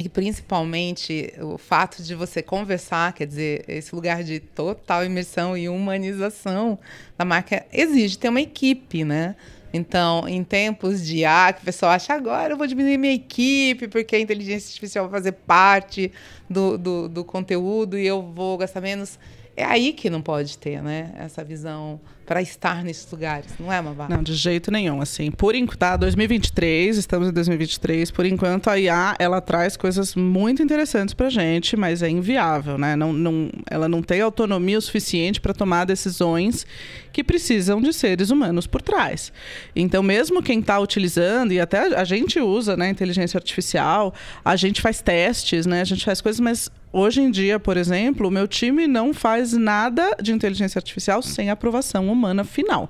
e 0.00 0.08
principalmente 0.08 1.30
o 1.42 1.58
fato 1.58 2.02
de 2.02 2.14
você 2.14 2.42
conversar, 2.42 3.12
quer 3.12 3.26
dizer, 3.26 3.64
esse 3.68 3.94
lugar 3.94 4.24
de 4.24 4.40
total 4.40 5.04
imersão 5.04 5.54
e 5.54 5.68
humanização 5.68 6.78
da 7.18 7.24
marca 7.24 7.66
exige 7.70 8.16
ter 8.16 8.30
uma 8.30 8.40
equipe, 8.40 9.04
né? 9.04 9.36
Então, 9.74 10.26
em 10.26 10.42
tempos 10.42 11.06
de 11.06 11.22
ah, 11.26 11.52
que 11.52 11.60
o 11.60 11.64
pessoal 11.66 11.92
acha 11.92 12.14
agora 12.14 12.54
eu 12.54 12.56
vou 12.56 12.66
diminuir 12.66 12.96
minha 12.96 13.12
equipe 13.12 13.88
porque 13.88 14.16
a 14.16 14.18
inteligência 14.18 14.68
artificial 14.68 15.06
vai 15.06 15.20
fazer 15.20 15.32
parte 15.32 16.10
do, 16.48 16.78
do, 16.78 17.08
do 17.08 17.22
conteúdo 17.22 17.98
e 17.98 18.06
eu 18.06 18.22
vou 18.22 18.56
gastar 18.56 18.80
menos 18.80 19.18
é 19.54 19.64
aí 19.64 19.92
que 19.92 20.08
não 20.08 20.22
pode 20.22 20.56
ter, 20.56 20.82
né? 20.82 21.12
Essa 21.18 21.44
visão 21.44 22.00
para 22.30 22.40
estar 22.40 22.84
nesses 22.84 23.10
lugares, 23.10 23.46
não 23.58 23.72
é, 23.72 23.80
Mabá? 23.80 24.06
Não, 24.08 24.22
de 24.22 24.34
jeito 24.34 24.70
nenhum, 24.70 25.02
assim. 25.02 25.32
Por 25.32 25.52
enquanto, 25.52 25.76
tá, 25.76 25.96
2023, 25.96 26.96
estamos 26.96 27.28
em 27.28 27.32
2023, 27.32 28.12
por 28.12 28.24
enquanto 28.24 28.70
a 28.70 28.78
IA, 28.78 29.16
ela 29.18 29.40
traz 29.40 29.76
coisas 29.76 30.14
muito 30.14 30.62
interessantes 30.62 31.12
pra 31.12 31.28
gente, 31.28 31.76
mas 31.76 32.04
é 32.04 32.08
inviável, 32.08 32.78
né? 32.78 32.94
Não, 32.94 33.12
não, 33.12 33.50
ela 33.68 33.88
não 33.88 34.00
tem 34.00 34.20
autonomia 34.20 34.78
o 34.78 34.80
suficiente 34.80 35.40
para 35.40 35.52
tomar 35.52 35.84
decisões 35.86 36.64
que 37.12 37.24
precisam 37.24 37.82
de 37.82 37.92
seres 37.92 38.30
humanos 38.30 38.64
por 38.64 38.80
trás. 38.80 39.32
Então, 39.74 40.00
mesmo 40.00 40.40
quem 40.40 40.60
está 40.60 40.78
utilizando, 40.78 41.52
e 41.52 41.58
até 41.58 41.96
a 41.96 42.04
gente 42.04 42.38
usa, 42.38 42.76
né, 42.76 42.88
inteligência 42.90 43.38
artificial, 43.38 44.14
a 44.44 44.54
gente 44.54 44.80
faz 44.80 45.02
testes, 45.02 45.66
né? 45.66 45.80
A 45.80 45.84
gente 45.84 46.04
faz 46.04 46.20
coisas, 46.20 46.38
mas 46.38 46.70
hoje 46.92 47.20
em 47.20 47.30
dia, 47.30 47.58
por 47.58 47.76
exemplo, 47.76 48.28
o 48.28 48.30
meu 48.30 48.46
time 48.46 48.86
não 48.86 49.12
faz 49.14 49.52
nada 49.52 50.16
de 50.20 50.32
inteligência 50.32 50.78
artificial 50.78 51.22
sem 51.22 51.50
aprovação 51.50 52.10
humana 52.10 52.44
final. 52.44 52.88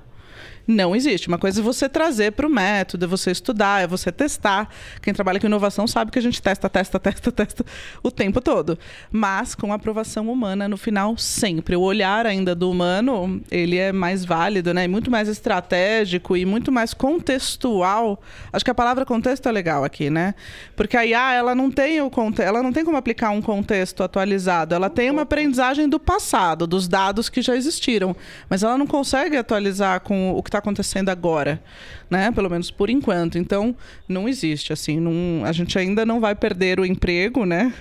Não 0.67 0.95
existe. 0.95 1.27
Uma 1.27 1.37
coisa 1.37 1.59
é 1.59 1.63
você 1.63 1.89
trazer 1.89 2.31
para 2.31 2.47
o 2.47 2.49
método, 2.49 3.05
é 3.05 3.07
você 3.07 3.31
estudar, 3.31 3.83
é 3.83 3.87
você 3.87 4.11
testar. 4.11 4.69
Quem 5.01 5.13
trabalha 5.13 5.39
com 5.39 5.47
inovação 5.47 5.87
sabe 5.87 6.11
que 6.11 6.19
a 6.19 6.21
gente 6.21 6.41
testa, 6.41 6.69
testa, 6.69 6.99
testa, 6.99 7.31
testa 7.31 7.65
o 8.03 8.11
tempo 8.11 8.41
todo. 8.41 8.77
Mas 9.11 9.55
com 9.55 9.73
aprovação 9.73 10.29
humana 10.29 10.67
no 10.67 10.77
final, 10.77 11.17
sempre. 11.17 11.75
O 11.75 11.81
olhar 11.81 12.25
ainda 12.25 12.53
do 12.55 12.69
humano, 12.69 13.41
ele 13.49 13.77
é 13.77 13.91
mais 13.91 14.23
válido, 14.23 14.73
né? 14.73 14.87
Muito 14.87 15.09
mais 15.09 15.27
estratégico 15.27 16.37
e 16.37 16.45
muito 16.45 16.71
mais 16.71 16.93
contextual. 16.93 18.21
Acho 18.53 18.63
que 18.63 18.71
a 18.71 18.75
palavra 18.75 19.05
contexto 19.05 19.47
é 19.47 19.51
legal 19.51 19.83
aqui, 19.83 20.09
né? 20.09 20.35
Porque 20.75 20.95
a 20.95 21.05
IA, 21.05 21.33
ela 21.33 21.55
não 21.55 21.71
tem 21.71 22.01
o 22.01 22.11
ela 22.39 22.61
não 22.61 22.71
tem 22.71 22.85
como 22.85 22.97
aplicar 22.97 23.31
um 23.31 23.41
contexto 23.41 24.03
atualizado. 24.03 24.75
Ela 24.75 24.89
tem 24.89 25.09
uma 25.09 25.23
aprendizagem 25.23 25.89
do 25.89 25.99
passado, 25.99 26.67
dos 26.67 26.87
dados 26.87 27.29
que 27.29 27.41
já 27.41 27.55
existiram, 27.55 28.15
mas 28.49 28.63
ela 28.63 28.77
não 28.77 28.85
consegue 28.85 29.37
atualizar 29.37 30.01
com 30.01 30.31
o 30.31 30.43
que 30.43 30.50
está 30.51 30.59
acontecendo 30.59 31.09
agora, 31.09 31.61
né? 32.09 32.31
Pelo 32.31 32.49
menos 32.49 32.69
por 32.69 32.89
enquanto. 32.89 33.37
Então, 33.37 33.75
não 34.07 34.27
existe, 34.27 34.73
assim, 34.73 34.99
não, 34.99 35.45
a 35.45 35.51
gente 35.51 35.77
ainda 35.79 36.05
não 36.05 36.19
vai 36.19 36.35
perder 36.35 36.79
o 36.79 36.85
emprego, 36.85 37.45
né? 37.45 37.73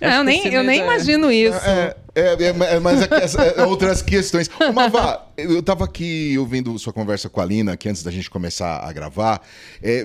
Não, 0.00 0.24
nem, 0.24 0.46
eu 0.48 0.62
nem 0.62 0.80
é... 0.80 0.84
imagino 0.84 1.30
isso. 1.30 1.58
É, 1.64 1.96
é, 2.16 2.44
é, 2.44 2.80
mas 2.80 3.02
é, 3.36 3.62
outras 3.66 4.00
questões. 4.00 4.48
Mavá, 4.74 5.26
eu 5.36 5.58
estava 5.60 5.84
aqui 5.84 6.34
ouvindo 6.38 6.78
sua 6.78 6.90
conversa 6.90 7.28
com 7.28 7.42
a 7.42 7.44
Lina, 7.44 7.74
aqui 7.74 7.90
antes 7.90 8.02
da 8.02 8.10
gente 8.10 8.30
começar 8.30 8.78
a 8.78 8.90
gravar. 8.90 9.42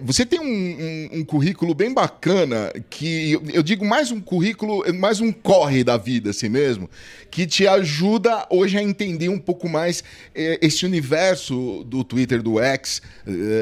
você 0.03 0.25
tem 0.25 0.37
um, 0.41 0.43
um, 0.43 1.19
um, 1.19 1.23
currículo 1.23 1.73
bem 1.73 1.93
bacana, 1.93 2.69
que 2.89 3.31
eu, 3.31 3.43
eu, 3.53 3.63
digo 3.63 3.85
mais 3.85 4.11
um 4.11 4.19
currículo, 4.19 4.83
mais 4.93 5.21
um 5.21 5.31
corre 5.31 5.85
da 5.85 5.95
vida, 5.95 6.31
assim 6.31 6.49
mesmo, 6.49 6.89
que 7.29 7.47
te 7.47 7.65
ajuda 7.65 8.45
hoje 8.49 8.77
a 8.77 8.83
entender 8.83 9.29
um 9.29 9.39
pouco 9.39 9.69
mais 9.69 10.03
esse 10.35 10.85
universo 10.85 11.85
do 11.85 12.03
Twitter, 12.03 12.41
do 12.41 12.59
X. 12.59 13.01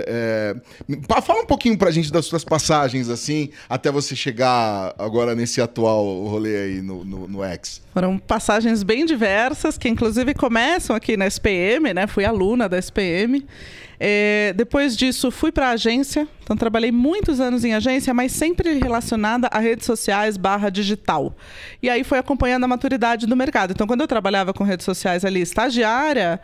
É, 0.08 0.56
fala 1.22 1.42
um 1.42 1.46
pouquinho 1.46 1.78
pra 1.78 1.92
gente 1.92 2.12
das 2.12 2.26
suas 2.26 2.44
passagens, 2.44 3.10
assim, 3.10 3.52
até 3.70 3.92
você 3.92 4.16
chegar 4.16 4.96
agora 4.98 5.36
nesse 5.36 5.62
atual 5.62 6.04
rolê 6.26 6.58
aí 6.58 6.82
no, 6.82 7.06
no, 7.06 7.28
no 7.28 7.44
X. 7.44 7.82
Foram 8.00 8.18
passagens 8.18 8.82
bem 8.82 9.06
diversas, 9.06 9.78
que 9.78 9.90
inclusive 9.90 10.34
começam 10.34 10.96
aqui 10.96 11.18
na 11.18 11.28
SPM, 11.28 11.94
né? 11.94 12.08
Fui 12.08 12.24
aluna 12.24 12.70
da 12.70 12.78
SPM. 12.78 13.46
É, 14.00 14.54
depois 14.56 14.96
disso, 14.96 15.30
fui 15.30 15.52
para 15.52 15.68
a 15.68 15.72
agência. 15.72 16.26
Então, 16.42 16.56
trabalhei 16.56 16.94
muitos 16.94 17.42
anos 17.42 17.66
em 17.66 17.74
agência, 17.74 18.14
mas 18.14 18.32
sempre 18.32 18.80
relacionada 18.80 19.50
a 19.52 19.60
redes 19.60 19.86
sociais 19.86 20.38
barra 20.38 20.70
digital. 20.70 21.36
E 21.84 21.90
aí, 21.90 22.06
foi 22.06 22.18
acompanhando 22.20 22.64
a 22.64 22.70
maturidade 22.70 23.28
do 23.28 23.36
mercado. 23.36 23.72
Então, 23.72 23.86
quando 23.86 24.00
eu 24.00 24.08
trabalhava 24.08 24.54
com 24.54 24.64
redes 24.64 24.86
sociais 24.86 25.26
ali, 25.26 25.42
estagiária, 25.42 26.40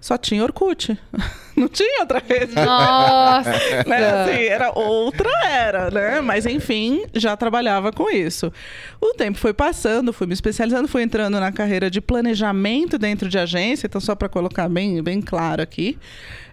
só 0.00 0.18
tinha 0.18 0.42
Orkut. 0.42 0.98
Não 1.58 1.68
tinha 1.68 2.00
outra 2.00 2.22
rede. 2.26 2.54
Nossa! 2.54 3.50
né? 3.86 3.96
assim, 3.96 4.44
era 4.44 4.70
outra 4.78 5.30
era, 5.46 5.90
né? 5.90 6.20
Mas 6.20 6.44
enfim, 6.44 7.04
já 7.14 7.36
trabalhava 7.36 7.90
com 7.90 8.10
isso. 8.10 8.52
O 9.00 9.14
tempo 9.14 9.38
foi 9.38 9.54
passando, 9.54 10.12
fui 10.12 10.26
me 10.26 10.34
especializando, 10.34 10.86
fui 10.86 11.02
entrando 11.02 11.40
na 11.40 11.50
carreira 11.50 11.90
de 11.90 12.00
planejamento 12.00 12.98
dentro 12.98 13.28
de 13.28 13.38
agência, 13.38 13.86
então 13.86 14.00
só 14.00 14.14
para 14.14 14.28
colocar 14.28 14.68
bem, 14.68 15.02
bem 15.02 15.20
claro 15.22 15.62
aqui. 15.62 15.98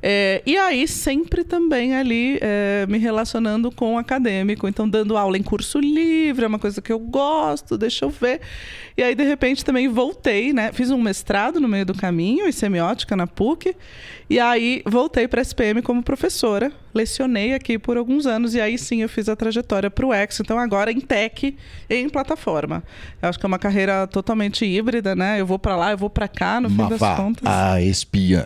É, 0.05 0.41
e 0.45 0.57
aí, 0.57 0.85
sempre 0.85 1.45
também 1.45 1.95
ali 1.95 2.37
é, 2.41 2.85
me 2.89 2.97
relacionando 2.97 3.71
com 3.71 3.95
o 3.95 3.97
acadêmico. 3.97 4.67
Então, 4.67 4.87
dando 4.87 5.15
aula 5.15 5.37
em 5.37 5.41
curso 5.41 5.79
livre, 5.79 6.43
é 6.43 6.47
uma 6.47 6.59
coisa 6.59 6.81
que 6.81 6.91
eu 6.91 6.99
gosto, 6.99 7.77
deixa 7.77 8.03
eu 8.03 8.09
ver. 8.09 8.41
E 8.97 9.01
aí, 9.01 9.15
de 9.15 9.23
repente, 9.23 9.63
também 9.63 9.87
voltei, 9.87 10.51
né? 10.51 10.73
Fiz 10.73 10.91
um 10.91 11.01
mestrado 11.01 11.57
no 11.61 11.69
meio 11.69 11.85
do 11.85 11.93
caminho, 11.93 12.45
em 12.45 12.51
semiótica 12.51 13.15
na 13.15 13.25
PUC. 13.25 13.73
E 14.29 14.41
aí, 14.41 14.81
voltei 14.93 15.27
para 15.27 15.41
a 15.41 15.43
SPM 15.43 15.81
como 15.81 16.03
professora. 16.03 16.71
Lecionei 16.93 17.53
aqui 17.53 17.79
por 17.79 17.97
alguns 17.97 18.27
anos. 18.27 18.53
E 18.53 18.61
aí, 18.61 18.77
sim, 18.77 19.01
eu 19.01 19.09
fiz 19.09 19.27
a 19.27 19.35
trajetória 19.35 19.89
para 19.89 20.05
o 20.05 20.13
X. 20.13 20.39
Então, 20.39 20.59
agora 20.59 20.91
em 20.91 21.01
tech, 21.01 21.57
em 21.89 22.07
plataforma. 22.07 22.83
Eu 23.21 23.29
acho 23.29 23.39
que 23.39 23.45
é 23.45 23.47
uma 23.47 23.57
carreira 23.57 24.05
totalmente 24.05 24.63
híbrida, 24.63 25.15
né? 25.15 25.41
Eu 25.41 25.45
vou 25.45 25.57
para 25.57 25.75
lá, 25.75 25.91
eu 25.91 25.97
vou 25.97 26.09
para 26.09 26.27
cá, 26.27 26.61
no 26.61 26.69
fim 26.69 26.87
das 26.87 26.99
contas. 27.17 27.45
A 27.45 27.81
espiã. 27.81 28.45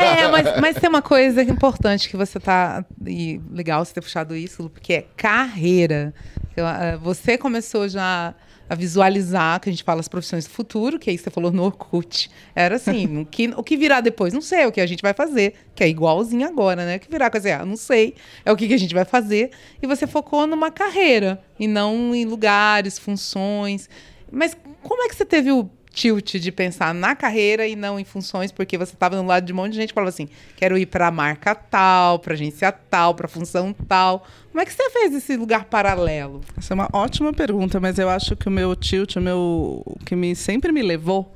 é, 0.00 0.26
mas, 0.28 0.60
mas 0.60 0.76
tem 0.76 0.88
uma 0.88 1.02
coisa 1.02 1.42
importante 1.42 2.08
que 2.08 2.16
você 2.16 2.40
tá. 2.40 2.84
E 3.06 3.40
legal 3.52 3.84
você 3.84 3.92
ter 3.92 4.00
puxado 4.00 4.34
isso, 4.34 4.70
porque 4.70 4.94
é 4.94 5.06
carreira. 5.16 6.14
Ah, 6.56 6.96
você 7.00 7.36
começou 7.36 7.88
já 7.88 8.34
a 8.68 8.74
visualizar, 8.74 9.60
que 9.60 9.68
a 9.68 9.72
gente 9.72 9.82
fala 9.82 10.00
as 10.00 10.08
profissões 10.08 10.44
do 10.44 10.50
futuro, 10.50 10.98
que 10.98 11.08
aí 11.08 11.16
você 11.16 11.30
falou 11.30 11.50
no 11.50 11.62
Orkut. 11.62 12.30
Era 12.54 12.76
assim, 12.76 13.18
o, 13.22 13.26
que, 13.26 13.48
o 13.48 13.62
que 13.62 13.76
virá 13.76 14.00
depois? 14.00 14.32
Não 14.34 14.40
sei, 14.40 14.60
é 14.60 14.66
o 14.66 14.72
que 14.72 14.80
a 14.80 14.86
gente 14.86 15.02
vai 15.02 15.14
fazer, 15.14 15.54
que 15.74 15.82
é 15.82 15.88
igualzinho 15.88 16.46
agora, 16.46 16.84
né? 16.84 16.96
O 16.96 17.00
que 17.00 17.10
virá, 17.10 17.30
quer 17.30 17.38
dizer, 17.38 17.52
ah, 17.52 17.64
não 17.64 17.76
sei, 17.76 18.14
é 18.44 18.52
o 18.52 18.56
que, 18.56 18.68
que 18.68 18.74
a 18.74 18.78
gente 18.78 18.94
vai 18.94 19.04
fazer. 19.04 19.50
E 19.82 19.86
você 19.86 20.06
focou 20.06 20.46
numa 20.46 20.70
carreira, 20.70 21.40
e 21.58 21.66
não 21.66 22.14
em 22.14 22.24
lugares, 22.24 22.98
funções. 22.98 23.88
Mas 24.30 24.56
como 24.82 25.02
é 25.02 25.08
que 25.08 25.16
você 25.16 25.24
teve 25.24 25.50
o 25.50 25.70
tilt 25.92 26.36
de 26.36 26.52
pensar 26.52 26.94
na 26.94 27.14
carreira 27.14 27.66
e 27.66 27.74
não 27.74 27.98
em 27.98 28.04
funções, 28.04 28.52
porque 28.52 28.78
você 28.78 28.94
estava 28.94 29.16
no 29.16 29.26
lado 29.26 29.44
de 29.44 29.52
um 29.52 29.56
monte 29.56 29.72
de 29.72 29.78
gente 29.78 29.88
que 29.88 29.94
falava 29.94 30.10
assim: 30.10 30.28
quero 30.56 30.76
ir 30.78 30.86
para 30.86 31.08
a 31.08 31.10
marca 31.10 31.54
tal, 31.54 32.18
para 32.18 32.34
agência 32.34 32.70
tal, 32.72 33.14
para 33.14 33.28
função 33.28 33.72
tal. 33.72 34.26
Como 34.50 34.60
é 34.60 34.64
que 34.64 34.72
você 34.72 34.90
fez 34.90 35.14
esse 35.14 35.36
lugar 35.36 35.64
paralelo? 35.64 36.40
Essa 36.56 36.72
é 36.72 36.74
uma 36.74 36.88
ótima 36.92 37.32
pergunta, 37.32 37.78
mas 37.78 37.98
eu 37.98 38.08
acho 38.08 38.36
que 38.36 38.48
o 38.48 38.50
meu 38.50 38.74
tilt, 38.74 39.16
o 39.16 39.20
meu 39.20 39.82
o 39.84 39.98
que 40.04 40.16
me 40.16 40.34
sempre 40.34 40.72
me 40.72 40.82
levou 40.82 41.34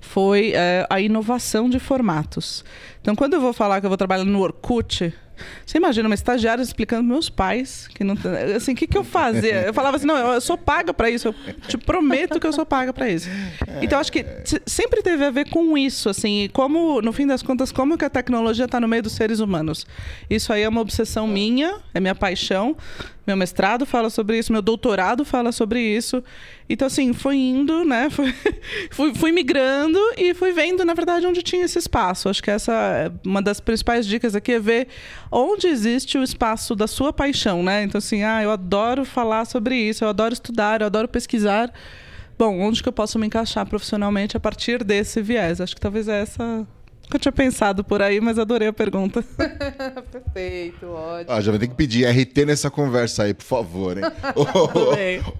foi 0.00 0.52
é, 0.54 0.86
a 0.90 1.00
inovação 1.00 1.70
de 1.70 1.78
formatos. 1.78 2.64
Então, 3.00 3.14
quando 3.14 3.34
eu 3.34 3.40
vou 3.40 3.52
falar 3.52 3.80
que 3.80 3.86
eu 3.86 3.90
vou 3.90 3.96
trabalhar 3.96 4.24
no 4.24 4.40
Orkut, 4.40 5.14
você 5.64 5.78
imagina 5.78 6.08
uma 6.08 6.14
estagiária 6.14 6.62
explicando 6.62 7.02
meus 7.02 7.28
pais 7.28 7.88
que 7.94 8.04
não 8.04 8.16
assim, 8.56 8.72
o 8.72 8.76
que 8.76 8.86
que 8.86 8.96
eu 8.96 9.04
fazia? 9.04 9.62
Eu 9.62 9.74
falava 9.74 9.96
assim, 9.96 10.06
não, 10.06 10.16
eu 10.16 10.40
sou 10.40 10.56
paga 10.56 10.92
para 10.92 11.10
isso, 11.10 11.28
eu 11.28 11.34
te 11.68 11.78
prometo 11.78 12.38
que 12.38 12.46
eu 12.46 12.52
sou 12.52 12.66
paga 12.66 12.92
para 12.92 13.08
isso. 13.08 13.28
Então 13.80 13.98
acho 13.98 14.12
que 14.12 14.24
sempre 14.66 15.02
teve 15.02 15.24
a 15.24 15.30
ver 15.30 15.48
com 15.48 15.76
isso, 15.76 16.08
assim, 16.08 16.48
como 16.52 17.00
no 17.00 17.12
fim 17.12 17.26
das 17.26 17.42
contas 17.42 17.72
como 17.72 17.96
que 17.96 18.04
a 18.04 18.10
tecnologia 18.10 18.64
está 18.64 18.80
no 18.80 18.88
meio 18.88 19.02
dos 19.02 19.12
seres 19.12 19.40
humanos. 19.40 19.86
Isso 20.28 20.52
aí 20.52 20.62
é 20.62 20.68
uma 20.68 20.80
obsessão 20.80 21.26
minha, 21.26 21.76
é 21.94 22.00
minha 22.00 22.14
paixão. 22.14 22.76
Meu 23.26 23.36
mestrado 23.36 23.86
fala 23.86 24.10
sobre 24.10 24.38
isso, 24.38 24.52
meu 24.52 24.60
doutorado 24.60 25.24
fala 25.24 25.52
sobre 25.52 25.80
isso. 25.80 26.22
Então, 26.68 26.86
assim, 26.86 27.12
foi 27.12 27.36
indo, 27.36 27.84
né? 27.84 28.08
Fui, 28.10 28.34
fui, 28.90 29.14
fui 29.14 29.32
migrando 29.32 29.98
e 30.16 30.34
fui 30.34 30.52
vendo, 30.52 30.84
na 30.84 30.94
verdade, 30.94 31.26
onde 31.26 31.42
tinha 31.42 31.64
esse 31.64 31.78
espaço. 31.78 32.28
Acho 32.28 32.42
que 32.42 32.50
essa 32.50 32.72
é 32.72 33.12
uma 33.24 33.40
das 33.40 33.60
principais 33.60 34.06
dicas 34.06 34.34
aqui 34.34 34.52
é 34.52 34.58
ver 34.58 34.88
onde 35.30 35.66
existe 35.66 36.18
o 36.18 36.22
espaço 36.22 36.74
da 36.74 36.86
sua 36.86 37.12
paixão, 37.12 37.62
né? 37.62 37.84
Então, 37.84 37.98
assim, 37.98 38.22
ah, 38.24 38.42
eu 38.42 38.50
adoro 38.50 39.04
falar 39.04 39.44
sobre 39.44 39.76
isso, 39.76 40.04
eu 40.04 40.08
adoro 40.08 40.32
estudar, 40.32 40.80
eu 40.80 40.86
adoro 40.86 41.06
pesquisar. 41.06 41.72
Bom, 42.38 42.60
onde 42.60 42.82
que 42.82 42.88
eu 42.88 42.92
posso 42.92 43.18
me 43.18 43.26
encaixar 43.26 43.66
profissionalmente 43.66 44.36
a 44.36 44.40
partir 44.40 44.82
desse 44.82 45.22
viés? 45.22 45.60
Acho 45.60 45.74
que 45.74 45.80
talvez 45.80 46.08
é 46.08 46.22
essa 46.22 46.66
Nunca 47.12 47.18
tinha 47.18 47.32
pensado 47.32 47.84
por 47.84 48.00
aí, 48.00 48.22
mas 48.22 48.38
adorei 48.38 48.68
a 48.68 48.72
pergunta. 48.72 49.22
Perfeito, 50.10 50.86
ótimo. 50.86 51.30
Ah, 51.30 51.42
já 51.42 51.50
vai 51.52 51.60
ter 51.60 51.68
que 51.68 51.74
pedir 51.74 52.06
RT 52.06 52.46
nessa 52.46 52.70
conversa 52.70 53.24
aí, 53.24 53.34
por 53.34 53.44
favor, 53.44 53.98
hein? 53.98 54.04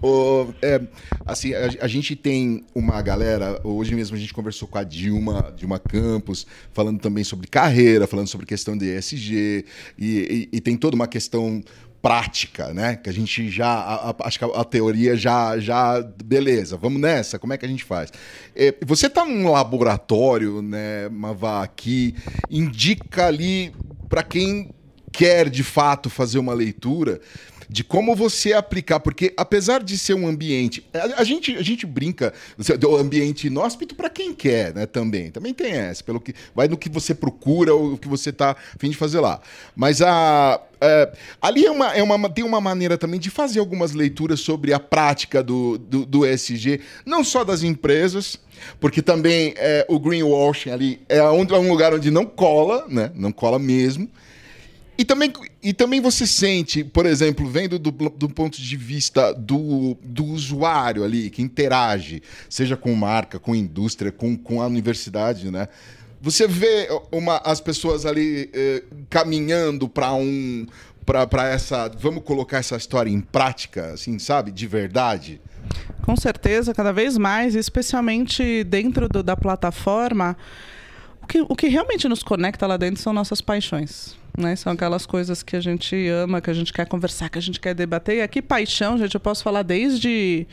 o, 0.03 0.07
o, 0.07 0.55
é, 0.61 0.83
assim, 1.25 1.55
a, 1.55 1.71
a, 1.81 1.89
gente 1.89 2.15
tem 2.15 2.63
uma 2.75 3.01
galera, 3.01 3.59
hoje 3.65 3.95
mesmo 3.95 4.15
a 4.15 4.21
gente 4.21 4.35
conversou 4.35 4.69
com 4.69 4.77
a 4.77 4.85
Dilma, 4.85 5.51
Dilma 5.57 5.79
Campos, 5.79 6.47
falando 6.75 7.01
também 7.01 7.25
sobre 7.25 7.47
carreira, 7.47 8.07
falando 8.07 8.29
sobre 8.29 8.45
questão 8.45 8.77
de 8.77 8.95
ESG, 8.95 9.65
e, 9.99 10.05
e, 10.07 10.49
e 10.53 10.61
tem 10.61 10.77
toda 10.77 10.95
uma 10.95 11.09
questão 11.09 11.63
prática, 12.03 12.75
né? 12.75 12.97
Que 12.97 13.09
a 13.09 13.13
gente 13.13 13.49
já. 13.49 14.13
Acho 14.19 14.39
que 14.39 14.45
a, 14.45 14.49
a, 14.49 14.65
teoria 14.65 15.17
já, 15.17 15.57
já. 15.59 16.03
Beleza, 16.25 16.77
vamos 16.77 17.01
nessa, 17.01 17.39
como 17.39 17.53
é 17.53 17.57
que 17.57 17.65
a 17.65 17.69
gente 17.69 17.85
faz? 17.85 18.13
É, 18.55 18.75
você 18.85 19.07
está 19.07 19.25
num 19.25 19.49
laboratório, 19.51 20.61
né, 20.61 21.09
Mavá, 21.09 21.65
que 21.69 22.15
indica 22.51 23.27
ali 23.27 23.73
para 24.09 24.25
quem 24.25 24.71
quer 25.13 25.49
de 25.49 25.63
fato 25.63 26.11
fazer 26.11 26.39
uma 26.39 26.53
leitura 26.53 27.21
de 27.73 27.83
como 27.83 28.15
você 28.15 28.53
aplicar, 28.53 29.01
porque 29.01 29.33
apesar 29.35 29.83
de 29.83 29.97
ser 29.97 30.13
um 30.13 30.29
ambiente, 30.29 30.87
a, 30.93 31.23
a 31.23 31.25
gente, 31.25 31.57
a 31.57 31.63
gente 31.63 31.87
brinca 31.87 32.35
do 32.79 32.97
ambiente 32.97 33.47
inóspito 33.47 33.95
para 33.95 34.11
quem 34.11 34.35
quer, 34.35 34.75
né? 34.75 34.85
Também, 34.85 35.31
também 35.31 35.55
tem 35.55 35.73
essa, 35.73 36.05
pelo 36.05 36.21
que 36.21 36.35
vai 36.55 36.69
no 36.69 36.77
que 36.77 36.91
você 36.91 37.15
procura 37.15 37.75
ou 37.75 37.95
o 37.95 37.99
que 37.99 38.07
você 38.07 38.31
tá 38.31 38.51
a 38.51 38.79
fim 38.79 38.91
de 38.91 38.97
fazer 38.97 39.21
lá. 39.21 39.41
Mas 39.75 40.03
a 40.03 40.61
é, 40.83 41.13
ali 41.41 41.65
é 41.65 41.71
uma, 41.71 41.95
é 41.95 42.03
uma, 42.03 42.29
tem 42.29 42.45
uma 42.45 42.61
maneira 42.61 42.99
também 42.99 43.19
de 43.19 43.31
fazer 43.31 43.61
algumas 43.61 43.93
leituras 43.93 44.41
sobre 44.41 44.75
a 44.75 44.81
prática 44.81 45.43
do, 45.43 45.79
do, 45.79 46.05
do 46.05 46.27
ESG, 46.27 46.81
não 47.07 47.25
só 47.25 47.45
das 47.45 47.63
empresas, 47.63 48.37
porque 48.81 49.01
também 49.01 49.55
é, 49.57 49.87
o 49.89 49.99
greenwashing 49.99 50.71
ali 50.71 51.01
é 51.09 51.23
um, 51.23 51.43
é 51.45 51.59
um 51.59 51.69
lugar 51.71 51.95
onde 51.95 52.11
não 52.11 52.27
cola, 52.27 52.85
né? 52.89 53.13
Não 53.15 53.33
cola 53.33 53.59
mesmo. 53.59 54.11
E 54.97 55.05
também, 55.05 55.33
e 55.63 55.73
também 55.73 56.01
você 56.01 56.27
sente, 56.27 56.85
por 56.85 57.07
exemplo, 57.07 57.49
vendo 57.49 57.79
do, 57.79 57.91
do 57.91 58.29
ponto 58.29 58.61
de 58.61 58.77
vista 58.77 59.33
do, 59.33 59.97
do 60.03 60.25
usuário 60.25 61.03
ali, 61.03 61.31
que 61.31 61.41
interage, 61.41 62.23
seja 62.49 62.77
com 62.77 62.95
marca, 62.95 63.39
com 63.39 63.55
indústria, 63.55 64.13
com, 64.13 64.37
com 64.37 64.61
a 64.61 64.67
universidade, 64.67 65.51
né? 65.51 65.69
Você 66.21 66.47
vê 66.47 66.89
uma, 67.11 67.39
as 67.39 67.61
pessoas 67.61 68.07
ali 68.07 68.49
eh, 68.55 68.85
caminhando 69.11 69.89
para 69.89 70.15
um. 70.15 70.67
para 71.05 71.49
essa. 71.49 71.91
Vamos 71.99 72.23
colocar 72.23 72.59
essa 72.59 72.77
história 72.77 73.11
em 73.11 73.21
prática, 73.21 73.95
assim, 73.95 74.21
sabe? 74.21 74.53
De 74.53 74.69
verdade? 74.69 75.41
Com 76.03 76.15
certeza, 76.15 76.73
cada 76.73 76.93
vez 76.93 77.19
mais, 77.19 77.57
especialmente 77.57 78.63
dentro 78.63 79.09
do, 79.09 79.21
da 79.21 79.37
plataforma. 79.37 80.37
O 81.21 81.27
que, 81.27 81.41
o 81.41 81.57
que 81.57 81.67
realmente 81.67 82.07
nos 82.09 82.23
conecta 82.23 82.69
lá 82.69 82.77
dentro 82.77 83.03
são 83.03 83.13
nossas 83.13 83.41
paixões. 83.41 84.22
Né? 84.37 84.57
São 84.57 84.73
aquelas 84.73 85.05
coisas 85.05 85.43
que 85.43 85.57
a 85.57 85.61
gente 85.61 86.09
ama, 86.09 86.41
que 86.41 86.51
a 86.51 86.55
gente 86.55 86.73
quer 86.73 86.87
conversar, 86.87 87.29
que 87.29 87.39
a 87.39 87.43
gente 87.43 87.61
quer 87.61 87.75
debater. 87.75 88.17
E 88.17 88.23
aqui, 88.23 88.41
paixão, 88.41 88.97
gente, 88.99 89.15
eu 89.15 89.21
posso 89.21 89.43
falar 89.43 89.63
desde 89.63 90.47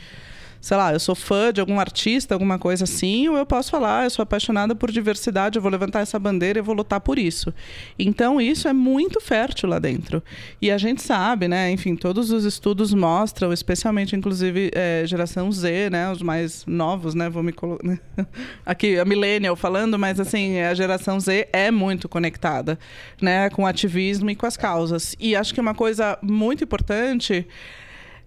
sei 0.60 0.76
lá, 0.76 0.92
eu 0.92 1.00
sou 1.00 1.14
fã 1.14 1.52
de 1.52 1.60
algum 1.60 1.80
artista, 1.80 2.34
alguma 2.34 2.58
coisa 2.58 2.84
assim, 2.84 3.28
ou 3.28 3.36
eu 3.36 3.46
posso 3.46 3.70
falar, 3.70 4.04
eu 4.04 4.10
sou 4.10 4.22
apaixonada 4.22 4.74
por 4.74 4.90
diversidade, 4.90 5.56
eu 5.56 5.62
vou 5.62 5.70
levantar 5.70 6.00
essa 6.00 6.18
bandeira 6.18 6.58
e 6.58 6.62
vou 6.62 6.74
lutar 6.74 7.00
por 7.00 7.18
isso. 7.18 7.52
Então, 7.98 8.40
isso 8.40 8.68
é 8.68 8.72
muito 8.72 9.20
fértil 9.20 9.68
lá 9.68 9.78
dentro. 9.78 10.22
E 10.60 10.70
a 10.70 10.76
gente 10.76 11.02
sabe, 11.02 11.48
né, 11.48 11.70
enfim, 11.70 11.96
todos 11.96 12.30
os 12.30 12.44
estudos 12.44 12.92
mostram, 12.92 13.52
especialmente, 13.52 14.14
inclusive, 14.14 14.70
é, 14.74 15.02
geração 15.06 15.50
Z, 15.50 15.88
né, 15.90 16.10
os 16.12 16.20
mais 16.20 16.64
novos, 16.66 17.14
né, 17.14 17.30
vou 17.30 17.42
me 17.42 17.52
colocar... 17.52 17.86
Né, 17.86 17.98
aqui, 18.66 18.98
a 18.98 19.04
millennial 19.04 19.56
falando, 19.56 19.98
mas, 19.98 20.20
assim, 20.20 20.60
a 20.60 20.74
geração 20.74 21.18
Z 21.18 21.48
é 21.52 21.70
muito 21.70 22.08
conectada, 22.08 22.78
né, 23.20 23.48
com 23.50 23.62
o 23.62 23.66
ativismo 23.66 24.28
e 24.30 24.36
com 24.36 24.44
as 24.44 24.56
causas. 24.56 25.16
E 25.18 25.34
acho 25.34 25.54
que 25.54 25.60
uma 25.60 25.74
coisa 25.74 26.18
muito 26.22 26.64
importante 26.64 27.46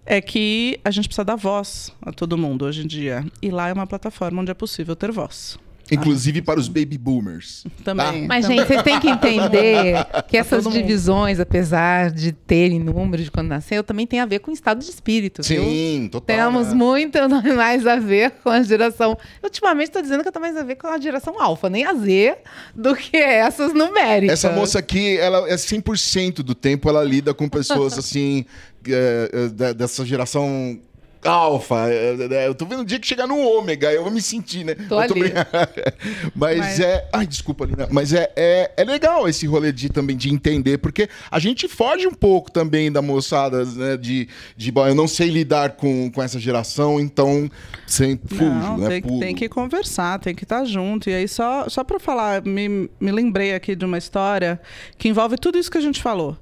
é 0.06 0.20
que 0.20 0.78
a 0.84 0.90
gente 0.90 1.08
precisa 1.08 1.24
dar 1.24 1.36
voz 1.36 1.92
a 2.02 2.12
todo 2.12 2.36
mundo 2.36 2.64
hoje 2.64 2.82
em 2.82 2.86
dia. 2.86 3.24
E 3.40 3.50
lá 3.50 3.68
é 3.68 3.72
uma 3.72 3.86
plataforma 3.86 4.42
onde 4.42 4.50
é 4.50 4.54
possível 4.54 4.94
ter 4.94 5.10
voz. 5.10 5.58
Inclusive 5.90 6.40
para 6.40 6.58
os 6.58 6.68
baby 6.68 6.96
boomers. 6.96 7.64
Também. 7.84 8.22
Tá? 8.22 8.28
Mas, 8.28 8.46
gente, 8.46 8.66
vocês 8.66 8.82
têm 8.82 8.98
que 8.98 9.08
entender 9.08 9.94
que 10.28 10.36
essas 10.36 10.64
divisões, 10.64 11.38
apesar 11.38 12.10
de 12.10 12.32
terem 12.32 12.80
número 12.80 13.22
de 13.22 13.30
quando 13.30 13.48
nasceu, 13.48 13.82
também 13.84 14.06
tem 14.06 14.20
a 14.20 14.26
ver 14.26 14.38
com 14.38 14.50
o 14.50 14.54
estado 14.54 14.78
de 14.78 14.90
espírito. 14.90 15.42
Sim, 15.42 16.00
viu? 16.00 16.10
total. 16.10 16.36
Temos 16.36 16.68
né? 16.68 16.74
muito 16.74 17.18
mais 17.54 17.86
a 17.86 17.96
ver 17.96 18.30
com 18.42 18.48
a 18.48 18.62
geração. 18.62 19.16
Ultimamente 19.42 19.88
estou 19.88 20.02
dizendo 20.02 20.22
que 20.22 20.28
eu 20.28 20.32
tenho 20.32 20.42
mais 20.42 20.56
a 20.56 20.62
ver 20.62 20.76
com 20.76 20.86
a 20.86 20.98
geração 20.98 21.40
alfa, 21.40 21.68
nem 21.68 21.84
a 21.84 21.94
Z, 21.94 22.38
do 22.74 22.96
que 22.96 23.16
essas 23.16 23.74
numéricas. 23.74 24.44
Essa 24.44 24.54
moça 24.54 24.78
aqui, 24.78 25.18
ela 25.18 25.48
é 25.48 25.54
100% 25.54 26.36
do 26.36 26.54
tempo 26.54 26.88
ela 26.88 27.04
lida 27.04 27.34
com 27.34 27.48
pessoas 27.48 27.96
assim, 27.98 28.46
é, 28.88 29.30
é, 29.70 29.74
dessa 29.74 30.04
geração 30.04 30.78
alfa. 31.26 31.88
É, 31.88 32.46
Eu 32.46 32.54
tô 32.54 32.66
vendo 32.66 32.80
o 32.80 32.84
dia 32.84 32.98
que 32.98 33.06
chegar 33.06 33.26
no 33.26 33.38
ômega, 33.38 33.90
eu 33.90 34.02
vou 34.02 34.12
me 34.12 34.20
sentir, 34.20 34.62
né? 34.62 34.74
Tô 34.74 34.96
Eu 34.96 35.00
ali. 35.00 35.32
Mas, 36.36 36.58
Mas- 36.58 36.80
é. 36.80 37.08
Ai, 37.12 37.26
desculpa, 37.26 37.64
Lina. 37.64 37.88
Mas 37.90 38.12
é, 38.12 38.30
é, 38.36 38.72
é 38.76 38.84
legal 38.84 39.26
esse 39.26 39.46
rolê 39.46 39.72
de 39.72 39.88
também 39.88 40.18
de 40.18 40.28
entender, 40.30 40.76
porque 40.78 41.08
a 41.30 41.38
gente 41.38 41.66
foge 41.66 42.06
um 42.06 42.12
pouco 42.12 42.50
também 42.52 42.92
da 42.92 43.00
moçada, 43.00 43.64
né? 43.64 43.96
De, 43.96 44.28
de 44.54 44.70
bom, 44.70 44.86
eu 44.86 44.94
não 44.94 45.08
sei 45.08 45.30
lidar 45.30 45.70
com, 45.76 46.10
com 46.10 46.22
essa 46.22 46.38
geração, 46.38 47.00
então 47.00 47.50
sempre 47.86 48.36
fujo, 48.36 48.44
Não, 48.50 48.76
né? 48.78 48.88
tem, 48.88 49.00
que- 49.02 49.08
Pulo. 49.08 49.20
tem 49.20 49.34
que 49.34 49.48
conversar, 49.48 50.18
tem 50.18 50.34
que 50.34 50.44
estar 50.44 50.64
junto. 50.66 51.08
E 51.08 51.14
aí, 51.14 51.26
só, 51.26 51.68
só 51.70 51.82
para 51.82 51.98
falar, 51.98 52.42
me, 52.42 52.90
me 53.00 53.10
lembrei 53.12 53.54
aqui 53.54 53.74
de 53.74 53.86
uma 53.86 53.96
história 53.96 54.60
que 54.98 55.08
envolve 55.08 55.38
tudo 55.38 55.56
isso 55.58 55.70
que 55.70 55.78
a 55.78 55.82
gente 55.82 56.02
falou. 56.02 56.36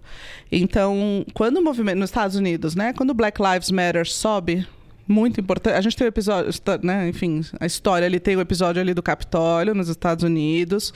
Então, 0.52 1.24
quando 1.32 1.56
o 1.56 1.64
movimento 1.64 1.98
nos 1.98 2.10
Estados 2.10 2.36
Unidos, 2.36 2.74
né, 2.74 2.92
quando 2.92 3.10
o 3.10 3.14
Black 3.14 3.40
Lives 3.42 3.70
Matter 3.70 4.06
sobe, 4.06 4.66
muito 5.08 5.40
importante. 5.40 5.76
A 5.76 5.80
gente 5.80 5.96
tem 5.96 6.06
o 6.06 6.08
episódio, 6.08 6.52
né, 6.82 7.08
enfim, 7.08 7.42
a 7.58 7.66
história 7.66 8.06
ali 8.06 8.20
tem 8.20 8.36
o 8.36 8.40
episódio 8.40 8.80
ali 8.80 8.94
do 8.94 9.02
Capitólio 9.02 9.74
nos 9.74 9.88
Estados 9.88 10.22
Unidos, 10.22 10.92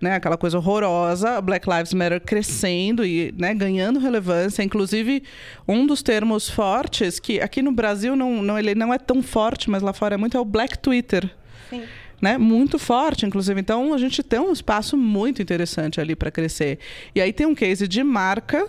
né, 0.00 0.16
aquela 0.16 0.36
coisa 0.36 0.58
horrorosa, 0.58 1.40
Black 1.40 1.68
Lives 1.68 1.94
Matter 1.94 2.20
crescendo 2.20 3.04
e, 3.04 3.32
né, 3.38 3.54
ganhando 3.54 3.98
relevância, 4.00 4.62
inclusive 4.62 5.22
um 5.68 5.86
dos 5.86 6.02
termos 6.02 6.48
fortes 6.48 7.18
que 7.18 7.40
aqui 7.40 7.62
no 7.62 7.72
Brasil 7.72 8.16
não, 8.16 8.42
não 8.42 8.58
ele 8.58 8.74
não 8.74 8.92
é 8.92 8.98
tão 8.98 9.22
forte, 9.22 9.70
mas 9.70 9.82
lá 9.82 9.92
fora 9.92 10.14
é 10.14 10.18
muito 10.18 10.36
é 10.36 10.40
o 10.40 10.44
Black 10.44 10.78
Twitter 10.78 11.30
Sim. 11.70 11.84
Né, 12.24 12.38
muito 12.38 12.78
forte, 12.78 13.26
inclusive. 13.26 13.60
Então, 13.60 13.92
a 13.92 13.98
gente 13.98 14.22
tem 14.22 14.40
um 14.40 14.50
espaço 14.50 14.96
muito 14.96 15.42
interessante 15.42 16.00
ali 16.00 16.16
para 16.16 16.30
crescer. 16.30 16.78
E 17.14 17.20
aí 17.20 17.34
tem 17.34 17.46
um 17.46 17.54
case 17.54 17.86
de 17.86 18.02
marca 18.02 18.66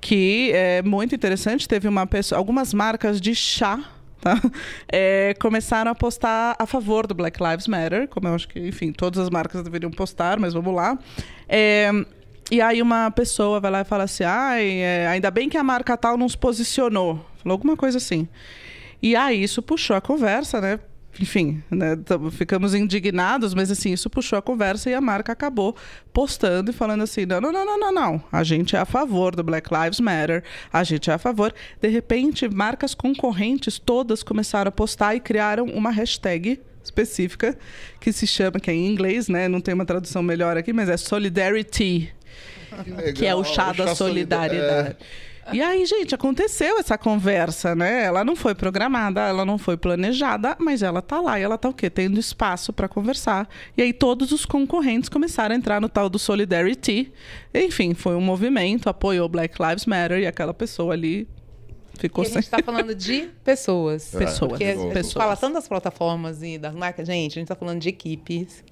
que 0.00 0.52
é 0.54 0.80
muito 0.80 1.12
interessante. 1.12 1.66
Teve 1.66 1.88
uma 1.88 2.06
pessoa, 2.06 2.38
algumas 2.38 2.72
marcas 2.72 3.20
de 3.20 3.34
chá. 3.34 3.80
Tá? 4.20 4.40
É, 4.90 5.34
começaram 5.40 5.90
a 5.90 5.94
postar 5.94 6.54
a 6.56 6.66
favor 6.66 7.06
do 7.06 7.14
Black 7.14 7.42
Lives 7.42 7.66
Matter, 7.66 8.06
como 8.08 8.28
eu 8.28 8.34
acho 8.34 8.46
que, 8.46 8.60
enfim, 8.60 8.92
todas 8.92 9.18
as 9.18 9.28
marcas 9.28 9.62
deveriam 9.64 9.90
postar, 9.90 10.38
mas 10.38 10.54
vamos 10.54 10.72
lá. 10.72 10.96
É, 11.48 11.90
e 12.50 12.60
aí 12.60 12.80
uma 12.80 13.10
pessoa 13.10 13.58
vai 13.58 13.72
lá 13.72 13.80
e 13.80 13.84
fala 13.84 14.04
assim: 14.04 14.22
Ai, 14.22 14.80
é, 14.80 15.08
ainda 15.08 15.30
bem 15.32 15.48
que 15.48 15.58
a 15.58 15.64
marca 15.64 15.96
tal 15.96 16.16
não 16.16 16.28
se 16.28 16.38
posicionou. 16.38 17.16
Falou 17.42 17.54
alguma 17.54 17.76
coisa 17.76 17.98
assim. 17.98 18.28
E 19.02 19.16
aí 19.16 19.42
isso 19.42 19.60
puxou 19.60 19.96
a 19.96 20.00
conversa, 20.00 20.60
né? 20.60 20.78
Enfim, 21.20 21.62
né, 21.70 21.96
ficamos 22.32 22.74
indignados, 22.74 23.54
mas 23.54 23.70
assim, 23.70 23.92
isso 23.92 24.10
puxou 24.10 24.38
a 24.38 24.42
conversa 24.42 24.90
e 24.90 24.94
a 24.94 25.00
marca 25.00 25.32
acabou 25.32 25.76
postando 26.12 26.70
e 26.70 26.74
falando 26.74 27.02
assim: 27.02 27.24
não, 27.24 27.40
não, 27.40 27.52
não, 27.52 27.64
não, 27.64 27.78
não, 27.78 27.92
não. 27.92 28.24
A 28.32 28.42
gente 28.42 28.74
é 28.74 28.78
a 28.78 28.84
favor 28.84 29.34
do 29.34 29.42
Black 29.42 29.70
Lives 29.72 30.00
Matter, 30.00 30.42
a 30.72 30.82
gente 30.82 31.10
é 31.10 31.14
a 31.14 31.18
favor. 31.18 31.54
De 31.80 31.88
repente, 31.88 32.48
marcas 32.48 32.94
concorrentes 32.94 33.78
todas 33.78 34.22
começaram 34.22 34.68
a 34.68 34.72
postar 34.72 35.14
e 35.14 35.20
criaram 35.20 35.66
uma 35.66 35.90
hashtag 35.90 36.60
específica 36.82 37.56
que 38.00 38.12
se 38.12 38.26
chama, 38.26 38.60
que 38.60 38.70
é 38.70 38.74
em 38.74 38.86
inglês, 38.86 39.28
né? 39.28 39.48
Não 39.48 39.60
tem 39.60 39.74
uma 39.74 39.86
tradução 39.86 40.22
melhor 40.22 40.56
aqui, 40.56 40.72
mas 40.72 40.88
é 40.88 40.96
Solidarity. 40.96 42.12
Que 43.14 43.26
é 43.26 43.34
o 43.34 43.44
chá 43.44 43.72
da 43.72 43.94
solidariedade. 43.94 44.96
E 45.52 45.60
aí, 45.60 45.84
gente, 45.84 46.14
aconteceu 46.14 46.78
essa 46.78 46.96
conversa, 46.96 47.74
né? 47.74 48.04
Ela 48.04 48.24
não 48.24 48.34
foi 48.34 48.54
programada, 48.54 49.20
ela 49.20 49.44
não 49.44 49.58
foi 49.58 49.76
planejada, 49.76 50.56
mas 50.58 50.82
ela 50.82 51.02
tá 51.02 51.20
lá 51.20 51.38
e 51.38 51.42
ela 51.42 51.58
tá 51.58 51.68
o 51.68 51.74
quê? 51.74 51.90
Tendo 51.90 52.18
espaço 52.18 52.72
para 52.72 52.88
conversar. 52.88 53.48
E 53.76 53.82
aí 53.82 53.92
todos 53.92 54.32
os 54.32 54.44
concorrentes 54.46 55.08
começaram 55.08 55.54
a 55.54 55.58
entrar 55.58 55.80
no 55.80 55.88
tal 55.88 56.08
do 56.08 56.18
Solidarity. 56.18 57.12
Enfim, 57.54 57.94
foi 57.94 58.14
um 58.14 58.20
movimento, 58.20 58.88
apoiou 58.88 59.28
Black 59.28 59.56
Lives 59.62 59.86
Matter 59.86 60.18
e 60.20 60.26
aquela 60.26 60.54
pessoa 60.54 60.94
ali 60.94 61.28
ficou 61.98 62.24
E 62.24 62.26
a 62.26 62.30
sem. 62.30 62.34
gente 62.42 62.44
está 62.44 62.58
falando 62.62 62.94
de 62.94 63.28
pessoas. 63.44 64.14
É, 64.14 64.18
Pessoas. 64.18 64.50
Porque 64.50 64.64
a 64.64 65.02
gente 65.02 65.14
fala 65.14 65.36
tanto 65.36 65.54
das 65.54 65.68
plataformas 65.68 66.42
e 66.42 66.58
das 66.58 66.74
marcas. 66.74 67.06
Gente, 67.06 67.32
a 67.32 67.34
gente 67.40 67.44
está 67.44 67.54
falando 67.54 67.80
de 67.80 67.88
equipes. 67.88 68.64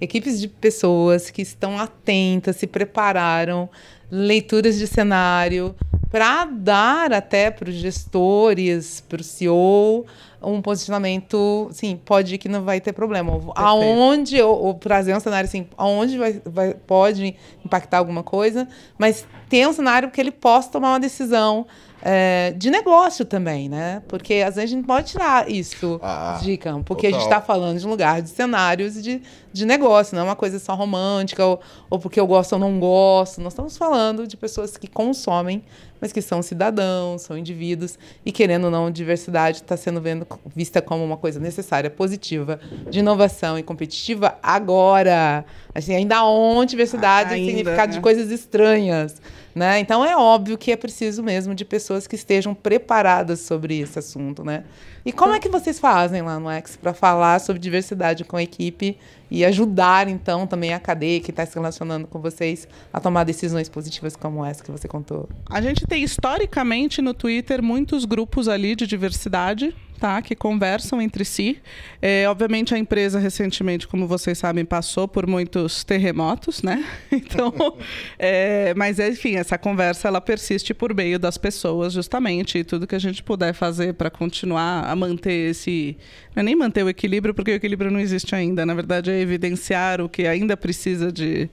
Equipes 0.00 0.40
de 0.40 0.48
pessoas 0.48 1.28
que 1.28 1.42
estão 1.42 1.78
atentas, 1.78 2.56
se 2.56 2.66
prepararam, 2.66 3.68
leituras 4.10 4.78
de 4.78 4.86
cenário, 4.86 5.74
para 6.10 6.44
dar 6.44 7.12
até 7.12 7.50
para 7.50 7.70
os 7.70 7.76
gestores, 7.76 9.00
para 9.00 9.20
o 9.20 9.24
CEO, 9.24 10.04
um 10.42 10.60
posicionamento, 10.60 11.68
sim, 11.72 12.00
pode 12.04 12.34
ir 12.34 12.38
que 12.38 12.48
não 12.48 12.64
vai 12.64 12.80
ter 12.80 12.92
problema. 12.92 13.32
Aonde, 13.54 14.40
ou, 14.42 14.60
ou 14.60 14.74
trazer 14.74 15.14
um 15.14 15.20
cenário 15.20 15.46
assim, 15.46 15.68
aonde 15.76 16.18
vai, 16.18 16.42
vai, 16.44 16.74
pode 16.74 17.36
impactar 17.64 17.98
alguma 17.98 18.22
coisa, 18.22 18.66
mas 18.98 19.26
ter 19.48 19.68
um 19.68 19.72
cenário 19.72 20.10
que 20.10 20.20
ele 20.20 20.32
possa 20.32 20.70
tomar 20.70 20.92
uma 20.92 21.00
decisão 21.00 21.66
é, 22.02 22.54
de 22.56 22.70
negócio 22.70 23.24
também, 23.24 23.68
né? 23.68 24.02
Porque 24.08 24.34
às 24.34 24.54
vezes 24.54 24.70
a 24.72 24.76
gente 24.76 24.86
pode 24.86 25.08
tirar 25.12 25.50
isso 25.50 26.00
de 26.42 26.56
campo, 26.56 26.84
porque 26.84 27.06
a 27.06 27.10
gente 27.10 27.22
total. 27.22 27.38
está 27.38 27.46
falando 27.46 27.78
de 27.78 27.86
lugar 27.86 28.22
de 28.22 28.30
cenários 28.30 29.02
de, 29.02 29.20
de 29.52 29.66
negócio, 29.66 30.14
não 30.14 30.22
é 30.22 30.24
uma 30.26 30.36
coisa 30.36 30.58
só 30.58 30.74
romântica, 30.74 31.44
ou, 31.44 31.60
ou 31.90 31.98
porque 31.98 32.18
eu 32.18 32.26
gosto 32.26 32.54
ou 32.54 32.58
não 32.58 32.78
gosto. 32.80 33.40
Nós 33.40 33.52
estamos 33.52 33.76
falando 33.76 34.26
de 34.26 34.36
pessoas 34.36 34.76
que 34.76 34.86
consomem, 34.86 35.62
mas 36.00 36.12
que 36.12 36.22
são 36.22 36.40
cidadãos, 36.40 37.22
são 37.22 37.36
indivíduos, 37.36 37.98
e 38.24 38.32
querendo 38.32 38.64
ou 38.64 38.70
não, 38.70 38.90
diversidade 38.90 39.58
está 39.58 39.76
sendo 39.76 40.00
vendo 40.00 40.26
vista 40.56 40.80
como 40.80 41.04
uma 41.04 41.18
coisa 41.18 41.38
necessária, 41.38 41.90
positiva, 41.90 42.58
de 42.88 43.00
inovação 43.00 43.58
e 43.58 43.62
competitiva 43.62 44.38
agora. 44.42 45.44
Assim, 45.74 45.94
ainda 45.94 46.24
ontem 46.24 46.70
diversidade 46.70 47.30
Ah, 47.30 47.34
ainda, 47.34 47.46
significado 47.46 47.88
né? 47.88 47.96
de 47.96 48.00
coisas 48.00 48.30
estranhas. 48.30 49.20
Né? 49.54 49.80
Então 49.80 50.04
é 50.04 50.16
óbvio 50.16 50.56
que 50.56 50.70
é 50.70 50.76
preciso 50.76 51.22
mesmo 51.22 51.54
de 51.54 51.64
pessoas 51.64 52.06
que 52.06 52.14
estejam 52.14 52.54
preparadas 52.54 53.40
sobre 53.40 53.80
esse 53.80 53.98
assunto, 53.98 54.44
né? 54.44 54.62
E 55.04 55.12
como 55.12 55.32
é 55.32 55.40
que 55.40 55.48
vocês 55.48 55.78
fazem 55.80 56.22
lá 56.22 56.38
no 56.38 56.48
X 56.50 56.76
para 56.76 56.94
falar 56.94 57.40
sobre 57.40 57.58
diversidade 57.58 58.22
com 58.24 58.36
a 58.36 58.42
equipe 58.42 58.96
e 59.30 59.44
ajudar 59.44 60.08
então 60.08 60.46
também 60.46 60.72
a 60.72 60.78
cadeia 60.78 61.20
que 61.20 61.30
está 61.30 61.44
se 61.44 61.54
relacionando 61.54 62.06
com 62.06 62.20
vocês 62.20 62.68
a 62.92 63.00
tomar 63.00 63.24
decisões 63.24 63.68
positivas 63.68 64.14
como 64.14 64.44
essa 64.44 64.62
que 64.62 64.70
você 64.70 64.86
contou? 64.86 65.28
A 65.48 65.60
gente 65.60 65.86
tem 65.86 66.02
historicamente 66.02 67.02
no 67.02 67.14
Twitter 67.14 67.62
muitos 67.62 68.04
grupos 68.04 68.46
ali 68.46 68.76
de 68.76 68.86
diversidade, 68.86 69.74
tá? 70.00 70.22
Que 70.22 70.34
conversam 70.34 71.00
entre 71.00 71.24
si. 71.24 71.58
É, 72.00 72.26
obviamente 72.26 72.74
a 72.74 72.78
empresa 72.78 73.18
recentemente, 73.18 73.86
como 73.86 74.06
vocês 74.06 74.38
sabem, 74.38 74.64
passou 74.64 75.06
por 75.06 75.26
muitos 75.26 75.84
terremotos, 75.84 76.62
né? 76.62 76.82
Então, 77.12 77.52
é, 78.18 78.72
mas 78.74 78.98
enfim, 78.98 79.36
essa 79.36 79.58
conversa 79.58 80.08
ela 80.08 80.20
persiste 80.20 80.72
por 80.72 80.94
meio 80.94 81.18
das 81.18 81.36
pessoas 81.36 81.92
justamente 81.92 82.58
e 82.58 82.64
tudo 82.64 82.86
que 82.86 82.94
a 82.94 82.98
gente 82.98 83.22
puder 83.22 83.52
fazer 83.52 83.94
para 83.94 84.08
continuar 84.08 84.84
a 84.84 84.96
manter 84.96 85.50
esse, 85.50 85.96
não 86.34 86.40
é 86.40 86.44
nem 86.44 86.56
manter 86.56 86.82
o 86.82 86.88
equilíbrio 86.88 87.34
porque 87.34 87.50
o 87.50 87.54
equilíbrio 87.54 87.90
não 87.90 88.00
existe 88.00 88.34
ainda. 88.34 88.64
Na 88.64 88.72
verdade 88.72 89.10
é 89.10 89.20
evidenciar 89.20 90.00
o 90.00 90.08
que 90.08 90.26
ainda 90.26 90.56
precisa 90.56 91.12
de 91.12 91.50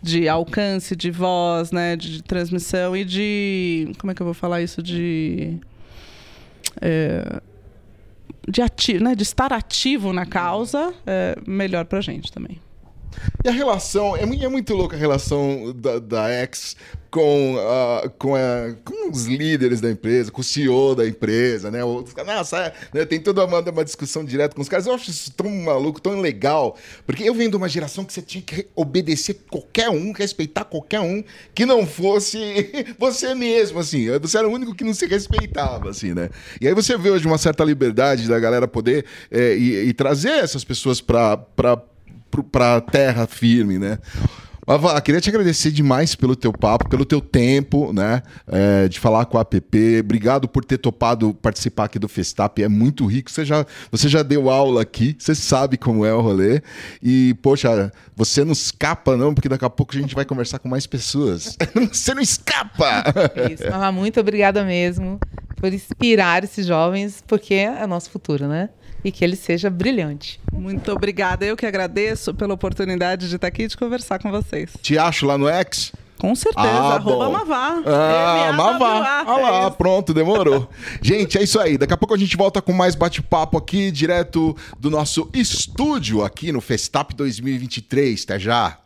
de 0.00 0.28
alcance, 0.28 0.94
de 0.94 1.10
voz, 1.10 1.72
né, 1.72 1.96
de 1.96 2.22
transmissão 2.22 2.96
e 2.96 3.04
de 3.04 3.90
como 3.98 4.12
é 4.12 4.14
que 4.14 4.22
eu 4.22 4.26
vou 4.26 4.34
falar 4.34 4.62
isso 4.62 4.80
de 4.80 5.58
é, 6.80 7.40
de 8.48 8.98
né, 9.00 9.14
de 9.14 9.22
estar 9.22 9.52
ativo 9.52 10.12
na 10.12 10.26
causa, 10.26 10.92
é 11.06 11.36
melhor 11.46 11.84
pra 11.84 12.00
gente 12.00 12.32
também. 12.32 12.60
E 13.44 13.48
a 13.48 13.52
relação, 13.52 14.16
é, 14.16 14.22
é 14.22 14.48
muito 14.48 14.74
louca 14.74 14.96
a 14.96 14.98
relação 14.98 15.72
da, 15.76 15.98
da 15.98 16.28
X 16.28 16.76
com, 17.10 17.56
ah, 17.58 18.10
com, 18.18 18.34
a- 18.34 18.74
com 18.84 19.10
os 19.10 19.26
líderes 19.26 19.80
da 19.80 19.90
empresa, 19.90 20.30
com 20.30 20.40
o 20.40 20.44
CEO 20.44 20.94
da 20.94 21.06
empresa, 21.06 21.70
né? 21.70 21.82
Os 21.84 22.12
Nossa, 22.14 22.58
é, 22.58 22.72
né? 22.92 23.04
tem 23.04 23.20
toda 23.20 23.44
uma, 23.44 23.60
uma 23.60 23.84
discussão 23.84 24.24
direta 24.24 24.54
com 24.54 24.60
os 24.60 24.68
caras. 24.68 24.86
Eu 24.86 24.94
acho 24.94 25.10
isso 25.10 25.32
tão 25.32 25.48
maluco, 25.50 26.00
tão 26.00 26.20
legal, 26.20 26.76
porque 27.06 27.22
eu 27.24 27.34
venho 27.34 27.50
de 27.50 27.56
uma 27.56 27.68
geração 27.68 28.04
que 28.04 28.12
você 28.12 28.20
tinha 28.22 28.42
que 28.42 28.66
obedecer 28.74 29.38
qualquer 29.50 29.88
um, 29.88 30.12
respeitar 30.12 30.64
qualquer 30.64 31.00
um, 31.00 31.22
que 31.54 31.64
não 31.64 31.86
fosse 31.86 32.38
você 32.98 33.34
mesmo, 33.34 33.78
assim. 33.78 34.06
Você 34.18 34.36
era 34.36 34.48
o 34.48 34.52
único 34.52 34.74
que 34.74 34.84
não 34.84 34.92
se 34.92 35.06
respeitava, 35.06 35.90
assim, 35.90 36.12
né? 36.12 36.28
E 36.60 36.68
aí 36.68 36.74
você 36.74 36.96
vê 36.98 37.10
hoje 37.10 37.26
uma 37.26 37.38
certa 37.38 37.64
liberdade 37.64 38.28
da 38.28 38.38
galera 38.38 38.68
poder 38.68 39.04
é, 39.30 39.56
e, 39.56 39.88
e 39.88 39.92
trazer 39.94 40.32
essas 40.32 40.62
pessoas 40.64 41.00
para 41.00 41.36
para 42.52 42.80
terra 42.80 43.26
firme, 43.26 43.78
né? 43.78 43.98
Vá, 44.76 45.00
queria 45.00 45.18
te 45.18 45.30
agradecer 45.30 45.70
demais 45.70 46.14
pelo 46.14 46.36
teu 46.36 46.52
papo, 46.52 46.90
pelo 46.90 47.06
teu 47.06 47.22
tempo, 47.22 47.90
né? 47.90 48.22
é, 48.46 48.86
de 48.86 49.00
falar 49.00 49.24
com 49.24 49.38
a 49.38 49.40
app. 49.40 50.00
Obrigado 50.00 50.46
por 50.46 50.62
ter 50.62 50.76
topado 50.76 51.32
participar 51.32 51.84
aqui 51.84 51.98
do 51.98 52.06
Festap. 52.06 52.62
É 52.62 52.68
muito 52.68 53.06
rico. 53.06 53.30
Você 53.30 53.46
já, 53.46 53.64
você 53.90 54.10
já 54.10 54.22
deu 54.22 54.50
aula 54.50 54.82
aqui, 54.82 55.16
você 55.18 55.34
sabe 55.34 55.78
como 55.78 56.04
é 56.04 56.12
o 56.12 56.20
rolê. 56.20 56.60
E, 57.02 57.34
poxa, 57.40 57.90
você 58.14 58.44
não 58.44 58.52
escapa, 58.52 59.16
não, 59.16 59.32
porque 59.32 59.48
daqui 59.48 59.64
a 59.64 59.70
pouco 59.70 59.96
a 59.96 60.00
gente 60.00 60.14
vai 60.14 60.26
conversar 60.26 60.58
com 60.58 60.68
mais 60.68 60.86
pessoas. 60.86 61.56
você 61.90 62.12
não 62.12 62.20
escapa! 62.20 63.04
Isso, 63.50 63.92
muito 63.94 64.20
obrigada 64.20 64.62
mesmo 64.64 65.18
por 65.56 65.72
inspirar 65.72 66.44
esses 66.44 66.66
jovens, 66.66 67.24
porque 67.26 67.54
é 67.54 67.86
nosso 67.86 68.10
futuro, 68.10 68.46
né? 68.46 68.68
E 69.04 69.12
que 69.12 69.24
ele 69.24 69.36
seja 69.36 69.70
brilhante. 69.70 70.40
Muito 70.52 70.90
obrigada. 70.92 71.44
Eu 71.44 71.56
que 71.56 71.66
agradeço 71.66 72.34
pela 72.34 72.54
oportunidade 72.54 73.28
de 73.28 73.36
estar 73.36 73.46
aqui 73.46 73.62
e 73.62 73.68
de 73.68 73.76
conversar 73.76 74.18
com 74.18 74.30
vocês. 74.30 74.70
Te 74.82 74.98
acho 74.98 75.26
lá 75.26 75.38
no 75.38 75.48
X? 75.48 75.92
Com 76.18 76.34
certeza. 76.34 76.66
Ah, 76.66 76.94
arroba. 76.96 77.30
Mavá. 77.30 77.82
Ah, 77.86 78.52
MA 78.52 78.72
Mavá. 78.72 79.24
Olha 79.26 79.50
lá, 79.50 79.70
pronto, 79.70 80.12
demorou. 80.12 80.68
gente, 81.00 81.38
é 81.38 81.42
isso 81.42 81.60
aí. 81.60 81.78
Daqui 81.78 81.94
a 81.94 81.96
pouco 81.96 82.12
a 82.12 82.18
gente 82.18 82.36
volta 82.36 82.60
com 82.60 82.72
mais 82.72 82.96
bate-papo 82.96 83.56
aqui, 83.56 83.90
direto 83.92 84.56
do 84.78 84.90
nosso 84.90 85.30
estúdio 85.32 86.24
aqui 86.24 86.50
no 86.50 86.60
Festap 86.60 87.14
2023. 87.14 88.24
Até 88.24 88.38
já. 88.38 88.78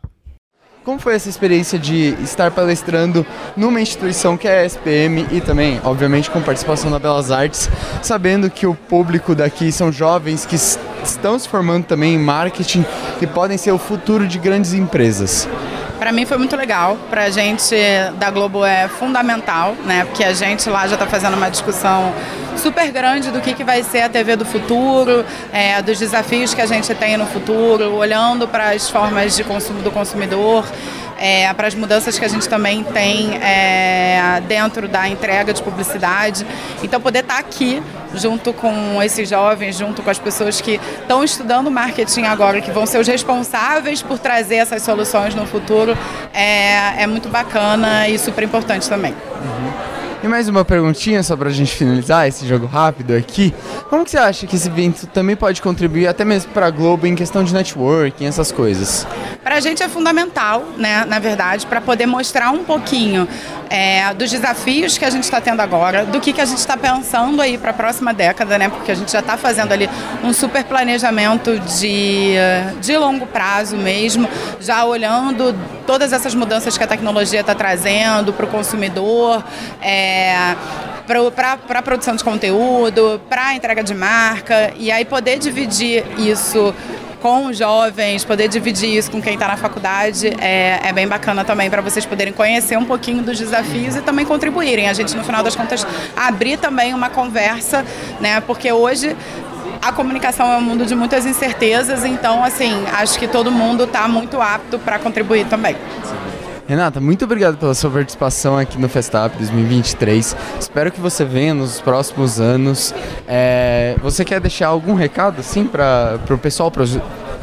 Como 0.83 0.99
foi 0.99 1.15
essa 1.15 1.29
experiência 1.29 1.79
de 1.79 2.09
estar 2.21 2.51
palestrando 2.51 3.25
numa 3.55 3.79
instituição 3.79 4.35
que 4.35 4.49
é 4.49 4.59
a 4.59 4.65
SPM 4.65 5.25
e 5.31 5.39
também, 5.39 5.79
obviamente, 5.81 6.29
com 6.29 6.41
participação 6.41 6.91
da 6.91 6.99
Belas 6.99 7.31
Artes, 7.31 7.69
sabendo 8.01 8.49
que 8.49 8.67
o 8.67 8.75
público 8.75 9.33
daqui 9.33 9.71
são 9.71 9.93
jovens 9.93 10.45
que 10.45 10.55
estão 10.55 11.39
se 11.39 11.47
formando 11.47 11.85
também 11.85 12.15
em 12.15 12.19
marketing 12.19 12.85
e 13.21 13.25
podem 13.25 13.57
ser 13.57 13.71
o 13.71 13.77
futuro 13.77 14.27
de 14.27 14.37
grandes 14.37 14.73
empresas? 14.73 15.47
Para 16.03 16.11
mim 16.11 16.25
foi 16.25 16.37
muito 16.37 16.53
legal. 16.57 16.97
Para 17.09 17.23
a 17.23 17.29
gente 17.29 17.73
da 18.15 18.29
Globo 18.29 18.65
é 18.65 18.89
fundamental, 18.89 19.73
né? 19.85 20.03
Porque 20.03 20.21
a 20.21 20.33
gente 20.33 20.69
lá 20.69 20.85
já 20.85 20.95
está 20.95 21.07
fazendo 21.07 21.37
uma 21.37 21.49
discussão 21.49 22.13
super 22.57 22.91
grande 22.91 23.31
do 23.31 23.39
que, 23.39 23.53
que 23.53 23.63
vai 23.63 23.81
ser 23.83 24.01
a 24.01 24.09
TV 24.09 24.35
do 24.35 24.43
futuro, 24.43 25.23
é, 25.53 25.81
dos 25.81 25.97
desafios 25.97 26.53
que 26.53 26.59
a 26.59 26.65
gente 26.65 26.93
tem 26.93 27.15
no 27.15 27.25
futuro, 27.25 27.93
olhando 27.95 28.49
para 28.49 28.71
as 28.71 28.89
formas 28.89 29.33
de 29.33 29.45
consumo 29.45 29.81
do 29.81 29.91
consumidor. 29.91 30.65
É, 31.17 31.53
para 31.53 31.67
as 31.67 31.75
mudanças 31.75 32.17
que 32.17 32.25
a 32.25 32.27
gente 32.27 32.47
também 32.47 32.83
tem 32.83 33.35
é, 33.37 34.41
dentro 34.47 34.87
da 34.87 35.07
entrega 35.07 35.53
de 35.53 35.61
publicidade. 35.61 36.45
Então, 36.83 36.99
poder 36.99 37.19
estar 37.19 37.37
aqui 37.37 37.81
junto 38.13 38.53
com 38.53 39.01
esses 39.01 39.27
jovens, 39.27 39.77
junto 39.77 40.01
com 40.01 40.09
as 40.09 40.19
pessoas 40.19 40.61
que 40.61 40.79
estão 41.01 41.23
estudando 41.23 41.71
marketing 41.71 42.23
agora, 42.23 42.61
que 42.61 42.71
vão 42.71 42.85
ser 42.85 42.99
os 42.99 43.07
responsáveis 43.07 44.01
por 44.01 44.19
trazer 44.19 44.55
essas 44.55 44.81
soluções 44.83 45.33
no 45.35 45.45
futuro, 45.45 45.97
é, 46.33 47.03
é 47.03 47.07
muito 47.07 47.29
bacana 47.29 48.07
e 48.07 48.19
super 48.19 48.43
importante 48.43 48.87
também. 48.87 49.15
E 50.23 50.27
mais 50.29 50.47
uma 50.47 50.63
perguntinha 50.63 51.21
só 51.21 51.35
pra 51.35 51.49
gente 51.49 51.75
finalizar 51.75 52.25
esse 52.29 52.47
jogo 52.47 52.65
rápido 52.65 53.13
aqui. 53.13 53.53
Como 53.89 54.05
que 54.05 54.11
você 54.11 54.17
acha 54.17 54.47
que 54.47 54.55
esse 54.55 54.69
evento 54.69 55.05
também 55.07 55.35
pode 55.35 55.61
contribuir 55.61 56.07
até 56.07 56.23
mesmo 56.23 56.49
pra 56.53 56.69
Globo 56.69 57.05
em 57.05 57.13
questão 57.13 57.43
de 57.43 57.53
networking, 57.53 58.25
essas 58.25 58.49
coisas? 58.49 59.05
Para 59.43 59.55
a 59.55 59.59
gente 59.59 59.83
é 59.83 59.89
fundamental, 59.89 60.63
né, 60.77 61.03
na 61.03 61.19
verdade, 61.19 61.65
para 61.65 61.81
poder 61.81 62.05
mostrar 62.05 62.51
um 62.51 62.63
pouquinho 62.63 63.27
é, 63.69 64.13
dos 64.13 64.31
desafios 64.31 64.97
que 64.97 65.03
a 65.03 65.09
gente 65.09 65.25
está 65.25 65.41
tendo 65.41 65.59
agora, 65.59 66.05
do 66.05 66.21
que, 66.21 66.31
que 66.31 66.39
a 66.39 66.45
gente 66.45 66.59
está 66.59 66.77
pensando 66.77 67.41
aí 67.41 67.57
para 67.57 67.71
a 67.71 67.73
próxima 67.73 68.13
década, 68.13 68.57
né? 68.57 68.69
Porque 68.69 68.93
a 68.93 68.95
gente 68.95 69.11
já 69.11 69.19
está 69.19 69.35
fazendo 69.35 69.73
ali 69.73 69.89
um 70.23 70.31
super 70.31 70.63
planejamento 70.63 71.59
de, 71.59 72.35
de 72.79 72.95
longo 72.95 73.25
prazo 73.25 73.75
mesmo, 73.75 74.29
já 74.61 74.85
olhando 74.85 75.53
todas 75.85 76.13
essas 76.13 76.33
mudanças 76.33 76.77
que 76.77 76.83
a 76.83 76.87
tecnologia 76.87 77.41
está 77.41 77.53
trazendo 77.53 78.31
para 78.31 78.45
o 78.45 78.47
consumidor. 78.47 79.43
É, 79.81 80.12
para 81.35 81.79
a 81.79 81.81
produção 81.81 82.15
de 82.15 82.23
conteúdo, 82.23 83.21
para 83.29 83.47
a 83.47 83.55
entrega 83.55 83.83
de 83.83 83.93
marca, 83.93 84.73
e 84.77 84.91
aí 84.91 85.05
poder 85.05 85.37
dividir 85.37 86.03
isso 86.17 86.73
com 87.23 87.45
os 87.45 87.57
jovens, 87.57 88.25
poder 88.25 88.49
dividir 88.49 88.97
isso 88.97 89.09
com 89.09 89.21
quem 89.21 89.35
está 89.35 89.47
na 89.47 89.55
faculdade 89.55 90.27
é, 90.41 90.81
é 90.83 90.91
bem 90.91 91.07
bacana 91.07 91.45
também 91.45 91.69
para 91.69 91.81
vocês 91.81 92.05
poderem 92.05 92.33
conhecer 92.33 92.77
um 92.77 92.83
pouquinho 92.83 93.23
dos 93.23 93.39
desafios 93.39 93.95
e 93.95 94.01
também 94.01 94.25
contribuírem. 94.25 94.89
A 94.89 94.93
gente, 94.93 95.15
no 95.15 95.23
final 95.23 95.41
das 95.41 95.55
contas, 95.55 95.87
abrir 96.17 96.57
também 96.57 96.93
uma 96.93 97.09
conversa, 97.09 97.85
né? 98.19 98.41
Porque 98.41 98.69
hoje 98.69 99.15
a 99.81 99.93
comunicação 99.93 100.51
é 100.51 100.57
um 100.57 100.61
mundo 100.61 100.85
de 100.85 100.95
muitas 100.95 101.25
incertezas, 101.25 102.03
então, 102.03 102.43
assim, 102.43 102.73
acho 102.91 103.17
que 103.17 103.27
todo 103.27 103.49
mundo 103.49 103.85
está 103.85 104.05
muito 104.05 104.41
apto 104.41 104.77
para 104.77 104.99
contribuir 104.99 105.45
também. 105.45 105.77
Renata, 106.65 107.01
muito 107.01 107.25
obrigado 107.25 107.57
pela 107.57 107.73
sua 107.73 107.91
participação 107.91 108.57
aqui 108.57 108.79
no 108.79 108.87
Festap 108.87 109.37
2023. 109.37 110.35
Espero 110.57 110.91
que 110.93 110.99
você 110.99 111.25
venha 111.25 111.53
nos 111.53 111.81
próximos 111.81 112.39
anos. 112.39 112.95
É, 113.27 113.95
você 114.01 114.23
quer 114.23 114.39
deixar 114.39 114.67
algum 114.67 114.93
recado 114.93 115.41
assim 115.41 115.65
para 115.65 116.17
o 116.29 116.37
pessoal? 116.37 116.71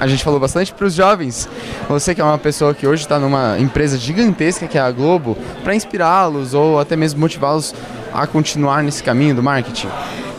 A 0.00 0.06
gente 0.06 0.24
falou 0.24 0.40
bastante 0.40 0.72
para 0.72 0.86
os 0.86 0.94
jovens. 0.94 1.46
Você 1.86 2.14
que 2.14 2.22
é 2.22 2.24
uma 2.24 2.38
pessoa 2.38 2.74
que 2.74 2.86
hoje 2.86 3.02
está 3.02 3.18
numa 3.18 3.58
empresa 3.58 3.98
gigantesca 3.98 4.66
que 4.66 4.78
é 4.78 4.80
a 4.80 4.90
Globo, 4.90 5.36
para 5.62 5.74
inspirá-los 5.74 6.54
ou 6.54 6.80
até 6.80 6.96
mesmo 6.96 7.20
motivá-los 7.20 7.74
a 8.12 8.26
continuar 8.26 8.82
nesse 8.82 9.02
caminho 9.02 9.34
do 9.34 9.42
marketing. 9.42 9.88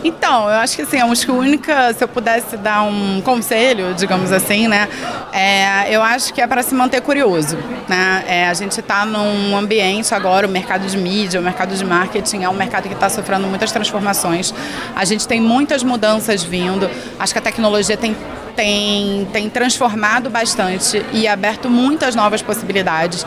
Então, 0.04 0.50
eu 0.50 0.56
acho 0.56 0.76
que 0.76 0.82
assim, 0.82 1.00
a 1.00 1.06
única, 1.06 1.94
se 1.94 2.04
eu 2.04 2.08
pudesse 2.08 2.58
dar 2.58 2.82
um 2.82 3.22
conselho, 3.22 3.94
digamos 3.94 4.32
assim, 4.32 4.68
né, 4.68 4.90
é, 5.32 5.96
eu 5.96 6.02
acho 6.02 6.34
que 6.34 6.42
é 6.42 6.48
para 6.48 6.64
se 6.64 6.74
manter 6.74 7.02
curioso, 7.02 7.56
né? 7.88 8.24
É, 8.28 8.48
a 8.48 8.54
gente 8.56 8.80
está 8.80 9.06
num 9.06 9.56
ambiente 9.56 10.12
agora, 10.16 10.48
o 10.48 10.50
mercado 10.50 10.88
de 10.88 10.98
mídia, 10.98 11.40
o 11.40 11.44
mercado 11.44 11.76
de 11.76 11.86
marketing 11.86 12.42
é 12.42 12.50
um 12.50 12.54
mercado 12.54 12.88
que 12.88 12.96
está 12.96 13.10
sofrendo 13.10 13.46
muitas 13.46 13.72
transformações. 13.72 14.52
A 14.96 15.06
gente 15.06 15.28
tem 15.28 15.40
muitas 15.40 15.84
mudanças 15.84 16.42
vindo. 16.42 16.90
Acho 17.20 17.32
que 17.32 17.40
a 17.40 17.42
tecnologia 17.44 17.96
tem 17.96 18.16
tem, 18.56 19.28
tem 19.32 19.50
transformado 19.50 20.30
bastante 20.30 21.04
e 21.12 21.28
aberto 21.28 21.70
muitas 21.70 22.16
novas 22.16 22.42
possibilidades. 22.42 23.26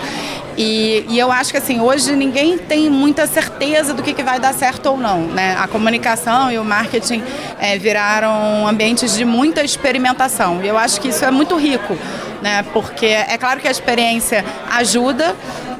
E, 0.56 1.05
e 1.09 1.18
eu 1.18 1.32
acho 1.32 1.51
que 1.51 1.56
assim, 1.56 1.80
hoje 1.80 2.14
ninguém 2.14 2.56
tem 2.56 2.88
muita 2.88 3.26
certeza 3.26 3.92
do 3.92 4.02
que, 4.02 4.14
que 4.14 4.22
vai 4.22 4.38
dar 4.38 4.55
certo 4.55 4.90
ou 4.90 4.96
não. 4.96 5.22
Né? 5.22 5.56
A 5.59 5.66
comunicação 5.66 6.51
e 6.51 6.59
o 6.59 6.64
marketing 6.64 7.22
é, 7.59 7.76
viraram 7.78 8.66
ambientes 8.66 9.16
de 9.16 9.24
muita 9.24 9.64
experimentação. 9.64 10.62
E 10.62 10.68
eu 10.68 10.78
acho 10.78 11.01
que 11.01 11.09
isso 11.09 11.24
é 11.24 11.30
muito 11.30 11.56
rico 11.56 11.96
né? 12.44 12.62
Porque 12.74 13.06
é 13.06 13.38
claro 13.38 13.59
que 13.59 13.66
a 13.66 13.70
experiência 13.70 14.44
ajuda, 14.70 15.34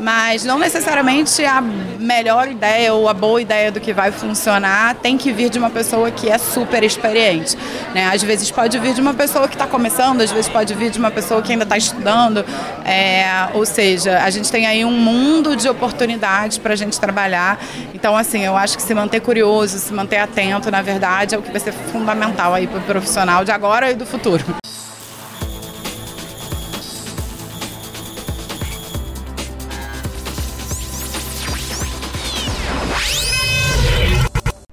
mas 0.05 0.45
não 0.45 0.59
necessariamente 0.59 1.43
a 1.47 1.63
melhor 1.63 2.47
ideia 2.47 2.93
ou 2.93 3.09
a 3.09 3.15
boa 3.15 3.41
ideia 3.41 3.73
do 3.73 3.81
que 3.81 3.91
vai 3.91 4.13
funcionar 4.13 4.97
tem 4.97 5.17
que 5.17 5.33
vir 5.33 5.49
de 5.49 5.59
uma 5.59 5.71
pessoa 5.71 6.11
que 6.11 6.29
é 6.29 6.37
super 6.37 6.85
experiente, 6.85 7.57
né? 7.95 8.11
Às 8.13 8.23
vezes 8.23 8.51
pode 8.51 8.79
vir 8.79 8.93
de 8.93 9.01
uma 9.01 9.15
pessoa 9.15 9.49
que 9.49 9.55
está 9.55 9.67
começando, 9.67 10.21
às 10.21 10.31
vezes 10.31 10.47
pode 10.47 10.75
vir 10.75 10.91
de 10.91 10.99
uma 10.99 11.11
pessoa 11.11 11.41
que 11.41 11.53
ainda 11.53 11.65
está 11.65 11.79
estudando, 11.79 12.45
é, 12.85 13.49
ou 13.55 13.65
seja, 13.65 14.19
a 14.23 14.29
gente 14.29 14.53
tem 14.53 14.67
aí 14.67 14.85
um 14.85 14.93
mundo 14.93 15.57
de 15.57 15.67
oportunidades 15.71 16.59
para 16.59 16.75
a 16.75 16.77
gente 16.77 17.01
trabalhar. 17.01 17.59
Então, 17.95 18.15
assim, 18.15 18.45
eu 18.45 18.59
acho 18.59 18.77
que 18.77 18.83
se 18.83 18.95
manter 18.95 19.21
curioso, 19.21 19.79
se 19.79 19.95
manter 19.95 20.19
atento, 20.19 20.71
na 20.71 20.83
verdade, 20.83 21.35
é 21.35 21.39
o 21.39 21.41
que 21.41 21.51
vai 21.51 21.61
ser 21.61 21.73
fundamental 21.73 22.53
aí 22.53 22.67
para 22.67 22.79
o 22.79 22.83
profissional 22.83 23.43
de 23.43 23.53
agora 23.53 23.91
e 23.91 23.95
do 23.95 24.05
futuro. 24.05 24.45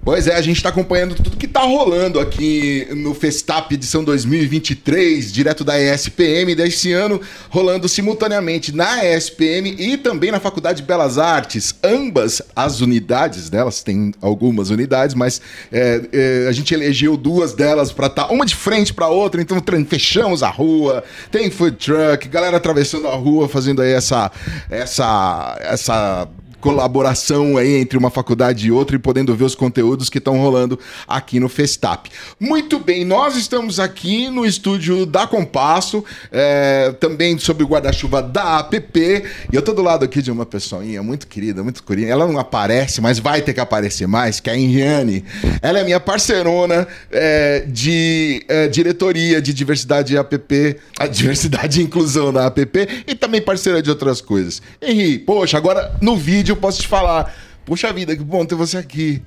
Pois 0.03 0.25
é, 0.25 0.35
a 0.35 0.41
gente 0.41 0.57
está 0.57 0.69
acompanhando 0.69 1.13
tudo 1.13 1.37
que 1.37 1.45
está 1.45 1.61
rolando 1.61 2.19
aqui 2.19 2.87
no 2.89 3.13
Festap 3.13 3.71
edição 3.71 4.03
2023, 4.03 5.31
direto 5.31 5.63
da 5.63 5.79
ESPM 5.79 6.55
desse 6.55 6.91
ano, 6.91 7.21
rolando 7.51 7.87
simultaneamente 7.87 8.75
na 8.75 9.05
ESPM 9.05 9.75
e 9.77 9.97
também 9.97 10.31
na 10.31 10.39
Faculdade 10.39 10.81
de 10.81 10.87
Belas 10.87 11.19
Artes. 11.19 11.75
Ambas 11.83 12.41
as 12.55 12.81
unidades 12.81 13.47
delas, 13.47 13.83
tem 13.83 14.11
algumas 14.19 14.71
unidades, 14.71 15.13
mas 15.13 15.39
é, 15.71 16.01
é, 16.11 16.47
a 16.49 16.51
gente 16.51 16.73
elegeu 16.73 17.15
duas 17.15 17.53
delas 17.53 17.91
para 17.91 18.07
estar 18.07 18.23
tá 18.23 18.33
uma 18.33 18.43
de 18.43 18.55
frente 18.55 18.91
para 18.95 19.07
outra, 19.07 19.39
então 19.39 19.61
fechamos 19.87 20.41
a 20.41 20.49
rua, 20.49 21.03
tem 21.29 21.51
food 21.51 21.77
truck, 21.77 22.27
galera 22.27 22.57
atravessando 22.57 23.07
a 23.07 23.15
rua, 23.15 23.47
fazendo 23.47 23.83
aí 23.83 23.91
essa, 23.91 24.31
essa, 24.67 25.59
essa 25.61 26.27
colaboração 26.61 27.57
aí 27.57 27.75
entre 27.75 27.97
uma 27.97 28.09
faculdade 28.09 28.67
e 28.67 28.71
outra 28.71 28.95
e 28.95 28.99
podendo 28.99 29.35
ver 29.35 29.43
os 29.43 29.55
conteúdos 29.55 30.09
que 30.09 30.19
estão 30.19 30.39
rolando 30.39 30.79
aqui 31.07 31.39
no 31.39 31.49
Festap. 31.49 32.09
Muito 32.39 32.79
bem, 32.79 33.03
nós 33.03 33.35
estamos 33.35 33.79
aqui 33.79 34.29
no 34.29 34.45
estúdio 34.45 35.05
da 35.05 35.25
Compasso, 35.27 36.05
é, 36.31 36.93
também 36.99 37.37
sob 37.37 37.63
o 37.63 37.67
guarda-chuva 37.67 38.21
da 38.21 38.59
APP, 38.59 39.23
e 39.51 39.55
eu 39.55 39.61
tô 39.61 39.73
do 39.73 39.81
lado 39.81 40.05
aqui 40.05 40.21
de 40.21 40.31
uma 40.31 40.45
pessoinha 40.45 41.01
muito 41.01 41.27
querida, 41.27 41.63
muito 41.63 41.83
querida. 41.83 42.11
Ela 42.11 42.27
não 42.27 42.39
aparece, 42.39 43.01
mas 43.01 43.17
vai 43.19 43.41
ter 43.41 43.53
que 43.53 43.59
aparecer 43.59 44.07
mais, 44.07 44.39
que 44.39 44.49
é 44.49 44.53
a 44.53 44.57
Henriane. 44.57 45.25
Ela 45.61 45.79
é 45.79 45.83
minha 45.83 45.99
parceirona 45.99 46.87
é, 47.11 47.65
de 47.67 48.45
é, 48.47 48.67
diretoria 48.67 49.41
de 49.41 49.53
diversidade 49.53 50.17
APP, 50.17 50.77
a 50.99 51.07
diversidade 51.07 51.81
e 51.81 51.83
inclusão 51.83 52.31
da 52.31 52.45
APP, 52.45 53.03
e 53.07 53.15
também 53.15 53.41
parceira 53.41 53.81
de 53.81 53.89
outras 53.89 54.21
coisas. 54.21 54.61
Henri, 54.81 55.17
poxa, 55.19 55.57
agora 55.57 55.95
no 56.01 56.15
vídeo 56.15 56.50
eu 56.51 56.57
posso 56.57 56.81
te 56.81 56.87
falar. 56.87 57.33
Puxa 57.65 57.91
vida, 57.93 58.15
que 58.15 58.23
bom 58.23 58.45
ter 58.45 58.55
você 58.55 58.77
aqui. 58.77 59.21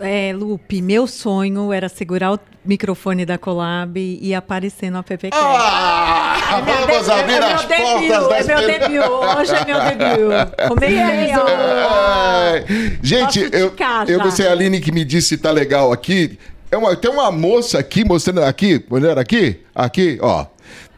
É, 0.00 0.32
Lupe, 0.32 0.80
meu 0.80 1.06
sonho 1.06 1.72
era 1.72 1.88
segurar 1.88 2.32
o 2.32 2.38
microfone 2.64 3.26
da 3.26 3.36
Collab 3.36 3.98
e 3.98 4.34
aparecer 4.34 4.90
no 4.90 4.98
AppCast. 4.98 5.34
Ah, 5.34 6.36
é 6.58 6.86
vamos 6.86 7.04
de... 7.04 7.10
abrir 7.10 7.32
é 7.34 7.52
as 7.52 7.64
portas 7.64 8.28
da 8.28 8.38
É 8.38 8.44
meu 8.44 8.66
debut, 8.66 9.10
hoje 9.38 9.54
é 9.54 9.64
meu 9.64 9.80
debut. 9.80 10.68
Comecei, 10.68 11.32
ó. 11.34 12.62
Gente, 13.02 13.40
eu, 13.52 13.74
eu 14.06 14.22
pensei 14.22 14.46
a 14.46 14.52
Aline 14.52 14.80
que 14.80 14.92
me 14.92 15.04
disse 15.04 15.28
se 15.28 15.38
tá 15.38 15.50
legal 15.50 15.92
aqui. 15.92 16.38
É 16.70 16.76
uma, 16.76 16.94
tem 16.94 17.10
uma 17.10 17.32
moça 17.32 17.78
aqui 17.78 18.04
mostrando 18.04 18.44
aqui, 18.44 18.84
olhando 18.90 19.18
aqui, 19.18 19.60
aqui, 19.74 20.18
ó. 20.20 20.46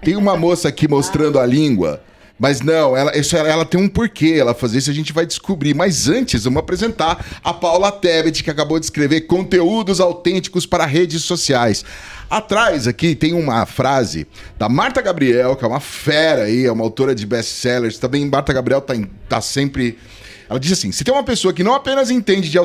Tem 0.02 0.16
uma 0.16 0.36
moça 0.36 0.68
aqui 0.68 0.88
mostrando 0.88 1.38
a 1.38 1.46
língua. 1.46 2.02
Mas 2.40 2.62
não, 2.62 2.96
ela, 2.96 3.14
isso, 3.14 3.36
ela 3.36 3.66
tem 3.66 3.78
um 3.78 3.86
porquê 3.86 4.38
ela 4.40 4.54
fazer 4.54 4.78
isso, 4.78 4.90
a 4.90 4.94
gente 4.94 5.12
vai 5.12 5.26
descobrir. 5.26 5.74
Mas 5.74 6.08
antes, 6.08 6.44
vamos 6.44 6.60
apresentar 6.60 7.22
a 7.44 7.52
Paula 7.52 7.92
Tebet, 7.92 8.42
que 8.42 8.50
acabou 8.50 8.80
de 8.80 8.86
escrever 8.86 9.22
conteúdos 9.22 10.00
autênticos 10.00 10.64
para 10.64 10.86
redes 10.86 11.22
sociais. 11.22 11.84
Atrás 12.30 12.86
aqui 12.86 13.14
tem 13.14 13.34
uma 13.34 13.66
frase 13.66 14.26
da 14.58 14.70
Marta 14.70 15.02
Gabriel, 15.02 15.54
que 15.54 15.64
é 15.64 15.68
uma 15.68 15.80
fera 15.80 16.44
aí, 16.44 16.64
é 16.64 16.72
uma 16.72 16.82
autora 16.82 17.14
de 17.14 17.26
best-sellers. 17.26 17.98
Também 17.98 18.24
Marta 18.24 18.54
Gabriel 18.54 18.80
tá, 18.80 18.94
tá 19.28 19.42
sempre 19.42 19.98
ela 20.50 20.58
diz 20.58 20.72
assim: 20.72 20.90
se 20.90 21.04
tem 21.04 21.14
uma 21.14 21.22
pessoa 21.22 21.54
que 21.54 21.62
não 21.62 21.74
apenas 21.74 22.10
entende 22.10 22.50
de 22.50 22.58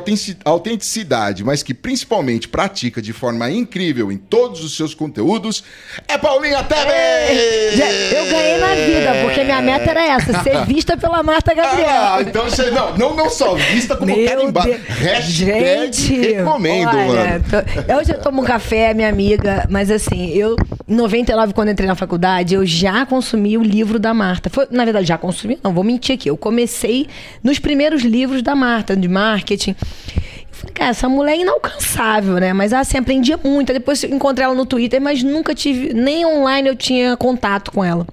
autenticidade, 0.43 1.43
mas 1.43 1.61
que 1.61 1.71
principalmente 1.71 2.47
pratica 2.47 2.99
de 2.99 3.13
forma 3.13 3.47
incrível 3.51 4.11
em 4.11 4.17
todos 4.17 4.63
os 4.63 4.75
seus 4.75 4.95
conteúdos, 4.95 5.63
é 6.07 6.17
Paulinha 6.17 6.63
Tebet! 6.63 7.79
Eu 8.11 8.25
ganhei 8.25 8.57
na 8.57 8.73
vida, 8.73 9.21
porque 9.21 9.43
minha 9.43 9.61
meta 9.61 9.91
era 9.91 10.03
essa: 10.03 10.41
ser 10.41 10.65
vista 10.65 10.97
pela 10.97 11.21
Marta 11.21 11.53
Gabriel. 11.53 11.87
Ah, 11.87 12.17
então 12.21 12.45
você 12.45 12.71
não, 12.71 12.97
não, 12.97 13.15
não 13.15 13.29
só 13.29 13.53
vista, 13.53 13.95
como 13.95 14.15
carimbar. 14.25 14.65
Hashtag 14.65 15.93
Gente, 15.93 16.19
recomendo, 16.19 16.97
olha, 16.97 17.05
mano. 17.05 17.45
Tô, 17.51 17.97
hoje 17.99 18.13
eu 18.13 18.19
tomo 18.19 18.41
um 18.41 18.45
café, 18.45 18.95
minha 18.95 19.09
amiga, 19.09 19.67
mas 19.69 19.91
assim, 19.91 20.31
eu, 20.31 20.55
em 20.87 20.95
99, 20.95 21.53
quando 21.53 21.69
entrei 21.69 21.87
na 21.87 21.95
faculdade, 21.95 22.55
eu 22.55 22.65
já 22.65 23.05
consumi 23.05 23.59
o 23.59 23.61
livro 23.61 23.99
da 23.99 24.11
Marta. 24.11 24.49
Foi, 24.49 24.67
na 24.71 24.83
verdade, 24.83 25.05
já 25.05 25.19
consumi, 25.19 25.59
não, 25.63 25.71
vou 25.71 25.83
mentir 25.83 26.15
aqui. 26.15 26.27
Eu 26.27 26.37
comecei 26.37 27.07
nos 27.43 27.59
primeiros 27.59 27.74
primeiros 27.75 28.03
livros 28.03 28.41
da 28.41 28.55
Marta, 28.55 28.95
de 28.95 29.09
marketing. 29.09 29.71
Eu 29.71 30.47
falei, 30.49 30.73
cara, 30.73 30.91
essa 30.91 31.09
mulher 31.09 31.33
é 31.33 31.41
inalcançável, 31.41 32.35
né? 32.35 32.53
Mas 32.53 32.71
assim, 32.71 32.97
aprendia 32.97 33.37
muito. 33.43 33.73
Depois 33.73 34.01
encontrei 34.05 34.45
ela 34.45 34.55
no 34.55 34.65
Twitter, 34.65 35.01
mas 35.01 35.21
nunca 35.21 35.53
tive, 35.53 35.93
nem 35.93 36.25
online 36.25 36.69
eu 36.69 36.75
tinha 36.75 37.17
contato 37.17 37.71
com 37.71 37.83
ela. 37.83 38.07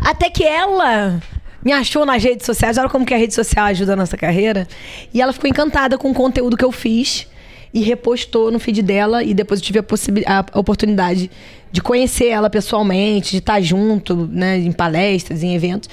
Até 0.00 0.30
que 0.30 0.44
ela 0.44 1.20
me 1.64 1.72
achou 1.72 2.06
nas 2.06 2.22
redes 2.22 2.46
sociais, 2.46 2.78
olha 2.78 2.88
como 2.88 3.04
que 3.04 3.12
a 3.12 3.16
rede 3.16 3.34
social 3.34 3.66
ajuda 3.66 3.94
a 3.94 3.96
nossa 3.96 4.16
carreira. 4.16 4.68
E 5.12 5.20
ela 5.20 5.32
ficou 5.32 5.50
encantada 5.50 5.98
com 5.98 6.12
o 6.12 6.14
conteúdo 6.14 6.56
que 6.56 6.64
eu 6.64 6.70
fiz 6.70 7.26
e 7.74 7.80
repostou 7.80 8.52
no 8.52 8.60
feed 8.60 8.80
dela. 8.80 9.24
E 9.24 9.34
depois 9.34 9.58
eu 9.58 9.66
tive 9.66 9.80
a, 10.24 10.46
a 10.52 10.58
oportunidade 10.60 11.28
de 11.72 11.82
conhecer 11.82 12.28
ela 12.28 12.48
pessoalmente, 12.48 13.32
de 13.32 13.38
estar 13.38 13.60
junto, 13.60 14.28
né, 14.30 14.56
em 14.56 14.70
palestras, 14.70 15.42
em 15.42 15.52
eventos. 15.56 15.90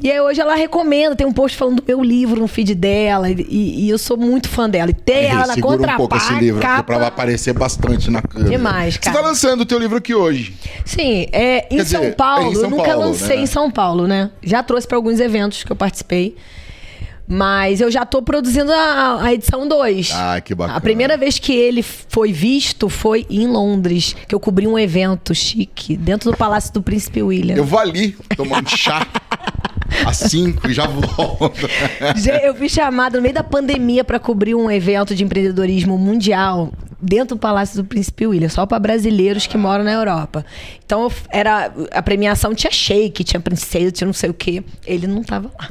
E 0.00 0.10
aí 0.10 0.20
hoje 0.20 0.40
ela 0.40 0.54
recomenda, 0.54 1.16
tem 1.16 1.26
um 1.26 1.32
post 1.32 1.56
falando 1.56 1.80
do 1.80 1.84
meu 1.86 2.02
livro 2.02 2.40
no 2.40 2.46
feed 2.46 2.74
dela, 2.74 3.28
e, 3.28 3.36
e 3.48 3.88
eu 3.88 3.98
sou 3.98 4.16
muito 4.16 4.48
fã 4.48 4.70
dela. 4.70 4.90
E 4.90 4.94
tem 4.94 5.26
ela 5.26 5.46
na 5.46 5.54
contraparte. 5.60 5.94
um 5.94 5.96
pouco 5.96 6.16
esse 6.16 6.34
livro, 6.34 6.60
capa... 6.60 6.94
pra 6.94 7.06
aparecer 7.08 7.52
bastante 7.52 8.10
na 8.10 8.22
câmera. 8.22 8.50
Demais, 8.50 8.96
cara. 8.96 9.16
Você 9.16 9.22
tá 9.22 9.28
lançando 9.28 9.62
o 9.62 9.66
teu 9.66 9.78
livro 9.78 9.98
aqui 9.98 10.14
hoje. 10.14 10.54
Sim, 10.84 11.26
é, 11.32 11.66
em, 11.68 11.84
São 11.84 12.00
dizer, 12.00 12.14
Paulo, 12.14 12.48
é 12.48 12.50
em 12.50 12.54
São 12.54 12.64
eu 12.64 12.70
nunca 12.70 12.84
Paulo, 12.84 13.00
lancei 13.00 13.36
né? 13.36 13.42
em 13.42 13.46
São 13.46 13.70
Paulo, 13.70 14.06
né? 14.06 14.30
Já 14.42 14.62
trouxe 14.62 14.86
para 14.86 14.96
alguns 14.96 15.18
eventos 15.18 15.64
que 15.64 15.72
eu 15.72 15.76
participei. 15.76 16.36
Mas 17.30 17.82
eu 17.82 17.90
já 17.90 18.06
tô 18.06 18.22
produzindo 18.22 18.72
a, 18.72 19.22
a 19.22 19.34
edição 19.34 19.68
2. 19.68 20.12
Ah, 20.14 20.40
que 20.40 20.54
bacana. 20.54 20.78
A 20.78 20.80
primeira 20.80 21.14
vez 21.14 21.38
que 21.38 21.52
ele 21.52 21.82
foi 21.82 22.32
visto 22.32 22.88
foi 22.88 23.26
em 23.28 23.46
Londres, 23.46 24.16
que 24.26 24.34
eu 24.34 24.40
cobri 24.40 24.66
um 24.66 24.78
evento 24.78 25.34
chique, 25.34 25.94
dentro 25.94 26.30
do 26.30 26.36
Palácio 26.36 26.72
do 26.72 26.80
Príncipe 26.80 27.22
William. 27.22 27.54
Eu 27.54 27.66
vou 27.66 27.78
ali 27.78 28.16
tomando 28.34 28.70
chá. 28.70 29.06
às 30.06 30.16
5 30.16 30.68
e 30.68 30.72
já 30.72 30.86
volto. 30.86 31.68
Eu 32.42 32.54
fui 32.54 32.68
chamada 32.68 33.16
no 33.16 33.22
meio 33.22 33.34
da 33.34 33.42
pandemia 33.42 34.04
para 34.04 34.18
cobrir 34.18 34.54
um 34.54 34.70
evento 34.70 35.14
de 35.14 35.24
empreendedorismo 35.24 35.96
mundial 35.98 36.72
dentro 37.00 37.36
do 37.36 37.38
Palácio 37.38 37.76
do 37.76 37.84
Príncipe 37.84 38.26
William, 38.26 38.48
só 38.48 38.66
para 38.66 38.78
brasileiros 38.78 39.46
que 39.46 39.56
moram 39.56 39.84
na 39.84 39.92
Europa. 39.92 40.44
Então 40.84 41.10
era 41.30 41.72
a 41.92 42.02
premiação 42.02 42.54
tinha 42.54 42.72
shake, 42.72 43.22
tinha 43.22 43.40
princesa, 43.40 43.92
tinha 43.92 44.06
não 44.06 44.12
sei 44.12 44.30
o 44.30 44.34
quê. 44.34 44.64
Ele 44.84 45.06
não 45.06 45.22
tava 45.22 45.50
lá. 45.58 45.70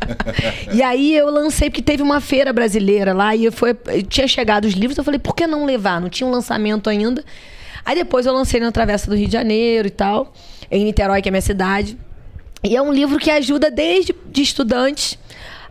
e 0.72 0.82
aí 0.82 1.14
eu 1.14 1.30
lancei 1.30 1.68
porque 1.68 1.82
teve 1.82 2.02
uma 2.02 2.20
feira 2.20 2.52
brasileira 2.52 3.12
lá 3.12 3.36
e 3.36 3.50
foi, 3.50 3.74
tinha 4.08 4.26
chegado 4.26 4.64
os 4.64 4.72
livros, 4.72 4.96
eu 4.96 5.04
falei, 5.04 5.20
por 5.20 5.34
que 5.34 5.46
não 5.46 5.66
levar? 5.66 6.00
Não 6.00 6.08
tinha 6.08 6.26
um 6.26 6.30
lançamento 6.30 6.88
ainda. 6.88 7.22
Aí 7.84 7.94
depois 7.94 8.24
eu 8.24 8.32
lancei 8.32 8.58
na 8.60 8.72
Travessa 8.72 9.10
do 9.10 9.16
Rio 9.16 9.26
de 9.26 9.32
Janeiro 9.32 9.88
e 9.88 9.90
tal, 9.90 10.32
em 10.70 10.84
Niterói, 10.84 11.20
que 11.20 11.28
é 11.28 11.30
minha 11.30 11.42
cidade. 11.42 11.98
E 12.64 12.74
é 12.74 12.80
um 12.80 12.90
livro 12.90 13.18
que 13.18 13.30
ajuda 13.30 13.70
desde 13.70 14.14
de 14.26 14.40
estudantes 14.40 15.18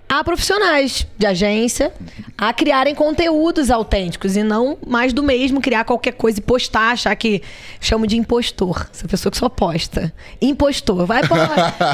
a 0.08 0.24
profissionais 0.24 1.08
de 1.18 1.26
agência 1.26 1.92
a 2.38 2.54
criarem 2.54 2.94
conteúdos 2.94 3.72
autênticos 3.72 4.36
e 4.36 4.44
não 4.44 4.78
mais 4.86 5.12
do 5.14 5.24
mesmo, 5.24 5.60
criar 5.60 5.84
qualquer 5.86 6.12
coisa 6.14 6.38
e 6.40 6.42
postar, 6.42 6.92
achar 6.92 7.16
que 7.16 7.42
chamo 7.82 8.06
de 8.06 8.16
impostor. 8.18 8.88
Essa 8.94 9.08
pessoa 9.08 9.32
que 9.32 9.38
só 9.38 9.50
posta. 9.50 10.14
Impostor. 10.42 11.06
Vai, 11.06 11.22
pô, 11.28 11.36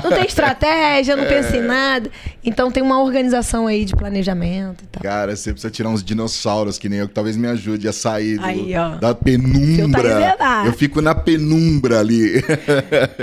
não 0.03 0.09
tem 0.17 0.25
estratégia, 0.25 1.15
não 1.15 1.25
pensa 1.25 1.55
em 1.55 1.61
nada. 1.61 2.09
Então 2.43 2.69
tem 2.71 2.83
uma 2.83 3.01
organização 3.01 3.67
aí 3.67 3.85
de 3.85 3.95
planejamento 3.95 4.83
e 4.83 4.87
tal. 4.87 5.01
Cara, 5.03 5.35
você 5.35 5.51
precisa 5.53 5.71
tirar 5.71 5.89
uns 5.89 6.03
dinossauros 6.03 6.77
que 6.77 6.89
nem 6.89 6.99
eu, 6.99 7.07
que 7.07 7.13
talvez 7.13 7.37
me 7.37 7.47
ajude 7.47 7.87
a 7.87 7.93
sair 7.93 8.37
do- 8.37 8.45
Aí, 8.45 8.73
da 8.99 9.15
penumbra. 9.15 10.19
reservado. 10.19 10.67
eu 10.67 10.73
fico 10.73 11.01
na 11.01 11.15
penumbra 11.15 11.99
ali. 11.99 12.43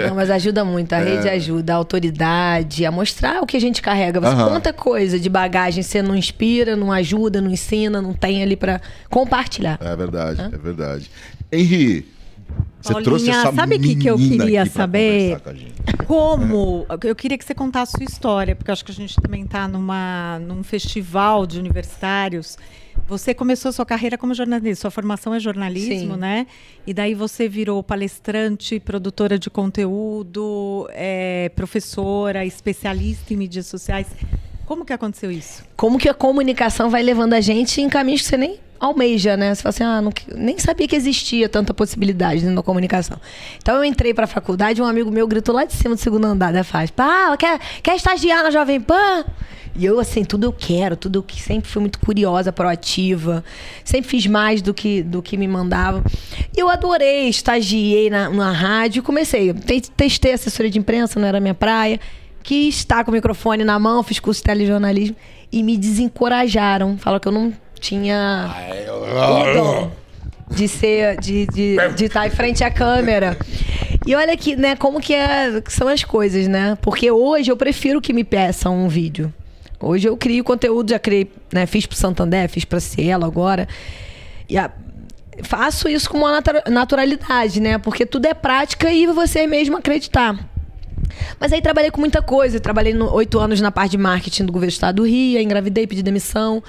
Não, 0.09 0.15
mas 0.15 0.31
ajuda 0.31 0.65
muito. 0.65 0.93
A 0.93 0.99
É. 1.01 1.05
rede 1.05 1.29
ajuda, 1.29 1.73
a 1.75 1.77
autoridade, 1.77 2.85
a 2.87 2.91
mostrar 2.91 3.43
o 3.43 3.47
que 3.47 3.57
a 3.57 3.61
gente 3.61 3.83
carrega. 3.83 4.21
Você 4.21 4.33
Aham. 4.33 4.49
quanta 4.49 4.73
coisa 4.77 5.19
de 5.19 5.29
bagagem 5.29 5.83
você 5.83 6.01
não 6.01 6.15
inspira, 6.15 6.77
não 6.77 6.93
ajuda, 6.93 7.41
não 7.41 7.51
ensina, 7.51 8.01
não 8.01 8.13
tem 8.13 8.43
ali 8.43 8.57
pra 8.57 8.81
compartilhar. 9.11 9.79
É 9.81 9.97
verdade, 9.97 10.43
é 10.43 10.59
verdade. 10.59 11.11
Henri, 11.51 12.07
você 12.81 12.93
Paulinha, 12.93 13.05
trouxe 13.05 13.31
essa 13.31 13.53
sabe 13.53 13.77
o 13.77 13.81
que, 13.81 13.97
que 13.97 14.09
eu 14.09 14.17
queria 14.17 14.65
saber? 14.67 15.41
Como? 16.07 16.87
Eu 17.03 17.17
queria 17.17 17.37
que 17.37 17.45
você 17.45 17.55
contasse 17.55 17.97
a 17.97 17.99
sua 17.99 18.05
história, 18.05 18.55
porque 18.55 18.71
eu 18.71 18.73
acho 18.73 18.85
que 18.85 18.93
a 18.93 18.95
gente 18.95 19.17
também 19.17 19.43
está 19.43 19.67
numa, 19.67 20.39
num 20.41 20.63
festival 20.63 21.47
de 21.47 21.59
universitários. 21.59 22.57
Você 23.09 23.35
começou 23.35 23.73
sua 23.73 23.85
carreira 23.85 24.17
como 24.17 24.35
jornalista, 24.35 24.83
sua 24.83 24.91
formação 24.91 25.35
é 25.35 25.41
jornalismo, 25.41 26.15
Sim. 26.15 26.21
né? 26.21 26.47
E 26.87 26.95
daí 26.95 27.15
você 27.15 27.49
virou 27.49 27.83
palestrante, 27.83 28.81
produtora 28.81 29.39
de 29.39 29.51
conteúdo, 29.51 30.89
é, 30.93 31.51
professora, 31.55 32.45
especialista 32.45 33.35
em 33.35 33.37
mídias 33.37 33.67
sociais. 33.67 34.07
Como 34.67 34.85
que 34.85 34.93
aconteceu 34.93 35.31
isso? 35.31 35.63
Como 35.77 35.97
que 35.99 36.09
a 36.09 36.15
comunicação 36.15 36.91
vai 36.91 37.03
levando 37.03 37.35
a 37.35 37.41
gente 37.41 37.81
em 37.81 37.89
caminhos 37.89 38.23
que 38.23 38.29
você 38.29 38.37
nem 38.37 38.59
almeja, 38.81 39.37
né? 39.37 39.55
Você 39.55 39.63
fala 39.63 39.71
assim, 39.71 39.85
ah, 39.85 40.03
não, 40.03 40.13
nem 40.35 40.59
sabia 40.59 40.87
que 40.87 40.95
existia 40.97 41.49
tanta 41.49 41.73
possibilidade 41.73 42.45
da 42.45 42.63
comunicação. 42.63 43.19
Então 43.59 43.77
eu 43.77 43.85
entrei 43.85 44.13
pra 44.13 44.27
faculdade, 44.27 44.83
um 44.83 44.85
amigo 44.85 45.11
meu 45.11 45.27
gritou 45.27 45.55
lá 45.55 45.65
de 45.65 45.73
cima 45.73 45.95
do 45.95 46.01
segundo 46.01 46.27
andar 46.27 46.53
da 46.53 46.63
faixa, 46.65 46.93
pá, 46.95 47.35
quer, 47.39 47.59
quer 47.83 47.97
estagiar 47.97 48.43
na 48.43 48.51
Jovem 48.51 48.81
Pan? 48.81 49.25
E 49.79 49.85
eu, 49.85 50.01
assim, 50.01 50.25
tudo 50.25 50.45
eu 50.45 50.53
quero, 50.53 50.97
tudo 50.97 51.19
eu 51.19 51.23
que 51.23 51.41
sempre 51.41 51.69
fui 51.71 51.81
muito 51.81 51.99
curiosa, 52.01 52.51
proativa, 52.51 53.45
sempre 53.85 54.09
fiz 54.11 54.27
mais 54.27 54.63
do 54.63 54.73
que, 54.75 55.03
do 55.03 55.23
que 55.23 55.37
me 55.37 55.47
mandavam. 55.47 56.03
E 56.57 56.59
eu 56.61 56.69
adorei, 56.71 57.29
estagiei 57.29 58.09
na, 58.09 58.31
na 58.31 58.51
rádio, 58.53 59.03
comecei, 59.03 59.53
te- 59.53 59.91
testei 59.91 60.33
assessoria 60.33 60.71
de 60.71 60.79
imprensa, 60.79 61.21
não 61.21 61.29
era 61.29 61.39
minha 61.41 61.53
praia, 61.55 62.01
quis 62.47 62.77
estar 62.77 63.05
com 63.05 63.11
o 63.11 63.15
microfone 63.15 63.65
na 63.65 63.79
mão, 63.79 64.03
fiz 64.03 64.21
curso 64.21 64.41
de 64.41 64.45
telejornalismo 64.45 65.17
e 65.53 65.63
me 65.63 65.77
desencorajaram, 65.77 66.97
falaram 66.99 67.21
que 67.21 67.29
eu 67.29 67.33
não 67.33 67.53
tinha 67.81 68.49
o 69.51 69.55
dom 69.55 69.91
de 70.51 70.69
ser, 70.69 71.19
de 71.21 71.47
de, 71.47 71.77
de 71.97 72.05
estar 72.05 72.27
em 72.27 72.31
frente 72.31 72.63
à 72.63 72.71
câmera. 72.71 73.37
E 74.07 74.15
olha 74.15 74.37
que, 74.37 74.55
né, 74.55 74.77
como 74.77 75.01
que, 75.01 75.13
é, 75.13 75.61
que 75.61 75.73
são 75.73 75.89
as 75.89 76.05
coisas, 76.05 76.47
né? 76.47 76.79
Porque 76.81 77.11
hoje 77.11 77.51
eu 77.51 77.57
prefiro 77.57 78.01
que 78.01 78.13
me 78.13 78.23
peçam 78.23 78.77
um 78.85 78.89
vídeo. 78.89 79.33
Hoje 79.81 80.09
eu 80.09 80.17
crio 80.17 80.45
conteúdo, 80.45 80.91
já 80.91 80.99
criei, 80.99 81.31
né? 81.53 81.67
Fiz 81.67 81.85
pro 81.87 81.97
Santander, 81.97 82.49
fiz 82.49 82.65
pra 82.65 82.79
Cielo 82.79 83.25
agora. 83.25 83.67
E 84.49 84.57
a- 84.57 84.71
faço 85.43 85.89
isso 85.89 86.09
com 86.09 86.19
uma 86.19 86.31
natu- 86.41 86.71
naturalidade, 86.71 87.61
né? 87.61 87.77
Porque 87.79 88.07
tudo 88.07 88.27
é 88.27 88.33
prática 88.35 88.91
e 88.93 89.07
você 89.07 89.47
mesmo 89.49 89.77
acreditar. 89.77 90.39
Mas 91.39 91.53
aí 91.53 91.61
trabalhei 91.61 91.91
com 91.91 92.01
muita 92.01 92.23
coisa. 92.23 92.59
Trabalhei 92.61 92.97
oito 92.97 93.39
anos 93.39 93.61
na 93.61 93.71
parte 93.71 93.93
de 93.93 93.99
marketing 93.99 94.45
do 94.45 94.53
governo 94.53 94.71
do 94.71 94.75
estado 94.75 94.97
do 94.97 95.07
Rio, 95.07 95.41
engravidei, 95.41 95.87
pedi 95.87 96.03
demissão. 96.03 96.63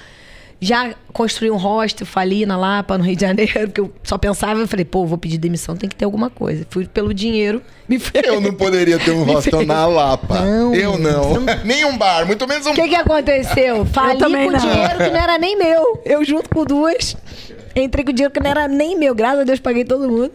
Já 0.60 0.92
construí 1.12 1.52
um 1.52 1.56
hostel, 1.56 2.04
fali 2.04 2.44
na 2.44 2.56
Lapa, 2.56 2.98
no 2.98 3.04
Rio 3.04 3.14
de 3.14 3.20
Janeiro, 3.22 3.52
porque 3.70 3.80
eu 3.80 3.92
só 4.02 4.18
pensava, 4.18 4.58
eu 4.58 4.66
falei, 4.66 4.84
pô, 4.84 5.06
vou 5.06 5.16
pedir 5.16 5.38
demissão, 5.38 5.76
tem 5.76 5.88
que 5.88 5.94
ter 5.94 6.04
alguma 6.04 6.28
coisa. 6.30 6.66
Fui 6.68 6.84
pelo 6.84 7.14
dinheiro, 7.14 7.62
me 7.88 7.96
fui. 8.00 8.20
Eu 8.24 8.40
não 8.40 8.52
poderia 8.52 8.98
ter 8.98 9.12
um 9.12 9.22
hostel 9.22 9.58
fez. 9.58 9.68
na 9.68 9.86
Lapa. 9.86 10.40
Não, 10.40 10.74
eu 10.74 10.98
não. 10.98 11.36
nem 11.64 11.84
um 11.84 11.96
bar, 11.96 12.26
muito 12.26 12.46
menos 12.48 12.66
um 12.66 12.72
O 12.72 12.74
que, 12.74 12.88
que 12.88 12.96
aconteceu? 12.96 13.86
Fali 13.86 14.18
com 14.18 14.50
não. 14.50 14.58
dinheiro 14.58 14.98
que 14.98 15.10
não 15.10 15.20
era 15.20 15.38
nem 15.38 15.56
meu. 15.56 16.02
Eu 16.04 16.24
junto 16.24 16.50
com 16.50 16.64
duas, 16.64 17.16
entrei 17.76 18.04
com 18.04 18.12
dinheiro 18.12 18.34
que 18.34 18.40
não 18.40 18.50
era 18.50 18.66
nem 18.66 18.98
meu. 18.98 19.14
Graças 19.14 19.40
a 19.40 19.44
Deus, 19.44 19.60
paguei 19.60 19.84
todo 19.84 20.10
mundo. 20.10 20.32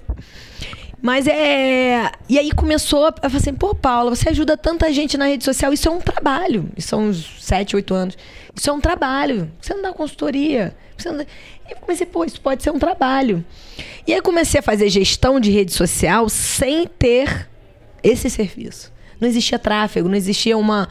Mas 1.04 1.28
é. 1.28 2.10
E 2.30 2.40
aí 2.40 2.50
começou 2.54 3.08
a 3.08 3.12
falar 3.12 3.36
assim, 3.36 3.54
pô, 3.54 3.76
Paula, 3.76 4.16
você 4.16 4.30
ajuda 4.30 4.56
tanta 4.56 4.90
gente 4.94 5.18
na 5.18 5.26
rede 5.26 5.44
social. 5.44 5.74
Isso 5.74 5.90
é 5.90 5.92
um 5.92 6.00
trabalho. 6.00 6.72
Isso 6.78 6.88
são 6.88 7.10
uns 7.10 7.44
7, 7.44 7.76
8 7.76 7.94
anos. 7.94 8.18
Isso 8.56 8.70
é 8.70 8.74
um 8.74 8.80
trabalho. 8.80 9.52
Você 9.60 9.74
não 9.74 9.82
dá 9.82 9.92
consultoria. 9.92 10.74
Você 10.98 11.10
não 11.10 11.18
dá... 11.18 11.26
E 11.70 11.74
eu 11.74 11.78
comecei, 11.78 12.08
pô, 12.08 12.24
isso 12.24 12.40
pode 12.40 12.64
ser 12.64 12.72
um 12.72 12.80
trabalho. 12.80 13.44
E 14.08 14.14
aí 14.14 14.22
comecei 14.22 14.62
a 14.62 14.64
fazer 14.64 14.88
gestão 14.88 15.42
de 15.42 15.52
rede 15.52 15.74
social 15.74 16.30
sem 16.30 16.88
ter 16.88 17.50
esse 18.02 18.30
serviço. 18.30 18.93
Não 19.20 19.28
existia 19.28 19.58
tráfego, 19.60 20.08
não 20.10 20.16
existia 20.16 20.58
uma, 20.58 20.88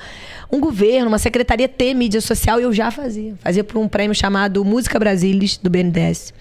um 0.51 0.59
governo, 0.61 1.09
uma 1.09 1.19
secretaria 1.19 1.69
ter 1.69 1.93
mídia 1.94 2.20
social 2.20 2.59
e 2.61 2.62
eu 2.62 2.73
já 2.73 2.90
fazia. 2.90 3.35
Fazia 3.40 3.62
por 3.65 3.78
um 3.78 3.89
prêmio 3.89 4.15
chamado 4.15 4.65
Música 4.65 4.99
Brasilis, 4.99 5.57
do 5.59 5.69
BNDES, 5.69 6.32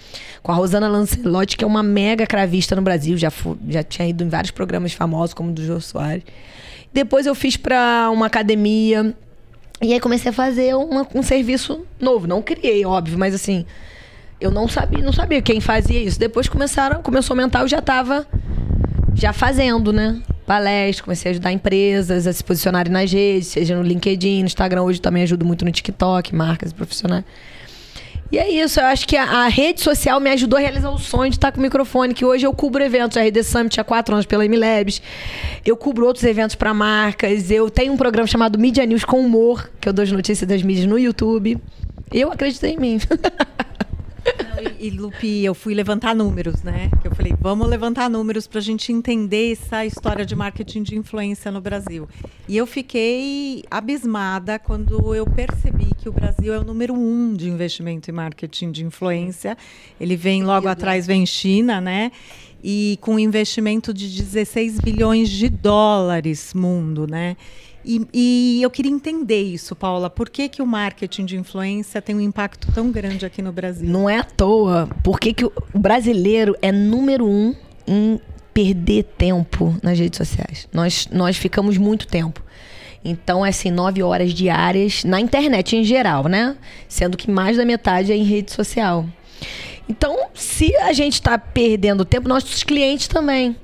com 0.42 0.52
a 0.52 0.56
Rosana 0.56 0.88
Lancelotti, 0.88 1.58
que 1.58 1.64
é 1.64 1.68
uma 1.68 1.84
mega 1.84 2.26
cravista 2.26 2.76
no 2.76 2.82
Brasil, 2.82 3.18
já, 3.18 3.32
já 3.68 3.84
tinha 3.84 4.08
ido 4.08 4.24
em 4.24 4.30
vários 4.30 4.52
programas 4.52 4.94
famosos, 4.94 5.34
como 5.34 5.50
o 5.50 5.54
do 5.54 5.64
Jô 5.66 5.80
Soares. 5.82 6.24
Depois 6.94 7.26
eu 7.26 7.34
fiz 7.36 7.58
para 7.58 8.10
uma 8.12 8.26
academia 8.26 9.16
e 9.82 9.94
aí 9.94 10.00
comecei 10.00 10.30
a 10.30 10.34
fazer 10.34 10.76
uma- 10.76 11.08
um 11.16 11.24
serviço 11.24 11.86
novo. 12.00 12.28
Não 12.28 12.42
criei, 12.42 12.86
óbvio, 12.86 13.18
mas 13.18 13.34
assim, 13.34 13.66
eu 14.40 14.52
não 14.52 14.68
sabia, 14.68 15.04
não 15.04 15.14
sabia 15.14 15.42
quem 15.42 15.60
fazia 15.62 16.00
isso. 16.02 16.20
Depois 16.20 16.48
começaram, 16.50 17.02
começou 17.02 17.34
a 17.34 17.40
aumentar, 17.40 17.62
eu 17.62 17.68
já 17.68 17.80
estava 17.80 18.28
já 19.16 19.32
fazendo, 19.34 19.92
né? 19.94 20.22
Palestra, 20.52 21.06
comecei 21.06 21.30
a 21.30 21.32
ajudar 21.32 21.54
empresas 21.54 22.28
a 22.28 22.34
se 22.34 22.44
posicionarem 22.44 22.92
nas 22.92 23.10
redes, 23.10 23.48
seja 23.48 23.74
no 23.74 23.82
LinkedIn, 23.82 24.42
no 24.42 24.48
Instagram. 24.48 24.82
Hoje 24.82 25.00
também 25.00 25.24
ajudo 25.24 25.46
muito 25.46 25.64
no 25.64 25.72
TikTok, 25.72 26.36
marcas 26.36 26.72
e 26.72 26.74
profissionais. 26.74 27.24
E 28.30 28.38
é 28.38 28.50
isso, 28.50 28.78
eu 28.82 28.86
acho 28.86 29.08
que 29.08 29.16
a, 29.16 29.24
a 29.46 29.48
rede 29.48 29.80
social 29.80 30.20
me 30.20 30.30
ajudou 30.30 30.58
a 30.58 30.62
realizar 30.62 30.90
o 30.90 30.98
sonho 30.98 31.30
de 31.30 31.38
estar 31.38 31.54
com 31.54 31.60
o 31.60 31.62
microfone, 31.62 32.14
que 32.14 32.26
hoje 32.26 32.46
eu 32.46 32.54
cubro 32.54 32.84
eventos, 32.84 33.16
a 33.16 33.24
RD 33.24 33.44
Summit 33.46 33.80
há 33.80 33.84
quatro 33.86 34.14
anos 34.14 34.26
pela 34.26 34.46
MLabs, 34.46 35.02
eu 35.66 35.78
cubro 35.78 36.06
outros 36.06 36.26
eventos 36.26 36.56
para 36.58 36.74
marcas, 36.74 37.50
eu 37.50 37.70
tenho 37.70 37.94
um 37.94 37.98
programa 37.98 38.28
chamado 38.28 38.60
Media 38.60 38.86
News 38.86 39.06
com 39.06 39.22
Humor, 39.22 39.70
que 39.80 39.88
eu 39.88 39.94
dou 39.94 40.04
as 40.04 40.12
notícias 40.12 40.46
das 40.46 40.62
mídias 40.62 40.86
no 40.86 41.00
YouTube. 41.00 41.58
Eu 42.12 42.30
acreditei 42.30 42.74
em 42.74 42.78
mim. 42.78 43.00
E, 44.80 44.88
e, 44.88 44.90
Lupi, 44.92 45.44
eu 45.44 45.56
fui 45.56 45.74
levantar 45.74 46.16
números, 46.16 46.62
né? 46.62 46.90
Que 47.02 47.08
Eu 47.08 47.16
falei, 47.16 47.34
vamos 47.40 47.68
levantar 47.68 48.10
números 48.10 48.48
para 48.48 48.60
a 48.60 48.62
gente 48.62 48.92
entender 48.92 49.54
essa 49.54 49.86
história 49.86 50.26
de 50.26 50.36
marketing 50.36 50.84
de 50.84 50.96
influência 50.96 51.52
no 51.52 51.60
Brasil. 51.60 52.08
E 52.48 52.58
eu 52.58 52.68
fiquei 52.68 53.64
abismada 53.72 54.60
quando 54.60 55.16
eu 55.16 55.26
percebi 55.26 55.88
que 55.98 56.08
o 56.08 56.12
Brasil 56.12 56.54
é 56.54 56.60
o 56.60 56.64
número 56.64 56.94
um 56.94 57.34
de 57.34 57.50
investimento 57.50 58.10
em 58.10 58.14
marketing 58.14 58.72
de 58.72 58.86
influência. 58.86 59.58
Ele 60.00 60.16
vem 60.16 60.44
logo 60.44 60.68
atrás, 60.68 61.08
vem 61.08 61.26
China, 61.26 61.82
né? 61.82 62.12
E 62.64 63.00
com 63.02 63.18
investimento 63.18 63.92
de 63.92 64.08
16 64.08 64.80
bilhões 64.80 65.30
de 65.30 65.50
dólares 65.50 66.54
mundo, 66.54 67.08
né? 67.08 67.36
E, 67.84 68.08
e 68.14 68.62
eu 68.62 68.70
queria 68.70 68.92
entender 68.92 69.42
isso, 69.42 69.76
Paula. 69.76 70.10
Por 70.10 70.30
que, 70.30 70.48
que 70.48 70.62
o 70.62 70.68
marketing 70.68 71.26
de 71.26 71.38
influência 71.38 72.02
tem 72.02 72.16
um 72.16 72.22
impacto 72.22 72.72
tão 72.74 72.92
grande 72.92 73.26
aqui 73.26 73.42
no 73.42 73.52
Brasil? 73.52 73.90
Não 73.90 74.10
é 74.10 74.20
à 74.20 74.24
toa. 74.24 74.88
Por 75.04 75.20
que, 75.20 75.34
que 75.34 75.46
o 75.46 75.52
brasileiro 75.74 76.56
é 76.62 76.72
número 76.72 77.26
um 77.26 77.56
em 77.88 78.20
perder 78.54 79.04
tempo 79.18 79.76
nas 79.82 79.98
redes 79.98 80.18
sociais? 80.18 80.68
Nós, 80.72 81.08
nós 81.12 81.38
ficamos 81.38 81.78
muito 81.78 82.08
tempo. 82.08 82.44
Então, 83.04 83.44
é 83.44 83.50
assim, 83.50 83.72
nove 83.72 84.04
horas 84.04 84.32
diárias 84.32 85.04
na 85.04 85.20
internet 85.20 85.76
em 85.76 85.84
geral, 85.84 86.28
né? 86.28 86.56
Sendo 86.88 87.18
que 87.18 87.32
mais 87.32 87.58
da 87.58 87.66
metade 87.66 88.12
é 88.12 88.16
em 88.16 88.24
rede 88.24 88.52
social. 88.52 89.06
Então, 89.90 90.28
se 90.36 90.76
a 90.78 90.94
gente 90.94 91.16
está 91.16 91.38
perdendo 91.38 92.06
tempo, 92.06 92.30
nossos 92.30 92.64
clientes 92.64 93.08
também. 93.08 93.56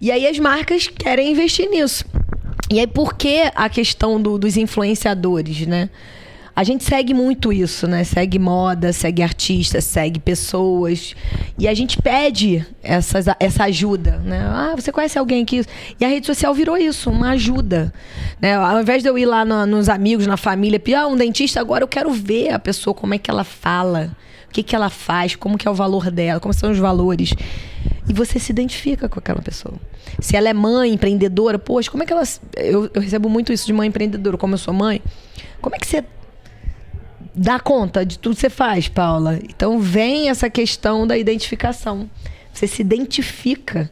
E 0.00 0.10
aí 0.10 0.26
as 0.26 0.38
marcas 0.38 0.88
querem 0.88 1.30
investir 1.30 1.70
nisso. 1.70 2.04
E 2.70 2.80
aí, 2.80 2.86
por 2.86 3.14
que 3.14 3.50
a 3.54 3.68
questão 3.68 4.20
do- 4.20 4.38
dos 4.38 4.56
influenciadores, 4.56 5.66
né? 5.66 5.88
A 6.58 6.64
gente 6.64 6.84
segue 6.84 7.12
muito 7.12 7.52
isso, 7.52 7.86
né? 7.86 8.02
Segue 8.02 8.38
moda, 8.38 8.90
segue 8.90 9.22
artistas, 9.22 9.84
segue 9.84 10.18
pessoas. 10.18 11.14
E 11.58 11.68
a 11.68 11.74
gente 11.74 12.00
pede 12.00 12.64
essas, 12.82 13.26
essa 13.38 13.64
ajuda, 13.64 14.16
né? 14.24 14.40
Ah, 14.48 14.72
você 14.74 14.90
conhece 14.90 15.18
alguém 15.18 15.44
que... 15.44 15.62
E 16.00 16.04
a 16.04 16.08
rede 16.08 16.24
social 16.26 16.54
virou 16.54 16.78
isso, 16.78 17.10
uma 17.10 17.32
ajuda. 17.32 17.92
Né? 18.40 18.54
Ao 18.54 18.80
invés 18.80 19.02
de 19.02 19.08
eu 19.10 19.18
ir 19.18 19.26
lá 19.26 19.44
no- 19.44 19.66
nos 19.66 19.90
amigos, 19.90 20.26
na 20.26 20.38
família, 20.38 20.80
pedir 20.80 20.94
ah, 20.96 21.06
um 21.06 21.14
dentista, 21.14 21.60
agora 21.60 21.84
eu 21.84 21.88
quero 21.88 22.10
ver 22.10 22.48
a 22.54 22.58
pessoa, 22.58 22.94
como 22.94 23.12
é 23.12 23.18
que 23.18 23.30
ela 23.30 23.44
fala, 23.44 24.16
o 24.48 24.52
que, 24.52 24.62
que 24.62 24.74
ela 24.74 24.88
faz, 24.88 25.36
como 25.36 25.58
que 25.58 25.68
é 25.68 25.70
o 25.70 25.74
valor 25.74 26.10
dela, 26.10 26.40
como 26.40 26.54
são 26.54 26.70
os 26.70 26.78
valores. 26.78 27.34
E 28.08 28.12
você 28.12 28.38
se 28.38 28.52
identifica 28.52 29.08
com 29.08 29.18
aquela 29.18 29.42
pessoa. 29.42 29.74
Se 30.20 30.36
ela 30.36 30.48
é 30.48 30.52
mãe, 30.52 30.92
empreendedora, 30.92 31.58
poxa, 31.58 31.90
como 31.90 32.02
é 32.02 32.06
que 32.06 32.12
ela. 32.12 32.22
Eu, 32.56 32.88
eu 32.94 33.00
recebo 33.00 33.28
muito 33.28 33.52
isso 33.52 33.66
de 33.66 33.72
mãe 33.72 33.88
empreendedora, 33.88 34.36
como 34.36 34.54
eu 34.54 34.58
sou 34.58 34.72
mãe. 34.72 35.02
Como 35.60 35.74
é 35.74 35.78
que 35.78 35.86
você 35.86 36.04
dá 37.34 37.58
conta 37.58 38.06
de 38.06 38.18
tudo 38.18 38.34
que 38.34 38.40
você 38.40 38.50
faz, 38.50 38.88
Paula? 38.88 39.38
Então 39.48 39.80
vem 39.80 40.30
essa 40.30 40.48
questão 40.48 41.06
da 41.06 41.18
identificação. 41.18 42.08
Você 42.52 42.66
se 42.66 42.80
identifica 42.80 43.90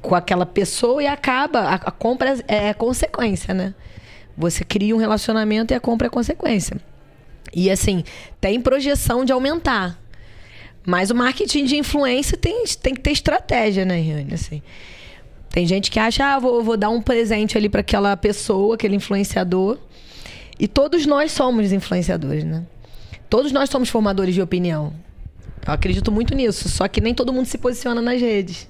com 0.00 0.14
aquela 0.14 0.46
pessoa 0.46 1.02
e 1.02 1.06
acaba. 1.06 1.60
A, 1.60 1.74
a 1.74 1.90
compra 1.90 2.34
é, 2.48 2.68
é 2.68 2.74
consequência, 2.74 3.52
né? 3.52 3.74
Você 4.36 4.64
cria 4.64 4.94
um 4.94 4.98
relacionamento 4.98 5.72
e 5.72 5.76
a 5.76 5.80
compra 5.80 6.06
é 6.06 6.10
consequência. 6.10 6.80
E 7.54 7.70
assim, 7.70 8.02
tem 8.40 8.60
projeção 8.60 9.24
de 9.24 9.32
aumentar. 9.32 10.01
Mas 10.84 11.10
o 11.10 11.14
marketing 11.14 11.64
de 11.64 11.76
influência 11.76 12.36
tem, 12.36 12.64
tem 12.80 12.94
que 12.94 13.00
ter 13.00 13.12
estratégia, 13.12 13.84
né, 13.84 14.00
Riane? 14.00 14.34
Assim, 14.34 14.62
tem 15.48 15.66
gente 15.66 15.90
que 15.90 15.98
acha, 15.98 16.24
ah, 16.24 16.38
vou, 16.38 16.62
vou 16.62 16.76
dar 16.76 16.90
um 16.90 17.00
presente 17.00 17.56
ali 17.56 17.68
para 17.68 17.80
aquela 17.80 18.16
pessoa, 18.16 18.74
aquele 18.74 18.96
influenciador. 18.96 19.78
E 20.58 20.66
todos 20.66 21.06
nós 21.06 21.32
somos 21.32 21.72
influenciadores, 21.72 22.44
né? 22.44 22.64
Todos 23.28 23.52
nós 23.52 23.70
somos 23.70 23.88
formadores 23.88 24.34
de 24.34 24.42
opinião. 24.42 24.92
Eu 25.64 25.72
acredito 25.72 26.10
muito 26.10 26.34
nisso, 26.34 26.68
só 26.68 26.88
que 26.88 27.00
nem 27.00 27.14
todo 27.14 27.32
mundo 27.32 27.46
se 27.46 27.56
posiciona 27.56 28.02
nas 28.02 28.20
redes. 28.20 28.66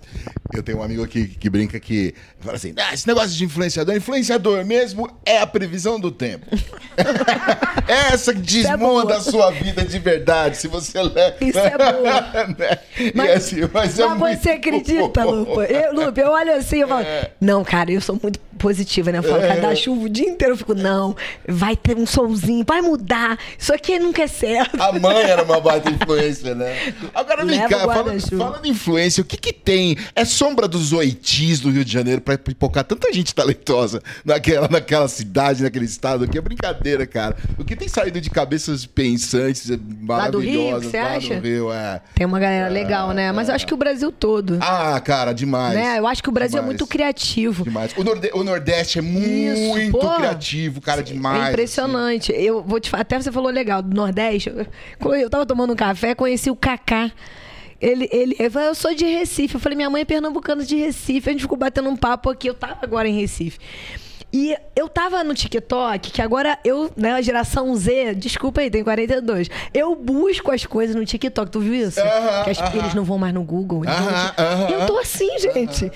Eu 0.52 0.62
tenho 0.62 0.78
um 0.78 0.82
amigo 0.82 1.02
aqui 1.02 1.26
que 1.26 1.48
brinca 1.48 1.80
que 1.80 2.14
fala 2.40 2.56
assim: 2.56 2.74
ah, 2.76 2.92
esse 2.92 3.06
negócio 3.06 3.30
de 3.30 3.44
influenciador, 3.44 3.96
influenciador 3.96 4.62
mesmo 4.66 5.10
é 5.24 5.38
a 5.38 5.46
previsão 5.46 5.98
do 5.98 6.10
tempo. 6.10 6.44
é 7.88 8.12
essa 8.12 8.34
que 8.34 8.40
diz 8.40 8.66
é 8.66 8.72
a 8.72 9.20
sua 9.20 9.50
vida 9.50 9.82
de 9.82 9.98
verdade, 9.98 10.58
se 10.58 10.68
você 10.68 11.02
lê. 11.02 11.32
Isso 11.40 11.58
é 11.58 11.78
boa. 11.78 12.20
né? 12.58 12.78
Mas, 13.14 13.30
assim, 13.30 13.56
mas, 13.72 13.98
é 13.98 14.06
mas 14.08 14.40
você 14.40 14.50
acredita, 14.50 15.24
Lupa? 15.24 15.64
Eu, 15.64 15.94
Lupa, 15.94 16.20
eu 16.20 16.30
olho 16.30 16.54
assim 16.54 16.82
e 16.82 16.86
falo: 16.86 17.00
é. 17.00 17.30
não, 17.40 17.64
cara, 17.64 17.90
eu 17.90 18.02
sou 18.02 18.18
muito 18.22 18.38
positiva, 18.62 19.10
né? 19.10 19.18
Eu 19.18 19.24
falo, 19.24 19.42
é. 19.42 19.74
chuva 19.74 20.06
o 20.06 20.08
dia 20.08 20.28
inteiro, 20.28 20.54
eu 20.54 20.56
fico, 20.56 20.74
não, 20.74 21.16
vai 21.48 21.76
ter 21.76 21.96
um 21.96 22.06
solzinho, 22.06 22.64
vai 22.66 22.80
mudar. 22.80 23.36
Isso 23.58 23.74
aqui 23.74 23.98
nunca 23.98 24.22
é 24.22 24.26
certo. 24.28 24.80
A 24.80 24.92
mãe 24.92 25.22
era 25.22 25.42
uma 25.42 25.60
baita 25.60 25.90
influência, 25.90 26.54
né? 26.54 26.94
Agora 27.12 27.44
vem 27.44 27.58
cá, 27.68 27.80
falando, 27.80 28.38
falando 28.38 28.66
influência, 28.66 29.20
o 29.20 29.24
que 29.24 29.36
que 29.36 29.52
tem? 29.52 29.96
É 30.14 30.24
sombra 30.24 30.68
dos 30.68 30.92
oitis 30.92 31.58
do 31.58 31.70
Rio 31.70 31.84
de 31.84 31.92
Janeiro 31.92 32.20
pra 32.20 32.38
pipocar 32.38 32.84
tanta 32.84 33.12
gente 33.12 33.34
talentosa 33.34 34.00
naquela, 34.24 34.68
naquela 34.68 35.08
cidade, 35.08 35.64
naquele 35.64 35.86
estado 35.86 36.24
aqui? 36.24 36.38
É 36.38 36.40
brincadeira, 36.40 37.04
cara. 37.04 37.36
O 37.58 37.64
que 37.64 37.74
tem 37.74 37.88
saído 37.88 38.20
de 38.20 38.30
cabeças 38.30 38.86
pensantes, 38.86 39.68
maravilhosas 40.00 40.08
lá 40.08 40.30
do 40.30 40.38
Rio, 40.38 40.80
você 40.80 40.96
acha? 40.96 41.40
Rio, 41.40 41.72
é. 41.72 42.00
Tem 42.14 42.24
uma 42.24 42.38
galera 42.38 42.66
é, 42.66 42.70
legal, 42.70 43.12
né? 43.12 43.32
Mas 43.32 43.48
eu 43.48 43.54
acho 43.56 43.66
que 43.66 43.74
o 43.74 43.76
Brasil 43.76 44.12
todo. 44.12 44.58
Ah, 44.60 45.00
cara, 45.00 45.32
demais. 45.32 45.74
Né? 45.74 45.98
Eu 45.98 46.06
acho 46.06 46.22
que 46.22 46.28
o 46.28 46.32
Brasil 46.32 46.60
demais. 46.60 46.64
é 46.64 46.66
muito 46.66 46.86
criativo. 46.86 47.64
Demais. 47.64 47.92
O, 47.96 48.04
Norde 48.04 48.30
o 48.32 48.44
Nordeste 48.52 48.98
é 48.98 49.02
muito 49.02 49.98
criativo, 49.98 50.80
cara, 50.80 51.02
demais. 51.02 51.46
É 51.46 51.48
impressionante. 51.50 52.32
Assim. 52.32 52.42
Eu 52.42 52.62
vou 52.62 52.78
te 52.78 52.94
até 52.94 53.20
você 53.20 53.32
falou 53.32 53.50
legal 53.50 53.82
do 53.82 53.94
Nordeste. 53.94 54.50
Eu, 54.50 55.14
eu 55.14 55.30
tava 55.30 55.46
tomando 55.46 55.72
um 55.72 55.76
café, 55.76 56.14
conheci 56.14 56.50
o 56.50 56.56
Kaká. 56.56 57.10
Ele, 57.80 58.08
ele, 58.12 58.36
ele 58.38 58.50
falou, 58.50 58.68
eu 58.68 58.74
sou 58.74 58.94
de 58.94 59.04
Recife. 59.04 59.54
Eu 59.54 59.60
falei, 59.60 59.74
minha 59.74 59.90
mãe 59.90 60.02
é 60.02 60.04
pernambucana 60.04 60.64
de 60.64 60.76
Recife. 60.76 61.28
A 61.28 61.32
gente 61.32 61.42
ficou 61.42 61.58
batendo 61.58 61.88
um 61.88 61.96
papo 61.96 62.30
aqui. 62.30 62.48
Eu 62.48 62.54
tava 62.54 62.78
agora 62.82 63.08
em 63.08 63.20
Recife. 63.20 63.58
E 64.32 64.56
eu 64.74 64.88
tava 64.88 65.22
no 65.22 65.34
TikTok, 65.34 66.10
que 66.10 66.22
agora 66.22 66.58
eu, 66.64 66.90
né, 66.96 67.12
a 67.12 67.20
geração 67.20 67.74
Z, 67.76 68.14
desculpa 68.14 68.62
aí, 68.62 68.70
tem 68.70 68.82
42. 68.82 69.48
Eu 69.74 69.94
busco 69.94 70.50
as 70.50 70.64
coisas 70.64 70.96
no 70.96 71.04
TikTok, 71.04 71.50
tu 71.50 71.60
viu 71.60 71.74
isso? 71.74 72.00
Uh 72.00 72.04
-huh, 72.04 72.44
que 72.44 72.50
as, 72.50 72.58
uh 72.58 72.62
-huh. 72.62 72.78
eles 72.78 72.94
não 72.94 73.04
vão 73.04 73.18
mais 73.18 73.34
no 73.34 73.42
Google. 73.42 73.80
Uh 73.80 73.84
-huh, 73.84 74.70
eu 74.70 74.86
tô 74.86 74.98
assim, 74.98 75.38
gente. 75.38 75.92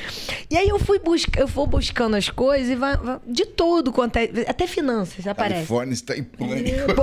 E 0.50 0.56
aí 0.56 0.68
eu 0.68 0.78
fui 0.78 0.98
buscar, 0.98 1.40
eu 1.40 1.46
vou 1.46 1.66
buscando 1.66 2.14
as 2.14 2.28
coisas 2.28 2.68
e 2.68 2.74
vai, 2.74 2.96
vai 2.98 3.18
de 3.26 3.46
tudo 3.46 3.90
quanto 3.90 4.18
é, 4.18 4.28
até 4.46 4.66
finanças 4.66 5.26
aparece. 5.26 5.54
Califórnia 5.54 5.94
está 5.94 6.14
em 6.14 6.22
pânico. 6.22 7.02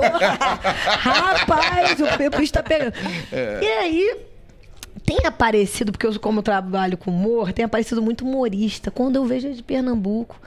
Rapaz, 0.86 1.96
o 2.00 2.38
bicho 2.38 2.52
tá 2.52 2.62
pegando. 2.62 2.94
É. 3.32 3.58
E 3.60 3.66
aí 3.66 4.16
tem 5.04 5.18
aparecido, 5.26 5.92
porque 5.92 6.06
eu, 6.06 6.18
como 6.20 6.38
eu 6.38 6.42
trabalho 6.42 6.96
com 6.96 7.10
humor, 7.10 7.52
tem 7.52 7.64
aparecido 7.64 8.00
muito 8.00 8.24
humorista. 8.24 8.90
Quando 8.90 9.16
eu 9.16 9.24
vejo 9.24 9.52
de 9.52 9.62
Pernambuco, 9.62 10.40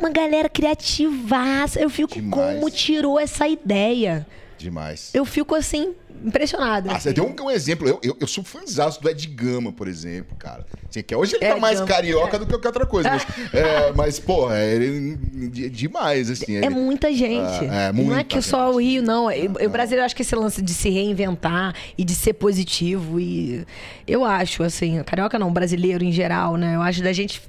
uma 0.00 0.10
galera 0.10 0.48
criativaça. 0.48 1.78
Eu 1.78 1.90
fico 1.90 2.14
Demais. 2.14 2.54
como 2.54 2.70
tirou 2.70 3.18
essa 3.18 3.46
ideia. 3.46 4.26
Demais. 4.58 5.10
Eu 5.14 5.24
fico 5.24 5.54
assim, 5.54 5.94
impressionada. 6.24 6.92
Ah, 6.92 7.00
você 7.00 7.12
deu 7.12 7.24
um, 7.24 7.44
um 7.44 7.50
exemplo. 7.50 7.88
Eu, 7.88 7.98
eu, 8.02 8.16
eu 8.20 8.26
sou 8.26 8.44
fãzão 8.44 8.90
do 9.00 9.08
Ed 9.08 9.26
Gama, 9.28 9.72
por 9.72 9.88
exemplo, 9.88 10.36
cara. 10.36 10.66
Assim, 10.88 11.02
que 11.02 11.14
hoje 11.14 11.36
ele 11.36 11.46
tá 11.46 11.56
mais 11.56 11.78
Gama. 11.78 11.88
carioca 11.88 12.36
é. 12.36 12.38
do 12.38 12.44
que 12.44 12.52
qualquer 12.52 12.68
outra 12.68 12.86
coisa. 12.86 13.10
Mas, 13.10 13.26
é, 13.54 13.92
mas 13.92 14.18
porra, 14.18 14.58
é, 14.58 14.74
ele 14.74 15.18
é 15.64 15.68
demais, 15.68 16.30
assim. 16.30 16.56
É 16.56 16.68
muita 16.68 17.12
gente. 17.12 17.66
Ah, 17.70 17.88
é, 17.88 17.92
muita 17.92 18.10
não 18.10 18.18
é 18.18 18.24
que 18.24 18.34
gente. 18.34 18.46
só 18.48 18.70
o 18.70 18.78
Rio, 18.78 19.02
não. 19.02 19.30
Eu, 19.30 19.50
o 19.50 19.70
brasileiro 19.70 20.04
acho 20.04 20.14
que 20.14 20.22
esse 20.22 20.34
lance 20.34 20.60
de 20.60 20.74
se 20.74 20.90
reinventar 20.90 21.74
e 21.96 22.04
de 22.04 22.14
ser 22.14 22.34
positivo. 22.34 23.18
E 23.18 23.64
eu 24.06 24.24
acho, 24.24 24.62
assim, 24.62 25.02
carioca 25.04 25.38
não, 25.38 25.50
brasileiro 25.52 26.04
em 26.04 26.12
geral, 26.12 26.56
né? 26.56 26.74
Eu 26.74 26.82
acho 26.82 27.02
da 27.02 27.12
gente 27.12 27.40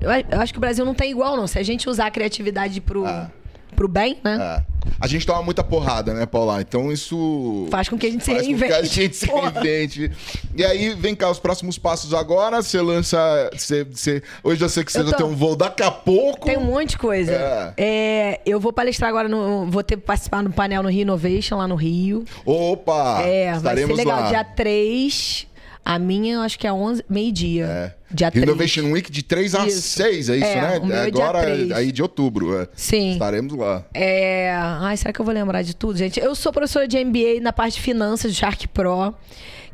eu, 0.00 0.10
eu, 0.10 0.40
acho 0.40 0.52
que 0.52 0.58
o 0.58 0.60
Brasil 0.60 0.84
não 0.84 0.94
tem 0.94 1.10
igual, 1.10 1.36
não. 1.36 1.46
Se 1.46 1.58
a 1.58 1.62
gente 1.62 1.88
usar 1.88 2.06
a 2.06 2.10
criatividade 2.10 2.80
pro, 2.80 3.06
ah. 3.06 3.30
pro 3.74 3.88
bem, 3.88 4.18
né? 4.22 4.36
Ah. 4.40 4.62
A 5.00 5.06
gente 5.06 5.26
toma 5.26 5.42
muita 5.42 5.62
porrada, 5.62 6.12
né, 6.12 6.26
Paula? 6.26 6.60
Então 6.60 6.90
isso. 6.92 7.66
Faz 7.70 7.88
com 7.88 7.98
que 7.98 8.06
a 8.06 8.10
gente 8.10 8.24
se 8.24 8.32
reinvente. 8.32 8.72
a 8.72 8.82
gente 8.82 9.16
se 9.16 9.26
reinvente. 9.26 10.10
E 10.56 10.64
aí, 10.64 10.94
vem 10.94 11.14
cá, 11.14 11.30
os 11.30 11.38
próximos 11.38 11.78
passos 11.78 12.12
agora. 12.14 12.62
Você 12.62 12.80
lança. 12.80 13.18
Você, 13.52 13.84
você... 13.84 14.22
Hoje 14.42 14.62
eu 14.62 14.68
sei 14.68 14.84
que 14.84 14.92
você 14.92 15.04
já 15.04 15.12
tem 15.12 15.26
um 15.26 15.34
voo 15.34 15.56
daqui 15.56 15.82
a 15.82 15.90
pouco. 15.90 16.46
Tem 16.46 16.56
um 16.56 16.64
monte 16.64 16.90
de 16.90 16.98
coisa. 16.98 17.32
É. 17.32 17.74
É, 17.76 18.40
eu 18.44 18.60
vou 18.60 18.72
palestrar 18.72 19.08
agora 19.08 19.28
no. 19.28 19.66
Vou 19.66 19.82
ter 19.82 19.96
participar 19.96 20.42
no 20.42 20.52
painel 20.52 20.82
no 20.82 20.90
Rio 20.90 21.02
Innovation, 21.02 21.56
lá 21.56 21.68
no 21.68 21.76
Rio. 21.76 22.24
Opa! 22.44 23.22
É, 23.22 23.58
vai 23.58 23.76
ser 23.76 23.86
legal. 23.86 24.20
Lá. 24.20 24.28
Dia 24.28 24.44
3 24.44 25.46
a 25.84 25.98
minha, 25.98 26.34
eu 26.34 26.40
acho 26.40 26.58
que 26.58 26.66
é 26.66 26.72
11, 26.72 27.04
meio-dia. 27.08 27.64
É. 27.66 27.94
Dia 28.12 28.30
Innovation 28.34 28.82
3. 28.82 28.92
Week 28.92 29.10
de 29.10 29.22
3 29.22 29.54
a 29.54 29.66
isso. 29.66 29.82
6, 29.82 30.28
é 30.28 30.36
isso, 30.36 30.44
é, 30.44 30.80
né? 30.80 30.96
É 30.96 31.06
Agora, 31.06 31.40
aí 31.76 31.92
de 31.92 32.02
outubro. 32.02 32.60
É. 32.60 32.68
Sim. 32.74 33.12
Estaremos 33.12 33.54
lá. 33.54 33.84
É... 33.94 34.52
Ai, 34.52 34.96
será 34.96 35.12
que 35.12 35.20
eu 35.20 35.24
vou 35.24 35.32
lembrar 35.32 35.62
de 35.62 35.74
tudo, 35.74 35.96
gente? 35.96 36.18
Eu 36.20 36.34
sou 36.34 36.52
professora 36.52 36.86
de 36.86 37.02
MBA 37.02 37.40
na 37.40 37.52
parte 37.52 37.74
de 37.74 37.80
finanças 37.80 38.32
do 38.32 38.36
Shark 38.36 38.68
Pro, 38.68 39.14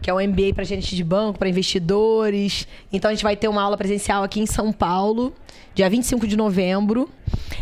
que 0.00 0.10
é 0.10 0.14
um 0.14 0.20
MBA 0.20 0.54
para 0.54 0.64
gente 0.64 0.94
de 0.94 1.02
banco, 1.02 1.38
para 1.38 1.48
investidores. 1.48 2.68
Então 2.92 3.10
a 3.10 3.14
gente 3.14 3.24
vai 3.24 3.36
ter 3.36 3.48
uma 3.48 3.62
aula 3.62 3.76
presencial 3.76 4.22
aqui 4.22 4.40
em 4.40 4.46
São 4.46 4.72
Paulo 4.72 5.34
dia 5.76 5.90
25 5.90 6.26
de 6.26 6.36
novembro. 6.38 7.08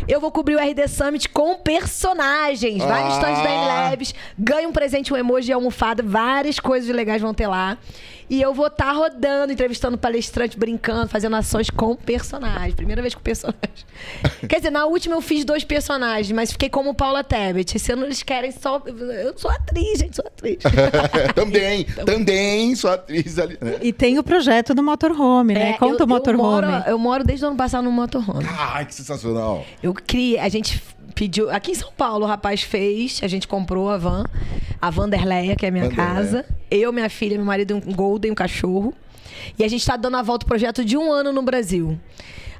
Eu 0.07 0.21
vou 0.21 0.31
cobrir 0.31 0.55
o 0.55 0.59
RD 0.59 0.87
Summit 0.87 1.27
com 1.27 1.55
personagens. 1.55 2.81
Ah. 2.81 2.87
Vários 2.87 3.15
stands 3.15 3.43
da 3.43 3.49
M-Labs. 3.49 4.15
Ganha 4.39 4.67
um 4.69 4.71
presente, 4.71 5.13
um 5.13 5.17
emoji 5.17 5.47
de 5.47 5.53
almofada. 5.53 6.01
Várias 6.01 6.57
coisas 6.57 6.95
legais 6.95 7.21
vão 7.21 7.33
ter 7.33 7.47
lá. 7.47 7.77
E 8.29 8.41
eu 8.41 8.53
vou 8.53 8.67
estar 8.67 8.85
tá 8.85 8.91
rodando, 8.91 9.53
entrevistando 9.53 9.97
palestrante, 9.97 10.57
brincando, 10.57 11.07
fazendo 11.07 11.35
ações 11.35 11.69
com 11.69 11.95
personagens. 11.95 12.73
Primeira 12.73 13.01
vez 13.01 13.13
com 13.13 13.21
personagens. 13.21 13.85
Quer 14.47 14.57
dizer, 14.57 14.71
na 14.71 14.85
última 14.85 15.15
eu 15.15 15.21
fiz 15.21 15.45
dois 15.45 15.63
personagens, 15.63 16.31
mas 16.31 16.51
fiquei 16.51 16.69
como 16.69 16.93
Paula 16.93 17.23
Tebet. 17.23 17.77
Se 17.77 17.91
eles 17.91 18.23
querem 18.23 18.51
só. 18.51 18.81
Eu 18.85 19.37
sou 19.37 19.51
atriz, 19.51 19.99
gente, 19.99 20.15
sou 20.15 20.25
atriz. 20.25 20.57
também, 21.35 21.81
então... 21.81 22.05
também 22.05 22.75
sou 22.75 22.89
atriz 22.91 23.37
ali. 23.37 23.57
Né? 23.61 23.77
E 23.81 23.93
tem 23.93 24.17
o 24.17 24.23
projeto 24.23 24.73
do 24.73 24.83
motorhome, 24.83 25.53
né? 25.53 25.71
É, 25.71 25.73
Conta 25.73 26.03
eu, 26.03 26.05
o 26.05 26.09
motorhome. 26.09 26.67
Eu 26.67 26.71
moro, 26.71 26.89
eu 26.89 26.97
moro 26.97 27.23
desde 27.23 27.45
o 27.45 27.49
ano 27.49 27.57
passado 27.57 27.83
no 27.83 27.91
motorhome. 27.91 28.45
Ai, 28.47 28.85
que 28.85 28.93
sensacional. 28.93 29.65
Eu 29.81 29.93
criei, 29.93 30.39
a 30.39 30.49
gente 30.49 30.81
pediu. 31.15 31.49
Aqui 31.49 31.71
em 31.71 31.75
São 31.75 31.91
Paulo, 31.91 32.25
o 32.25 32.27
rapaz 32.27 32.61
fez, 32.61 33.21
a 33.23 33.27
gente 33.27 33.47
comprou 33.47 33.89
a 33.89 33.97
van, 33.97 34.25
a 34.81 34.89
Vanderleia, 34.89 35.55
que 35.55 35.65
é 35.65 35.69
a 35.69 35.71
minha 35.71 35.85
Vanderleia. 35.85 36.13
casa. 36.15 36.45
Eu, 36.69 36.91
minha 36.91 37.09
filha, 37.09 37.37
meu 37.37 37.45
marido, 37.45 37.75
um 37.75 37.93
Golden, 37.93 38.31
um 38.31 38.35
cachorro. 38.35 38.93
E 39.57 39.63
a 39.63 39.67
gente 39.67 39.81
está 39.81 39.95
dando 39.95 40.17
a 40.17 40.21
volta 40.21 40.45
ao 40.45 40.47
projeto 40.47 40.83
de 40.83 40.97
um 40.97 41.11
ano 41.11 41.31
no 41.31 41.41
Brasil. 41.41 41.97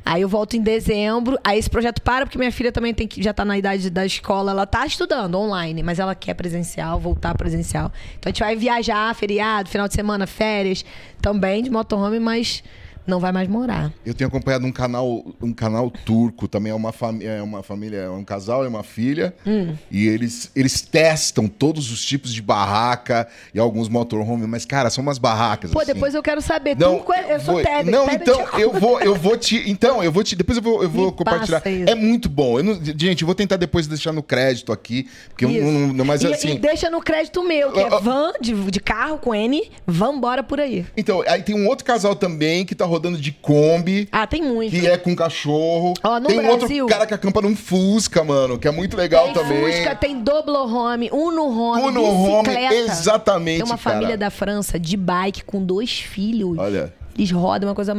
Aí 0.06 0.22
eu 0.22 0.30
volto 0.30 0.56
em 0.56 0.62
dezembro. 0.62 1.38
Aí 1.44 1.58
esse 1.58 1.70
projeto 1.70 2.02
para, 2.02 2.26
porque 2.26 2.38
minha 2.38 2.52
filha 2.52 2.72
também 2.72 2.94
tem 2.94 3.08
que, 3.08 3.22
já 3.24 3.32
está 3.32 3.44
na 3.44 3.58
idade 3.58 3.90
da 3.90 4.06
escola. 4.06 4.52
Ela 4.52 4.64
está 4.64 4.86
estudando 4.86 5.36
online, 5.36 5.82
mas 5.82 5.98
ela 5.98 6.14
quer 6.14 6.36
presencial, 6.36 7.00
voltar 7.00 7.36
presencial. 7.36 7.92
Então 8.20 8.30
a 8.30 8.32
gente 8.32 8.40
vai 8.40 8.56
viajar, 8.56 9.14
feriado, 9.16 9.68
final 9.68 9.88
de 9.88 9.96
semana, 9.96 10.28
férias, 10.28 10.86
também 11.20 11.64
de 11.64 11.72
motorhome, 11.72 12.20
mas 12.20 12.64
não 13.06 13.20
vai 13.20 13.32
mais 13.32 13.48
morar. 13.48 13.92
Eu 14.06 14.14
tenho 14.14 14.28
acompanhado 14.28 14.66
um 14.66 14.72
canal, 14.72 15.26
um 15.42 15.54
canal 15.54 15.90
turco, 15.90 16.48
também 16.48 16.72
é 16.72 16.76
uma, 16.76 16.92
família, 16.92 17.30
é 17.30 17.42
uma 17.42 17.62
família, 17.64 17.98
é 17.98 18.10
um 18.10 18.24
casal 18.24 18.64
e 18.64 18.68
uma 18.68 18.84
filha. 18.84 19.34
Hum. 19.46 19.76
E 19.92 20.08
eles, 20.08 20.52
eles 20.56 20.82
testam 20.82 21.48
todos 21.48 21.92
os 21.92 22.04
tipos 22.04 22.34
de 22.34 22.42
barraca 22.42 23.28
e 23.54 23.60
alguns 23.60 23.90
motorhome, 23.90 24.48
mas, 24.48 24.66
cara, 24.66 24.90
são 24.90 25.02
umas 25.02 25.18
barracas. 25.18 25.72
Pô, 25.72 25.80
assim. 25.80 25.94
depois 25.94 26.14
eu 26.16 26.24
quero 26.24 26.42
saber. 26.42 26.76
Não, 26.78 27.00
tu, 27.00 27.14
eu 27.14 27.40
sou 27.40 27.62
Tebe. 27.62 27.92
Não, 27.92 28.06
Tebe 28.06 28.24
então, 28.24 28.46
te 28.46 28.62
eu 28.62 28.74
vou, 28.74 29.00
eu 29.02 29.16
vou 29.16 29.38
te. 29.38 29.70
Então, 29.70 30.04
eu 30.04 30.12
vou 30.12 30.24
te. 30.24 30.36
Depois 30.36 30.58
eu 30.58 30.64
vou, 30.64 30.84
eu 30.84 30.90
vou 30.90 31.06
Me 31.08 31.12
compartilhar. 31.12 31.62
É 31.66 31.96
muito 31.96 32.30
bom. 32.30 32.60
Eu 32.60 32.64
não- 32.64 32.80
gente, 32.84 33.22
eu 33.22 33.26
vou 33.26 33.36
tentar 33.36 33.58
depois 33.58 33.88
deixar 33.88 34.12
no 34.12 34.24
crédito 34.24 34.72
aqui. 34.72 35.08
Porque 35.30 35.46
eu 35.46 35.52
Isso. 35.52 35.62
não, 35.64 35.94
não- 35.94 36.06
Mas 36.06 36.22
e, 36.22 36.28
assim. 36.28 36.54
e 36.54 36.60
deixa 36.60 36.90
no 36.90 37.02
crédito 37.02 37.44
meu, 37.44 37.72
que 37.72 37.80
é 37.80 37.90
van 38.00 38.34
de, 38.42 38.54
de 38.72 38.80
carro 38.80 39.18
com 39.18 39.34
N, 39.34 39.70
vambora 39.86 40.44
por 40.44 40.60
aí. 40.60 40.86
Então, 40.96 41.24
aí 41.28 41.42
tem 41.42 41.56
um 41.56 41.68
outro 41.68 41.86
casal 41.86 42.16
também 42.16 42.66
que 42.66 42.76
tá 42.76 42.86
rodando 42.96 43.18
de 43.18 43.32
Kombi. 43.32 44.08
Ah, 44.12 44.26
tem 44.28 44.42
muito. 44.42 44.72
Que 44.72 44.88
é 44.88 44.98
com 44.98 45.16
cachorro. 45.16 45.94
Ó, 46.04 46.20
no 46.20 46.28
tem 46.28 46.40
um 46.40 46.44
Brasil- 46.58 46.84
outro 46.84 46.88
cara 46.88 47.06
que 47.06 47.14
acampa 47.14 47.42
num 47.42 47.56
Fusca, 47.56 48.24
mano, 48.24 48.58
que 48.58 48.68
é 48.68 48.72
muito 48.72 48.98
legal 48.98 49.26
tem 49.26 49.34
também. 49.34 49.72
Fusca, 49.74 49.96
tem 49.96 50.22
Doblo 50.22 50.56
Home, 50.74 51.10
Uno 51.12 51.44
Home, 51.48 51.82
Uno 51.84 52.04
Home, 52.04 52.44
bicicleta. 52.50 52.74
exatamente, 52.76 53.58
Tem 53.58 53.66
uma 53.66 53.78
cara. 53.78 53.96
família 53.96 54.18
da 54.18 54.30
França 54.30 54.80
de 54.80 54.98
bike 54.98 55.44
com 55.44 55.64
dois 55.64 55.92
filhos. 56.00 56.58
Olha. 56.58 56.94
Eles 57.18 57.32
rodam 57.32 57.70
uma 57.70 57.76
coisa 57.76 57.96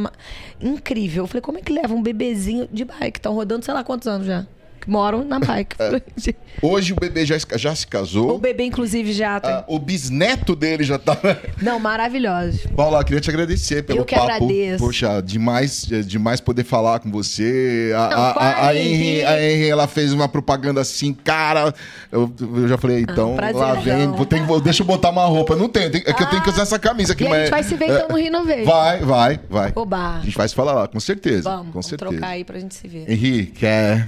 incrível. 0.61 1.23
Eu 1.23 1.27
falei, 1.27 1.41
como 1.41 1.57
é 1.57 1.61
que 1.61 1.71
leva 1.73 1.93
um 1.93 2.01
bebezinho 2.03 2.67
de 2.71 2.85
bike? 2.85 3.17
Estão 3.17 3.33
rodando 3.33 3.65
sei 3.65 3.73
lá 3.73 3.83
quantos 3.83 4.07
anos 4.07 4.27
já. 4.27 4.45
Moram 4.87 5.23
na 5.25 5.39
bike. 5.39 5.75
Hoje 6.61 6.93
o 6.93 6.95
bebê 6.95 7.23
já, 7.25 7.35
já 7.55 7.75
se 7.75 7.85
o 7.85 7.87
casou. 7.89 8.39
bebê, 8.39 8.63
inclusive, 8.63 9.11
já 9.13 9.39
tem. 9.39 9.51
Ah, 9.51 9.63
o 9.67 9.77
bisneto 9.77 10.55
dele 10.55 10.83
já 10.83 10.97
tá. 10.97 11.15
Não, 11.61 11.79
maravilhosos. 11.79 12.61
Paula, 12.75 13.03
queria 13.03 13.19
te 13.21 13.29
agradecer 13.29 13.83
pelo 13.83 13.99
Eu 13.99 14.05
que 14.05 14.15
papo. 14.15 14.31
agradeço. 14.31 14.83
Poxa, 14.83 15.21
demais, 15.21 15.87
é, 15.91 16.01
demais 16.01 16.41
poder 16.41 16.63
falar 16.63 16.99
com 16.99 17.11
você. 17.11 17.91
A, 17.95 18.05
a, 18.29 18.33
para 18.33 18.45
a, 18.45 18.67
a 18.69 18.75
Henry, 18.75 19.23
a 19.23 19.39
Henry, 19.43 19.69
ela 19.69 19.87
fez 19.87 20.11
uma 20.13 20.27
propaganda 20.27 20.81
assim, 20.81 21.13
cara. 21.13 21.73
Eu, 22.11 22.31
eu 22.39 22.67
já 22.67 22.77
falei, 22.77 23.01
então, 23.01 23.31
lá 23.35 23.51
prazerzão. 23.51 23.81
vem. 23.83 24.07
Vou, 24.11 24.25
ter, 24.25 24.39
que- 24.39 24.45
vou- 24.45 24.59
deixa 24.61 24.81
eu 24.81 24.87
botar 24.87 25.09
uma 25.11 25.25
roupa. 25.25 25.55
Não 25.55 25.69
tenho, 25.69 25.91
tem- 25.91 26.01
é 26.05 26.13
que 26.13 26.23
eu 26.23 26.27
tenho 26.27 26.41
que 26.41 26.49
usar 26.49 26.63
essa 26.63 26.79
camisa 26.79 27.13
aqui, 27.13 27.23
E 27.23 27.27
a 27.27 27.29
mas. 27.29 27.39
gente 27.41 27.49
vai 27.51 27.63
se 27.63 27.75
ver 27.75 27.85
então 27.85 28.07
no 28.09 28.15
Renovation. 28.15 28.65
Vai, 28.65 28.99
vai, 29.01 29.39
vai. 29.49 29.71
Oba. 29.75 30.17
A 30.17 30.21
gente 30.23 30.35
vai 30.37 30.47
se 30.47 30.55
falar 30.55 30.73
lá, 30.73 30.87
com 30.87 30.99
certeza. 30.99 31.43
Vamos, 31.49 31.65
com 31.67 31.71
vamos 31.73 31.85
certeza. 31.87 32.09
trocar 32.11 32.27
aí 32.29 32.43
pra 32.43 32.57
gente 32.59 32.73
se 32.73 32.87
ver. 32.87 33.05
Henri, 33.11 33.45
quer. 33.47 34.07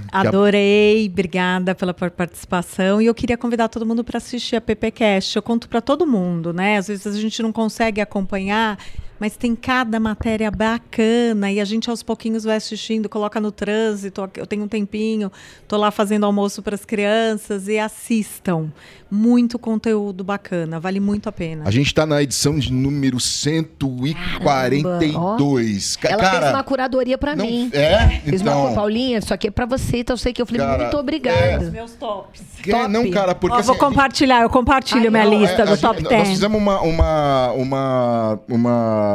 Adorei, 0.70 1.08
obrigada 1.08 1.74
pela 1.74 1.92
par- 1.92 2.10
participação. 2.12 3.02
E 3.02 3.06
eu 3.06 3.14
queria 3.14 3.36
convidar 3.36 3.68
todo 3.68 3.84
mundo 3.84 4.04
para 4.04 4.18
assistir 4.18 4.56
a 4.56 4.60
PPcast. 4.60 5.34
Eu 5.36 5.42
conto 5.42 5.68
para 5.68 5.80
todo 5.80 6.06
mundo, 6.06 6.52
né? 6.52 6.76
Às 6.76 6.88
vezes 6.88 7.06
a 7.06 7.20
gente 7.20 7.42
não 7.42 7.52
consegue 7.52 8.00
acompanhar, 8.00 8.78
mas 9.20 9.36
tem 9.36 9.54
cada 9.54 10.00
matéria 10.00 10.50
bacana 10.50 11.52
e 11.52 11.60
a 11.60 11.64
gente 11.64 11.88
aos 11.90 12.02
pouquinhos 12.02 12.42
vai 12.42 12.56
assistindo, 12.56 13.08
coloca 13.08 13.38
no 13.40 13.52
trânsito. 13.52 14.28
Eu 14.36 14.46
tenho 14.46 14.64
um 14.64 14.68
tempinho, 14.68 15.30
tô 15.68 15.76
lá 15.76 15.90
fazendo 15.90 16.24
almoço 16.26 16.62
para 16.62 16.74
as 16.74 16.84
crianças 16.84 17.68
e 17.68 17.78
assistam. 17.78 18.68
Muito 19.12 19.58
conteúdo 19.58 20.22
bacana, 20.22 20.78
vale 20.78 21.00
muito 21.00 21.28
a 21.28 21.32
pena. 21.32 21.64
A 21.66 21.70
gente 21.70 21.92
tá 21.92 22.06
na 22.06 22.22
edição 22.22 22.56
de 22.58 22.72
número 22.72 23.18
142. 23.18 25.96
Ca- 25.96 26.08
Ela 26.10 26.22
cara, 26.22 26.40
fez 26.42 26.54
uma 26.54 26.62
curadoria 26.62 27.18
pra 27.18 27.34
não- 27.34 27.44
mim. 27.44 27.70
é? 27.72 28.20
Fez 28.24 28.40
uma 28.40 28.52
Então- 28.52 28.74
Paulinha, 28.74 29.18
isso 29.18 29.34
aqui 29.34 29.48
é 29.48 29.50
pra 29.50 29.66
você, 29.66 29.98
então 29.98 30.14
eu 30.14 30.18
sei 30.18 30.32
que 30.32 30.40
eu 30.40 30.46
falei, 30.46 30.60
Cara, 30.64 30.82
muito 30.84 30.96
obrigada. 30.96 31.64
é. 31.66 31.70
Meus 31.70 31.92
tops. 31.94 32.40
É, 32.66 32.86
não, 32.88 33.10
cara, 33.10 33.34
porque 33.34 33.56
Ó, 33.56 33.62
vou 33.62 33.72
assim, 33.74 33.80
compartilhar, 33.84 34.42
eu 34.42 34.50
compartilho 34.50 35.10
minha 35.10 35.24
Não, 35.24 35.38
lista 35.40 35.62
é, 35.62 35.66
do 35.66 35.72
a 35.72 35.76
top 35.76 35.98
gente- 36.00 36.08
10. 36.08 36.20
Nós 36.20 36.28
fizemos 36.30 36.58
uma. 36.60 36.80
uma, 36.80 37.50
uma, 37.52 38.38
uma 38.48 39.09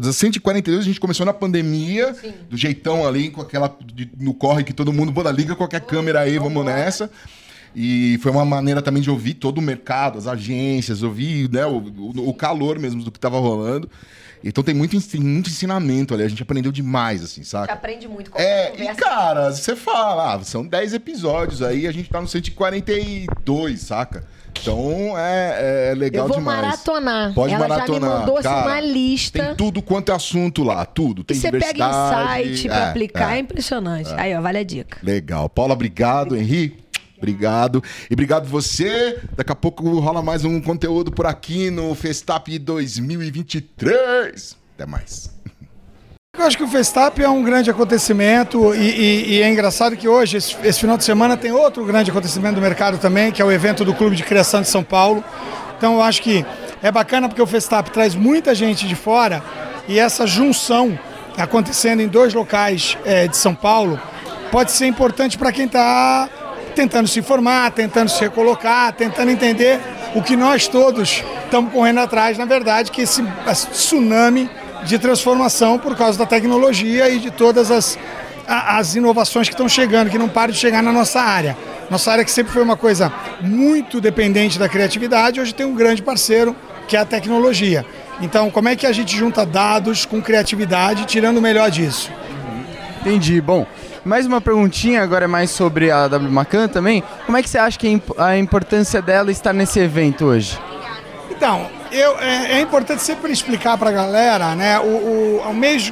das 0.00 0.16
142 0.16 0.80
a 0.80 0.84
gente 0.84 1.00
começou 1.00 1.26
na 1.26 1.32
pandemia, 1.32 2.14
do 2.48 2.56
jeitão 2.56 3.06
ali, 3.06 3.30
com 3.30 3.40
aquela. 3.40 3.74
de- 3.92 4.10
no 4.18 4.32
corre 4.34 4.62
que 4.64 4.72
todo 4.72 4.92
mundo, 4.92 5.10
bora, 5.10 5.30
liga 5.30 5.56
qualquer 5.56 5.80
câmera 5.80 6.20
aí, 6.20 6.38
vamos 6.38 6.64
nessa. 6.64 7.10
E 7.74 8.18
foi 8.22 8.32
uma 8.32 8.44
maneira 8.44 8.80
também 8.80 9.02
de 9.02 9.10
ouvir 9.10 9.34
todo 9.34 9.58
o 9.58 9.62
mercado, 9.62 10.16
as 10.18 10.26
agências, 10.26 11.02
ouvir 11.02 11.50
né, 11.52 11.66
o, 11.66 11.76
o- 12.28 12.34
calor 12.34 12.78
mesmo 12.78 13.02
do 13.04 13.10
que 13.10 13.18
estava 13.18 13.38
rolando. 13.38 13.88
Então 14.42 14.62
tem 14.64 14.74
muito, 14.74 14.96
muito 15.20 15.50
ensinamento 15.50 16.14
ali, 16.14 16.22
a 16.22 16.28
gente 16.28 16.42
aprendeu 16.42 16.70
demais, 16.70 17.22
assim, 17.24 17.42
Você 17.42 17.50
saca? 17.50 17.72
aprende 17.72 18.06
muito 18.06 18.30
com 18.30 18.38
É, 18.38 18.72
e 18.80 18.94
cara, 18.94 19.50
você 19.50 19.74
fala, 19.74 20.34
ah, 20.34 20.44
são 20.44 20.64
10 20.64 20.94
episódios 20.94 21.60
aí, 21.60 21.88
a 21.88 21.92
gente 21.92 22.08
tá 22.08 22.20
no 22.20 22.28
142, 22.28 23.80
saca? 23.80 24.24
Então 24.60 25.14
é, 25.18 25.90
é 25.90 25.94
legal 25.94 26.24
Eu 26.24 26.28
vou 26.28 26.38
demais. 26.38 26.60
maratonar. 26.62 27.34
Pode 27.34 27.54
Ela 27.54 27.68
maratonar. 27.68 28.00
já 28.00 28.06
me 28.14 28.20
mandou 28.20 28.36
assim, 28.36 28.48
cara, 28.48 28.66
uma 28.66 28.80
lista. 28.80 29.44
Tem 29.46 29.54
tudo 29.54 29.82
quanto 29.82 30.12
é 30.12 30.14
assunto 30.14 30.62
lá, 30.62 30.84
tudo. 30.84 31.24
Tem 31.24 31.36
e 31.36 31.40
você 31.40 31.50
pega 31.50 31.72
diversidade. 31.72 32.42
insight 32.42 32.68
pra 32.68 32.76
é, 32.78 32.88
aplicar, 32.90 33.32
é, 33.32 33.36
é. 33.36 33.38
impressionante. 33.40 34.10
é. 34.10 34.20
Aí, 34.20 34.34
ó, 34.36 34.40
vale 34.40 34.58
a 34.58 34.64
dica. 34.64 34.98
Legal. 35.02 35.48
Paula, 35.48 35.74
obrigado. 35.74 36.36
Henri, 36.36 36.76
obrigado. 37.16 37.82
E 38.10 38.14
obrigado 38.14 38.46
você. 38.46 39.18
Daqui 39.36 39.52
a 39.52 39.56
pouco 39.56 39.98
rola 40.00 40.22
mais 40.22 40.44
um 40.44 40.60
conteúdo 40.60 41.10
por 41.12 41.26
aqui 41.26 41.70
no 41.70 41.94
Festap 41.94 42.58
2023. 42.58 44.56
Até 44.74 44.86
mais. 44.86 45.37
Eu 46.38 46.44
acho 46.46 46.56
que 46.56 46.62
o 46.62 46.68
Festap 46.68 47.20
é 47.20 47.28
um 47.28 47.42
grande 47.42 47.68
acontecimento 47.68 48.72
e, 48.74 48.78
e- 48.78 49.32
e 49.38 49.42
é 49.42 49.48
engraçado 49.48 49.96
que 49.96 50.06
hoje, 50.08 50.36
esse, 50.36 50.56
esse 50.62 50.78
final 50.80 50.96
de 50.96 51.02
semana, 51.02 51.36
tem 51.36 51.50
outro 51.50 51.84
grande 51.84 52.10
acontecimento 52.12 52.54
do 52.54 52.60
mercado 52.60 52.96
também, 52.98 53.32
que 53.32 53.42
é 53.42 53.44
o 53.44 53.50
evento 53.50 53.84
do 53.84 53.92
Clube 53.92 54.14
de 54.14 54.22
Criação 54.22 54.62
de 54.62 54.68
São 54.68 54.84
Paulo. 54.84 55.22
Então 55.76 55.94
eu 55.94 56.02
acho 56.02 56.22
que 56.22 56.46
é 56.80 56.92
bacana 56.92 57.28
porque 57.28 57.42
o 57.42 57.46
Festap 57.46 57.90
traz 57.90 58.14
muita 58.14 58.54
gente 58.54 58.86
de 58.86 58.94
fora 58.94 59.42
e 59.88 59.98
essa 59.98 60.26
junção 60.28 60.96
acontecendo 61.36 62.00
em 62.02 62.06
dois 62.08 62.32
locais 62.34 62.96
eh, 63.04 63.26
de 63.26 63.36
São 63.36 63.54
Paulo 63.54 64.00
pode 64.52 64.70
ser 64.72 64.86
importante 64.86 65.36
para 65.36 65.50
quem 65.52 65.66
está 65.66 66.28
tentando 66.74 67.08
se 67.08 67.18
informar, 67.18 67.72
tentando 67.72 68.08
se 68.10 68.20
recolocar, 68.20 68.92
tentando 68.92 69.30
entender 69.30 69.80
o 70.14 70.22
que 70.22 70.36
nós 70.36 70.68
todos 70.68 71.24
estamos 71.44 71.72
correndo 71.72 71.98
atrás, 72.00 72.38
na 72.38 72.44
verdade, 72.44 72.90
que 72.92 73.02
esse 73.02 73.22
tsunami 73.72 74.48
de 74.84 74.98
transformação 74.98 75.78
por 75.78 75.96
causa 75.96 76.18
da 76.18 76.26
tecnologia 76.26 77.08
e 77.08 77.18
de 77.18 77.30
todas 77.30 77.70
as, 77.70 77.98
as 78.46 78.94
inovações 78.94 79.48
que 79.48 79.54
estão 79.54 79.68
chegando, 79.68 80.10
que 80.10 80.18
não 80.18 80.28
param 80.28 80.52
de 80.52 80.58
chegar 80.58 80.82
na 80.82 80.92
nossa 80.92 81.20
área. 81.20 81.56
Nossa 81.90 82.12
área 82.12 82.24
que 82.24 82.30
sempre 82.30 82.52
foi 82.52 82.62
uma 82.62 82.76
coisa 82.76 83.12
muito 83.40 84.00
dependente 84.00 84.58
da 84.58 84.68
criatividade, 84.68 85.40
hoje 85.40 85.54
tem 85.54 85.66
um 85.66 85.74
grande 85.74 86.02
parceiro 86.02 86.54
que 86.86 86.96
é 86.96 87.00
a 87.00 87.04
tecnologia. 87.04 87.84
Então, 88.20 88.50
como 88.50 88.68
é 88.68 88.76
que 88.76 88.86
a 88.86 88.92
gente 88.92 89.16
junta 89.16 89.46
dados 89.46 90.04
com 90.04 90.20
criatividade, 90.20 91.04
tirando 91.04 91.38
o 91.38 91.42
melhor 91.42 91.70
disso? 91.70 92.10
Entendi. 93.00 93.40
Bom, 93.40 93.66
mais 94.04 94.26
uma 94.26 94.40
perguntinha 94.40 95.02
agora 95.02 95.26
é 95.26 95.28
mais 95.28 95.50
sobre 95.50 95.90
a 95.90 96.08
W 96.08 96.30
Macan 96.30 96.68
também. 96.68 97.02
Como 97.26 97.36
é 97.38 97.42
que 97.42 97.48
você 97.48 97.58
acha 97.58 97.78
que 97.78 98.02
a 98.16 98.36
importância 98.36 99.00
dela 99.00 99.30
estar 99.30 99.52
nesse 99.52 99.78
evento 99.78 100.24
hoje? 100.24 100.58
Então, 101.30 101.70
eu, 101.92 102.18
é, 102.20 102.52
é 102.52 102.60
importante 102.60 103.02
sempre 103.02 103.32
explicar 103.32 103.76
para 103.78 103.90
a 103.90 103.92
galera, 103.92 104.54
né? 104.54 104.78
O, 104.78 104.82
o, 104.82 105.42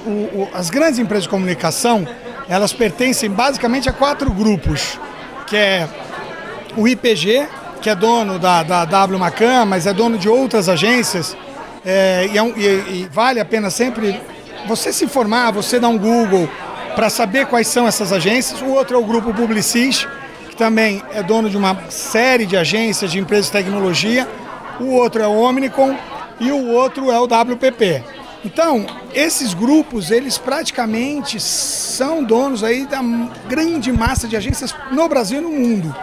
o, 0.07 0.11
o- 0.11 0.49
as 0.55 0.71
grandes 0.71 0.99
empresas 0.99 1.25
de 1.25 1.31
comunicação, 1.31 2.07
elas 2.49 2.73
pertencem 2.73 3.31
basicamente 3.31 3.89
a 3.89 3.93
quatro 3.93 4.31
grupos, 4.31 4.99
que 5.47 5.57
é 5.57 5.89
o 6.77 6.87
IPG, 6.87 7.47
que 7.81 7.91
é 7.91 7.95
dono 7.95 8.39
da, 8.39 8.63
da 8.63 8.85
W 8.85 9.19
Macan, 9.19 9.65
mas 9.65 9.87
é 9.87 9.93
dono 9.93 10.19
de 10.19 10.29
outras 10.29 10.69
agências, 10.69 11.37
é, 11.85 12.29
e, 12.33 12.39
é 12.39 12.43
e- 12.45 13.03
e 13.03 13.09
vale 13.13 13.41
a 13.41 13.45
pena 13.45 13.71
sempre 13.71 14.21
você 14.67 14.93
se 14.93 15.05
informar, 15.05 15.53
você 15.53 15.79
dar 15.79 15.89
um 15.89 15.99
Google 15.99 16.49
para 16.95 17.09
saber 17.11 17.47
quais 17.47 17.69
são 17.69 17.87
essas 17.87 18.13
agências. 18.13 18.61
O 18.63 18.67
outro 18.71 18.97
é 18.97 18.99
o 18.99 19.05
grupo 19.05 19.33
Publicis, 19.33 20.07
que 20.49 20.57
também 20.57 21.03
é 21.13 21.23
dono 21.23 21.49
de 21.49 21.57
uma 21.57 21.77
série 21.91 22.47
de 22.47 22.57
agências 22.57 23.13
de 23.13 23.19
empresas 23.19 23.47
de 23.47 23.53
tecnologia. 23.53 24.27
O 24.81 24.87
outro 24.93 25.23
é 25.23 25.27
o 25.27 25.33
Omnicom 25.41 25.97
e 26.41 26.51
o 26.53 26.69
outro 26.73 27.11
é 27.11 27.19
o 27.19 27.25
WPP. 27.25 28.03
Então, 28.45 28.87
esses 29.15 29.55
grupos, 29.55 30.11
eles 30.11 30.39
praticamente 30.39 31.41
são 31.41 32.23
donos 32.23 32.63
aí 32.63 32.87
da 32.87 33.01
grande 33.49 33.91
massa 33.93 34.29
de 34.29 34.37
agências 34.37 34.75
no 34.93 35.09
Brasil 35.09 35.39
e 35.39 35.43
no 35.43 35.51
mundo. 35.51 35.95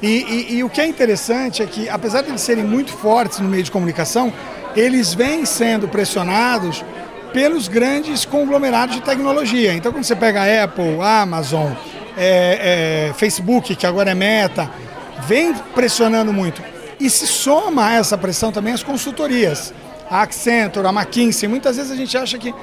E, 0.00 0.06
e- 0.50 0.54
e 0.56 0.64
o 0.64 0.70
que 0.70 0.80
é 0.80 0.86
interessante 0.86 1.62
é 1.62 1.66
que, 1.66 1.88
apesar 1.88 2.22
de 2.22 2.28
eles 2.30 2.40
serem 2.40 2.64
muito 2.64 2.92
fortes 2.92 3.40
no 3.40 3.48
meio 3.48 3.62
de 3.62 3.70
comunicação, 3.70 4.32
eles 4.74 5.12
vêm 5.12 5.44
sendo 5.44 5.88
pressionados 5.88 6.84
pelos 7.32 7.66
grandes 7.68 8.24
conglomerados 8.24 8.94
de 8.94 9.02
tecnologia. 9.02 9.74
Então, 9.74 9.92
quando 9.92 10.04
você 10.04 10.16
pega 10.16 10.42
a 10.42 10.64
Apple, 10.64 11.00
a 11.00 11.22
Amazon, 11.22 11.72
é, 12.16 13.08
é, 13.10 13.14
Facebook, 13.14 13.74
que 13.74 13.86
agora 13.86 14.10
é 14.10 14.14
Meta, 14.14 14.70
vem 15.26 15.52
pressionando 15.74 16.32
muito. 16.32 16.62
E 16.98 17.10
se 17.10 17.26
soma 17.26 17.86
a 17.86 17.92
essa 17.92 18.16
pressão 18.16 18.50
também 18.50 18.72
as 18.72 18.82
consultorias. 18.82 19.72
A 20.10 20.22
Accenture, 20.22 20.86
a 20.86 20.90
McKinsey, 20.90 21.48
muitas 21.48 21.76
vezes 21.76 21.92
a 21.92 21.96
gente 21.96 22.16
acha 22.16 22.38
que 22.38 22.54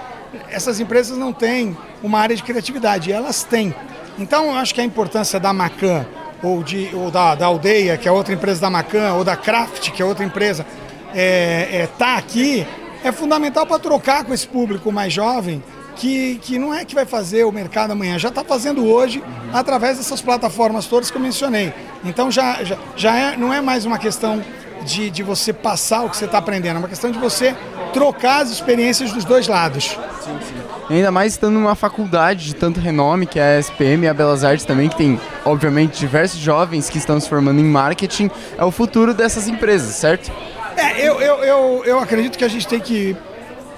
essas 0.49 0.79
empresas 0.79 1.17
não 1.17 1.31
têm 1.31 1.77
uma 2.01 2.19
área 2.19 2.35
de 2.35 2.41
criatividade, 2.41 3.11
elas 3.11 3.43
têm. 3.43 3.75
Então, 4.17 4.45
eu 4.45 4.53
acho 4.53 4.73
que 4.73 4.81
a 4.81 4.83
importância 4.83 5.39
da 5.39 5.51
Macan, 5.53 6.05
ou, 6.41 6.63
de, 6.63 6.89
ou 6.93 7.11
da, 7.11 7.35
da 7.35 7.45
Aldeia, 7.45 7.97
que 7.97 8.07
é 8.07 8.11
outra 8.11 8.33
empresa 8.33 8.61
da 8.61 8.69
Macan, 8.69 9.13
ou 9.13 9.23
da 9.23 9.35
Craft, 9.35 9.91
que 9.91 10.01
é 10.01 10.05
outra 10.05 10.23
empresa, 10.23 10.65
é, 11.13 11.69
é, 11.71 11.87
tá 11.87 12.17
aqui 12.17 12.65
é 13.03 13.11
fundamental 13.11 13.65
para 13.65 13.77
trocar 13.77 14.23
com 14.23 14.33
esse 14.33 14.47
público 14.47 14.91
mais 14.91 15.11
jovem 15.11 15.61
que, 15.95 16.35
que 16.41 16.59
não 16.59 16.73
é 16.73 16.85
que 16.85 16.95
vai 16.95 17.05
fazer 17.05 17.43
o 17.45 17.51
mercado 17.51 17.91
amanhã, 17.91 18.17
já 18.17 18.29
está 18.29 18.43
fazendo 18.43 18.85
hoje 18.85 19.23
através 19.53 19.97
dessas 19.97 20.21
plataformas 20.21 20.85
todas 20.85 21.09
que 21.09 21.17
eu 21.17 21.21
mencionei. 21.21 21.73
Então 22.03 22.31
já, 22.31 22.63
já, 22.63 22.77
já 22.95 23.15
é, 23.15 23.37
não 23.37 23.53
é 23.53 23.61
mais 23.61 23.85
uma 23.85 23.97
questão 23.97 24.43
de, 24.85 25.09
de 25.09 25.23
você 25.23 25.53
passar 25.53 26.03
o 26.03 26.09
que 26.09 26.17
você 26.17 26.25
está 26.25 26.37
aprendendo, 26.37 26.75
é 26.75 26.79
uma 26.79 26.87
questão 26.87 27.11
de 27.11 27.17
você 27.17 27.55
trocar 27.93 28.41
as 28.41 28.49
experiências 28.49 29.11
dos 29.11 29.23
dois 29.23 29.47
lados. 29.47 29.97
Sim, 30.23 30.37
sim. 30.41 30.63
Ainda 30.89 31.11
mais 31.11 31.33
estando 31.33 31.53
numa 31.53 31.75
faculdade 31.75 32.45
de 32.45 32.55
tanto 32.55 32.79
renome, 32.79 33.25
que 33.25 33.39
é 33.39 33.55
a 33.55 33.59
SPM 33.59 34.05
e 34.05 34.09
a 34.09 34.13
Belas 34.13 34.43
Artes 34.43 34.65
também, 34.65 34.89
que 34.89 34.97
tem, 34.97 35.19
obviamente, 35.45 35.97
diversos 35.97 36.39
jovens 36.39 36.89
que 36.89 36.97
estão 36.97 37.19
se 37.19 37.29
formando 37.29 37.59
em 37.59 37.63
marketing, 37.63 38.29
é 38.57 38.63
o 38.65 38.71
futuro 38.71 39.13
dessas 39.13 39.47
empresas, 39.47 39.95
certo? 39.95 40.31
É, 40.75 41.07
eu, 41.07 41.21
eu, 41.21 41.43
eu, 41.43 41.83
eu 41.85 41.99
acredito 41.99 42.37
que 42.37 42.43
a 42.43 42.47
gente 42.47 42.67
tem 42.67 42.79
que 42.79 43.15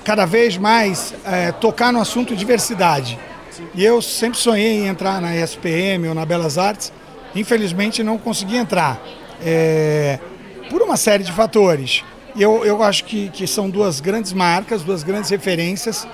cada 0.05 0.25
vez 0.25 0.55
mais 0.55 1.13
é, 1.25 1.51
tocar 1.51 1.91
no 1.91 1.99
assunto 1.99 2.35
diversidade. 2.35 3.19
E 3.73 3.83
eu 3.83 4.01
sempre 4.01 4.37
sonhei 4.37 4.83
em 4.83 4.87
entrar 4.87 5.19
na 5.19 5.35
ESPM 5.35 6.07
ou 6.07 6.13
na 6.13 6.25
Belas 6.25 6.57
Artes, 6.57 6.93
infelizmente 7.35 8.03
não 8.03 8.17
consegui 8.17 8.55
entrar, 8.55 9.01
é, 9.43 10.19
por 10.69 10.81
uma 10.81 10.95
série 10.95 11.23
de 11.23 11.31
fatores. 11.31 12.03
Eu, 12.37 12.63
eu 12.63 12.83
acho 12.83 13.05
que, 13.05 13.29
que 13.29 13.47
são 13.47 13.69
duas 13.69 13.99
grandes 13.99 14.31
marcas, 14.31 14.83
duas 14.83 15.03
grandes 15.03 15.29
referências, 15.31 16.07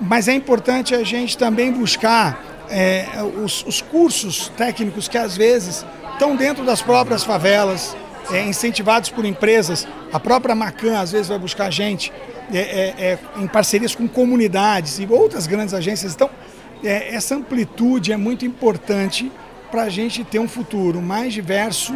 mas 0.00 0.28
é 0.28 0.32
importante 0.32 0.94
a 0.94 1.04
gente 1.04 1.36
também 1.36 1.72
buscar 1.72 2.42
é, 2.70 3.06
os, 3.44 3.64
os, 3.66 3.80
cursos 3.82 4.50
técnicos 4.56 5.08
que 5.08 5.18
às 5.18 5.36
vezes 5.36 5.84
estão 6.12 6.36
dentro 6.36 6.64
das 6.64 6.80
próprias 6.80 7.22
favelas, 7.22 7.96
é, 8.30 8.42
incentivados 8.44 9.10
por 9.10 9.24
empresas. 9.24 9.86
A 10.12 10.18
própria 10.18 10.54
Macan 10.54 10.98
às 10.98 11.12
vezes 11.12 11.28
vai 11.28 11.38
buscar 11.38 11.70
gente 11.70 12.12
é, 12.52 12.58
é, 12.58 12.94
é, 12.98 13.18
em 13.38 13.46
parcerias 13.46 13.94
com 13.94 14.06
comunidades 14.06 14.98
e 14.98 15.06
outras 15.10 15.46
grandes 15.46 15.74
agências. 15.74 16.14
Então, 16.14 16.30
é, 16.84 17.14
essa 17.14 17.34
amplitude 17.34 18.12
é 18.12 18.16
muito 18.16 18.44
importante 18.44 19.30
para 19.70 19.82
a 19.82 19.88
gente 19.88 20.24
ter 20.24 20.38
um 20.38 20.48
futuro 20.48 21.02
mais 21.02 21.32
diverso 21.32 21.94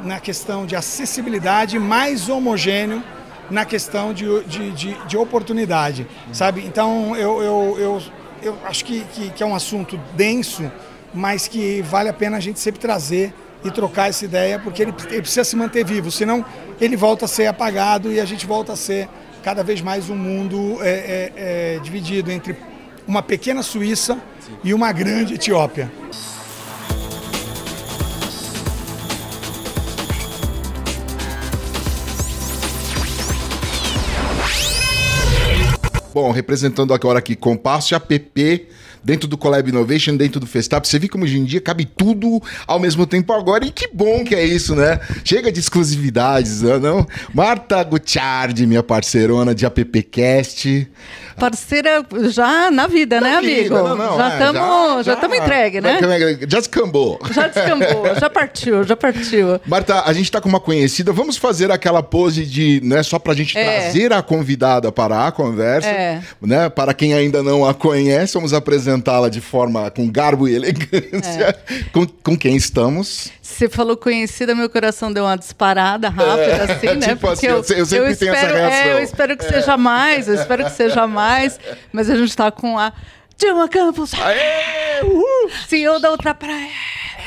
na 0.00 0.20
questão 0.20 0.66
de 0.66 0.76
acessibilidade, 0.76 1.78
mais 1.78 2.28
homogêneo 2.28 3.02
na 3.50 3.64
questão 3.64 4.12
de, 4.12 4.26
de, 4.44 4.70
de, 4.72 5.06
de 5.06 5.16
oportunidade, 5.16 6.06
sabe? 6.32 6.64
Então, 6.66 7.16
eu, 7.16 7.42
eu, 7.42 7.76
eu, 7.78 8.02
eu 8.42 8.58
acho 8.64 8.84
que, 8.84 9.04
que, 9.12 9.30
que 9.30 9.42
é 9.42 9.46
um 9.46 9.54
assunto 9.54 9.98
denso, 10.14 10.70
mas 11.14 11.48
que 11.48 11.80
vale 11.82 12.08
a 12.08 12.12
pena 12.12 12.36
a 12.36 12.40
gente 12.40 12.60
sempre 12.60 12.80
trazer 12.80 13.32
e 13.64 13.70
trocar 13.70 14.08
essa 14.08 14.24
ideia, 14.24 14.58
porque 14.58 14.82
ele, 14.82 14.94
ele, 15.08 15.22
precisa 15.22 15.44
se 15.44 15.56
manter 15.56 15.84
vivo, 15.84 16.10
senão 16.10 16.44
ele 16.80 16.96
volta 16.96 17.24
a 17.24 17.28
ser 17.28 17.46
apagado 17.46 18.12
e 18.12 18.20
a 18.20 18.24
gente 18.24 18.46
volta 18.46 18.74
a 18.74 18.76
ser 18.76 19.08
cada 19.42 19.62
vez 19.62 19.80
mais 19.80 20.10
um 20.10 20.16
mundo 20.16 20.78
é, 20.82 20.88
é, 20.88 21.32
é, 21.76 21.78
dividido 21.80 22.30
entre 22.30 22.56
uma 23.06 23.22
pequena 23.22 23.62
Suíça 23.62 24.18
e 24.62 24.74
uma 24.74 24.92
grande 24.92 25.34
Etiópia. 25.34 25.90
Bom, 36.12 36.32
representando 36.32 36.92
agora 36.92 37.20
aqui 37.20 37.36
Compasso 37.36 37.94
App 37.94 38.68
dentro 39.08 39.26
do 39.26 39.38
Collab 39.38 39.66
Innovation, 39.66 40.16
dentro 40.16 40.38
do 40.38 40.46
Festap. 40.46 40.86
Você 40.86 40.98
vê 40.98 41.08
como 41.08 41.24
hoje 41.24 41.38
em 41.38 41.44
dia 41.44 41.62
cabe 41.62 41.86
tudo 41.86 42.42
ao 42.66 42.78
mesmo 42.78 43.06
tempo 43.06 43.32
agora. 43.32 43.64
E 43.64 43.70
que 43.70 43.88
bom 43.90 44.22
que 44.22 44.34
é 44.34 44.44
isso, 44.44 44.76
né? 44.76 45.00
Chega 45.24 45.50
de 45.50 45.58
exclusividades, 45.58 46.60
né, 46.60 46.78
não? 46.78 47.06
Marta 47.32 47.82
Gutiardi, 47.82 48.66
minha 48.66 48.82
parceirona 48.82 49.54
de 49.54 49.64
AppCast. 49.64 50.86
Parceira 51.38 52.04
já 52.28 52.70
na 52.70 52.86
vida, 52.86 53.20
na 53.20 53.40
né, 53.40 53.40
vida. 53.40 53.78
amigo? 53.78 53.88
Não, 53.88 53.96
não, 53.96 54.18
já 54.18 54.28
estamos 54.32 54.60
é, 54.60 55.04
já, 55.04 55.14
já, 55.14 55.28
já 55.28 55.36
entregue, 55.36 55.80
né? 55.80 55.98
Já 56.46 56.58
descambou. 56.58 57.18
Já 57.32 57.48
descambou, 57.48 58.14
já 58.18 58.28
partiu, 58.28 58.84
já 58.84 58.96
partiu. 58.96 59.60
Marta, 59.64 60.02
a 60.04 60.12
gente 60.12 60.24
está 60.24 60.40
com 60.40 60.48
uma 60.48 60.60
conhecida. 60.60 61.12
Vamos 61.12 61.36
fazer 61.36 61.70
aquela 61.70 62.02
pose 62.02 62.44
de, 62.44 62.80
não 62.82 62.96
é 62.96 63.02
só 63.02 63.18
pra 63.18 63.34
gente 63.34 63.56
é. 63.56 63.64
trazer 63.64 64.12
a 64.12 64.20
convidada 64.20 64.90
para 64.90 65.28
a 65.28 65.32
conversa, 65.32 65.88
é. 65.88 66.20
né? 66.42 66.68
Para 66.68 66.92
quem 66.92 67.14
ainda 67.14 67.42
não 67.42 67.64
a 67.64 67.72
conhece, 67.72 68.34
vamos 68.34 68.52
apresentá-la 68.98 69.28
de 69.28 69.40
forma 69.40 69.90
com 69.90 70.10
garbo 70.10 70.48
e 70.48 70.54
elegância. 70.54 71.56
É. 71.70 71.84
Com, 71.92 72.06
com 72.06 72.36
quem 72.36 72.56
estamos? 72.56 73.30
Você 73.40 73.68
falou 73.68 73.96
conhecida, 73.96 74.54
meu 74.54 74.68
coração 74.68 75.12
deu 75.12 75.24
uma 75.24 75.36
disparada 75.36 76.08
rápida, 76.08 76.42
é, 76.42 76.72
assim, 76.72 76.86
né? 76.86 77.08
Tipo 77.08 77.20
Porque 77.28 77.46
assim, 77.46 77.74
eu, 77.74 77.78
eu, 77.78 77.86
sempre 77.86 77.98
eu 77.98 78.10
espero, 78.10 78.34
essa 78.34 78.46
reação. 78.46 78.78
É, 78.78 78.92
eu 78.92 78.98
espero 79.02 79.36
que 79.36 79.44
seja 79.44 79.76
mais, 79.76 80.28
eu 80.28 80.34
espero 80.34 80.64
que 80.64 80.72
seja 80.72 81.06
mais, 81.06 81.58
mas 81.92 82.10
a 82.10 82.16
gente 82.16 82.28
está 82.28 82.50
com 82.50 82.78
a 82.78 82.92
Dilma 83.36 83.68
Campos. 83.68 84.12
Aê! 84.14 85.02
Uhul! 85.02 85.50
CEO 85.68 85.98
da 85.98 86.10
Outra 86.10 86.34
Praia. 86.34 86.68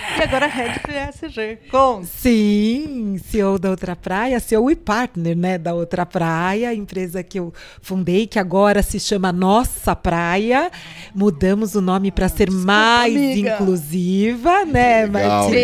E 0.17 0.23
agora 0.23 0.47
do 0.47 0.91
ESG. 0.91 1.69
Com. 1.69 2.03
Sim, 2.03 3.19
CEO 3.29 3.57
da 3.57 3.69
Outra 3.69 3.95
Praia, 3.95 4.39
CEO 4.39 4.69
e 4.69 4.75
partner 4.75 5.35
né, 5.35 5.57
da 5.57 5.73
Outra 5.73 6.05
Praia, 6.05 6.73
empresa 6.73 7.23
que 7.23 7.39
eu 7.39 7.53
fundei, 7.81 8.27
que 8.27 8.37
agora 8.37 8.83
se 8.83 8.99
chama 8.99 9.31
Nossa 9.31 9.95
Praia. 9.95 10.71
Mudamos 11.13 11.75
o 11.75 11.81
nome 11.81 12.11
para 12.11 12.27
ser 12.27 12.45
Desculpa, 12.45 12.67
mais 12.67 13.15
amiga. 13.15 13.53
inclusiva, 13.55 14.65
né, 14.65 15.05
Martim? 15.07 15.55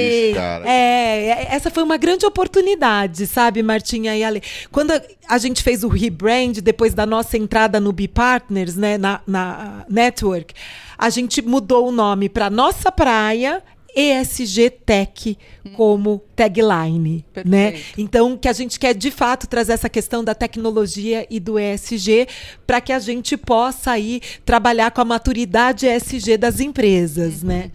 É, 0.66 0.70
é, 0.70 1.48
essa 1.52 1.70
foi 1.70 1.84
uma 1.84 1.98
grande 1.98 2.26
oportunidade, 2.26 3.28
sabe, 3.28 3.62
Martinha 3.62 4.16
e 4.16 4.24
Ale? 4.24 4.42
Quando 4.72 4.92
a 5.28 5.38
gente 5.38 5.62
fez 5.62 5.84
o 5.84 5.88
rebrand, 5.88 6.54
depois 6.62 6.94
da 6.94 7.06
nossa 7.06 7.38
entrada 7.38 7.80
no 7.80 7.92
B 7.92 8.08
Partners, 8.08 8.76
né, 8.76 8.98
na, 8.98 9.22
na 9.28 9.86
Network, 9.90 10.54
a 10.98 11.10
gente 11.10 11.42
mudou 11.42 11.90
o 11.90 11.92
nome 11.92 12.28
para 12.28 12.50
Nossa 12.50 12.92
Praia 12.92 13.62
ESG 13.96 14.70
Tech 14.86 15.38
como 15.76 16.22
tagline, 16.36 17.26
Perfeito. 17.34 17.50
né? 17.50 17.80
Então, 17.98 18.38
que 18.38 18.48
a 18.48 18.54
gente 18.54 18.80
quer 18.80 18.94
de 18.94 19.12
fato 19.12 19.48
trazer 19.48 19.74
essa 19.74 19.90
questão 19.90 20.24
da 20.24 20.36
tecnologia 20.36 21.26
e 21.30 21.40
do 21.40 21.60
ESG 21.60 22.28
para 22.66 22.80
que 22.80 22.94
a 22.94 23.00
gente 23.00 23.36
possa 23.36 23.92
aí 23.92 24.22
trabalhar 24.46 24.92
com 24.92 25.02
a 25.02 25.06
maturidade 25.06 25.88
ESG 25.88 26.38
das 26.38 26.60
empresas, 26.60 27.42
uhum. 27.42 27.50
né? 27.50 27.72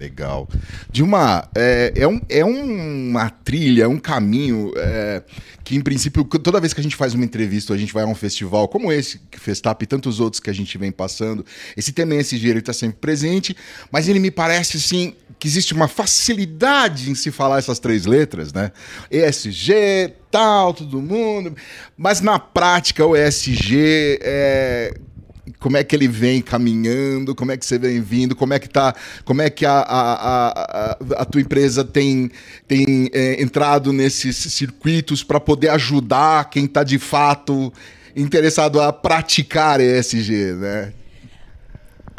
Legal. 0.00 0.48
De 0.90 1.02
uma. 1.02 1.46
É, 1.54 1.92
é, 1.94 2.08
um, 2.08 2.20
é 2.26 2.42
uma 2.42 3.28
trilha, 3.28 3.86
um 3.86 3.98
caminho 3.98 4.72
é, 4.74 5.22
que, 5.70 5.76
em 5.76 5.80
princípio, 5.80 6.24
toda 6.24 6.58
vez 6.58 6.74
que 6.74 6.80
a 6.80 6.82
gente 6.82 6.96
faz 6.96 7.14
uma 7.14 7.24
entrevista, 7.24 7.72
a 7.72 7.76
gente 7.76 7.92
vai 7.92 8.02
a 8.02 8.06
um 8.08 8.14
festival 8.14 8.66
como 8.66 8.90
esse, 8.90 9.20
que 9.30 9.38
Festap 9.38 9.80
e 9.80 9.86
tantos 9.86 10.18
outros 10.18 10.40
que 10.40 10.50
a 10.50 10.52
gente 10.52 10.76
vem 10.76 10.90
passando, 10.90 11.46
esse 11.76 11.92
tema 11.92 12.16
ESG 12.16 12.48
ele 12.48 12.58
está 12.58 12.72
sempre 12.72 12.96
presente, 12.96 13.56
mas 13.88 14.08
ele 14.08 14.18
me 14.18 14.32
parece 14.32 14.78
assim 14.78 15.14
que 15.38 15.46
existe 15.46 15.72
uma 15.72 15.86
facilidade 15.86 17.08
em 17.08 17.14
se 17.14 17.30
falar 17.30 17.58
essas 17.58 17.78
três 17.78 18.04
letras, 18.04 18.52
né? 18.52 18.72
ESG, 19.12 20.12
tal, 20.28 20.74
todo 20.74 21.00
mundo. 21.00 21.56
Mas 21.96 22.20
na 22.20 22.40
prática, 22.40 23.06
o 23.06 23.16
ESG 23.16 24.18
é 24.22 24.92
como 25.60 25.76
é 25.76 25.84
que 25.84 25.94
ele 25.94 26.08
vem 26.08 26.40
caminhando, 26.40 27.34
como 27.34 27.52
é 27.52 27.56
que 27.56 27.64
você 27.64 27.78
vem 27.78 28.00
vindo, 28.00 28.34
como 28.34 28.54
é 28.54 28.58
que 28.58 28.68
tá, 28.68 28.94
como 29.24 29.42
é 29.42 29.50
que 29.50 29.66
a, 29.66 29.78
a, 29.80 30.48
a, 30.48 30.96
a 31.18 31.24
tua 31.26 31.40
empresa 31.40 31.84
tem, 31.84 32.30
tem 32.66 33.10
é, 33.12 33.40
entrado 33.40 33.92
nesses 33.92 34.36
circuitos 34.36 35.22
para 35.22 35.38
poder 35.38 35.68
ajudar 35.68 36.48
quem 36.48 36.64
está 36.64 36.82
de 36.82 36.98
fato 36.98 37.72
interessado 38.16 38.80
a 38.80 38.92
praticar 38.92 39.80
ESG, 39.80 40.54
né? 40.54 40.92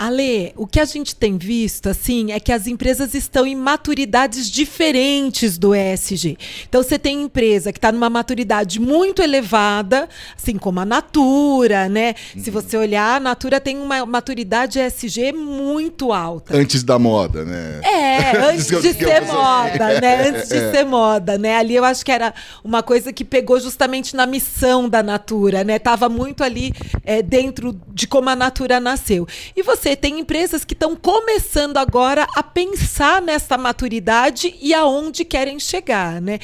Ale, 0.02 0.52
o 0.56 0.65
que 0.65 0.80
a 0.80 0.86
gente 0.86 1.15
tem 1.15 1.38
visto, 1.38 1.88
assim, 1.88 2.32
é 2.32 2.40
que 2.40 2.52
as 2.52 2.65
empresas 2.65 3.14
estão 3.14 3.45
em 3.45 3.56
maturidades 3.56 4.49
diferentes 4.49 5.60
do 5.60 5.76
ESG. 5.76 6.40
Então, 6.68 6.82
você 6.82 6.98
tem 6.98 7.22
empresa 7.22 7.72
que 7.72 7.78
está 7.78 7.91
numa 7.91 8.10
maturidade 8.10 8.80
muito 8.80 9.22
elevada, 9.22 10.10
assim 10.36 10.57
como 10.57 10.80
a 10.80 10.86
Natura, 10.86 11.88
né? 11.88 12.15
Uhum. 12.36 12.44
Se 12.44 12.49
você 12.49 12.78
olhar, 12.78 13.18
a 13.18 13.19
Natura 13.19 13.60
tem 13.60 13.78
uma 13.78 14.03
maturidade 14.03 14.80
ESG 14.80 15.34
muito 15.34 16.11
alta. 16.11 16.57
Antes 16.57 16.82
da 16.82 16.98
moda, 16.98 17.45
né? 17.45 17.82
É, 17.84 18.38
antes 18.49 18.65
de 18.65 18.94
ser 18.94 19.22
moda, 19.22 20.02
né? 20.02 20.30
Antes 20.32 20.49
de 20.49 20.57
é. 20.57 20.72
ser 20.72 20.84
moda, 20.84 21.38
né? 21.38 21.57
Ali 21.57 21.76
eu 21.76 21.86
acho 21.86 22.03
que 22.03 22.11
era 22.11 22.34
uma 22.64 22.82
coisa 22.82 23.14
que 23.14 23.23
pegou 23.23 23.60
justamente 23.60 24.15
na 24.15 24.26
missão 24.26 24.90
da 24.90 25.03
Natura, 25.03 25.64
né? 25.64 25.78
Tava 25.78 26.10
muito 26.10 26.44
ali 26.44 26.73
é, 27.06 27.22
dentro 27.22 27.80
de 27.94 28.07
como 28.07 28.32
a 28.32 28.36
Natura 28.36 28.80
nasceu. 28.80 29.28
E 29.56 29.61
você 29.61 29.90
você 29.91 29.95
tem 29.97 30.22
empresas 30.22 30.63
que 30.63 30.73
estão 30.73 30.95
começando 30.95 31.76
agora 31.76 32.26
a 32.34 32.41
pensar 32.41 33.22
nessa 33.22 33.57
maturidade 33.57 34.55
e 34.61 34.73
aonde 34.73 35.26
querem 35.26 35.59
chegar, 35.59 36.22
né? 36.22 36.39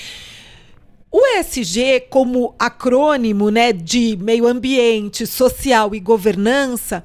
O 1.10 1.26
ESG, 1.26 2.08
como 2.10 2.54
acrônimo 2.60 3.50
né, 3.50 3.72
de 3.72 4.18
meio 4.20 4.46
ambiente, 4.46 5.26
social 5.26 5.96
e 5.96 6.00
governança, 6.02 7.02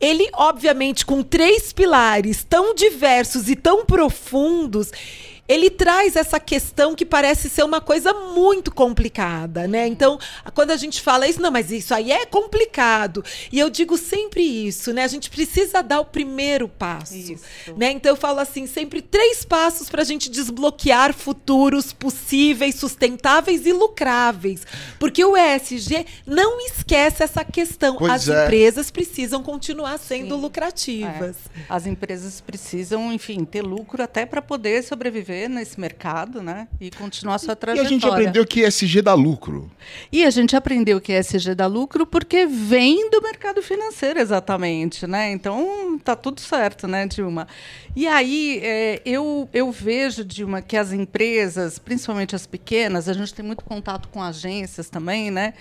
ele, 0.00 0.30
obviamente, 0.32 1.04
com 1.04 1.22
três 1.22 1.70
pilares 1.70 2.42
tão 2.48 2.74
diversos 2.74 3.50
e 3.50 3.54
tão 3.54 3.84
profundos, 3.84 4.90
ele 5.48 5.70
traz 5.70 6.14
essa 6.14 6.38
questão 6.38 6.94
que 6.94 7.06
parece 7.06 7.48
ser 7.48 7.64
uma 7.64 7.80
coisa 7.80 8.12
muito 8.12 8.70
complicada, 8.70 9.66
né? 9.66 9.86
Então, 9.86 10.18
quando 10.54 10.72
a 10.72 10.76
gente 10.76 11.00
fala 11.00 11.26
isso, 11.26 11.40
não, 11.40 11.50
mas 11.50 11.70
isso 11.70 11.94
aí 11.94 12.12
é 12.12 12.26
complicado. 12.26 13.24
E 13.50 13.58
eu 13.58 13.70
digo 13.70 13.96
sempre 13.96 14.42
isso, 14.42 14.92
né? 14.92 15.04
A 15.04 15.08
gente 15.08 15.30
precisa 15.30 15.82
dar 15.82 16.00
o 16.00 16.04
primeiro 16.04 16.68
passo, 16.68 17.14
isso. 17.16 17.42
né? 17.76 17.92
Então 17.92 18.12
eu 18.12 18.16
falo 18.16 18.40
assim, 18.40 18.66
sempre 18.66 19.00
três 19.00 19.42
passos 19.42 19.88
para 19.88 20.02
a 20.02 20.04
gente 20.04 20.30
desbloquear 20.30 21.14
futuros 21.14 21.94
possíveis, 21.94 22.74
sustentáveis 22.74 23.64
e 23.64 23.72
lucráveis, 23.72 24.66
porque 24.98 25.24
o 25.24 25.34
ESG 25.34 26.04
não 26.26 26.60
esquece 26.60 27.22
essa 27.22 27.42
questão. 27.42 27.96
Pois 27.96 28.12
As 28.12 28.28
é. 28.28 28.44
empresas 28.44 28.90
precisam 28.90 29.42
continuar 29.42 29.98
sendo 29.98 30.34
Sim. 30.34 30.40
lucrativas. 30.42 31.36
É. 31.56 31.62
As 31.70 31.86
empresas 31.86 32.42
precisam, 32.42 33.10
enfim, 33.10 33.44
ter 33.44 33.62
lucro 33.62 34.02
até 34.02 34.26
para 34.26 34.42
poder 34.42 34.82
sobreviver 34.82 35.37
nesse 35.46 35.78
mercado, 35.78 36.42
né? 36.42 36.66
E 36.80 36.90
continuar 36.90 37.38
sua 37.38 37.54
trajetória. 37.54 37.84
E 37.84 37.86
a 37.86 37.90
gente 37.90 38.06
aprendeu 38.06 38.46
que 38.46 38.60
ESG 38.64 39.02
dá 39.02 39.14
lucro. 39.14 39.70
E 40.10 40.24
a 40.24 40.30
gente 40.30 40.56
aprendeu 40.56 41.00
que 41.00 41.12
ESG 41.12 41.54
dá 41.54 41.66
lucro 41.66 42.06
porque 42.06 42.46
vem 42.46 43.10
do 43.10 43.20
mercado 43.20 43.62
financeiro, 43.62 44.18
exatamente, 44.18 45.06
né? 45.06 45.30
Então 45.30 46.00
tá 46.02 46.16
tudo 46.16 46.40
certo, 46.40 46.88
né, 46.88 47.06
Dilma? 47.06 47.46
E 47.94 48.08
aí 48.08 48.60
é, 48.62 49.02
eu, 49.04 49.48
eu 49.52 49.70
vejo, 49.70 50.24
Dilma, 50.24 50.62
que 50.62 50.76
as 50.76 50.92
empresas, 50.92 51.78
principalmente 51.78 52.34
as 52.34 52.46
pequenas, 52.46 53.08
a 53.08 53.12
gente 53.12 53.34
tem 53.34 53.44
muito 53.44 53.64
contato 53.64 54.08
com 54.08 54.22
agências 54.22 54.88
também, 54.88 55.30
né? 55.30 55.52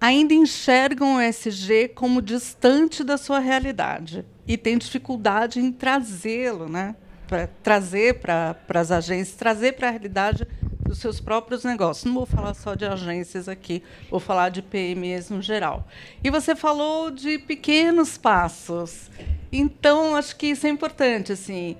ainda 0.00 0.34
enxergam 0.34 1.16
o 1.16 1.20
ESG 1.20 1.88
como 1.94 2.20
distante 2.20 3.02
da 3.02 3.16
sua 3.16 3.38
realidade 3.38 4.22
e 4.46 4.56
tem 4.56 4.76
dificuldade 4.76 5.58
em 5.58 5.72
trazê-lo, 5.72 6.68
né? 6.68 6.94
Pra 7.26 7.48
trazer 7.62 8.20
para 8.20 8.56
as 8.68 8.90
agências, 8.90 9.36
trazer 9.36 9.72
para 9.72 9.88
a 9.88 9.90
realidade 9.90 10.46
dos 10.80 10.98
seus 10.98 11.20
próprios 11.20 11.64
negócios. 11.64 12.04
Não 12.04 12.14
vou 12.14 12.26
falar 12.26 12.54
só 12.54 12.74
de 12.74 12.84
agências 12.84 13.48
aqui, 13.48 13.82
vou 14.10 14.20
falar 14.20 14.50
de 14.50 14.62
PMEs 14.62 15.30
no 15.30 15.40
geral. 15.40 15.88
E 16.22 16.30
você 16.30 16.54
falou 16.54 17.10
de 17.10 17.38
pequenos 17.38 18.18
passos. 18.18 19.10
Então, 19.50 20.14
acho 20.14 20.36
que 20.36 20.48
isso 20.48 20.66
é 20.66 20.70
importante. 20.70 21.32
Assim, 21.32 21.76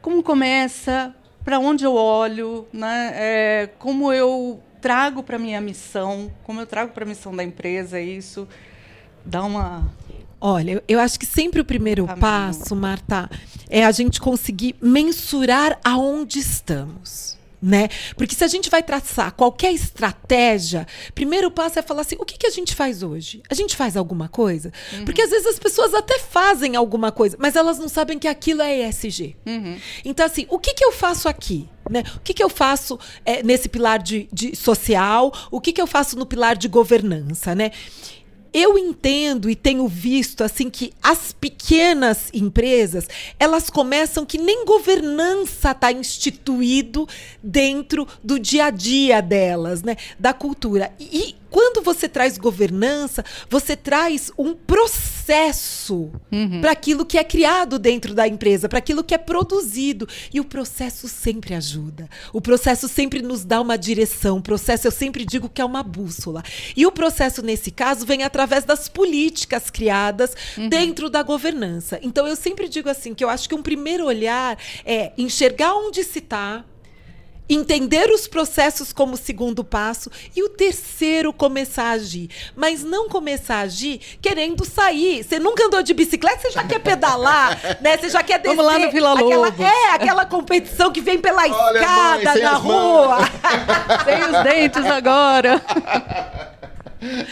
como 0.00 0.22
começa? 0.22 1.14
Para 1.44 1.58
onde 1.58 1.84
eu 1.84 1.94
olho? 1.94 2.68
Né? 2.72 3.12
É, 3.14 3.70
como 3.78 4.12
eu 4.12 4.62
trago 4.80 5.22
para 5.22 5.38
minha 5.38 5.60
missão, 5.60 6.30
como 6.42 6.60
eu 6.60 6.66
trago 6.66 6.92
para 6.92 7.04
a 7.04 7.06
missão 7.06 7.34
da 7.34 7.42
empresa 7.42 8.00
isso, 8.00 8.48
dá 9.24 9.42
uma 9.44 9.90
Olha, 10.44 10.82
eu 10.88 10.98
acho 10.98 11.20
que 11.20 11.24
sempre 11.24 11.60
o 11.60 11.64
primeiro 11.64 12.04
passo, 12.18 12.74
Marta, 12.74 13.30
é 13.70 13.84
a 13.84 13.92
gente 13.92 14.20
conseguir 14.20 14.74
mensurar 14.82 15.78
aonde 15.84 16.40
estamos. 16.40 17.38
Né? 17.62 17.88
Porque 18.16 18.34
se 18.34 18.42
a 18.42 18.48
gente 18.48 18.68
vai 18.68 18.82
traçar 18.82 19.30
qualquer 19.30 19.72
estratégia, 19.72 20.84
primeiro 21.14 21.48
passo 21.48 21.78
é 21.78 21.82
falar 21.82 22.00
assim: 22.00 22.16
o 22.18 22.24
que, 22.24 22.36
que 22.36 22.48
a 22.48 22.50
gente 22.50 22.74
faz 22.74 23.04
hoje? 23.04 23.40
A 23.48 23.54
gente 23.54 23.76
faz 23.76 23.96
alguma 23.96 24.28
coisa? 24.28 24.72
Uhum. 24.92 25.04
Porque 25.04 25.22
às 25.22 25.30
vezes 25.30 25.46
as 25.46 25.60
pessoas 25.60 25.94
até 25.94 26.18
fazem 26.18 26.74
alguma 26.74 27.12
coisa, 27.12 27.36
mas 27.38 27.54
elas 27.54 27.78
não 27.78 27.88
sabem 27.88 28.18
que 28.18 28.26
aquilo 28.26 28.62
é 28.62 28.88
ESG. 28.88 29.36
Uhum. 29.46 29.78
Então, 30.04 30.26
assim, 30.26 30.44
o 30.50 30.58
que, 30.58 30.74
que 30.74 30.84
eu 30.84 30.90
faço 30.90 31.28
aqui? 31.28 31.68
Né? 31.88 32.02
O 32.16 32.20
que, 32.20 32.34
que 32.34 32.42
eu 32.42 32.48
faço 32.48 32.98
é, 33.24 33.44
nesse 33.44 33.68
pilar 33.68 34.00
de, 34.00 34.28
de 34.32 34.56
social? 34.56 35.32
O 35.48 35.60
que, 35.60 35.72
que 35.72 35.80
eu 35.80 35.86
faço 35.86 36.18
no 36.18 36.26
pilar 36.26 36.56
de 36.56 36.66
governança? 36.66 37.54
Né? 37.54 37.70
Eu 38.52 38.76
entendo 38.76 39.48
e 39.48 39.56
tenho 39.56 39.88
visto 39.88 40.44
assim 40.44 40.68
que 40.68 40.92
as 41.02 41.32
pequenas 41.32 42.28
empresas 42.34 43.08
elas 43.38 43.70
começam 43.70 44.26
que 44.26 44.38
nem 44.38 44.64
governança 44.64 45.70
está 45.70 45.90
instituído 45.90 47.08
dentro 47.42 48.06
do 48.22 48.38
dia 48.38 48.66
a 48.66 48.70
dia 48.70 49.20
delas, 49.20 49.82
né, 49.82 49.96
da 50.18 50.32
cultura. 50.32 50.92
E, 51.00 51.34
quando 51.52 51.84
você 51.84 52.08
traz 52.08 52.38
governança, 52.38 53.22
você 53.48 53.76
traz 53.76 54.32
um 54.38 54.54
processo 54.54 56.10
uhum. 56.32 56.62
para 56.62 56.72
aquilo 56.72 57.04
que 57.04 57.18
é 57.18 57.22
criado 57.22 57.78
dentro 57.78 58.14
da 58.14 58.26
empresa, 58.26 58.70
para 58.70 58.78
aquilo 58.78 59.04
que 59.04 59.14
é 59.14 59.18
produzido. 59.18 60.08
E 60.32 60.40
o 60.40 60.44
processo 60.44 61.06
sempre 61.06 61.54
ajuda. 61.54 62.08
O 62.32 62.40
processo 62.40 62.88
sempre 62.88 63.20
nos 63.20 63.44
dá 63.44 63.60
uma 63.60 63.76
direção. 63.76 64.38
O 64.38 64.42
processo, 64.42 64.86
eu 64.86 64.90
sempre 64.90 65.26
digo 65.26 65.48
que 65.48 65.60
é 65.60 65.64
uma 65.64 65.82
bússola. 65.82 66.42
E 66.74 66.86
o 66.86 66.90
processo, 66.90 67.42
nesse 67.42 67.70
caso, 67.70 68.06
vem 68.06 68.22
através 68.22 68.64
das 68.64 68.88
políticas 68.88 69.68
criadas 69.68 70.34
uhum. 70.56 70.70
dentro 70.70 71.10
da 71.10 71.22
governança. 71.22 72.00
Então, 72.02 72.26
eu 72.26 72.34
sempre 72.34 72.66
digo 72.66 72.88
assim: 72.88 73.12
que 73.12 73.22
eu 73.22 73.28
acho 73.28 73.46
que 73.46 73.54
um 73.54 73.62
primeiro 73.62 74.06
olhar 74.06 74.58
é 74.86 75.12
enxergar 75.18 75.74
onde 75.74 76.02
se 76.02 76.18
está 76.18 76.64
entender 77.54 78.10
os 78.10 78.26
processos 78.26 78.92
como 78.92 79.16
segundo 79.16 79.64
passo 79.64 80.10
e 80.34 80.42
o 80.42 80.48
terceiro 80.48 81.32
começar 81.32 81.84
a 81.84 81.90
agir, 81.92 82.28
mas 82.56 82.82
não 82.82 83.08
começar 83.08 83.56
a 83.56 83.60
agir 83.62 84.00
querendo 84.20 84.64
sair. 84.64 85.22
Você 85.24 85.38
nunca 85.38 85.66
andou 85.66 85.82
de 85.82 85.94
bicicleta, 85.94 86.40
você 86.40 86.50
já 86.50 86.64
quer 86.64 86.78
pedalar, 86.78 87.58
né? 87.80 87.96
Você 87.96 88.08
já 88.08 88.22
quer 88.22 88.38
descer. 88.38 88.56
Vamos 88.56 88.72
lá 88.72 88.78
no 88.78 88.90
Vila 88.90 89.12
Lobos. 89.14 89.60
É, 89.60 89.90
aquela 89.94 90.26
competição 90.26 90.90
que 90.92 91.00
vem 91.00 91.18
pela 91.18 91.42
Olha, 91.42 91.78
escada 91.78 92.32
mãe, 92.32 92.42
na 92.42 92.54
rua. 92.54 93.18
sem 94.04 94.22
os 94.22 94.42
dentes 94.44 94.86
agora. 94.86 95.62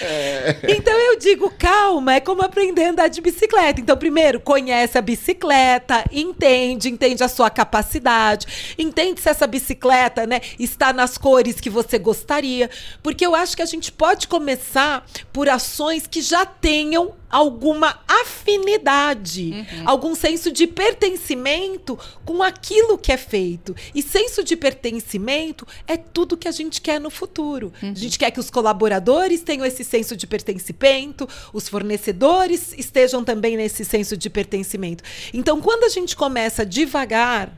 É. 0.00 0.58
Então 0.68 0.92
eu 0.92 1.18
digo, 1.18 1.52
calma, 1.56 2.14
é 2.14 2.20
como 2.20 2.42
aprender 2.42 2.84
a 2.84 2.90
andar 2.90 3.08
de 3.08 3.20
bicicleta. 3.20 3.80
Então, 3.80 3.96
primeiro, 3.96 4.40
conhece 4.40 4.98
a 4.98 5.02
bicicleta, 5.02 6.04
entende, 6.10 6.88
entende 6.88 7.22
a 7.22 7.28
sua 7.28 7.48
capacidade, 7.50 8.74
entende 8.78 9.20
se 9.20 9.28
essa 9.28 9.46
bicicleta, 9.46 10.26
né, 10.26 10.40
está 10.58 10.92
nas 10.92 11.16
cores 11.16 11.60
que 11.60 11.70
você 11.70 11.98
gostaria. 11.98 12.68
Porque 13.02 13.24
eu 13.24 13.34
acho 13.34 13.56
que 13.56 13.62
a 13.62 13.66
gente 13.66 13.92
pode 13.92 14.26
começar 14.26 15.06
por 15.32 15.48
ações 15.48 16.06
que 16.06 16.20
já 16.20 16.44
tenham 16.44 17.14
alguma 17.30 18.00
afinidade, 18.08 19.52
uhum. 19.52 19.82
algum 19.86 20.14
senso 20.14 20.50
de 20.50 20.66
pertencimento 20.66 21.98
com 22.24 22.42
aquilo 22.42 22.98
que 22.98 23.12
é 23.12 23.16
feito. 23.16 23.74
E 23.94 24.02
senso 24.02 24.42
de 24.42 24.56
pertencimento 24.56 25.66
é 25.86 25.96
tudo 25.96 26.36
que 26.36 26.48
a 26.48 26.52
gente 26.52 26.80
quer 26.80 27.00
no 27.00 27.10
futuro. 27.10 27.72
Uhum. 27.82 27.92
A 27.92 27.94
gente 27.94 28.18
quer 28.18 28.30
que 28.30 28.40
os 28.40 28.50
colaboradores 28.50 29.42
tenham 29.42 29.64
esse 29.64 29.84
senso 29.84 30.16
de 30.16 30.26
pertencimento, 30.26 31.28
os 31.52 31.68
fornecedores 31.68 32.74
estejam 32.76 33.22
também 33.22 33.56
nesse 33.56 33.84
senso 33.84 34.16
de 34.16 34.28
pertencimento. 34.28 35.04
Então, 35.32 35.60
quando 35.60 35.84
a 35.84 35.88
gente 35.88 36.16
começa 36.16 36.66
devagar, 36.66 37.52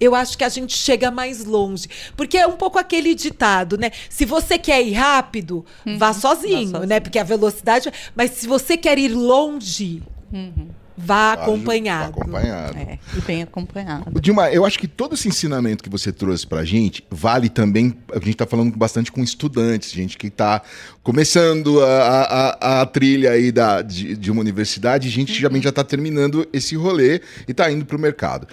eu 0.00 0.14
acho 0.14 0.36
que 0.38 0.44
a 0.44 0.48
gente 0.48 0.76
chega 0.76 1.10
mais 1.10 1.44
longe. 1.44 1.88
Porque 2.16 2.38
é 2.38 2.46
um 2.46 2.56
pouco 2.56 2.78
aquele 2.78 3.14
ditado, 3.14 3.76
né? 3.76 3.90
Se 4.08 4.24
você 4.24 4.58
quer 4.58 4.82
ir 4.82 4.94
rápido, 4.94 5.64
uhum. 5.86 5.98
vá, 5.98 6.12
sozinho, 6.12 6.70
vá, 6.70 6.78
sozinho, 6.78 6.88
né? 6.88 7.00
Porque 7.00 7.18
a 7.18 7.24
velocidade. 7.24 7.92
Mas 8.14 8.30
se 8.32 8.46
você 8.46 8.76
quer 8.76 8.98
ir 8.98 9.08
longe. 9.08 10.02
Uhum. 10.32 10.68
Vá 11.02 11.32
acompanhado. 11.32 12.12
Vá 12.12 12.22
acompanhado. 12.22 12.76
É, 12.76 12.98
e 13.16 13.20
bem 13.22 13.42
acompanhado. 13.42 14.20
Dilma, 14.20 14.50
eu 14.50 14.66
acho 14.66 14.78
que 14.78 14.86
todo 14.86 15.14
esse 15.14 15.28
ensinamento 15.28 15.82
que 15.82 15.88
você 15.88 16.12
trouxe 16.12 16.46
pra 16.46 16.62
gente 16.62 17.02
vale 17.10 17.48
também. 17.48 17.96
A 18.12 18.18
gente 18.18 18.36
tá 18.36 18.46
falando 18.46 18.76
bastante 18.76 19.10
com 19.10 19.22
estudantes, 19.22 19.92
gente 19.92 20.18
que 20.18 20.28
tá 20.28 20.60
começando 21.02 21.82
a, 21.82 22.50
a, 22.60 22.82
a 22.82 22.86
trilha 22.86 23.30
aí 23.30 23.50
da, 23.50 23.80
de, 23.80 24.14
de 24.14 24.30
uma 24.30 24.42
universidade, 24.42 25.08
gente 25.08 25.32
que 25.32 25.46
uhum. 25.46 25.62
já 25.62 25.70
está 25.70 25.82
terminando 25.82 26.46
esse 26.52 26.76
rolê 26.76 27.22
e 27.48 27.52
está 27.52 27.72
indo 27.72 27.86
para 27.86 27.96
o 27.96 28.00
mercado. 28.00 28.46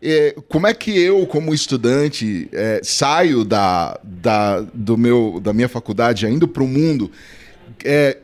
É, 0.00 0.34
como 0.48 0.66
é 0.66 0.74
que 0.74 0.96
eu, 0.96 1.26
como 1.26 1.52
estudante, 1.52 2.48
é, 2.52 2.80
saio 2.84 3.44
da, 3.44 3.98
da, 4.02 4.60
do 4.72 4.96
meu, 4.96 5.40
da 5.42 5.52
minha 5.52 5.68
faculdade 5.68 6.26
indo 6.26 6.46
para 6.46 6.62
o 6.62 6.68
mundo? 6.68 7.10
É, 7.84 8.18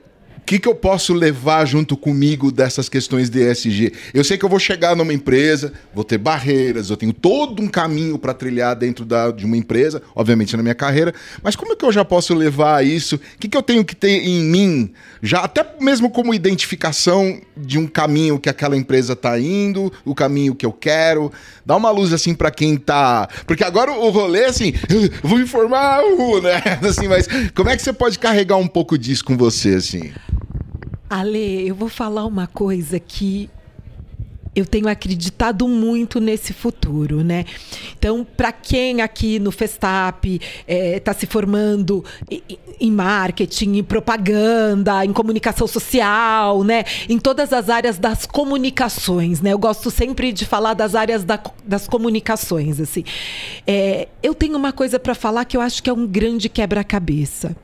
que, 0.44 0.58
que 0.58 0.68
eu 0.68 0.74
posso 0.74 1.14
levar 1.14 1.64
junto 1.64 1.96
comigo 1.96 2.52
dessas 2.52 2.88
questões 2.88 3.30
de 3.30 3.40
ESG? 3.40 3.92
Eu 4.12 4.22
sei 4.22 4.36
que 4.36 4.44
eu 4.44 4.48
vou 4.48 4.58
chegar 4.58 4.94
numa 4.94 5.12
empresa, 5.12 5.72
vou 5.94 6.04
ter 6.04 6.18
barreiras, 6.18 6.90
eu 6.90 6.96
tenho 6.96 7.12
todo 7.12 7.62
um 7.62 7.68
caminho 7.68 8.18
para 8.18 8.34
trilhar 8.34 8.76
dentro 8.76 9.04
da, 9.04 9.30
de 9.30 9.44
uma 9.44 9.56
empresa, 9.56 10.02
obviamente 10.14 10.56
na 10.56 10.62
minha 10.62 10.74
carreira, 10.74 11.14
mas 11.42 11.56
como 11.56 11.72
é 11.72 11.76
que 11.76 11.84
eu 11.84 11.92
já 11.92 12.04
posso 12.04 12.34
levar 12.34 12.84
isso? 12.84 13.16
O 13.16 13.38
que, 13.38 13.48
que 13.48 13.56
eu 13.56 13.62
tenho 13.62 13.84
que 13.84 13.96
ter 13.96 14.22
em 14.22 14.42
mim, 14.44 14.92
já 15.22 15.40
até 15.40 15.64
mesmo 15.80 16.10
como 16.10 16.34
identificação 16.34 17.40
de 17.56 17.78
um 17.78 17.86
caminho 17.86 18.38
que 18.38 18.48
aquela 18.48 18.76
empresa 18.76 19.14
está 19.14 19.38
indo, 19.38 19.92
o 20.04 20.14
caminho 20.14 20.54
que 20.54 20.66
eu 20.66 20.72
quero? 20.72 21.32
Dá 21.64 21.76
uma 21.76 21.90
luz 21.90 22.12
assim 22.12 22.34
para 22.34 22.50
quem 22.50 22.76
tá. 22.76 23.28
Porque 23.46 23.64
agora 23.64 23.92
o 23.92 24.10
rolê, 24.10 24.44
assim, 24.44 24.74
vou 25.22 25.40
informar, 25.40 26.02
né? 26.42 26.62
Assim, 26.88 27.08
mas 27.08 27.26
como 27.54 27.70
é 27.70 27.76
que 27.76 27.82
você 27.82 27.92
pode 27.92 28.18
carregar 28.18 28.56
um 28.56 28.66
pouco 28.66 28.98
disso 28.98 29.24
com 29.24 29.36
você, 29.36 29.74
assim? 29.74 30.12
Ale, 31.08 31.68
eu 31.68 31.74
vou 31.74 31.88
falar 31.88 32.24
uma 32.24 32.46
coisa 32.46 32.98
que 32.98 33.50
eu 34.54 34.64
tenho 34.64 34.88
acreditado 34.88 35.66
muito 35.66 36.20
nesse 36.20 36.52
futuro, 36.52 37.24
né? 37.24 37.44
Então, 37.98 38.24
para 38.24 38.52
quem 38.52 39.02
aqui 39.02 39.38
no 39.38 39.50
Festap 39.50 40.26
está 40.26 40.44
é, 40.66 41.00
tá 41.00 41.12
se 41.12 41.26
formando 41.26 42.04
em 42.80 42.90
marketing, 42.90 43.78
em 43.78 43.82
propaganda, 43.82 45.04
em 45.04 45.12
comunicação 45.12 45.66
social, 45.66 46.62
né? 46.62 46.84
Em 47.08 47.18
todas 47.18 47.52
as 47.52 47.68
áreas 47.68 47.98
das 47.98 48.26
comunicações, 48.26 49.40
né? 49.40 49.52
Eu 49.52 49.58
gosto 49.58 49.90
sempre 49.90 50.32
de 50.32 50.44
falar 50.44 50.74
das 50.74 50.94
áreas 50.94 51.24
da, 51.24 51.40
das 51.64 51.88
comunicações, 51.88 52.78
assim. 52.78 53.04
É, 53.66 54.08
eu 54.22 54.34
tenho 54.34 54.56
uma 54.56 54.72
coisa 54.72 55.00
para 55.00 55.14
falar 55.14 55.44
que 55.46 55.56
eu 55.56 55.60
acho 55.60 55.82
que 55.82 55.90
é 55.90 55.92
um 55.92 56.06
grande 56.06 56.48
quebra-cabeça 56.48 57.56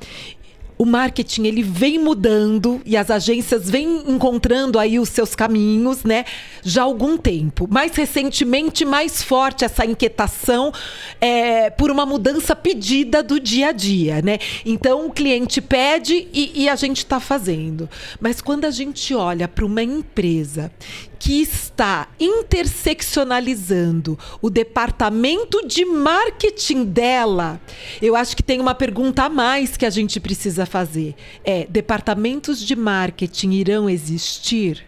o 0.81 0.87
marketing 0.87 1.45
ele 1.45 1.63
vem 1.63 1.99
mudando 1.99 2.81
e 2.87 2.97
as 2.97 3.11
agências 3.11 3.69
vêm 3.69 4.03
encontrando 4.09 4.79
aí 4.79 4.99
os 4.99 5.11
seus 5.11 5.35
caminhos, 5.35 6.05
né? 6.05 6.25
Já 6.63 6.81
há 6.81 6.85
algum 6.87 7.19
tempo. 7.19 7.69
Mais 7.71 7.95
recentemente, 7.95 8.83
mais 8.83 9.23
forte 9.23 9.63
essa 9.63 9.85
inquietação 9.85 10.73
é, 11.21 11.69
por 11.69 11.91
uma 11.91 12.07
mudança 12.07 12.57
pedida 12.57 13.23
do 13.23 13.39
dia 13.39 13.69
a 13.69 13.73
dia, 13.73 14.23
né? 14.23 14.39
Então 14.65 15.07
o 15.07 15.11
cliente 15.11 15.61
pede 15.61 16.27
e, 16.33 16.63
e 16.63 16.67
a 16.67 16.77
gente 16.77 16.99
está 17.01 17.21
fazendo. 17.21 17.87
Mas 18.19 18.41
quando 18.41 18.65
a 18.65 18.71
gente 18.71 19.15
olha 19.15 19.47
para 19.47 19.67
uma 19.67 19.83
empresa 19.83 20.73
que 21.21 21.43
está 21.43 22.09
interseccionalizando 22.19 24.19
o 24.41 24.49
departamento 24.49 25.69
de 25.69 25.85
marketing 25.85 26.87
dela, 26.87 27.61
eu 28.01 28.17
acho 28.17 28.35
que 28.35 28.43
tem 28.43 28.59
uma 28.59 28.75
pergunta 28.75 29.25
a 29.25 29.29
mais 29.29 29.77
que 29.77 29.85
a 29.85 29.91
gente 29.91 30.19
precisa 30.19 30.65
fazer. 30.65 31.15
É: 31.45 31.67
departamentos 31.69 32.59
de 32.59 32.75
marketing 32.75 33.51
irão 33.51 33.89
existir? 33.89 34.87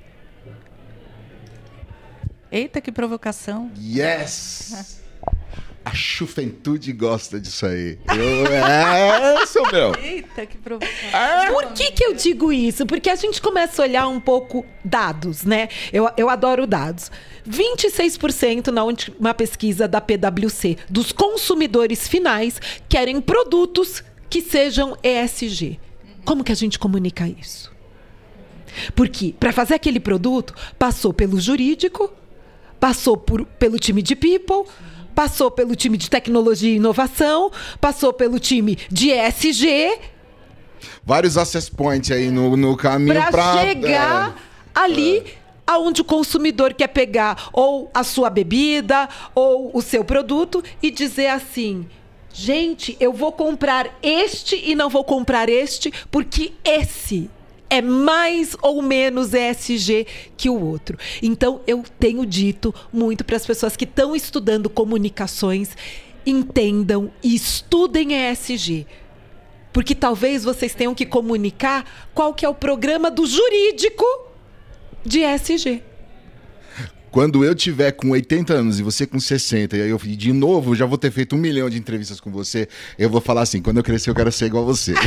Eita, 2.51 2.81
que 2.81 2.91
provocação. 2.91 3.71
Yes! 3.79 5.02
A 5.85 5.93
juventude 5.95 6.93
gosta 6.93 7.41
disso 7.41 7.67
aí. 7.67 7.99
Eu, 8.09 8.47
é, 8.47 9.47
seu 9.47 9.63
meu. 9.71 9.95
Eita, 10.01 10.47
que 10.47 10.57
provocação. 10.57 11.53
Por 11.53 11.73
que, 11.73 11.91
que 11.91 12.05
eu 12.05 12.15
digo 12.15 12.53
isso? 12.53 12.87
Porque 12.87 13.11
a 13.11 13.17
gente 13.17 13.43
começa 13.43 13.83
a 13.83 13.85
olhar 13.85 14.07
um 14.07 14.21
pouco 14.21 14.65
dados, 14.85 15.45
né? 15.45 15.69
Eu, 15.93 16.09
eu 16.17 16.31
adoro 16.31 16.67
dados. 16.67 17.11
26% 17.49 18.69
na 18.69 18.85
última 18.85 19.35
pesquisa 19.35 19.89
da 19.89 20.01
PwC 20.01 20.77
dos 20.89 21.11
consumidores 21.11 22.07
finais 22.07 22.61
querem 22.89 23.21
produtos 23.21 24.05
que 24.31 24.41
sejam 24.41 24.97
ESG. 25.03 25.81
Como 26.25 26.45
que 26.45 26.53
a 26.53 26.57
gente 26.57 26.79
comunica 26.79 27.27
isso? 27.27 27.73
Porque 28.95 29.35
para 29.39 29.53
fazer 29.53 29.75
aquele 29.75 30.01
produto, 30.01 30.55
passou 30.79 31.13
pelo 31.13 31.41
jurídico, 31.41 32.13
passou 32.81 33.17
por, 33.17 33.45
pelo 33.45 33.79
time 33.79 34.01
de 34.03 34.17
people, 34.17 34.67
passou 35.15 35.51
pelo 35.51 35.75
time 35.77 35.97
de 35.97 36.11
tecnologia 36.11 36.71
e 36.71 36.77
inovação, 36.77 37.51
passou 37.81 38.13
pelo 38.13 38.39
time 38.39 38.79
de 38.91 39.11
ESG. 39.11 39.99
Vários 41.05 41.37
access 41.37 41.71
points 41.71 42.11
aí 42.11 42.31
no, 42.31 42.57
no 42.57 42.77
caminho 42.77 43.15
para 43.31 43.61
chegar 43.61 44.37
é, 44.75 44.79
ali. 44.79 45.19
É 45.19 45.43
aonde 45.67 46.01
o 46.01 46.05
consumidor 46.05 46.75
quer 46.75 46.89
pegar 46.89 47.49
ou 47.53 47.91
a 47.95 48.05
sua 48.05 48.29
bebida 48.29 49.09
ou 49.35 49.71
o 49.73 49.81
seu 49.81 50.05
produto 50.05 50.63
e 50.83 50.91
dizer 50.91 51.29
assim: 51.29 51.87
gente, 52.33 52.97
eu 53.01 53.13
vou 53.13 53.33
comprar 53.33 53.99
este 54.03 54.57
e 54.57 54.75
não 54.75 54.89
vou 54.89 55.05
comprar 55.05 55.49
este 55.49 55.93
porque 56.11 56.53
esse 56.65 57.31
é 57.73 57.81
mais 57.81 58.55
ou 58.61 58.83
menos 58.83 59.33
ESG 59.33 60.07
que 60.37 60.51
o 60.51 60.63
outro. 60.63 60.99
Então, 61.23 61.63
eu 61.67 61.83
tenho 61.99 62.27
dito 62.27 62.75
muito 62.93 63.25
para 63.25 63.37
as 63.37 63.47
pessoas 63.47 63.79
que 63.79 63.85
estão 63.85 64.15
estudando 64.15 64.69
comunicações, 64.69 65.75
entendam 66.27 67.11
e 67.23 67.35
estudem 67.35 68.13
ESG. 68.13 68.87
Porque 69.73 69.95
talvez 69.95 70.45
vocês 70.45 70.75
tenham 70.75 70.95
que 70.95 71.07
comunicar 71.07 72.11
qual 72.13 72.35
que 72.35 72.45
é 72.45 72.49
o 72.49 72.55
programa 72.55 73.11
do 73.11 73.25
jurídico 73.25 74.05
de 75.03 75.21
ESG. 75.21 75.83
Quando 77.13 77.45
eu 77.45 77.55
tiver 77.55 77.93
com 77.93 78.09
80 78.11 78.55
anos 78.55 78.81
e 78.81 78.83
você 78.83 79.07
com 79.07 79.21
60, 79.21 79.77
e 79.77 79.83
aí 79.83 79.91
eu 79.91 79.99
de 79.99 80.33
novo 80.33 80.75
já 80.75 80.87
vou 80.87 80.97
ter 80.97 81.11
feito 81.11 81.37
um 81.37 81.39
milhão 81.39 81.69
de 81.69 81.77
entrevistas 81.77 82.19
com 82.19 82.31
você, 82.31 82.67
eu 82.99 83.11
vou 83.11 83.21
falar 83.21 83.43
assim: 83.43 83.61
quando 83.61 83.77
eu 83.77 83.83
crescer, 83.83 84.09
eu 84.09 84.15
quero 84.15 84.33
ser 84.33 84.47
igual 84.47 84.65
a 84.65 84.67
você. 84.67 84.95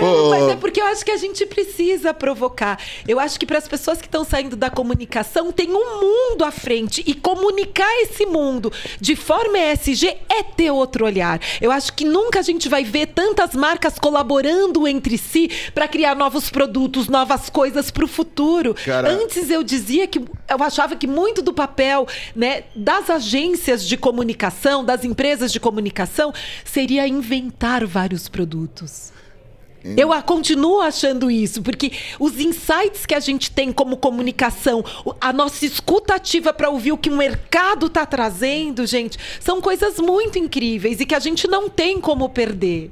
Não, 0.00 0.30
mas 0.30 0.48
é 0.50 0.56
porque 0.56 0.82
eu 0.82 0.84
acho 0.84 1.02
que 1.02 1.10
a 1.10 1.16
gente 1.16 1.46
precisa 1.46 2.12
provocar. 2.12 2.78
Eu 3.08 3.18
acho 3.18 3.40
que 3.40 3.46
para 3.46 3.56
as 3.56 3.66
pessoas 3.66 4.02
que 4.02 4.06
estão 4.06 4.22
saindo 4.22 4.54
da 4.54 4.68
comunicação, 4.68 5.50
tem 5.50 5.70
um 5.70 6.00
mundo 6.00 6.44
à 6.44 6.50
frente. 6.50 7.02
E 7.06 7.14
comunicar 7.14 7.90
esse 8.02 8.26
mundo 8.26 8.70
de 9.00 9.16
forma 9.16 9.58
ESG 9.58 10.08
é 10.28 10.42
ter 10.42 10.70
outro 10.70 11.06
olhar. 11.06 11.40
Eu 11.58 11.70
acho 11.70 11.94
que 11.94 12.04
nunca 12.04 12.40
a 12.40 12.42
gente 12.42 12.68
vai 12.68 12.84
ver 12.84 13.06
tantas 13.06 13.54
marcas 13.54 13.98
colaborando 13.98 14.86
entre 14.86 15.16
si 15.16 15.50
para 15.74 15.88
criar 15.88 16.14
novos 16.14 16.50
produtos, 16.50 17.08
novas 17.08 17.45
coisas 17.50 17.90
para 17.90 18.04
o 18.04 18.08
futuro. 18.08 18.74
Cara... 18.74 19.10
Antes 19.10 19.50
eu 19.50 19.62
dizia 19.62 20.06
que 20.06 20.18
eu 20.18 20.62
achava 20.62 20.96
que 20.96 21.06
muito 21.06 21.42
do 21.42 21.52
papel 21.52 22.06
né, 22.34 22.64
das 22.74 23.10
agências 23.10 23.84
de 23.84 23.96
comunicação, 23.96 24.84
das 24.84 25.04
empresas 25.04 25.52
de 25.52 25.60
comunicação, 25.60 26.32
seria 26.64 27.06
inventar 27.06 27.84
vários 27.86 28.28
produtos. 28.28 29.12
Eu 29.96 30.10
continuo 30.22 30.80
achando 30.80 31.30
isso, 31.30 31.62
porque 31.62 31.92
os 32.18 32.40
insights 32.40 33.06
que 33.06 33.14
a 33.14 33.20
gente 33.20 33.50
tem 33.50 33.70
como 33.70 33.96
comunicação, 33.96 34.84
a 35.20 35.32
nossa 35.32 35.64
escutativa 35.64 36.52
para 36.52 36.70
ouvir 36.70 36.92
o 36.92 36.98
que 36.98 37.10
o 37.10 37.16
mercado 37.16 37.86
está 37.86 38.04
trazendo, 38.04 38.84
gente, 38.86 39.18
são 39.38 39.60
coisas 39.60 39.98
muito 40.00 40.38
incríveis 40.38 40.98
e 40.98 41.06
que 41.06 41.14
a 41.14 41.20
gente 41.20 41.46
não 41.46 41.68
tem 41.68 42.00
como 42.00 42.28
perder. 42.28 42.90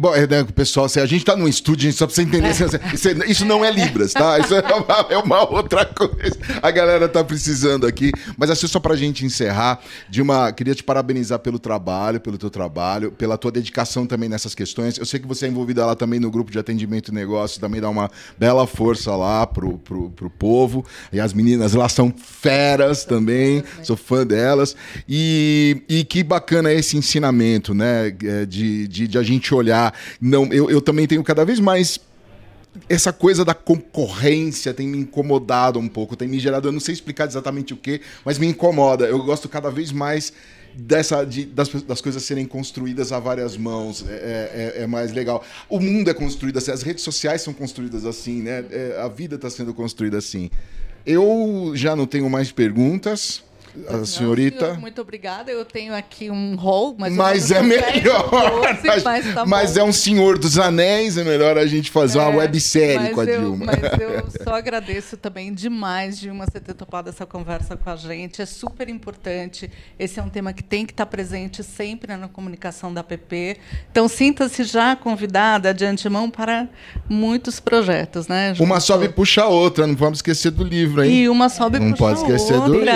Bom, 0.00 0.14
é, 0.14 0.26
né, 0.26 0.42
pessoal, 0.54 0.88
se 0.88 0.98
a 0.98 1.04
gente 1.04 1.26
tá 1.26 1.36
num 1.36 1.46
estúdio, 1.46 1.86
a 1.86 1.90
gente 1.90 1.98
só 1.98 2.06
precisa 2.06 2.26
entender. 2.26 2.48
É. 2.48 2.94
Isso, 2.94 3.08
isso, 3.26 3.44
não 3.44 3.62
é 3.62 3.70
Libras, 3.70 4.14
tá? 4.14 4.38
Isso 4.38 4.54
é 4.54 4.62
uma, 4.74 5.06
é 5.10 5.18
uma, 5.18 5.52
outra 5.52 5.84
coisa. 5.84 6.38
A 6.62 6.70
galera 6.70 7.06
tá 7.06 7.22
precisando 7.22 7.86
aqui. 7.86 8.10
Mas 8.38 8.48
assim, 8.48 8.66
só 8.66 8.80
pra 8.80 8.96
gente 8.96 9.26
encerrar, 9.26 9.78
de 10.08 10.22
uma. 10.22 10.52
Queria 10.52 10.74
te 10.74 10.82
parabenizar 10.82 11.38
pelo 11.40 11.58
trabalho, 11.58 12.18
pelo 12.18 12.38
teu 12.38 12.48
trabalho, 12.48 13.12
pela 13.12 13.36
tua 13.36 13.52
dedicação 13.52 14.06
também 14.06 14.26
nessas 14.26 14.54
questões. 14.54 14.96
Eu 14.96 15.04
sei 15.04 15.20
que 15.20 15.26
você 15.26 15.44
é 15.44 15.48
envolvida 15.50 15.84
lá 15.84 15.94
também 15.94 16.18
no 16.18 16.30
grupo 16.30 16.50
de 16.50 16.58
atendimento 16.58 17.08
e 17.08 17.14
negócio, 17.14 17.60
também 17.60 17.78
dá 17.78 17.90
uma 17.90 18.10
bela 18.38 18.66
força 18.66 19.14
lá 19.14 19.46
pro, 19.46 19.76
pro, 19.76 20.08
pro 20.08 20.30
povo. 20.30 20.82
E 21.12 21.20
as 21.20 21.34
meninas 21.34 21.74
lá 21.74 21.90
são 21.90 22.10
feras 22.16 23.04
também, 23.04 23.62
sou 23.82 23.98
fã 23.98 24.26
delas. 24.26 24.74
E, 25.06 25.82
e 25.86 26.04
que 26.04 26.24
bacana 26.24 26.72
esse 26.72 26.96
ensinamento, 26.96 27.74
né? 27.74 28.08
É, 28.24 28.46
de, 28.46 28.88
de, 28.88 29.06
de 29.06 29.18
a 29.18 29.22
gente 29.22 29.54
olhar 29.54 29.89
não, 30.20 30.52
eu, 30.52 30.70
eu 30.70 30.80
também 30.80 31.06
tenho 31.06 31.22
cada 31.22 31.44
vez 31.44 31.60
mais 31.60 32.00
essa 32.88 33.12
coisa 33.12 33.44
da 33.44 33.54
concorrência 33.54 34.72
tem 34.72 34.86
me 34.86 34.98
incomodado 34.98 35.78
um 35.78 35.88
pouco, 35.88 36.16
tem 36.16 36.28
me 36.28 36.38
gerado, 36.38 36.68
eu 36.68 36.72
não 36.72 36.80
sei 36.80 36.94
explicar 36.94 37.26
exatamente 37.26 37.74
o 37.74 37.76
que, 37.76 38.00
mas 38.24 38.38
me 38.38 38.46
incomoda. 38.46 39.06
Eu 39.06 39.22
gosto 39.24 39.48
cada 39.48 39.70
vez 39.70 39.90
mais 39.90 40.32
dessa 40.74 41.24
de, 41.24 41.44
das, 41.44 41.68
das 41.82 42.00
coisas 42.00 42.22
serem 42.22 42.46
construídas 42.46 43.12
a 43.12 43.18
várias 43.18 43.56
mãos. 43.56 44.04
É, 44.08 44.74
é, 44.76 44.82
é, 44.82 44.86
mais 44.86 45.12
legal. 45.12 45.44
O 45.68 45.80
mundo 45.80 46.10
é 46.10 46.14
construído 46.14 46.58
assim, 46.58 46.70
as 46.70 46.82
redes 46.82 47.02
sociais 47.02 47.42
são 47.42 47.52
construídas 47.52 48.04
assim, 48.04 48.42
né? 48.42 48.64
É, 48.70 49.00
a 49.00 49.08
vida 49.08 49.34
está 49.34 49.50
sendo 49.50 49.74
construída 49.74 50.18
assim. 50.18 50.50
Eu 51.04 51.72
já 51.74 51.96
não 51.96 52.06
tenho 52.06 52.28
mais 52.28 52.52
perguntas 52.52 53.42
a 53.88 54.04
senhorita. 54.04 54.66
Senhor, 54.66 54.80
muito 54.80 55.00
obrigada. 55.00 55.50
Eu 55.50 55.64
tenho 55.64 55.94
aqui 55.94 56.30
um 56.30 56.56
rol, 56.56 56.94
mas, 56.98 57.14
mas 57.14 57.50
é 57.50 57.62
melhor. 57.62 58.28
12, 58.30 59.02
mas, 59.04 59.34
tá 59.34 59.46
mas 59.46 59.76
é 59.76 59.84
um 59.84 59.92
Senhor 59.92 60.38
dos 60.38 60.58
Anéis, 60.58 61.16
é 61.16 61.24
melhor 61.24 61.56
a 61.56 61.66
gente 61.66 61.90
fazer 61.90 62.18
é, 62.18 62.22
uma 62.22 62.38
websérie 62.38 63.10
com 63.10 63.20
a 63.20 63.24
eu, 63.24 63.40
Dilma. 63.40 63.66
Mas 63.66 64.00
eu 64.00 64.28
só 64.44 64.54
agradeço 64.54 65.16
também 65.16 65.52
demais, 65.52 66.18
Dilma, 66.18 66.46
você 66.46 66.60
ter 66.60 66.74
topado 66.74 67.08
essa 67.08 67.24
conversa 67.24 67.76
com 67.76 67.90
a 67.90 67.96
gente. 67.96 68.42
É 68.42 68.46
super 68.46 68.88
importante. 68.88 69.70
Esse 69.98 70.18
é 70.18 70.22
um 70.22 70.28
tema 70.28 70.52
que 70.52 70.62
tem 70.62 70.84
que 70.84 70.92
estar 70.92 71.06
presente 71.06 71.62
sempre 71.62 72.16
na 72.16 72.28
comunicação 72.28 72.92
da 72.92 73.02
PP. 73.02 73.58
Então, 73.90 74.08
sinta-se 74.08 74.64
já 74.64 74.96
convidada 74.96 75.72
de 75.72 75.84
antemão 75.84 76.30
para 76.30 76.68
muitos 77.08 77.60
projetos, 77.60 78.26
né? 78.26 78.54
Junto... 78.54 78.64
Uma 78.64 78.80
sobe 78.80 79.06
e 79.06 79.08
puxa 79.08 79.42
a 79.42 79.48
outra, 79.48 79.86
não 79.86 79.94
vamos 79.94 80.18
esquecer 80.18 80.50
do 80.50 80.64
livro, 80.64 81.04
hein? 81.04 81.12
E 81.12 81.28
uma 81.28 81.48
sobe 81.48 81.76
e 81.76 81.80
puxa 81.80 81.90
Não 81.90 81.96
pode 81.96 82.20
esquecer 82.20 82.54
outra. 82.54 82.68
do 82.68 82.78
livro. 82.78 82.90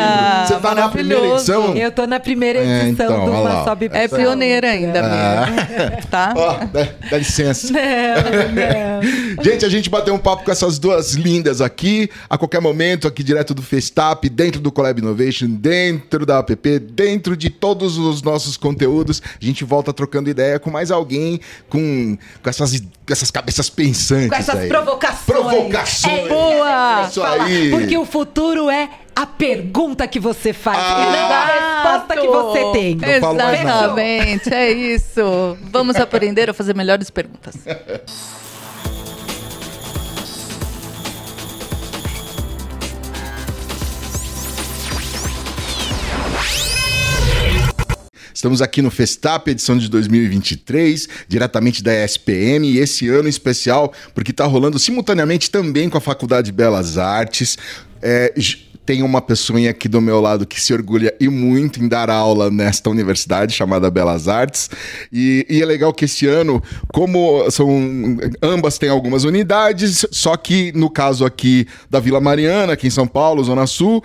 Você 0.47 0.64
tá 0.69 0.75
na 0.75 0.89
primeira 0.89 1.27
edição? 1.27 1.77
Eu 1.77 1.93
tô 1.93 2.07
na 2.07 2.21
primeira 2.21 2.59
É, 2.59 2.87
edição 2.89 3.07
então, 3.07 3.25
do. 3.27 3.33
Uma 3.33 3.65
Sobe 3.65 3.91
É 3.93 4.09
pioneira 4.09 4.71
ainda, 4.71 5.03
mesmo. 5.03 6.03
tá? 6.11 6.33
Ó, 6.37 6.55
dá, 6.67 6.89
dá 7.11 7.19
licença. 7.19 7.73
Não, 7.73 9.43
Gente, 9.45 9.65
a 9.65 9.69
gente 9.69 9.91
bateu 9.91 10.15
um 10.15 10.19
papo 10.19 10.45
com 10.45 10.51
essas 10.51 10.79
duas 10.79 11.13
lindas 11.15 11.61
aqui, 11.61 12.09
a 12.29 12.39
qualquer 12.39 12.61
momento, 12.61 13.07
aqui 13.07 13.23
direto 13.23 13.55
do 13.55 13.63
Festap, 13.63 14.29
dentro 14.29 14.61
do 14.61 14.71
Collab 14.73 15.01
Innovation, 15.01 15.47
dentro 15.49 16.25
da 16.25 16.39
app, 16.39 16.79
dentro 16.79 17.37
de 17.37 17.51
todos 17.51 17.99
os 17.99 18.23
nossos 18.23 18.57
conteúdos. 18.57 19.23
A 19.41 19.45
gente 19.45 19.65
volta 19.65 19.93
trocando 19.93 20.29
ideia 20.31 20.59
com 20.59 20.71
mais 20.71 20.91
alguém, 20.91 21.41
com, 21.69 22.17
com, 22.43 22.51
essas, 22.51 22.81
com 22.81 23.13
essas 23.13 23.31
cabeças 23.31 23.69
pensantes 23.71 24.29
Com 24.29 24.35
essas 24.35 24.61
aí. 24.61 24.69
provocações. 24.69 25.25
Provocações. 25.27 26.19
É 26.25 26.29
boa! 26.29 27.07
Isso 27.09 27.23
aí. 27.23 27.71
Porque 27.71 27.97
o 27.99 28.05
futuro 28.05 28.71
é 28.71 28.89
a 29.15 29.27
pergunta 29.27 30.07
que 30.09 30.19
você 30.19 30.53
faz. 30.53 30.79
Ah. 30.79 31.01
e 31.01 31.13
não 31.13 31.33
a 31.33 31.45
resposta 31.47 32.21
que 32.21 32.27
você 32.27 32.73
tem. 32.73 32.97
Não. 32.97 33.09
Exatamente, 33.09 34.53
é 34.53 34.73
isso. 34.73 35.57
Vamos 35.71 35.97
aprender 35.97 36.51
a 36.51 36.55
fazer 36.55 36.75
melhores 36.75 37.11
perguntas. 37.11 37.55
Estamos 48.33 48.61
aqui 48.61 48.83
no 48.83 48.91
Festap, 48.91 49.49
edição 49.51 49.79
de 49.79 49.89
2023, 49.89 51.09
diretamente 51.27 51.83
da 51.83 52.05
ESPM, 52.05 52.69
e 52.69 52.79
esse 52.79 53.09
ano 53.09 53.27
especial, 53.27 53.91
porque 54.13 54.33
está 54.33 54.45
rolando 54.45 54.79
simultaneamente 54.79 55.51
também 55.51 55.89
com 55.89 55.97
a 55.97 56.01
Faculdade 56.01 56.47
de 56.47 56.53
Belas 56.53 56.99
Artes. 56.99 57.57
É, 58.03 58.35
tem 58.85 59.03
uma 59.03 59.21
pessoa 59.21 59.55
aqui 59.69 59.89
do 59.89 60.01
meu 60.01 60.21
lado 60.21 60.47
que 60.47 60.61
se 60.61 60.73
orgulha 60.73 61.15
e 61.21 61.29
muito 61.29 61.83
em 61.83 61.89
dar 61.89 62.11
aula 62.11 62.51
nesta 62.51 62.91
universidade 62.91 63.55
chamada 63.55 63.91
Belas 63.91 64.29
Artes. 64.29 64.69
E, 65.13 65.47
e 65.49 65.63
é 65.63 65.65
legal 65.65 65.93
que 65.93 66.05
esse 66.05 66.27
ano, 66.27 66.63
como 66.93 67.51
são 67.51 67.69
ambas 68.43 68.79
têm 68.79 68.89
algumas 68.89 69.25
unidades, 69.25 70.05
só 70.11 70.37
que 70.37 70.73
no 70.73 70.91
caso 70.91 71.25
aqui 71.25 71.67
da 71.89 72.01
Vila 72.01 72.21
Mariana, 72.21 72.75
aqui 72.75 72.87
em 72.87 72.91
São 72.91 73.07
Paulo, 73.07 73.43
Zona 73.45 73.67
Sul, 73.67 74.03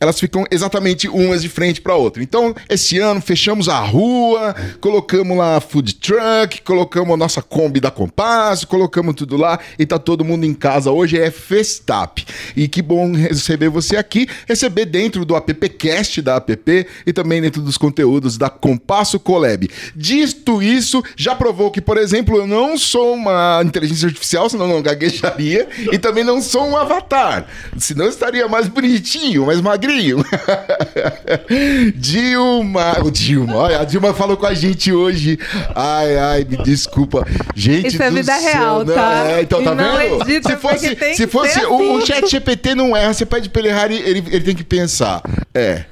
elas 0.00 0.18
ficam 0.18 0.44
exatamente 0.50 1.08
umas 1.08 1.42
de 1.42 1.48
frente 1.48 1.80
para 1.80 1.94
outra. 1.94 2.22
Então, 2.22 2.54
esse 2.68 2.98
ano 2.98 3.20
fechamos 3.20 3.68
a 3.68 3.78
rua, 3.80 4.54
colocamos 4.80 5.36
lá 5.36 5.60
food 5.60 5.94
truck, 5.94 6.62
colocamos 6.62 7.14
a 7.14 7.16
nossa 7.16 7.42
Kombi 7.42 7.80
da 7.80 7.90
Compasso, 7.90 8.66
colocamos 8.66 9.14
tudo 9.14 9.36
lá 9.36 9.58
e 9.78 9.86
tá 9.86 9.98
todo 9.98 10.24
mundo 10.24 10.44
em 10.44 10.54
casa. 10.54 10.90
Hoje 10.90 11.18
é 11.18 11.30
Festap. 11.30 12.24
E 12.56 12.68
que 12.68 12.82
bom 12.82 13.12
receber 13.12 13.68
você 13.68 13.96
aqui, 13.96 14.28
receber 14.46 14.86
dentro 14.86 15.24
do 15.24 15.34
appcast 15.34 16.20
da 16.22 16.36
app 16.36 16.86
e 17.06 17.12
também 17.12 17.40
dentro 17.40 17.62
dos 17.62 17.76
conteúdos 17.76 18.36
da 18.36 18.48
Compasso 18.48 19.18
Collab. 19.18 19.68
Dito 19.94 20.62
isso, 20.62 21.02
já 21.16 21.34
provou 21.34 21.70
que, 21.70 21.80
por 21.80 21.96
exemplo, 21.96 22.36
eu 22.36 22.46
não 22.46 22.76
sou 22.76 23.14
uma 23.14 23.62
inteligência 23.64 24.06
artificial, 24.06 24.48
senão 24.48 24.68
não 24.68 24.82
gaguejaria, 24.82 25.68
e 25.90 25.98
também 25.98 26.24
não 26.24 26.40
sou 26.40 26.66
um 26.66 26.76
avatar, 26.76 27.46
senão 27.78 28.08
estaria 28.08 28.48
mais 28.48 28.68
bonitinho, 28.68 29.46
mais 29.46 29.60
magrinho. 29.72 30.24
Dilma, 31.96 32.98
o 33.02 33.10
Dilma, 33.10 33.56
olha, 33.56 33.80
a 33.80 33.84
Dilma 33.84 34.12
falou 34.12 34.36
com 34.36 34.46
a 34.46 34.54
gente 34.54 34.92
hoje. 34.92 35.38
Ai, 35.74 36.16
ai, 36.16 36.46
me 36.48 36.56
desculpa. 36.58 37.26
Gente 37.54 37.88
Isso 37.88 38.02
é 38.02 38.10
do 38.10 38.16
vida 38.16 38.32
céu, 38.34 38.52
real, 38.52 38.84
não 38.84 38.94
tá? 38.94 39.24
É, 39.30 39.42
então, 39.42 39.60
E 39.60 39.64
tá 39.64 39.74
não 39.74 39.96
vendo? 39.96 40.22
edita 40.22 40.50
se 40.50 40.56
fosse, 40.56 41.14
se 41.14 41.26
fosse 41.26 41.64
o, 41.64 41.94
o 41.94 41.96
assim. 41.98 42.06
chat 42.06 42.30
GPT 42.30 42.74
não 42.74 42.96
erra, 42.96 43.12
você 43.14 43.24
pede 43.26 43.48
pra 43.48 43.60
ele 43.60 43.68
errar, 43.68 43.84
ele, 43.86 43.96
ele, 43.98 44.24
ele 44.30 44.44
tem 44.44 44.54
que 44.54 44.64
pensar. 44.64 45.22
É. 45.54 45.84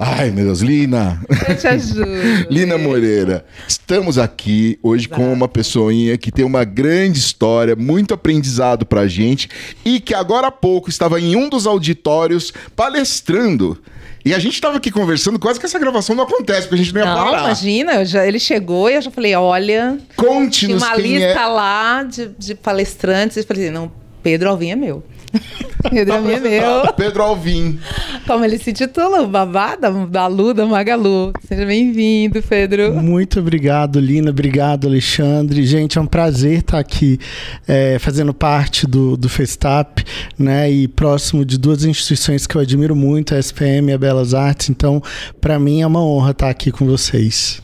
Ai, 0.00 0.30
meu 0.30 0.44
Deus, 0.44 0.60
Lina. 0.60 1.20
Eu 1.48 1.56
te 1.56 1.66
ajudo. 1.66 2.06
Lina 2.48 2.78
Moreira, 2.78 3.44
estamos 3.66 4.16
aqui 4.16 4.78
hoje 4.80 5.08
com 5.08 5.32
uma 5.32 5.48
pessoinha 5.48 6.16
que 6.16 6.30
tem 6.30 6.44
uma 6.44 6.62
grande 6.62 7.18
história, 7.18 7.74
muito 7.74 8.14
aprendizado 8.14 8.86
pra 8.86 9.08
gente 9.08 9.48
e 9.84 9.98
que 9.98 10.14
agora 10.14 10.46
há 10.46 10.52
pouco 10.52 10.88
estava 10.88 11.20
em 11.20 11.34
um 11.34 11.48
dos 11.48 11.66
auditórios 11.66 12.52
palestrando. 12.76 13.76
E 14.24 14.32
a 14.32 14.38
gente 14.38 14.54
estava 14.54 14.76
aqui 14.76 14.90
conversando, 14.92 15.36
quase 15.36 15.58
que 15.58 15.66
essa 15.66 15.78
gravação 15.80 16.14
não 16.14 16.22
acontece, 16.24 16.68
porque 16.68 16.80
a 16.80 16.84
gente 16.84 16.94
não 16.94 17.00
ia 17.00 17.06
Não, 17.06 17.24
parar. 17.24 17.40
imagina, 17.40 18.04
já, 18.04 18.24
ele 18.24 18.38
chegou 18.38 18.88
e 18.88 18.94
eu 18.94 19.02
já 19.02 19.10
falei, 19.10 19.34
olha, 19.34 19.98
Conte-nos 20.14 20.80
uma 20.80 20.94
lista 20.96 21.40
é. 21.40 21.46
lá 21.46 22.02
de, 22.04 22.28
de 22.38 22.54
palestrantes. 22.54 23.36
Eu 23.36 23.44
falei, 23.44 23.70
não, 23.70 23.90
Pedro 24.22 24.48
Alvim 24.50 24.70
é 24.70 24.76
meu. 24.76 25.02
Pedro 25.90 26.14
Alvim 26.14 26.32
é 26.32 26.40
meu. 26.40 26.92
Pedro 26.94 27.22
Alvim. 27.22 27.78
Como 28.26 28.44
ele 28.44 28.58
se 28.58 28.72
titula, 28.72 29.22
o 29.22 29.26
babá 29.26 29.76
da, 29.76 29.90
da 29.90 30.26
Lu, 30.26 30.52
da 30.52 30.66
Magalu. 30.66 31.32
Seja 31.46 31.64
bem-vindo, 31.64 32.42
Pedro. 32.42 32.94
Muito 32.94 33.40
obrigado, 33.40 34.00
Lina. 34.00 34.30
Obrigado, 34.30 34.86
Alexandre. 34.86 35.64
Gente, 35.64 35.98
é 35.98 36.00
um 36.00 36.06
prazer 36.06 36.60
estar 36.60 36.78
aqui 36.78 37.18
é, 37.66 37.98
fazendo 37.98 38.34
parte 38.34 38.86
do, 38.86 39.16
do 39.16 39.28
Festap, 39.28 40.04
né? 40.38 40.70
E 40.70 40.88
próximo 40.88 41.44
de 41.44 41.58
duas 41.58 41.84
instituições 41.84 42.46
que 42.46 42.56
eu 42.56 42.60
admiro 42.60 42.96
muito, 42.96 43.34
a 43.34 43.38
SPM 43.38 43.90
e 43.90 43.94
a 43.94 43.98
Belas 43.98 44.34
Artes. 44.34 44.70
Então, 44.70 45.02
para 45.40 45.58
mim 45.58 45.82
é 45.82 45.86
uma 45.86 46.04
honra 46.04 46.32
estar 46.32 46.50
aqui 46.50 46.70
com 46.70 46.86
vocês. 46.86 47.62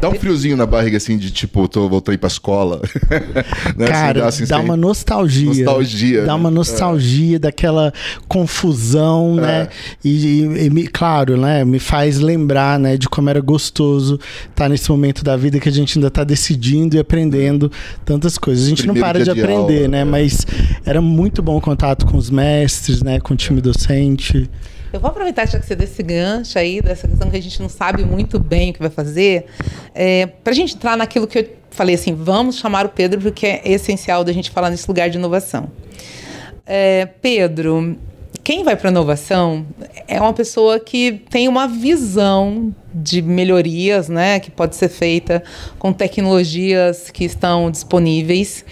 Dá 0.00 0.08
um 0.08 0.14
friozinho 0.14 0.56
na 0.56 0.66
barriga, 0.66 0.96
assim, 0.96 1.16
de 1.16 1.30
tipo, 1.30 1.66
tô, 1.68 1.88
voltei 1.88 2.16
pra 2.18 2.28
escola. 2.28 2.80
Né, 3.76 3.84
assim, 3.84 3.92
Cara, 3.92 4.26
assim, 4.26 4.44
dá 4.46 4.56
assim. 4.56 4.64
uma 4.64 4.76
nostalgia. 4.76 5.46
Nostalgia, 5.46 6.20
Dá 6.22 6.26
né? 6.28 6.32
uma 6.34 6.50
nostalgia 6.50 7.38
daquela 7.38 7.92
confusão, 8.28 9.36
É. 9.38 9.42
né? 9.42 9.68
E, 10.04 10.10
e- 10.26 10.64
e 10.66 10.70
me- 10.70 10.86
claro, 10.86 11.36
né? 11.36 11.64
Me 11.64 11.78
faz 11.78 12.18
lembrar, 12.18 12.78
né? 12.78 12.96
De 12.96 13.08
como 13.08 13.30
era 13.30 13.40
gostoso 13.40 14.18
estar 14.48 14.68
nesse 14.68 14.90
momento 14.90 15.22
da 15.24 15.36
vida 15.36 15.58
que 15.60 15.68
a 15.68 15.72
gente 15.72 15.98
ainda 15.98 16.10
tá 16.10 16.24
decidindo 16.24 16.96
e 16.96 16.98
aprendendo 16.98 17.70
tantas 18.04 18.36
coisas. 18.38 18.66
A 18.66 18.68
gente 18.68 18.82
Primeiro 18.82 19.00
não 19.06 19.12
para 19.12 19.24
de 19.24 19.30
aprender, 19.30 19.76
aula, 19.84 19.88
né? 19.88 20.00
é. 20.00 20.04
Mas 20.04 20.46
era 20.84 21.00
muito 21.00 21.42
bom 21.42 21.56
o 21.56 21.60
contato 21.60 22.06
com 22.06 22.16
os 22.16 22.30
mestres, 22.30 23.02
né? 23.02 23.20
Com 23.20 23.34
o 23.34 23.36
time 23.36 23.60
docente. 23.60 24.48
Eu 24.92 24.98
vou 24.98 25.08
aproveitar 25.08 25.46
já 25.46 25.58
que 25.58 25.66
você 25.66 25.76
deu 25.76 25.86
esse 25.86 26.02
gancho 26.02 26.58
aí, 26.58 26.80
dessa 26.80 27.06
questão 27.06 27.30
que 27.30 27.36
a 27.36 27.42
gente 27.42 27.60
não 27.62 27.68
sabe 27.68 28.04
muito 28.04 28.40
bem 28.40 28.70
o 28.70 28.72
que 28.72 28.80
vai 28.80 28.90
fazer, 28.90 29.46
é, 29.94 30.26
para 30.26 30.52
a 30.52 30.56
gente 30.56 30.74
entrar 30.74 30.96
naquilo 30.96 31.28
que 31.28 31.38
eu 31.38 31.48
falei 31.70 31.94
assim, 31.94 32.12
vamos 32.12 32.58
chamar 32.58 32.86
o 32.86 32.88
Pedro 32.88 33.20
porque 33.20 33.46
é 33.46 33.62
essencial 33.64 34.24
da 34.24 34.32
gente 34.32 34.50
falar 34.50 34.68
nesse 34.68 34.88
lugar 34.88 35.08
de 35.08 35.16
inovação. 35.16 35.70
É, 36.66 37.06
Pedro, 37.22 37.96
quem 38.42 38.64
vai 38.64 38.74
para 38.74 38.90
inovação 38.90 39.64
é 40.08 40.20
uma 40.20 40.32
pessoa 40.32 40.80
que 40.80 41.22
tem 41.30 41.46
uma 41.46 41.68
visão 41.68 42.74
de 42.92 43.22
melhorias, 43.22 44.08
né, 44.08 44.40
que 44.40 44.50
pode 44.50 44.74
ser 44.74 44.88
feita 44.88 45.42
com 45.78 45.92
tecnologias 45.92 47.10
que 47.10 47.24
estão 47.24 47.70
disponíveis, 47.70 48.64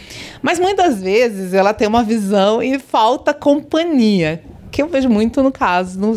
mas 0.42 0.58
muitas 0.58 1.00
vezes 1.00 1.54
ela 1.54 1.72
tem 1.72 1.86
uma 1.86 2.02
visão 2.02 2.60
e 2.60 2.78
falta 2.78 3.32
companhia, 3.32 4.42
que 4.78 4.82
eu 4.82 4.86
vejo 4.88 5.08
muito 5.08 5.42
no 5.42 5.50
caso 5.50 5.98
no- 5.98 6.16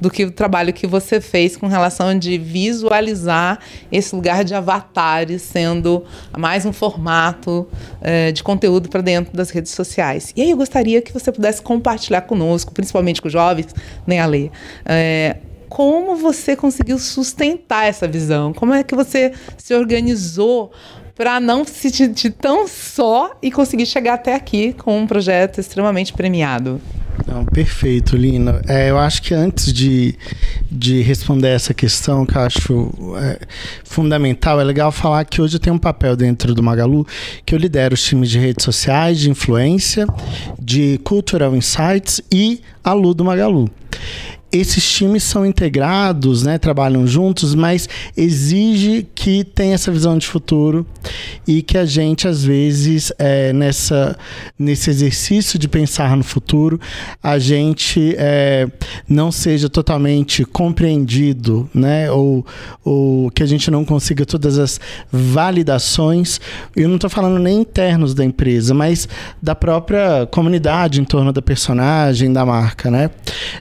do 0.00 0.08
que 0.08 0.24
o 0.24 0.30
trabalho 0.30 0.72
que 0.72 0.86
você 0.86 1.20
fez 1.20 1.56
com 1.56 1.66
relação 1.66 2.16
de 2.16 2.38
visualizar 2.38 3.58
esse 3.90 4.14
lugar 4.14 4.44
de 4.44 4.54
avatares 4.54 5.42
sendo 5.42 6.04
mais 6.38 6.64
um 6.64 6.72
formato 6.72 7.66
eh, 8.00 8.30
de 8.30 8.44
conteúdo 8.44 8.88
para 8.88 9.00
dentro 9.00 9.36
das 9.36 9.50
redes 9.50 9.72
sociais. 9.72 10.32
E 10.36 10.42
aí 10.42 10.52
eu 10.52 10.56
gostaria 10.56 11.02
que 11.02 11.12
você 11.12 11.32
pudesse 11.32 11.60
compartilhar 11.60 12.20
conosco, 12.20 12.72
principalmente 12.72 13.20
com 13.20 13.26
os 13.26 13.32
jovens, 13.32 13.74
né, 14.06 14.20
Ale? 14.20 14.52
eh, 14.84 15.38
como 15.68 16.14
você 16.14 16.54
conseguiu 16.54 17.00
sustentar 17.00 17.88
essa 17.88 18.06
visão? 18.06 18.52
Como 18.52 18.72
é 18.72 18.84
que 18.84 18.94
você 18.94 19.32
se 19.58 19.74
organizou 19.74 20.70
para 21.16 21.40
não 21.40 21.64
se 21.64 21.90
sentir 21.90 22.30
tão 22.30 22.68
só 22.68 23.32
e 23.42 23.50
conseguir 23.50 23.84
chegar 23.86 24.14
até 24.14 24.34
aqui 24.36 24.74
com 24.74 24.96
um 24.96 25.08
projeto 25.08 25.58
extremamente 25.58 26.12
premiado? 26.12 26.80
Não, 27.26 27.44
perfeito, 27.44 28.16
Lina. 28.16 28.60
É, 28.68 28.90
eu 28.90 28.98
acho 28.98 29.22
que 29.22 29.32
antes 29.32 29.72
de, 29.72 30.14
de 30.70 31.02
responder 31.02 31.48
essa 31.48 31.72
questão, 31.72 32.26
que 32.26 32.36
eu 32.36 32.42
acho 32.42 33.16
é, 33.18 33.38
fundamental, 33.84 34.60
é 34.60 34.64
legal 34.64 34.90
falar 34.92 35.24
que 35.24 35.40
hoje 35.40 35.56
eu 35.56 35.60
tenho 35.60 35.76
um 35.76 35.78
papel 35.78 36.16
dentro 36.16 36.54
do 36.54 36.62
Magalu 36.62 37.06
que 37.44 37.54
eu 37.54 37.58
lidero 37.58 37.94
os 37.94 38.02
times 38.02 38.30
de 38.30 38.38
redes 38.38 38.64
sociais, 38.64 39.18
de 39.18 39.30
influência, 39.30 40.06
de 40.60 40.98
cultural 41.04 41.54
insights 41.54 42.20
e 42.30 42.60
a 42.82 42.92
Lu 42.92 43.14
do 43.14 43.24
Magalu 43.24 43.70
esses 44.52 44.88
times 44.88 45.22
são 45.22 45.44
integrados, 45.44 46.42
né, 46.42 46.56
trabalham 46.58 47.06
juntos, 47.06 47.54
mas 47.54 47.88
exige 48.16 49.06
que 49.14 49.44
tenha 49.44 49.74
essa 49.74 49.90
visão 49.90 50.16
de 50.16 50.26
futuro 50.26 50.86
e 51.46 51.62
que 51.62 51.76
a 51.76 51.84
gente, 51.84 52.28
às 52.28 52.44
vezes, 52.44 53.12
é, 53.18 53.52
nessa, 53.52 54.16
nesse 54.58 54.88
exercício 54.90 55.58
de 55.58 55.68
pensar 55.68 56.16
no 56.16 56.22
futuro, 56.22 56.80
a 57.22 57.38
gente 57.38 58.14
é, 58.18 58.68
não 59.08 59.32
seja 59.32 59.68
totalmente 59.68 60.44
compreendido, 60.44 61.68
né, 61.74 62.10
ou, 62.10 62.46
ou 62.84 63.30
que 63.32 63.42
a 63.42 63.46
gente 63.46 63.70
não 63.70 63.84
consiga 63.84 64.24
todas 64.24 64.58
as 64.58 64.80
validações. 65.10 66.40
Eu 66.74 66.88
não 66.88 66.96
estou 66.96 67.10
falando 67.10 67.38
nem 67.38 67.60
internos 67.60 68.14
da 68.14 68.24
empresa, 68.24 68.72
mas 68.72 69.08
da 69.42 69.54
própria 69.54 70.26
comunidade 70.30 71.00
em 71.00 71.04
torno 71.04 71.32
da 71.32 71.42
personagem, 71.42 72.32
da 72.32 72.46
marca, 72.46 72.90
né? 72.90 73.10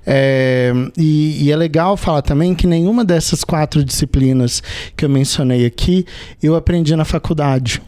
É, 0.05 0.74
e, 0.97 1.43
e, 1.45 1.51
é 1.51 1.55
legal 1.55 1.97
falar 1.97 2.21
também 2.21 2.53
que 2.55 2.67
nenhuma 2.67 3.03
dessas 3.03 3.43
quatro 3.43 3.83
disciplinas 3.83 4.61
que 4.95 5.05
eu 5.05 5.09
mencionei 5.09 5.65
aqui 5.65 6.05
eu 6.41 6.55
aprendi 6.55 6.95
na 6.95 7.05
faculdade. 7.05 7.81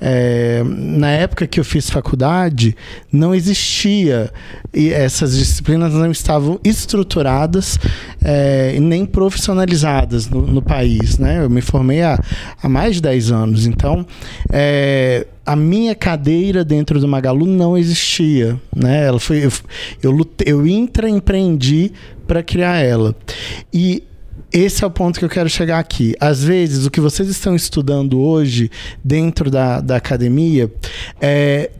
É, 0.00 0.62
na 0.64 1.10
época 1.10 1.46
que 1.46 1.58
eu 1.58 1.64
fiz 1.64 1.88
faculdade, 1.88 2.76
não 3.10 3.34
existia, 3.34 4.30
e 4.74 4.92
essas 4.92 5.36
disciplinas 5.36 5.94
não 5.94 6.10
estavam 6.10 6.60
estruturadas 6.62 7.78
é, 8.22 8.78
nem 8.78 9.06
profissionalizadas 9.06 10.28
no, 10.28 10.42
no, 10.42 10.60
país. 10.60 11.18
Né? 11.18 11.42
Eu 11.42 11.48
me 11.48 11.62
formei 11.62 12.02
há, 12.02 12.22
há 12.62 12.68
mais 12.68 12.96
de 12.96 13.02
10 13.02 13.32
anos, 13.32 13.66
então 13.66 14.06
é, 14.52 15.26
a 15.46 15.56
minha 15.56 15.94
cadeira 15.94 16.62
dentro 16.62 17.00
do 17.00 17.08
Magalu 17.08 17.46
não 17.46 17.78
existia. 17.78 18.60
Né? 18.74 19.06
Ela 19.06 19.18
foi, 19.18 19.46
eu, 19.46 19.52
eu, 20.02 20.10
lutei, 20.10 20.52
eu 20.52 20.66
intraempreendi 20.66 21.92
para 22.26 22.42
criar 22.42 22.78
ela. 22.78 23.14
E 23.72 24.02
esse 24.52 24.84
é 24.84 24.86
o 24.86 24.90
ponto 24.90 25.18
que 25.18 25.24
eu 25.24 25.28
quero 25.28 25.48
chegar 25.48 25.78
aqui. 25.78 26.14
Às 26.20 26.42
vezes, 26.42 26.86
o 26.86 26.90
que 26.90 27.00
vocês 27.00 27.28
estão 27.28 27.54
estudando 27.54 28.20
hoje 28.20 28.70
dentro 29.04 29.50
da, 29.50 29.80
da 29.80 29.96
academia 29.96 30.70
é, 31.20 31.70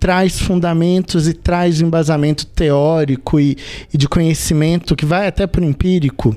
traz 0.00 0.40
fundamentos 0.40 1.28
e 1.28 1.34
traz 1.34 1.82
embasamento 1.82 2.46
teórico 2.46 3.38
e, 3.38 3.56
e 3.92 3.98
de 3.98 4.08
conhecimento 4.08 4.96
que 4.96 5.04
vai 5.04 5.26
até 5.26 5.46
para 5.46 5.60
o 5.60 5.64
empírico, 5.64 6.34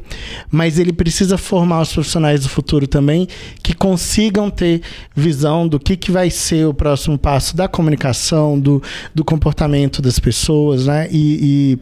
mas 0.51 0.77
ele 0.77 0.91
precisa 0.91 1.37
formar 1.37 1.81
os 1.81 1.93
profissionais 1.93 2.41
do 2.41 2.49
futuro 2.49 2.85
também 2.85 3.25
que 3.63 3.73
consigam 3.73 4.49
ter 4.49 4.81
visão 5.15 5.65
do 5.65 5.79
que, 5.79 5.95
que 5.95 6.11
vai 6.11 6.29
ser 6.29 6.67
o 6.67 6.73
próximo 6.73 7.17
passo 7.17 7.55
da 7.55 7.69
comunicação, 7.69 8.59
do, 8.59 8.83
do 9.15 9.23
comportamento 9.23 10.01
das 10.01 10.19
pessoas, 10.19 10.85
né? 10.85 11.07
E, 11.09 11.79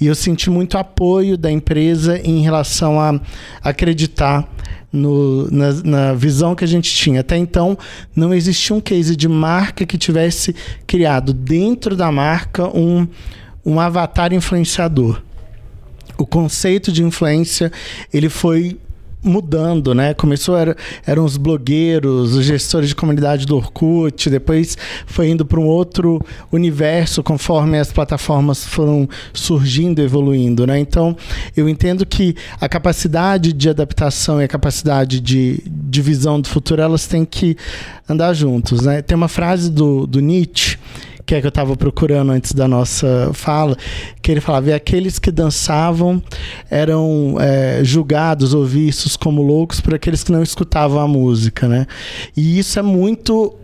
e, 0.00 0.04
e 0.04 0.06
eu 0.08 0.14
senti 0.16 0.50
muito 0.50 0.76
apoio 0.76 1.38
da 1.38 1.50
empresa 1.50 2.20
em 2.24 2.42
relação 2.42 2.98
a 2.98 3.20
acreditar 3.62 4.48
no, 4.92 5.50
na, 5.50 5.72
na, 5.84 6.14
visão 6.14 6.54
que 6.54 6.64
a 6.64 6.68
gente 6.68 6.92
tinha. 6.92 7.20
Até 7.20 7.36
então, 7.36 7.78
não 8.14 8.34
existia 8.34 8.74
um 8.74 8.80
case 8.80 9.14
de 9.14 9.28
marca 9.28 9.86
que 9.86 9.96
tivesse 9.96 10.54
criado 10.86 11.32
dentro 11.32 11.96
da 11.96 12.10
marca 12.10 12.66
um, 12.76 13.06
um 13.64 13.78
avatar 13.78 14.32
influenciador. 14.32 15.22
O 16.18 16.26
conceito 16.26 16.92
de 16.92 17.02
influência 17.02 17.72
ele 18.12 18.28
foi 18.28 18.78
mudando, 19.22 19.94
né? 19.94 20.14
Começou 20.14 20.56
era, 20.56 20.76
eram 21.06 21.24
os 21.24 21.36
blogueiros, 21.36 22.34
os 22.34 22.44
gestores 22.44 22.88
de 22.88 22.94
comunidade 22.94 23.46
do 23.46 23.56
Orkut, 23.56 24.30
depois 24.30 24.76
foi 25.06 25.28
indo 25.28 25.44
para 25.44 25.60
um 25.60 25.66
outro 25.66 26.24
universo 26.50 27.22
conforme 27.22 27.78
as 27.78 27.92
plataformas 27.92 28.64
foram 28.64 29.08
surgindo, 29.32 30.00
evoluindo, 30.00 30.66
né? 30.66 30.78
Então, 30.78 31.16
eu 31.56 31.68
entendo 31.68 32.06
que 32.06 32.34
a 32.60 32.68
capacidade 32.68 33.52
de 33.52 33.68
adaptação 33.68 34.40
e 34.40 34.44
a 34.44 34.48
capacidade 34.48 35.20
de, 35.20 35.62
de 35.66 36.02
visão 36.02 36.40
do 36.40 36.48
futuro, 36.48 36.80
elas 36.80 37.06
têm 37.06 37.24
que 37.24 37.56
andar 38.08 38.32
juntos, 38.32 38.82
né? 38.82 39.02
Tem 39.02 39.16
uma 39.16 39.28
frase 39.28 39.70
do, 39.70 40.06
do 40.06 40.20
Nietzsche 40.20 40.78
que 41.24 41.34
é 41.34 41.40
que 41.40 41.46
eu 41.46 41.50
estava 41.50 41.76
procurando 41.76 42.32
antes 42.32 42.52
da 42.52 42.66
nossa 42.66 43.30
fala, 43.32 43.76
que 44.22 44.30
ele 44.30 44.40
falava: 44.40 44.70
e 44.70 44.72
aqueles 44.72 45.18
que 45.18 45.30
dançavam 45.30 46.22
eram 46.70 47.36
é, 47.40 47.82
julgados 47.84 48.54
ou 48.54 48.64
vistos 48.64 49.16
como 49.16 49.42
loucos 49.42 49.80
por 49.80 49.94
aqueles 49.94 50.24
que 50.24 50.32
não 50.32 50.42
escutavam 50.42 51.00
a 51.00 51.08
música, 51.08 51.68
né? 51.68 51.86
E 52.36 52.58
isso 52.58 52.78
é 52.78 52.82
muito 52.82 53.56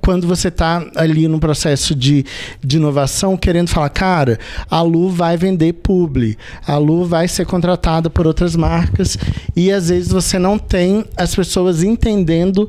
quando 0.00 0.26
você 0.26 0.48
está 0.48 0.86
ali 0.94 1.26
no 1.26 1.40
processo 1.40 1.94
de, 1.94 2.24
de 2.62 2.76
inovação, 2.76 3.36
querendo 3.36 3.68
falar, 3.68 3.88
cara, 3.88 4.38
a 4.70 4.82
Lu 4.82 5.10
vai 5.10 5.36
vender 5.36 5.72
publi, 5.72 6.36
a 6.66 6.76
Lu 6.76 7.04
vai 7.06 7.26
ser 7.26 7.46
contratada 7.46 8.10
por 8.10 8.26
outras 8.26 8.54
marcas, 8.54 9.16
e 9.56 9.72
às 9.72 9.88
vezes 9.88 10.12
você 10.12 10.38
não 10.38 10.58
tem 10.58 11.04
as 11.16 11.34
pessoas 11.34 11.82
entendendo 11.82 12.68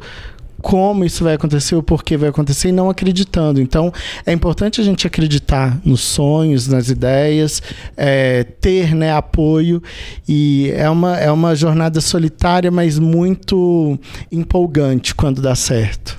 como 0.61 1.05
isso 1.05 1.23
vai 1.23 1.33
acontecer, 1.33 1.75
o 1.75 1.83
porquê 1.83 2.17
vai 2.17 2.29
acontecer 2.29 2.69
e 2.69 2.71
não 2.71 2.89
acreditando. 2.89 3.61
Então, 3.61 3.91
é 4.25 4.31
importante 4.31 4.81
a 4.81 4.83
gente 4.83 5.07
acreditar 5.07 5.79
nos 5.83 6.01
sonhos, 6.01 6.67
nas 6.67 6.89
ideias, 6.89 7.61
é, 7.95 8.43
ter 8.43 8.93
né, 8.93 9.13
apoio. 9.13 9.81
E 10.27 10.71
é 10.75 10.89
uma, 10.89 11.17
é 11.17 11.31
uma 11.31 11.55
jornada 11.55 12.01
solitária, 12.01 12.69
mas 12.69 12.99
muito 12.99 13.97
empolgante 14.31 15.15
quando 15.15 15.41
dá 15.41 15.55
certo. 15.55 16.18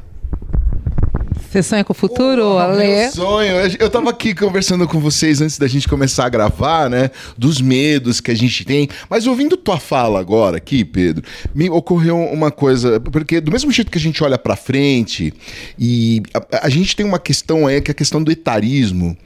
Você 1.50 1.64
sonha 1.64 1.82
com 1.82 1.92
o 1.92 1.96
futuro, 1.96 2.44
oh, 2.44 2.58
Ale? 2.58 2.86
Meu 2.86 3.10
sonho. 3.10 3.54
Eu 3.80 3.90
tava 3.90 4.08
aqui 4.08 4.32
conversando 4.32 4.86
com 4.86 5.00
vocês 5.00 5.40
antes 5.40 5.58
da 5.58 5.66
gente 5.66 5.88
começar 5.88 6.26
a 6.26 6.28
gravar, 6.28 6.88
né? 6.88 7.10
Dos 7.36 7.60
medos 7.60 8.20
que 8.20 8.30
a 8.30 8.36
gente 8.36 8.64
tem. 8.64 8.88
Mas 9.08 9.26
ouvindo 9.26 9.56
tua 9.56 9.76
fala 9.76 10.20
agora 10.20 10.58
aqui, 10.58 10.84
Pedro, 10.84 11.24
me 11.52 11.68
ocorreu 11.68 12.16
uma 12.16 12.52
coisa. 12.52 13.00
Porque 13.00 13.40
do 13.40 13.50
mesmo 13.50 13.72
jeito 13.72 13.90
que 13.90 13.98
a 13.98 14.00
gente 14.00 14.22
olha 14.22 14.38
para 14.38 14.54
frente, 14.54 15.34
e 15.76 16.22
a, 16.32 16.66
a, 16.66 16.68
gente 16.68 16.94
tem 16.94 17.04
uma 17.04 17.18
questão 17.18 17.66
aí, 17.66 17.80
que 17.80 17.90
é 17.90 17.92
a 17.92 17.96
questão 17.96 18.22
do 18.22 18.30
etarismo, 18.30 19.18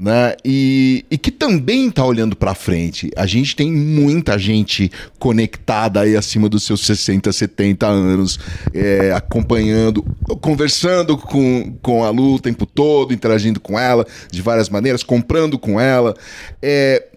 né? 0.00 0.34
E, 0.44 1.04
e 1.10 1.18
que 1.18 1.30
também 1.30 1.90
tá 1.90 2.04
olhando 2.04 2.34
para 2.34 2.54
frente. 2.54 3.10
A 3.16 3.26
gente 3.26 3.54
tem 3.54 3.70
muita 3.70 4.38
gente 4.38 4.90
conectada 5.18 6.00
aí 6.00 6.16
acima 6.16 6.48
dos 6.48 6.64
seus 6.64 6.80
60, 6.86 7.30
70 7.32 7.86
anos, 7.86 8.38
é, 8.72 9.12
acompanhando, 9.12 10.04
conversando 10.40 11.16
com 11.18 11.60
com, 11.82 12.04
a 12.04 12.10
Lu 12.10 12.34
o 12.34 12.40
tempo 12.40 12.64
todo, 12.66 13.12
interagindo 13.12 13.60
com 13.60 13.78
ela 13.78 14.06
de 14.30 14.40
várias 14.42 14.68
maneiras, 14.68 15.02
comprando 15.02 15.58
com 15.58 15.80
ela. 15.80 16.14
É, 16.62 17.09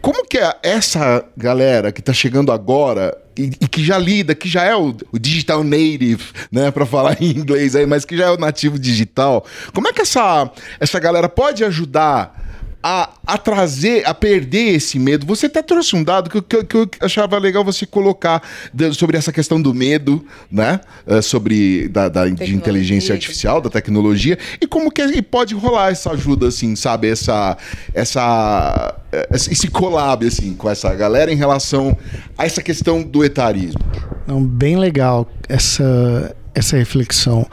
como 0.00 0.24
que 0.26 0.38
é 0.38 0.54
essa 0.62 1.24
galera 1.36 1.90
que 1.90 2.00
está 2.00 2.12
chegando 2.12 2.52
agora 2.52 3.16
e, 3.36 3.50
e, 3.60 3.68
que 3.68 3.84
já 3.84 3.98
lida, 3.98 4.34
que 4.34 4.48
já 4.48 4.62
é 4.62 4.74
o, 4.74 4.96
o 5.12 5.18
digital 5.18 5.62
native, 5.62 6.24
né, 6.50 6.70
para 6.70 6.86
falar 6.86 7.16
em 7.22 7.30
inglês 7.30 7.76
aí, 7.76 7.86
mas 7.86 8.04
que 8.04 8.16
já 8.16 8.26
é 8.26 8.30
o 8.30 8.38
nativo 8.38 8.78
digital, 8.78 9.44
como 9.74 9.88
é 9.88 9.92
que 9.92 10.00
essa, 10.00 10.50
essa 10.80 10.98
galera 10.98 11.28
pode 11.28 11.64
ajudar 11.64 12.45
a, 12.82 13.10
a 13.26 13.38
trazer, 13.38 14.06
a 14.06 14.14
perder 14.14 14.74
esse 14.74 14.98
medo. 14.98 15.26
Você 15.26 15.46
até 15.46 15.62
trouxe 15.62 15.96
um 15.96 16.04
dado 16.04 16.30
que, 16.30 16.40
que, 16.42 16.64
que 16.64 16.76
eu 16.76 16.88
achava 17.00 17.38
legal 17.38 17.64
você 17.64 17.86
colocar 17.86 18.42
de, 18.72 18.92
sobre 18.92 19.16
essa 19.16 19.32
questão 19.32 19.60
do 19.60 19.74
medo, 19.74 20.24
né? 20.50 20.80
Uh, 21.06 21.22
sobre 21.22 21.88
da, 21.88 22.08
da 22.08 22.26
de 22.28 22.54
inteligência 22.54 23.14
artificial, 23.14 23.60
da 23.60 23.70
tecnologia, 23.70 24.38
e 24.60 24.66
como 24.66 24.90
que 24.90 25.02
e 25.02 25.22
pode 25.22 25.54
rolar 25.54 25.90
essa 25.90 26.10
ajuda, 26.12 26.48
assim, 26.48 26.74
sabe? 26.76 27.08
Essa, 27.08 27.56
essa, 27.94 28.94
esse 29.32 29.68
collab, 29.68 30.26
assim, 30.26 30.54
com 30.54 30.68
essa 30.68 30.92
galera 30.94 31.32
em 31.32 31.36
relação 31.36 31.96
a 32.36 32.44
essa 32.44 32.62
questão 32.62 33.02
do 33.02 33.24
etarismo. 33.24 33.80
Não, 34.26 34.42
bem 34.42 34.76
legal 34.76 35.28
essa, 35.48 36.34
essa 36.56 36.76
reflexão. 36.76 37.46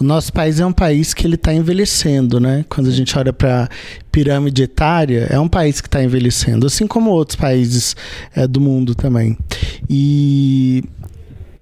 O 0.00 0.04
nosso 0.04 0.32
país 0.32 0.58
é 0.58 0.64
um 0.64 0.72
país 0.72 1.12
que 1.12 1.26
ele 1.26 1.34
está 1.34 1.52
envelhecendo, 1.52 2.40
né? 2.40 2.64
Quando 2.68 2.88
a 2.88 2.92
gente 2.92 3.16
olha 3.18 3.32
para 3.32 3.68
pirâmide 4.10 4.62
etária, 4.62 5.26
é 5.30 5.38
um 5.38 5.48
país 5.48 5.80
que 5.80 5.88
está 5.88 6.02
envelhecendo, 6.02 6.66
assim 6.66 6.86
como 6.86 7.10
outros 7.10 7.36
países 7.36 7.94
é, 8.34 8.46
do 8.46 8.60
mundo 8.60 8.94
também. 8.94 9.36
E, 9.88 10.82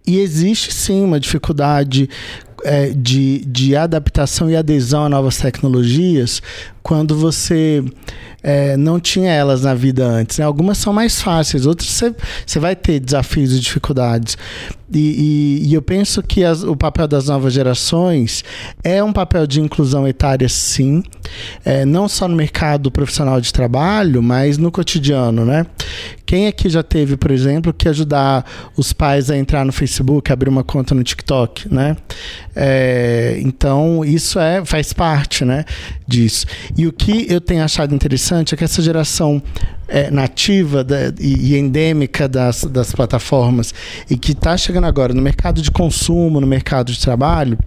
e 0.06 0.20
existe 0.20 0.72
sim 0.72 1.02
uma 1.02 1.18
dificuldade 1.18 2.08
é, 2.64 2.90
de, 2.90 3.44
de 3.46 3.74
adaptação 3.74 4.48
e 4.48 4.56
adesão 4.56 5.04
a 5.04 5.08
novas 5.08 5.38
tecnologias 5.38 6.40
quando 6.86 7.16
você 7.16 7.82
é, 8.44 8.76
não 8.76 9.00
tinha 9.00 9.32
elas 9.32 9.62
na 9.62 9.74
vida 9.74 10.06
antes. 10.06 10.38
Né? 10.38 10.44
Algumas 10.44 10.78
são 10.78 10.92
mais 10.92 11.20
fáceis, 11.20 11.66
outras 11.66 12.00
você 12.46 12.60
vai 12.60 12.76
ter 12.76 13.00
desafios 13.00 13.52
e 13.52 13.58
dificuldades. 13.58 14.38
E, 14.92 14.98
e, 15.64 15.68
e 15.68 15.74
eu 15.74 15.82
penso 15.82 16.22
que 16.22 16.44
as, 16.44 16.62
o 16.62 16.76
papel 16.76 17.08
das 17.08 17.26
novas 17.26 17.52
gerações 17.52 18.44
é 18.84 19.02
um 19.02 19.12
papel 19.12 19.44
de 19.44 19.60
inclusão 19.60 20.06
etária, 20.06 20.48
sim, 20.48 21.02
é, 21.64 21.84
não 21.84 22.08
só 22.08 22.28
no 22.28 22.36
mercado 22.36 22.88
profissional 22.88 23.40
de 23.40 23.52
trabalho, 23.52 24.22
mas 24.22 24.58
no 24.58 24.70
cotidiano, 24.70 25.44
né? 25.44 25.66
Quem 26.24 26.46
aqui 26.46 26.68
já 26.68 26.82
teve, 26.82 27.16
por 27.16 27.30
exemplo, 27.30 27.72
que 27.72 27.88
ajudar 27.88 28.44
os 28.76 28.92
pais 28.92 29.30
a 29.30 29.36
entrar 29.36 29.64
no 29.64 29.72
Facebook, 29.72 30.32
abrir 30.32 30.48
uma 30.48 30.64
conta 30.64 30.94
no 30.94 31.02
TikTok, 31.02 31.72
né? 31.72 31.96
É, 32.54 33.38
então 33.42 34.04
isso 34.04 34.38
é 34.38 34.64
faz 34.64 34.92
parte, 34.92 35.44
né? 35.44 35.64
Disso. 36.06 36.46
E 36.76 36.86
o 36.86 36.92
que 36.92 37.26
eu 37.30 37.40
tenho 37.40 37.64
achado 37.64 37.94
interessante 37.94 38.54
é 38.54 38.56
que 38.56 38.64
essa 38.64 38.82
geração 38.82 39.42
é, 39.88 40.10
nativa 40.10 40.82
da, 40.82 41.12
e, 41.20 41.52
e, 41.52 41.56
endêmica 41.56 42.28
das, 42.28 42.64
das 42.64 42.92
plataformas 42.92 43.72
e 44.10 44.16
que 44.16 44.32
está 44.32 44.56
chegando 44.56 44.86
agora 44.86 45.14
no 45.14 45.22
mercado 45.22 45.62
de 45.62 45.70
consumo, 45.70 46.40
no 46.40 46.46
mercado 46.46 46.92
de 46.92 47.00
trabalho, 47.00 47.58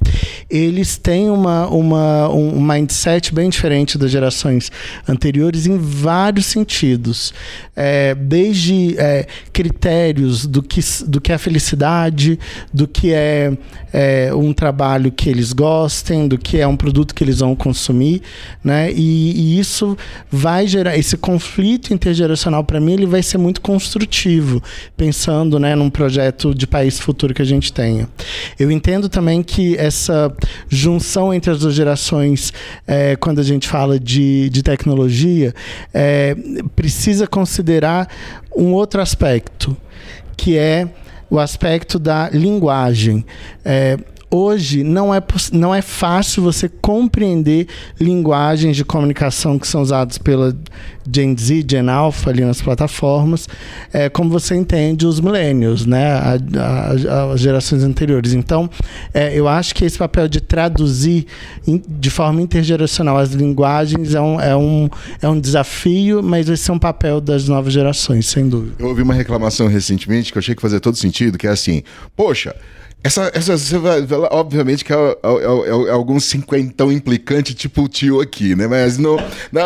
eles 0.50 0.98
têm 0.98 1.30
uma, 1.30 1.68
uma, 1.68 2.30
um 2.30 2.62
mindset 2.62 3.34
bem 3.34 3.50
diferente 3.50 3.98
das 3.98 4.12
gerações 4.12 4.72
anteriores 5.08 5.66
em 5.66 5.78
vários 5.78 6.46
sentidos. 6.46 7.34
É, 7.76 8.14
desde 8.14 8.98
é, 8.98 9.26
critérios 9.54 10.46
do 10.46 10.62
que, 10.62 10.82
do 11.08 11.22
que 11.22 11.32
é 11.32 11.38
felicidade, 11.38 12.38
do 12.74 12.88
que 12.88 13.14
é, 13.14 13.58
é, 13.94 14.34
um 14.34 14.52
trabalho 14.54 15.12
que 15.12 15.30
eles 15.30 15.54
gostem, 15.54 16.28
do 16.28 16.38
que 16.38 16.58
é 16.58 16.68
um 16.68 16.76
produto 16.76 17.16
que 17.16 17.24
eles 17.24 17.40
vão 17.40 17.56
consumir, 17.56 18.22
né? 18.64 18.92
E, 18.92 19.32
e 19.56 19.60
isso 19.60 19.98
vai 20.30 20.68
gerar 20.68 20.98
esse 20.98 21.16
conflito 21.16 21.94
intergeracional 22.10 22.64
para 22.64 22.80
mim 22.80 22.94
ele 22.94 23.06
vai 23.06 23.22
ser 23.22 23.38
muito 23.38 23.62
construtivo, 23.62 24.62
pensando, 24.98 25.60
né, 25.60 25.76
num 25.76 25.90
projeto 25.90 26.54
de 26.54 26.66
país 26.66 27.00
futuro 27.00 27.34
que 27.34 27.42
a 27.42 27.46
gente 27.46 27.72
tenha. 27.72 28.10
Eu 28.60 28.72
entendo 28.72 29.08
também 29.08 29.44
que 29.44 29.78
essa 29.78 30.34
junção 30.68 31.34
entre 31.34 31.52
as 31.52 31.60
duas 31.60 31.74
gerações, 31.74 32.52
é, 32.88 33.16
quando 33.16 33.40
a 33.40 33.44
gente 33.44 33.68
fala 33.68 34.00
de, 34.00 34.50
de 34.50 34.64
tecnologia, 34.64 35.54
é, 35.94 36.36
precisa 36.76 37.28
considerar 37.28 38.08
um 38.56 38.74
outro 38.74 39.02
aspecto, 39.02 39.78
que 40.36 40.58
é 40.58 40.88
o 41.30 41.40
aspecto 41.40 42.00
da 42.00 42.30
linguagem. 42.30 43.24
É, 43.64 43.98
hoje 44.32 44.84
não 44.84 45.14
é, 45.14 45.22
não 45.52 45.74
é 45.74 45.82
fácil 45.82 46.44
você 46.44 46.70
compreender 46.70 47.68
linguagens 48.00 48.76
de 48.76 48.86
comunicação 48.86 49.58
que 49.58 49.68
são 49.68 49.82
usadas 49.82 50.18
pela 50.18 50.56
Gen 51.12 51.36
Z, 51.36 51.66
Gen 51.70 51.90
Alpha 51.90 52.30
ali 52.30 52.46
nas 52.46 52.62
plataformas, 52.62 53.48
é, 53.92 54.10
como 54.10 54.30
você 54.30 54.56
entende 54.56 55.06
os 55.08 55.20
millennials, 55.20 55.86
né, 55.86 56.20
as 57.32 57.40
gerações 57.40 57.84
anteriores. 57.84 58.34
Então, 58.34 58.70
é, 59.14 59.34
eu 59.38 59.48
acho 59.48 59.74
que 59.74 59.84
esse 59.84 59.98
papel 59.98 60.28
de 60.28 60.40
traduzir 60.40 61.26
in, 61.68 61.82
de 61.88 62.10
forma 62.10 62.42
intergeracional 62.42 63.18
as 63.18 63.32
linguagens 63.32 64.14
é 64.14 64.22
um, 64.22 64.40
é, 64.40 64.56
um, 64.56 64.90
é 65.22 65.28
um 65.28 65.40
desafio, 65.40 66.22
mas 66.22 66.48
vai 66.48 66.58
ser 66.58 66.72
um 66.72 66.80
papel 66.80 67.20
das 67.20 67.48
novas 67.48 67.74
gerações, 67.74 68.28
sem 68.28 68.48
dúvida. 68.48 68.76
Eu 68.78 68.90
ouvi 68.90 69.02
uma 69.02 69.14
reclamação 69.14 69.68
recentemente 69.68 70.32
que 70.32 70.38
eu 70.38 70.42
achei 70.42 70.54
que 70.54 70.62
fazia 70.62 70.80
todo 70.80 70.96
sentido, 70.96 71.38
que 71.38 71.48
é 71.48 71.50
assim, 71.50 71.82
poxa, 72.16 72.56
essa, 73.02 73.32
essa 73.34 73.58
você 73.58 73.78
vai, 73.78 74.06
obviamente 74.30 74.84
que 74.84 74.92
é, 74.92 74.96
é, 74.96 75.00
é, 75.02 75.88
é, 75.88 75.92
algum 75.92 76.20
cinquentão 76.20 76.92
implicante, 76.92 77.54
tipo 77.54 77.84
o 77.84 77.88
tio 77.88 78.20
aqui, 78.20 78.56
né? 78.56 78.68
Mas 78.68 78.98
no, 78.98 79.16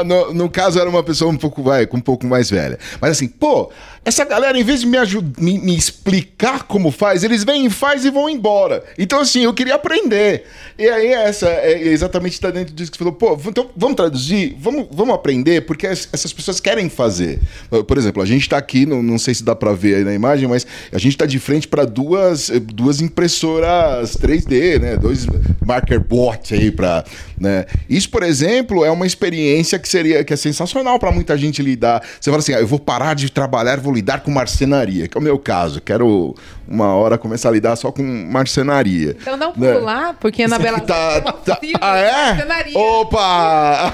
no, 0.06 0.34
no, 0.34 0.50
caso 0.50 0.80
era 0.80 0.88
uma 0.88 1.02
pessoa 1.02 1.32
um 1.32 1.38
pouco, 1.38 1.64
vai, 1.64 1.88
um 1.92 2.00
pouco 2.00 2.28
mais 2.28 2.50
velha. 2.50 2.78
Mas 3.02 3.12
assim, 3.12 3.28
pô, 3.28 3.72
essa 4.06 4.26
galera, 4.26 4.58
em 4.60 4.64
vez 4.64 4.82
de 4.82 4.88
me, 4.88 4.98
me, 5.40 5.60
me, 5.60 5.76
explicar 5.76 6.64
como 6.64 6.92
faz, 6.92 7.24
eles 7.24 7.44
vêm, 7.44 7.70
faz 7.70 8.04
e 8.04 8.10
vão 8.10 8.30
embora. 8.30 8.84
Então, 8.98 9.20
assim, 9.20 9.44
eu 9.44 9.54
queria 9.54 9.76
aprender. 9.76 10.46
E 10.78 10.88
aí, 10.88 11.08
essa 11.08 11.48
é 11.48 11.82
exatamente 11.88 12.34
está 12.34 12.52
dentro 12.52 12.74
disso 12.74 12.92
que 12.92 12.98
você 12.98 13.04
falou. 13.04 13.14
Pô, 13.14 13.50
então 13.50 13.70
vamos 13.76 13.96
traduzir, 13.96 14.58
vamos, 14.60 14.88
vamos 14.92 15.16
aprender, 15.16 15.66
porque 15.66 15.88
essas 15.88 16.34
pessoas 16.34 16.60
querem 16.60 16.90
fazer. 16.90 17.40
Por 17.88 17.98
exemplo, 17.98 18.22
a 18.22 18.26
gente 18.26 18.42
está 18.42 18.58
aqui, 18.58 18.86
não, 18.86 19.02
não 19.02 19.18
sei 19.18 19.34
se 19.34 19.44
dá 19.44 19.56
para 19.56 19.72
ver 19.74 19.96
aí 19.96 20.04
na 20.04 20.14
imagem, 20.14 20.48
mas 20.48 20.68
a 20.92 20.98
gente 20.98 21.14
está 21.14 21.26
de 21.26 21.40
frente 21.40 21.68
para 21.68 21.86
duas, 21.86 22.50
duas 22.50 23.00
impressoras 23.00 24.18
3D, 24.18 24.80
né? 24.80 24.98
Dois 24.98 25.26
marker 25.66 26.00
bot 26.00 26.54
aí 26.54 26.72
para. 26.72 27.06
Né? 27.40 27.66
Isso, 27.90 28.10
por 28.10 28.24
exemplo, 28.24 28.84
é 28.84 28.92
uma 28.92 29.06
experiência 29.06 29.80
que 29.80 29.88
seria 29.88 30.24
que 30.24 30.34
é 30.34 30.36
sensacional 30.36 31.00
para 31.00 31.12
muita 31.12 31.38
gente 31.38 31.62
lidar. 31.62 32.04
Você 32.20 32.30
fala 32.30 32.40
assim, 32.42 32.54
ah, 32.54 32.60
eu 32.60 32.68
vou 32.68 32.80
parar 32.80 33.14
de 33.14 33.32
trabalhar, 33.32 33.80
vou 33.80 33.93
lidar 33.94 34.22
com 34.22 34.32
marcenaria, 34.32 35.08
que 35.08 35.18
é 35.18 35.20
o 35.20 35.24
meu 35.24 35.38
caso. 35.38 35.82
Quero 35.82 36.36
uma 36.68 36.96
hora 36.96 37.18
começar 37.18 37.50
a 37.50 37.52
lidar 37.52 37.76
só 37.76 37.92
com 37.92 38.04
marcenaria. 38.04 39.16
Então 39.22 39.38
não 39.38 39.54
né? 39.56 39.74
pular, 39.74 40.14
porque 40.20 40.48
na 40.48 40.58
Bela 40.58 40.80
tá, 40.82 41.22
tá, 41.22 41.60
Ah, 41.82 41.98
é? 41.98 42.78
Opa! 42.78 43.94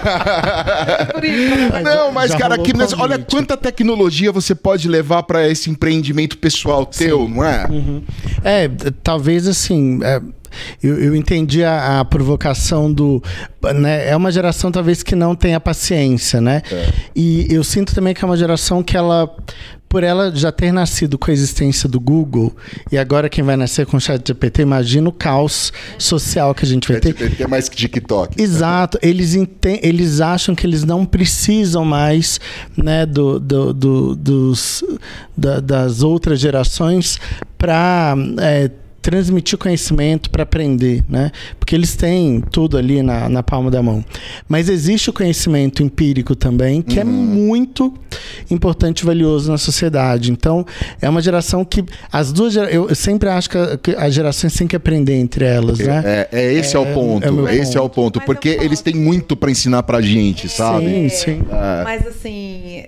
É 1.20 1.82
não, 1.82 2.12
mas 2.12 2.34
cara, 2.34 2.56
aqui, 2.56 2.76
mas, 2.76 2.94
olha 2.94 3.20
quanta 3.20 3.56
tecnologia 3.56 4.32
você 4.32 4.56
pode 4.56 4.88
levar 4.88 5.24
para 5.24 5.48
esse 5.48 5.70
empreendimento 5.70 6.38
pessoal 6.38 6.86
teu, 6.86 7.26
Sim. 7.26 7.34
não 7.34 7.44
é? 7.44 7.68
Uhum. 7.70 8.04
É, 8.44 8.70
talvez 9.04 9.48
assim. 9.48 10.00
É 10.04 10.22
eu, 10.82 10.98
eu 11.00 11.16
entendi 11.16 11.64
a, 11.64 12.00
a, 12.00 12.06
provocação 12.06 12.92
do. 12.92 13.22
Né, 13.76 14.10
é 14.10 14.16
uma 14.16 14.32
geração 14.32 14.72
talvez 14.72 15.04
que 15.04 15.16
não 15.16 15.36
tenha 15.36 15.60
paciência, 15.60 16.42
né? 16.42 16.62
É. 16.72 16.90
E 17.16 17.48
eu 17.50 17.64
sinto 17.64 17.94
também 17.94 18.14
que 18.14 18.24
é 18.24 18.28
uma 18.28 18.38
geração 18.38 18.82
que 18.82 18.98
ela 18.98 19.30
por 19.90 20.04
ela 20.04 20.32
já 20.34 20.52
ter 20.52 20.72
nascido 20.72 21.18
com 21.18 21.32
a 21.32 21.34
existência 21.34 21.90
do 21.90 22.00
Google 22.00 22.56
e 22.92 22.98
agora 22.98 23.28
quem 23.28 23.44
vai 23.44 23.58
nascer 23.58 23.88
com 23.88 23.98
o 23.98 24.00
chat 24.00 24.26
GPT, 24.26 24.62
imagina 24.62 25.10
o 25.10 25.12
caos 25.12 25.74
social 25.98 26.54
que 26.54 26.64
a 26.64 26.68
gente 26.68 26.88
vai 26.88 27.02
ter. 27.02 27.10
GPT 27.18 27.44
é 27.44 27.48
mais 27.48 27.68
que 27.68 27.76
TikTok. 27.76 28.40
Exato. 28.40 29.00
Eles, 29.02 29.36
eles 29.82 30.22
acham 30.22 30.54
que 30.54 30.66
eles 30.66 30.84
não 30.84 31.06
precisam 31.06 31.84
mais 31.84 32.40
né, 32.78 33.06
do, 33.06 33.40
do, 33.40 33.74
do 33.74 34.16
dos, 34.16 34.84
da, 35.36 35.60
das 35.60 36.04
outras 36.04 36.40
gerações 36.40 37.20
para 37.58 38.16
é, 38.40 38.70
transmitir 39.02 39.58
conhecimento 39.58 40.30
para 40.30 40.44
aprender, 40.44 41.04
né? 41.08 41.32
Porque 41.60 41.76
eles 41.76 41.96
têm 41.96 42.42
tudo 42.52 42.78
ali 42.78 43.02
na, 43.02 43.30
na 43.30 43.44
palma 43.44 43.72
da 43.72 43.82
mão. 43.82 44.04
Mas 44.48 44.70
existe 44.70 45.10
o 45.10 45.14
conhecimento 45.14 45.84
empírico 45.84 46.36
também, 46.36 46.82
que 46.82 47.00
é 47.00 47.04
uhum. 47.04 47.10
é 47.10 47.14
muito 47.14 47.94
importante 48.50 49.02
e 49.02 49.06
valioso 49.06 49.52
na 49.52 49.58
sociedade. 49.58 50.32
Então, 50.32 50.66
é 51.02 51.10
uma 51.10 51.22
geração 51.22 51.64
que 51.64 51.84
as 52.12 52.32
duas 52.32 52.56
eu 52.56 52.94
sempre 52.96 53.30
acho 53.30 53.50
que 53.50 53.92
as 53.98 54.14
gerações 54.14 54.54
têm 54.54 54.68
que 54.68 54.76
aprender 54.76 55.16
entre 55.16 55.46
elas, 55.46 55.80
né? 55.80 56.02
É, 56.06 56.30
é 56.32 56.54
esse 56.54 56.76
é, 56.76 56.80
é 56.80 56.82
o 56.82 56.94
ponto. 56.94 57.48
É 57.48 57.56
esse 57.56 57.74
ponto. 57.74 57.78
é 57.78 57.82
o 57.82 57.90
ponto, 57.90 58.22
porque 58.22 58.50
eles 58.50 58.82
têm 58.82 58.96
muito 58.96 59.36
para 59.36 59.52
ensinar 59.52 59.84
pra 59.84 60.02
gente, 60.02 60.50
sabe? 60.50 60.86
Sim, 60.86 61.10
sim. 61.10 61.42
É. 61.52 61.84
Mas 61.84 62.08
assim, 62.08 62.84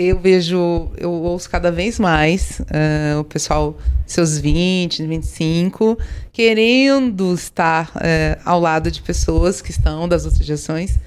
eu 0.00 0.18
vejo, 0.18 0.88
eu 0.96 1.10
ouço 1.10 1.50
cada 1.50 1.70
vez 1.70 1.98
mais 1.98 2.60
uh, 2.60 3.20
o 3.20 3.24
pessoal 3.24 3.76
seus 4.06 4.38
20, 4.38 5.06
25, 5.06 5.98
querendo 6.32 7.34
estar 7.34 7.90
uh, 7.90 8.40
ao 8.44 8.58
lado 8.58 8.90
de 8.90 9.02
pessoas 9.02 9.60
que 9.60 9.70
estão 9.70 10.08
das 10.08 10.24
outras 10.24 10.44
gerações 10.44 10.98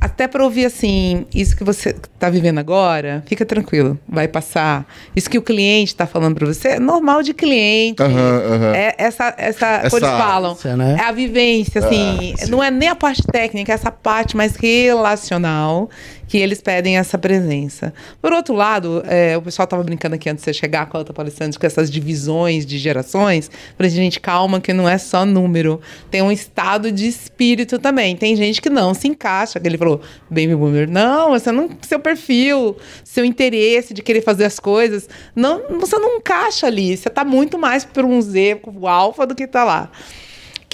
até 0.00 0.28
para 0.28 0.44
ouvir 0.44 0.66
assim, 0.66 1.26
isso 1.34 1.56
que 1.56 1.64
você 1.64 1.90
está 1.90 2.28
vivendo 2.28 2.58
agora, 2.58 3.22
fica 3.26 3.44
tranquilo, 3.44 3.98
vai 4.08 4.28
passar. 4.28 4.86
Isso 5.14 5.28
que 5.28 5.38
o 5.38 5.42
cliente 5.42 5.92
está 5.92 6.06
falando 6.06 6.34
para 6.34 6.46
você 6.46 6.68
é 6.68 6.78
normal 6.78 7.22
de 7.22 7.32
cliente. 7.32 8.02
Uhum, 8.02 8.08
uhum. 8.10 8.74
É 8.74 8.94
essa, 8.98 9.34
essa, 9.36 9.66
essa 9.82 9.96
eles 9.96 10.08
falam, 10.08 10.56
né? 10.76 10.96
é 11.00 11.04
a 11.04 11.12
vivência, 11.12 11.84
assim, 11.84 12.34
ah, 12.42 12.46
não 12.48 12.62
é 12.62 12.70
nem 12.70 12.88
a 12.88 12.94
parte 12.94 13.22
técnica, 13.22 13.72
é 13.72 13.74
essa 13.74 13.90
parte 13.90 14.36
mais 14.36 14.54
relacional 14.56 15.88
que 16.28 16.38
eles 16.38 16.60
pedem 16.60 16.98
essa 16.98 17.16
presença. 17.16 17.92
Por 18.20 18.32
outro 18.32 18.54
lado, 18.54 19.02
é, 19.06 19.36
o 19.36 19.42
pessoal 19.42 19.64
estava 19.64 19.82
brincando 19.82 20.14
aqui 20.14 20.28
antes 20.28 20.44
de 20.44 20.50
você 20.50 20.54
chegar 20.54 20.86
com 20.86 20.96
a 20.96 21.00
outra 21.00 21.14
palestrante, 21.14 21.58
com 21.58 21.66
essas 21.66 21.90
divisões 21.90 22.66
de 22.66 22.78
gerações. 22.78 23.50
Falei, 23.76 23.90
gente, 23.90 24.20
calma, 24.20 24.60
que 24.60 24.72
não 24.72 24.88
é 24.88 24.98
só 24.98 25.24
número. 25.24 25.80
Tem 26.10 26.22
um 26.22 26.32
estado 26.32 26.90
de 26.90 27.06
espírito 27.06 27.78
também. 27.78 28.16
Tem 28.16 28.34
gente 28.36 28.60
que 28.60 28.70
não 28.70 28.94
se 28.94 29.08
encaixa. 29.08 29.60
Ele 29.62 29.78
falou, 29.78 30.00
baby 30.28 30.54
boomer, 30.54 30.88
não, 30.88 31.30
você 31.30 31.52
não, 31.52 31.70
seu 31.82 32.00
perfil, 32.00 32.76
seu 33.04 33.24
interesse 33.24 33.94
de 33.94 34.02
querer 34.02 34.22
fazer 34.22 34.44
as 34.44 34.58
coisas, 34.58 35.08
não, 35.34 35.78
você 35.78 35.98
não 35.98 36.16
encaixa 36.16 36.66
ali. 36.66 36.96
Você 36.96 37.08
está 37.08 37.24
muito 37.24 37.58
mais 37.58 37.84
para 37.84 38.06
um 38.06 38.20
Z, 38.20 38.60
o 38.64 38.86
alfa, 38.88 39.26
do 39.26 39.34
que 39.34 39.44
está 39.44 39.64
lá 39.64 39.90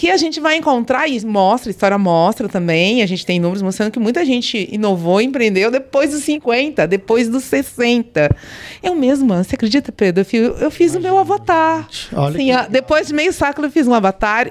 que 0.02 0.10
a 0.10 0.16
gente 0.16 0.40
vai 0.40 0.56
encontrar 0.56 1.06
e 1.06 1.24
mostra, 1.24 1.70
a 1.70 1.72
história 1.72 1.96
mostra 1.96 2.48
também, 2.48 3.04
a 3.04 3.06
gente 3.06 3.24
tem 3.24 3.38
números 3.38 3.62
mostrando 3.62 3.92
que 3.92 4.00
muita 4.00 4.24
gente 4.24 4.68
inovou 4.72 5.20
e 5.20 5.24
empreendeu 5.26 5.70
depois 5.70 6.10
dos 6.10 6.24
50, 6.24 6.88
depois 6.88 7.28
dos 7.28 7.44
60. 7.44 8.28
Eu 8.82 8.96
mesma, 8.96 9.44
você 9.44 9.54
acredita, 9.54 9.92
Pedro? 9.92 10.22
Eu 10.22 10.24
fiz, 10.24 10.60
eu 10.60 10.70
fiz 10.72 10.94
o 10.96 11.00
meu 11.00 11.16
avatar. 11.16 11.88
Olha 12.12 12.36
sim, 12.36 12.48
depois 12.68 13.06
de 13.06 13.14
meio 13.14 13.32
século 13.32 13.68
eu 13.68 13.70
fiz 13.70 13.86
um 13.86 13.94
avatar 13.94 14.50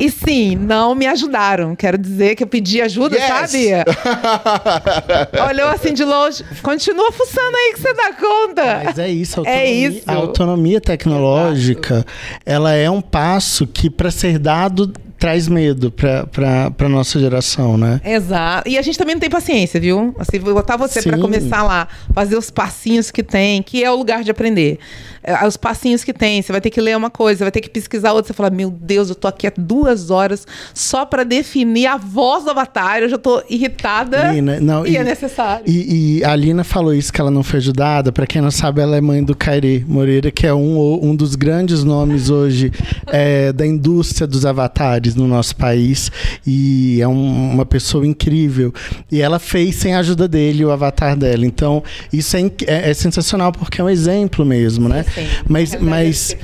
e 0.00 0.10
sim, 0.10 0.56
não 0.56 0.96
me 0.96 1.06
ajudaram. 1.06 1.76
Quero 1.76 1.96
dizer 1.96 2.34
que 2.34 2.42
eu 2.42 2.48
pedi 2.48 2.80
ajuda, 2.80 3.16
yes. 3.16 3.26
sabe? 3.26 3.68
Olhou 5.48 5.68
assim 5.68 5.94
de 5.94 6.04
longe, 6.04 6.44
continua 6.60 7.12
fuçando 7.12 7.56
aí 7.56 7.72
que 7.72 7.80
você 7.80 7.94
dá 7.94 8.12
conta. 8.14 8.82
Mas 8.84 8.98
é 8.98 9.08
isso, 9.08 9.40
a 9.40 9.48
é 9.48 9.58
autonomia, 9.58 9.86
é 9.86 9.90
isso. 9.90 10.02
A 10.10 10.14
autonomia 10.14 10.80
tecnológica, 10.80 11.94
Exato. 11.94 12.12
ela 12.44 12.74
é 12.74 12.90
um 12.90 13.00
passo 13.00 13.64
que 13.64 13.88
para 13.88 14.10
ser 14.10 14.40
dado 14.40 14.87
traz 15.18 15.48
medo 15.48 15.90
para 15.90 16.72
a 16.78 16.88
nossa 16.88 17.18
geração, 17.18 17.76
né? 17.76 18.00
Exato. 18.04 18.68
E 18.68 18.78
a 18.78 18.82
gente 18.82 18.96
também 18.96 19.14
não 19.14 19.20
tem 19.20 19.28
paciência, 19.28 19.80
viu? 19.80 20.14
Assim, 20.18 20.38
vou 20.38 20.54
botar 20.54 20.76
você 20.76 21.02
para 21.02 21.18
começar 21.18 21.62
lá, 21.64 21.88
fazer 22.14 22.36
os 22.36 22.50
passinhos 22.50 23.10
que 23.10 23.22
tem, 23.22 23.62
que 23.62 23.82
é 23.82 23.90
o 23.90 23.96
lugar 23.96 24.22
de 24.22 24.30
aprender. 24.30 24.78
É, 25.22 25.46
os 25.46 25.56
passinhos 25.56 26.04
que 26.04 26.12
tem, 26.12 26.40
você 26.40 26.52
vai 26.52 26.60
ter 26.60 26.70
que 26.70 26.80
ler 26.80 26.96
uma 26.96 27.10
coisa, 27.10 27.44
vai 27.44 27.50
ter 27.50 27.60
que 27.60 27.68
pesquisar 27.68 28.12
outra. 28.12 28.28
Você 28.28 28.32
fala, 28.32 28.50
meu 28.50 28.70
Deus, 28.70 29.08
eu 29.08 29.14
tô 29.14 29.26
aqui 29.26 29.46
há 29.46 29.52
duas 29.56 30.10
horas 30.10 30.46
só 30.72 31.04
para 31.04 31.24
definir 31.24 31.86
a 31.86 31.96
voz 31.96 32.44
do 32.44 32.50
avatar. 32.50 33.00
Eu 33.00 33.08
já 33.08 33.18
tô 33.18 33.42
irritada 33.50 34.32
Lina, 34.32 34.60
não, 34.60 34.86
e, 34.86 34.92
e, 34.92 34.96
é 34.96 35.04
necessário. 35.04 35.64
E, 35.66 36.18
e, 36.18 36.24
a 36.24 36.34
Lina 36.36 36.62
falou 36.62 36.94
isso 36.94 37.12
que 37.12 37.20
ela 37.20 37.30
não 37.30 37.42
foi 37.42 37.58
ajudada. 37.58 38.12
Para 38.12 38.26
quem 38.26 38.40
não 38.40 38.50
sabe, 38.50 38.80
ela 38.80 38.96
é 38.96 39.00
mãe 39.00 39.22
do 39.22 39.34
Kairi 39.34 39.84
Moreira, 39.86 40.30
que 40.30 40.46
é 40.46 40.54
um, 40.54 40.98
um 41.02 41.14
dos 41.14 41.34
grandes 41.34 41.82
nomes 41.82 42.30
hoje 42.30 42.72
é, 43.08 43.52
da 43.52 43.66
indústria 43.66 44.26
dos 44.26 44.46
avatares 44.46 45.07
no 45.14 45.26
nosso 45.26 45.56
país. 45.56 46.10
E 46.46 47.00
é 47.00 47.08
um, 47.08 47.52
uma 47.52 47.66
pessoa 47.66 48.06
incrível. 48.06 48.72
E 49.10 49.20
ela 49.20 49.38
fez 49.38 49.76
sem 49.76 49.94
a 49.94 50.00
ajuda 50.00 50.28
dele 50.28 50.64
o 50.64 50.70
avatar 50.70 51.16
dela. 51.16 51.44
Então, 51.44 51.82
isso 52.12 52.36
é, 52.36 52.40
é, 52.66 52.90
é 52.90 52.94
sensacional 52.94 53.52
porque 53.52 53.80
é 53.80 53.84
um 53.84 53.88
exemplo 53.88 54.44
mesmo, 54.44 54.88
né? 54.88 55.04
Sim, 55.14 55.26
mas 55.48 55.74
mas 55.80 56.36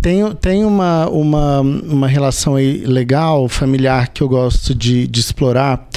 tem, 0.00 0.20
tem 0.40 0.64
uma, 0.64 1.08
uma, 1.08 1.60
uma 1.60 2.08
relação 2.08 2.56
aí 2.56 2.84
legal, 2.84 3.48
familiar, 3.48 4.08
que 4.08 4.22
eu 4.22 4.28
gosto 4.28 4.74
de, 4.74 5.06
de 5.06 5.20
explorar, 5.20 5.88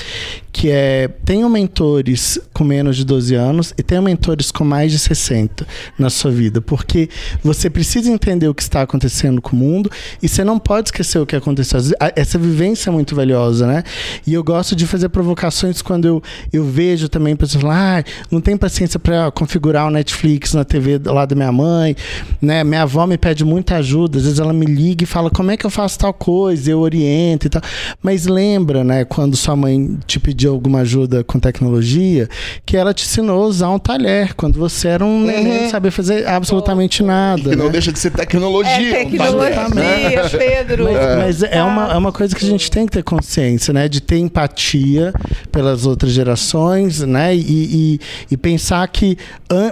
que 0.52 0.70
é 0.70 1.08
tenham 1.24 1.50
mentores 1.50 2.40
com 2.54 2.64
menos 2.64 2.98
de 2.98 3.06
12 3.06 3.36
anos 3.36 3.74
e 3.78 3.84
tenham 3.84 4.04
mentores 4.04 4.52
com 4.52 4.64
mais 4.64 4.92
de 4.92 5.00
60 5.00 5.66
na 5.98 6.10
sua 6.10 6.32
vida, 6.32 6.60
porque 6.60 7.10
você 7.44 7.70
precisa 7.70 8.10
entender 8.10 8.48
o 8.48 8.54
que 8.54 8.62
está 8.62 8.82
acontecendo 8.82 9.42
com 9.42 9.56
o 9.56 9.60
mundo 9.60 9.92
e 10.22 10.28
você 10.28 10.44
não 10.44 10.60
pode 10.60 10.90
esquecer 10.90 11.20
o 11.20 11.26
que 11.26 11.36
aconteceu. 11.36 11.80
Essa 12.16 12.38
vivência 12.38 12.90
é 12.90 12.94
muito 12.94 13.16
valiosa, 13.16 13.68
né? 13.68 13.84
E 14.26 14.34
eu 14.34 14.44
gosto 14.44 14.76
de 14.76 14.86
fazer 14.88 15.10
provocações 15.10 15.82
quando 15.82 16.06
eu, 16.06 16.24
eu 16.52 16.64
vejo 16.64 17.08
também 17.08 17.36
pessoas 17.36 17.62
falar, 17.62 18.00
ah, 18.00 18.04
não 18.32 18.42
tem 18.42 18.58
paciência 18.58 19.00
para 19.00 19.32
configurar 19.32 19.88
o 19.88 19.92
Netflix 19.92 20.54
na 20.54 20.64
TV 20.64 21.00
lá 21.06 21.26
da 21.26 21.36
minha 21.36 21.52
mãe, 21.52 21.96
né? 22.42 22.64
Minha 22.64 22.84
avó 22.84 23.06
me 23.06 23.18
pede 23.18 23.46
muita 23.46 23.76
ajuda, 23.78 24.18
às 24.18 24.24
vezes 24.24 24.40
ela 24.40 24.54
me 24.54 24.66
liga 24.66 25.04
e 25.04 25.08
fala 25.08 25.30
como 25.30 25.52
é 25.52 25.58
que 25.58 25.66
eu 25.66 25.70
faço 25.70 26.00
tal 26.00 26.14
coisa, 26.14 26.72
eu 26.72 26.80
oriento 26.80 27.48
e 27.48 27.50
tal. 27.50 27.62
Mas 28.02 28.26
lembra, 28.26 28.84
né, 28.84 29.06
quando 29.06 29.36
sua 29.36 29.56
mãe 29.56 29.99
te 30.06 30.20
pediu 30.20 30.52
alguma 30.52 30.80
ajuda 30.80 31.24
com 31.24 31.40
tecnologia, 31.40 32.28
que 32.66 32.78
ela 32.78 32.94
te 32.94 33.06
ensinou 33.06 33.44
a 33.44 33.48
usar 33.48 33.70
um 33.70 33.80
talher 33.80 34.34
quando 34.34 34.58
você 34.60 34.90
era 34.90 35.06
um 35.06 35.20
uhum. 35.20 35.26
neném, 35.26 35.64
não 35.64 35.70
sabia 35.70 35.92
fazer 35.92 36.28
absolutamente 36.28 37.04
nada. 37.04 37.42
Que 37.42 37.50
né? 37.50 37.56
não 37.56 37.70
deixa 37.70 37.92
de 37.92 38.00
ser 38.00 38.12
tecnologia. 38.12 38.98
É 38.98 39.06
tecnologia, 39.06 40.30
Pedro. 40.38 40.86
Mas, 40.86 41.42
mas 41.42 41.44
é, 41.44 41.64
uma, 41.64 41.94
é 41.94 41.98
uma 41.98 42.12
coisa 42.12 42.36
que 42.36 42.46
a 42.46 42.48
gente 42.48 42.70
tem 42.70 42.86
que 42.86 42.92
ter 42.92 43.04
consciência, 43.04 43.74
né, 43.74 43.88
de 43.88 44.02
ter 44.02 44.18
empatia 44.18 45.14
pelas 45.52 45.86
outras 45.86 46.12
gerações, 46.12 47.02
né, 47.02 47.36
e, 47.36 47.40
e, 47.40 48.00
e 48.32 48.38
pensar 48.38 48.88
que 48.88 49.18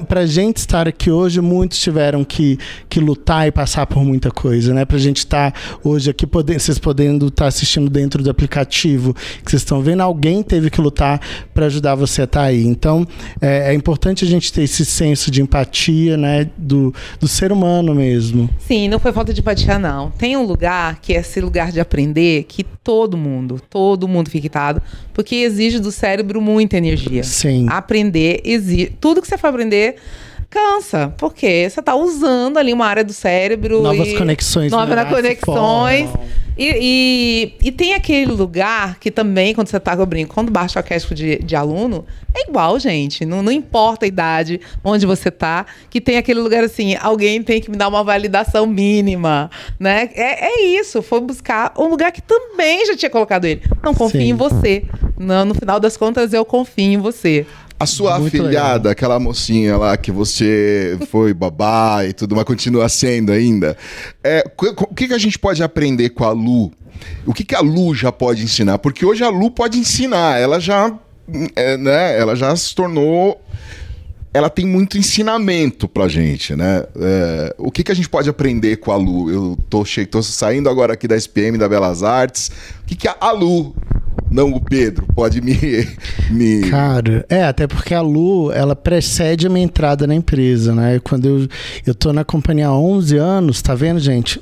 para 0.08 0.22
a 0.22 0.26
gente 0.26 0.58
estar 0.58 0.88
aqui 0.88 1.12
hoje, 1.12 1.42
muitos 1.42 1.80
tiveram 1.80 2.24
que, 2.24 2.58
que 2.90 3.00
lutar 3.00 3.48
e 3.48 3.52
passar 3.52 3.86
por 3.86 4.04
muita 4.04 4.32
coisa, 4.32 4.74
né, 4.74 4.86
para 4.86 4.98
a 4.98 5.00
gente 5.00 5.18
estar 5.18 5.52
tá 5.52 5.60
hoje 5.84 6.10
aqui, 6.10 6.26
poder, 6.26 6.60
vocês 6.60 6.80
podendo 6.80 7.28
estar 7.28 7.46
tá 7.46 7.48
assistindo 7.48 7.90
dentro 7.90 8.24
do 8.24 8.30
aplicativo 8.30 9.14
que 9.44 9.52
vocês 9.52 9.62
estão 9.62 9.82
vendo, 9.82 10.02
alguém 10.18 10.42
teve 10.42 10.72
que 10.72 10.82
lutar 10.82 11.22
para 11.54 11.68
ajudar 11.68 11.94
você 11.94 12.22
a 12.22 12.26
estar 12.26 12.40
tá 12.40 12.46
aí. 12.48 12.66
Então, 12.66 13.08
é, 13.40 13.72
é, 13.72 13.74
importante 13.74 14.26
a 14.26 14.28
gente 14.28 14.52
ter 14.52 14.64
esse 14.64 14.84
senso 14.84 15.30
de 15.30 15.42
empatia, 15.42 16.18
né, 16.18 16.50
do, 16.58 16.94
do 17.20 17.28
ser 17.28 17.52
humano 17.52 17.94
mesmo. 17.94 18.50
Sim, 18.68 18.90
não 18.90 19.00
foi 19.00 19.12
falta 19.14 19.32
de 19.32 19.42
empatia, 19.42 19.78
não. 19.78 20.10
Tem 20.12 20.36
um 20.36 20.44
lugar 20.44 21.00
que 21.00 21.14
é 21.14 21.20
esse 21.20 21.40
lugar 21.40 21.72
de 21.72 21.80
aprender 21.80 22.44
que 22.46 22.64
todo 22.64 23.16
mundo, 23.16 23.62
todo 23.70 24.08
mundo 24.08 24.30
fica 24.30 24.40
irritado, 24.40 24.82
porque 25.14 25.36
exige 25.36 25.80
do 25.80 25.92
cérebro 25.92 26.42
muita 26.42 26.78
energia. 26.78 27.24
Sim. 27.24 27.68
Aprender 27.70 28.42
exige. 28.44 28.92
Tudo 29.00 29.22
que 29.22 29.28
você 29.28 29.38
for 29.38 29.48
aprender 29.48 29.96
cansa, 30.50 31.14
porque 31.18 31.70
você 31.70 31.80
está 31.80 31.96
usando 31.96 32.58
ali 32.58 32.74
uma 32.74 32.86
área 32.86 33.04
do 33.04 33.14
cérebro. 33.14 33.82
Novas 33.84 34.14
conexões. 34.14 34.72
Novas 34.72 35.10
conexões. 35.10 36.10
E, 36.58 37.54
e, 37.62 37.68
e, 37.68 37.72
tem 37.72 37.94
aquele 37.94 38.32
lugar 38.32 38.98
que 39.00 39.12
também, 39.12 39.54
quando 39.54 39.68
você 39.68 39.80
tá 39.80 39.96
com 39.96 40.06
brinco, 40.06 40.34
quando 40.34 40.52
baixa 40.52 40.80
o 40.80 40.82
arquétipo 40.82 41.14
de, 41.14 41.38
de 41.38 41.56
aluno, 41.56 42.06
é 42.34 42.50
igual, 42.50 42.80
gente. 42.80 43.26
Não, 43.26 43.44
não 43.44 43.52
importa 43.52 44.06
a 44.06 44.08
idade, 44.08 44.60
onde 44.84 45.06
você 45.06 45.30
tá, 45.30 45.66
que 45.90 46.02
tem 46.02 46.18
aquele 46.18 46.40
lugar 46.40 46.64
assim, 46.64 46.96
alguém 46.96 47.44
tem 47.44 47.62
que 47.62 47.70
me 47.70 47.78
dar 47.78 47.88
uma 47.88 48.04
validação 48.04 48.66
mínima, 48.66 49.52
né? 49.80 50.10
É, 50.16 50.48
é 50.48 50.66
isso, 50.80 51.02
foi 51.04 51.22
buscar 51.22 51.74
um 51.78 51.88
lugar 51.88 52.12
que 52.12 52.22
também 52.22 52.86
já 52.88 52.96
tinha 52.96 53.10
colocado 53.10 53.46
ele. 53.46 53.62
Não 53.84 53.94
confio 53.94 54.22
Sim. 54.22 54.30
em 54.30 54.34
você. 54.34 54.84
Não, 55.18 55.46
no 55.46 55.54
final 55.54 55.80
das 55.80 55.96
contas, 55.96 56.34
eu 56.34 56.44
confio 56.44 56.94
em 56.94 56.98
você. 56.98 57.46
A 57.80 57.86
sua 57.86 58.18
Muito 58.20 58.36
afilhada, 58.36 58.78
legal. 58.78 58.92
aquela 58.92 59.20
mocinha 59.20 59.78
lá 59.78 59.96
que 59.96 60.12
você 60.12 60.98
foi 61.12 61.34
babá 61.34 62.06
e 62.06 62.14
tudo, 62.14 62.36
mas 62.36 62.44
continua 62.44 62.90
sendo 62.90 63.32
ainda. 63.32 63.78
É, 64.24 64.44
o 64.80 64.96
que, 64.96 65.08
que 65.08 65.14
a 65.14 65.18
gente 65.20 65.38
pode 65.38 65.62
aprender 65.62 66.10
com 66.10 66.24
a 66.24 66.32
Lu? 66.32 66.72
O 67.26 67.34
que, 67.34 67.44
que 67.44 67.54
a 67.54 67.60
Lu 67.60 67.94
já 67.94 68.12
pode 68.12 68.44
ensinar? 68.44 68.80
Porque 68.80 69.06
hoje 69.06 69.24
a 69.24 69.30
Lu 69.30 69.52
pode 69.52 69.78
ensinar, 69.78 70.40
ela 70.40 70.60
já, 70.60 70.92
é, 71.56 71.78
né, 71.78 72.20
ela 72.20 72.36
já 72.36 72.56
se 72.56 72.74
tornou 72.74 73.40
ela 74.34 74.50
tem 74.50 74.66
muito 74.66 74.98
ensinamento 74.98 75.88
pra 75.88 76.08
gente, 76.08 76.56
né? 76.56 76.84
É, 76.96 77.56
o 77.58 77.72
que, 77.72 77.84
que 77.84 77.92
a 77.92 77.96
gente 77.96 78.08
pode 78.08 78.30
aprender 78.30 78.78
com 78.78 78.92
a 78.92 78.96
Lu? 78.96 79.32
Eu 79.32 79.58
tô, 79.70 79.84
tô 80.10 80.22
saindo 80.22 80.70
agora 80.70 80.94
aqui 80.94 81.08
da 81.08 81.16
SPM, 81.16 81.58
da 81.58 81.68
Belas 81.68 82.04
Artes. 82.04 82.52
O 82.84 82.86
que, 82.86 82.96
que 82.96 83.08
a 83.08 83.32
Lu 83.32 83.76
não 84.30 84.52
o 84.52 84.60
Pedro, 84.60 85.06
pode 85.16 85.42
me, 85.42 85.56
me. 86.30 86.70
Cara, 86.70 87.26
é, 87.30 87.44
até 87.44 87.68
porque 87.68 87.94
a 87.94 88.02
Lu, 88.02 88.52
ela 88.52 88.76
precede 88.76 89.48
a 89.48 89.50
minha 89.50 89.66
entrada 89.66 90.06
na 90.06 90.14
empresa, 90.14 90.74
né? 90.74 91.00
Quando 91.04 91.26
eu, 91.26 91.48
eu 91.86 91.96
tô 91.96 92.12
na 92.12 92.24
companhia 92.24 92.68
há 92.68 92.78
11 92.78 93.18
anos, 93.18 93.62
tá 93.62 93.74
vendo, 93.74 94.00
gente? 94.00 94.42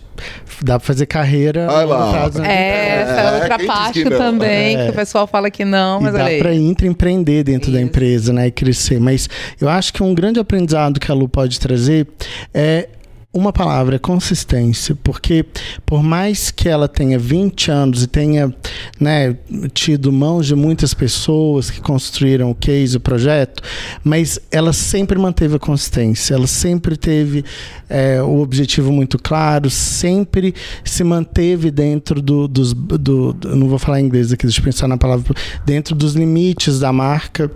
Dá 0.61 0.79
pra 0.79 0.85
fazer 0.85 1.05
carreira. 1.05 1.67
Ah, 1.69 1.83
lá. 1.83 2.31
É, 2.45 3.01
essa 3.01 3.11
é 3.11 3.41
outra 3.41 3.65
parte 3.65 4.03
que 4.03 4.09
também, 4.09 4.77
é. 4.77 4.85
que 4.85 4.91
o 4.91 4.93
pessoal 4.93 5.27
fala 5.27 5.51
que 5.51 5.65
não, 5.65 5.99
mas 5.99 6.15
e 6.15 6.17
dá 6.17 6.25
pra 6.39 6.55
intraempreender 6.55 7.43
dentro 7.43 7.69
Isso. 7.69 7.77
da 7.77 7.81
empresa, 7.81 8.31
né? 8.33 8.47
E 8.47 8.51
crescer. 8.51 8.99
Mas 8.99 9.29
eu 9.59 9.67
acho 9.67 9.93
que 9.93 10.01
um 10.01 10.15
grande 10.15 10.39
aprendizado 10.39 10.99
que 10.99 11.11
a 11.11 11.13
Lu 11.13 11.27
pode 11.27 11.59
trazer 11.59 12.07
é 12.53 12.87
uma 13.35 13.51
palavra, 13.51 13.99
consistência, 13.99 14.95
porque 15.03 15.45
por 15.85 16.01
mais 16.01 16.51
que 16.51 16.69
ela 16.69 16.87
tenha 16.87 17.19
20 17.19 17.69
anos 17.69 18.01
e 18.01 18.07
tenha 18.07 18.55
né, 18.97 19.35
tido 19.73 20.09
mãos 20.09 20.47
de 20.47 20.55
muitas 20.55 20.93
pessoas 20.93 21.69
que 21.69 21.81
construíram 21.81 22.49
o 22.49 22.55
case, 22.55 22.95
o 22.95 22.99
projeto, 22.99 23.61
mas 24.01 24.39
ela 24.49 24.71
sempre 24.71 25.19
manteve 25.19 25.57
a 25.57 25.59
consistência, 25.59 26.33
ela 26.33 26.47
sempre 26.47 26.95
teve 26.95 27.43
é, 27.89 28.21
o 28.21 28.39
objetivo 28.39 28.91
muito 28.91 29.17
claro, 29.19 29.69
sempre 29.69 30.53
se 30.83 31.03
manteve 31.03 31.69
dentro 31.69 32.21
do, 32.21 32.47
dos. 32.47 32.73
Do, 32.73 33.33
do, 33.33 33.55
não 33.55 33.67
vou 33.67 33.77
falar 33.77 34.01
em 34.01 34.05
inglês 34.05 34.31
aqui, 34.31 34.45
deixa 34.45 34.59
eu 34.59 34.63
pensar 34.63 34.87
na 34.87 34.97
palavra. 34.97 35.35
Dentro 35.65 35.95
dos 35.95 36.13
limites 36.13 36.79
da 36.79 36.91
marca. 36.91 37.51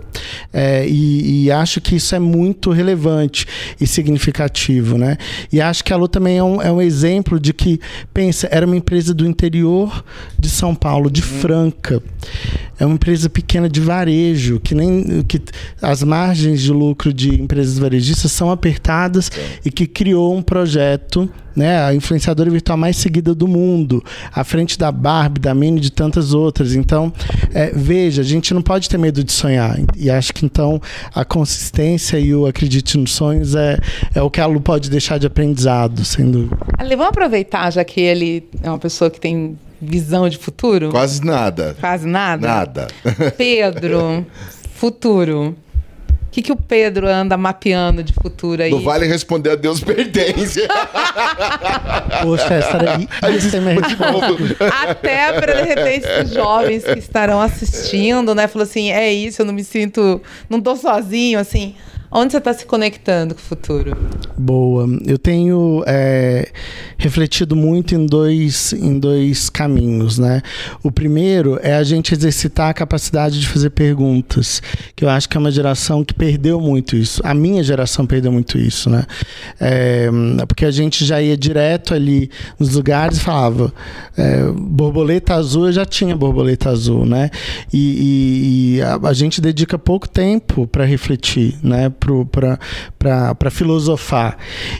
É, 0.52 0.86
e, 0.86 1.46
e, 1.46 1.50
acho 1.50 1.80
que 1.80 1.96
isso 1.96 2.14
é 2.14 2.18
muito 2.18 2.70
relevante 2.70 3.46
e 3.80 3.86
significativo. 3.86 4.96
Né? 4.96 5.16
E 5.52 5.60
acho 5.70 5.82
que 5.82 5.92
a 5.92 5.96
Lu 5.96 6.06
também 6.06 6.38
é 6.38 6.42
um, 6.42 6.60
é 6.60 6.70
um 6.70 6.82
exemplo 6.82 7.40
de 7.40 7.52
que, 7.52 7.80
pensa, 8.12 8.48
era 8.50 8.66
uma 8.66 8.76
empresa 8.76 9.14
do 9.14 9.26
interior 9.26 10.04
de 10.38 10.48
São 10.48 10.74
Paulo, 10.74 11.10
de 11.10 11.22
uhum. 11.22 11.40
Franca. 11.40 12.02
É 12.78 12.84
uma 12.84 12.94
empresa 12.94 13.28
pequena 13.28 13.68
de 13.68 13.80
varejo, 13.80 14.60
que 14.60 14.74
nem 14.74 15.22
que 15.22 15.40
as 15.82 16.02
margens 16.02 16.60
de 16.62 16.72
lucro 16.72 17.12
de 17.12 17.40
empresas 17.40 17.78
varejistas 17.78 18.32
são 18.32 18.50
apertadas 18.50 19.30
e 19.64 19.70
que 19.70 19.86
criou 19.86 20.10
criou 20.10 20.36
um 20.36 20.42
projeto, 20.42 21.30
né, 21.54 21.82
a 21.82 21.94
influenciadora 21.94 22.50
virtual 22.50 22.78
mais 22.78 22.96
seguida 22.96 23.34
do 23.34 23.46
mundo, 23.46 24.02
à 24.32 24.44
frente 24.44 24.78
da 24.78 24.90
Barbie, 24.90 25.40
da 25.40 25.54
Minnie 25.54 25.78
e 25.78 25.82
de 25.82 25.92
tantas 25.92 26.32
outras. 26.32 26.74
Então, 26.74 27.12
é, 27.52 27.70
veja, 27.74 28.22
a 28.22 28.24
gente 28.24 28.52
não 28.54 28.62
pode 28.62 28.88
ter 28.88 28.98
medo 28.98 29.22
de 29.22 29.32
sonhar. 29.32 29.78
E 29.96 30.10
acho 30.10 30.32
que 30.32 30.44
então 30.44 30.80
a 31.14 31.24
consistência 31.24 32.18
e 32.18 32.34
o 32.34 32.46
acredite 32.46 32.96
nos 32.96 33.12
sonhos 33.12 33.54
é, 33.54 33.78
é 34.14 34.22
o 34.22 34.30
que 34.30 34.40
a 34.40 34.46
Lu 34.46 34.60
pode 34.60 34.90
deixar 34.90 35.18
de 35.18 35.26
aprendizado, 35.26 36.04
sendo. 36.04 36.50
Ale, 36.78 36.96
vamos 36.96 37.10
aproveitar, 37.10 37.70
já 37.70 37.84
que 37.84 38.00
ele 38.00 38.48
é 38.62 38.68
uma 38.68 38.78
pessoa 38.78 39.10
que 39.10 39.20
tem 39.20 39.58
visão 39.80 40.28
de 40.28 40.36
futuro? 40.36 40.90
Quase 40.90 41.24
nada. 41.24 41.76
Quase 41.80 42.06
nada? 42.06 42.46
Nada. 42.46 42.88
Pedro, 43.36 44.26
futuro. 44.74 45.56
O 46.30 46.32
que, 46.32 46.42
que 46.42 46.52
o 46.52 46.56
Pedro 46.56 47.08
anda 47.08 47.36
mapeando 47.36 48.04
de 48.04 48.12
futuro 48.12 48.62
aí? 48.62 48.70
Não 48.70 48.80
vale 48.82 49.04
responder 49.04 49.50
a 49.50 49.56
Deus 49.56 49.80
pertence. 49.80 50.60
Poxa, 52.22 52.54
essa 52.54 52.78
daí. 52.78 53.08
Até 54.80 55.32
para, 55.32 55.54
de 55.60 55.62
repente, 55.62 56.06
os 56.22 56.32
jovens 56.32 56.84
que 56.84 57.00
estarão 57.00 57.40
assistindo, 57.40 58.32
né? 58.32 58.46
Falou 58.46 58.62
assim: 58.62 58.92
é 58.92 59.12
isso, 59.12 59.42
eu 59.42 59.46
não 59.46 59.52
me 59.52 59.64
sinto. 59.64 60.22
Não 60.48 60.60
tô 60.60 60.76
sozinho, 60.76 61.36
assim. 61.36 61.74
Onde 62.12 62.32
você 62.32 62.38
está 62.38 62.52
se 62.52 62.66
conectando 62.66 63.36
com 63.36 63.40
o 63.40 63.44
futuro? 63.44 63.96
Boa. 64.36 64.84
Eu 65.06 65.16
tenho 65.16 65.84
é, 65.86 66.48
refletido 66.98 67.54
muito 67.54 67.94
em 67.94 68.04
dois, 68.04 68.72
em 68.72 68.98
dois 68.98 69.48
caminhos, 69.48 70.18
né? 70.18 70.42
O 70.82 70.90
primeiro 70.90 71.60
é 71.62 71.74
a 71.74 71.84
gente 71.84 72.12
exercitar 72.12 72.68
a 72.68 72.74
capacidade 72.74 73.38
de 73.38 73.46
fazer 73.46 73.70
perguntas, 73.70 74.60
que 74.96 75.04
eu 75.04 75.08
acho 75.08 75.28
que 75.28 75.36
é 75.36 75.40
uma 75.40 75.52
geração 75.52 76.04
que 76.04 76.12
perdeu 76.12 76.60
muito 76.60 76.96
isso. 76.96 77.20
A 77.24 77.32
minha 77.32 77.62
geração 77.62 78.04
perdeu 78.04 78.32
muito 78.32 78.58
isso, 78.58 78.90
né? 78.90 79.04
É, 79.60 80.08
porque 80.48 80.64
a 80.64 80.70
gente 80.72 81.04
já 81.04 81.22
ia 81.22 81.36
direto 81.36 81.94
ali 81.94 82.28
nos 82.58 82.74
lugares 82.74 83.18
e 83.18 83.20
falava 83.20 83.72
é, 84.16 84.46
borboleta 84.50 85.34
azul, 85.34 85.66
eu 85.66 85.72
já 85.72 85.86
tinha 85.86 86.16
borboleta 86.16 86.70
azul, 86.70 87.06
né? 87.06 87.30
E, 87.72 87.78
e, 87.78 88.76
e 88.78 88.82
a, 88.82 88.96
a 88.96 89.12
gente 89.12 89.40
dedica 89.40 89.78
pouco 89.78 90.08
tempo 90.08 90.66
para 90.66 90.84
refletir, 90.84 91.56
né? 91.62 91.88
Para 92.00 93.50
filosofar. 93.50 94.36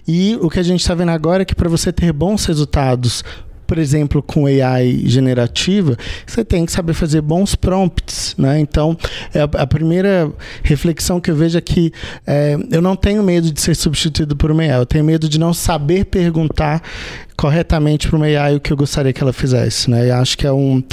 E 0.07 0.37
o 0.41 0.49
que 0.49 0.59
a 0.59 0.63
gente 0.63 0.81
está 0.81 0.95
vendo 0.95 1.11
agora 1.11 1.43
é 1.43 1.45
que 1.45 1.55
para 1.55 1.69
você 1.69 1.93
ter 1.93 2.13
bons 2.13 2.45
resultados 2.47 3.23
por 3.71 3.79
exemplo, 3.79 4.21
com 4.21 4.47
AI 4.47 5.03
generativa, 5.05 5.97
você 6.27 6.45
tem 6.45 6.67
que 6.67 6.73
saber 6.73 6.93
fazer 6.93 7.21
bons 7.21 7.55
prompts, 7.55 8.35
né? 8.37 8.59
Então, 8.59 8.99
é 9.33 9.43
a, 9.43 9.65
primeira 9.65 10.29
reflexão 10.65 11.21
que 11.21 11.31
eu 11.31 11.37
vejo 11.37 11.57
é 11.57 11.61
que 11.61 11.93
é, 12.27 12.59
eu 12.69 12.83
não 12.83 12.97
tenho 12.97 13.23
medo 13.23 13.53
de 13.53 13.61
ser 13.61 13.77
substituído 13.77 14.35
por 14.35 14.51
uma 14.51 14.63
AI, 14.63 14.81
eu 14.81 14.87
tenho 14.87 15.05
medo 15.05 15.29
de 15.29 15.39
não 15.39 15.55
saber 15.55 16.07
perguntar 16.07 16.83
corretamente 17.41 18.07
para 18.07 18.19
uma 18.19 18.27
AI 18.27 18.57
o 18.57 18.61
que 18.61 18.71
eu 18.71 18.77
gostaria 18.77 19.15
que 19.15 19.23
ela 19.23 19.33
fizesse, 19.33 19.89
né? 19.89 20.09
E 20.09 20.11
acho 20.11 20.37
que 20.37 20.47
é 20.47 20.53
um, 20.53 20.85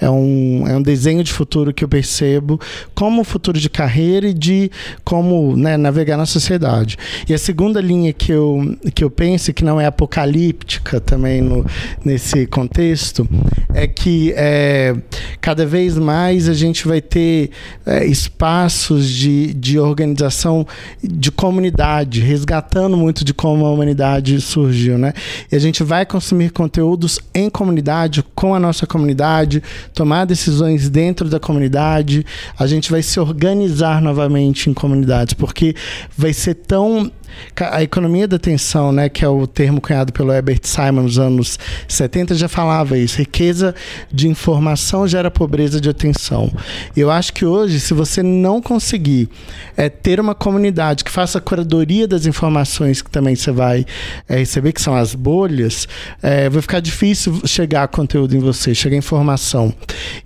é, 0.00 0.08
um, 0.08 0.64
é 0.64 0.76
um 0.76 0.80
desenho 0.80 1.24
de 1.24 1.32
futuro 1.32 1.74
que 1.74 1.82
eu 1.82 1.88
percebo 1.88 2.60
como 2.94 3.24
futuro 3.24 3.58
de 3.58 3.68
carreira 3.68 4.28
e 4.28 4.32
de 4.32 4.70
como 5.02 5.56
né, 5.56 5.76
navegar 5.76 6.16
na 6.16 6.24
sociedade. 6.24 6.96
E 7.28 7.34
a 7.34 7.38
segunda 7.38 7.80
linha 7.80 8.12
que 8.12 8.30
eu, 8.30 8.76
que 8.94 9.02
eu 9.02 9.10
penso, 9.10 9.52
que 9.52 9.64
não 9.64 9.80
é 9.80 9.86
apocalíptica 9.86 11.00
também 11.00 11.42
no, 11.42 11.66
nesse 12.04 12.46
contexto, 12.46 13.28
é 13.74 13.88
que 13.88 14.32
é, 14.36 14.94
cada 15.40 15.66
vez 15.66 15.98
mais 15.98 16.48
a 16.48 16.54
gente 16.54 16.86
vai 16.86 17.00
ter 17.00 17.50
é, 17.84 18.06
espaços 18.06 19.10
de, 19.10 19.52
de 19.54 19.76
organização 19.76 20.64
de 21.02 21.32
comunidade, 21.32 22.20
resgatando 22.20 22.96
muito 22.96 23.24
de 23.24 23.34
como 23.34 23.66
a 23.66 23.72
humanidade 23.72 24.40
surgiu, 24.40 24.96
né? 24.96 25.12
E 25.50 25.56
a 25.56 25.58
gente 25.58 25.82
vai 25.82 25.95
consumir 26.04 26.50
conteúdos 26.50 27.18
em 27.34 27.48
comunidade, 27.48 28.24
com 28.34 28.54
a 28.54 28.58
nossa 28.58 28.86
comunidade, 28.86 29.62
tomar 29.94 30.24
decisões 30.24 30.88
dentro 30.88 31.28
da 31.28 31.40
comunidade, 31.40 32.26
a 32.58 32.66
gente 32.66 32.90
vai 32.90 33.02
se 33.02 33.18
organizar 33.18 34.02
novamente 34.02 34.68
em 34.68 34.74
comunidades, 34.74 35.34
porque 35.34 35.74
vai 36.16 36.32
ser 36.32 36.54
tão 36.54 37.10
a 37.58 37.82
economia 37.82 38.28
da 38.28 38.36
atenção, 38.36 38.92
né, 38.92 39.08
que 39.08 39.24
é 39.24 39.28
o 39.28 39.46
termo 39.46 39.80
cunhado 39.80 40.12
pelo 40.12 40.32
Herbert 40.32 40.60
Simon 40.62 41.02
nos 41.02 41.18
anos 41.18 41.58
70, 41.88 42.34
já 42.34 42.48
falava 42.48 42.96
isso. 42.96 43.18
Riqueza 43.18 43.74
de 44.12 44.28
informação 44.28 45.06
gera 45.06 45.30
pobreza 45.30 45.80
de 45.80 45.88
atenção. 45.88 46.50
Eu 46.96 47.10
acho 47.10 47.32
que 47.32 47.44
hoje, 47.44 47.80
se 47.80 47.94
você 47.94 48.22
não 48.22 48.60
conseguir 48.60 49.28
é, 49.76 49.88
ter 49.88 50.20
uma 50.20 50.34
comunidade 50.34 51.04
que 51.04 51.10
faça 51.10 51.38
a 51.38 51.40
curadoria 51.40 52.06
das 52.06 52.26
informações 52.26 53.02
que 53.02 53.10
também 53.10 53.36
você 53.36 53.50
vai 53.50 53.84
é, 54.28 54.36
receber, 54.38 54.72
que 54.72 54.80
são 54.80 54.94
as 54.94 55.14
bolhas, 55.14 55.88
é, 56.22 56.48
vai 56.48 56.62
ficar 56.62 56.80
difícil 56.80 57.40
chegar 57.44 57.86
conteúdo 57.88 58.36
em 58.36 58.40
você, 58.40 58.74
chegar 58.74 58.96
informação. 58.96 59.72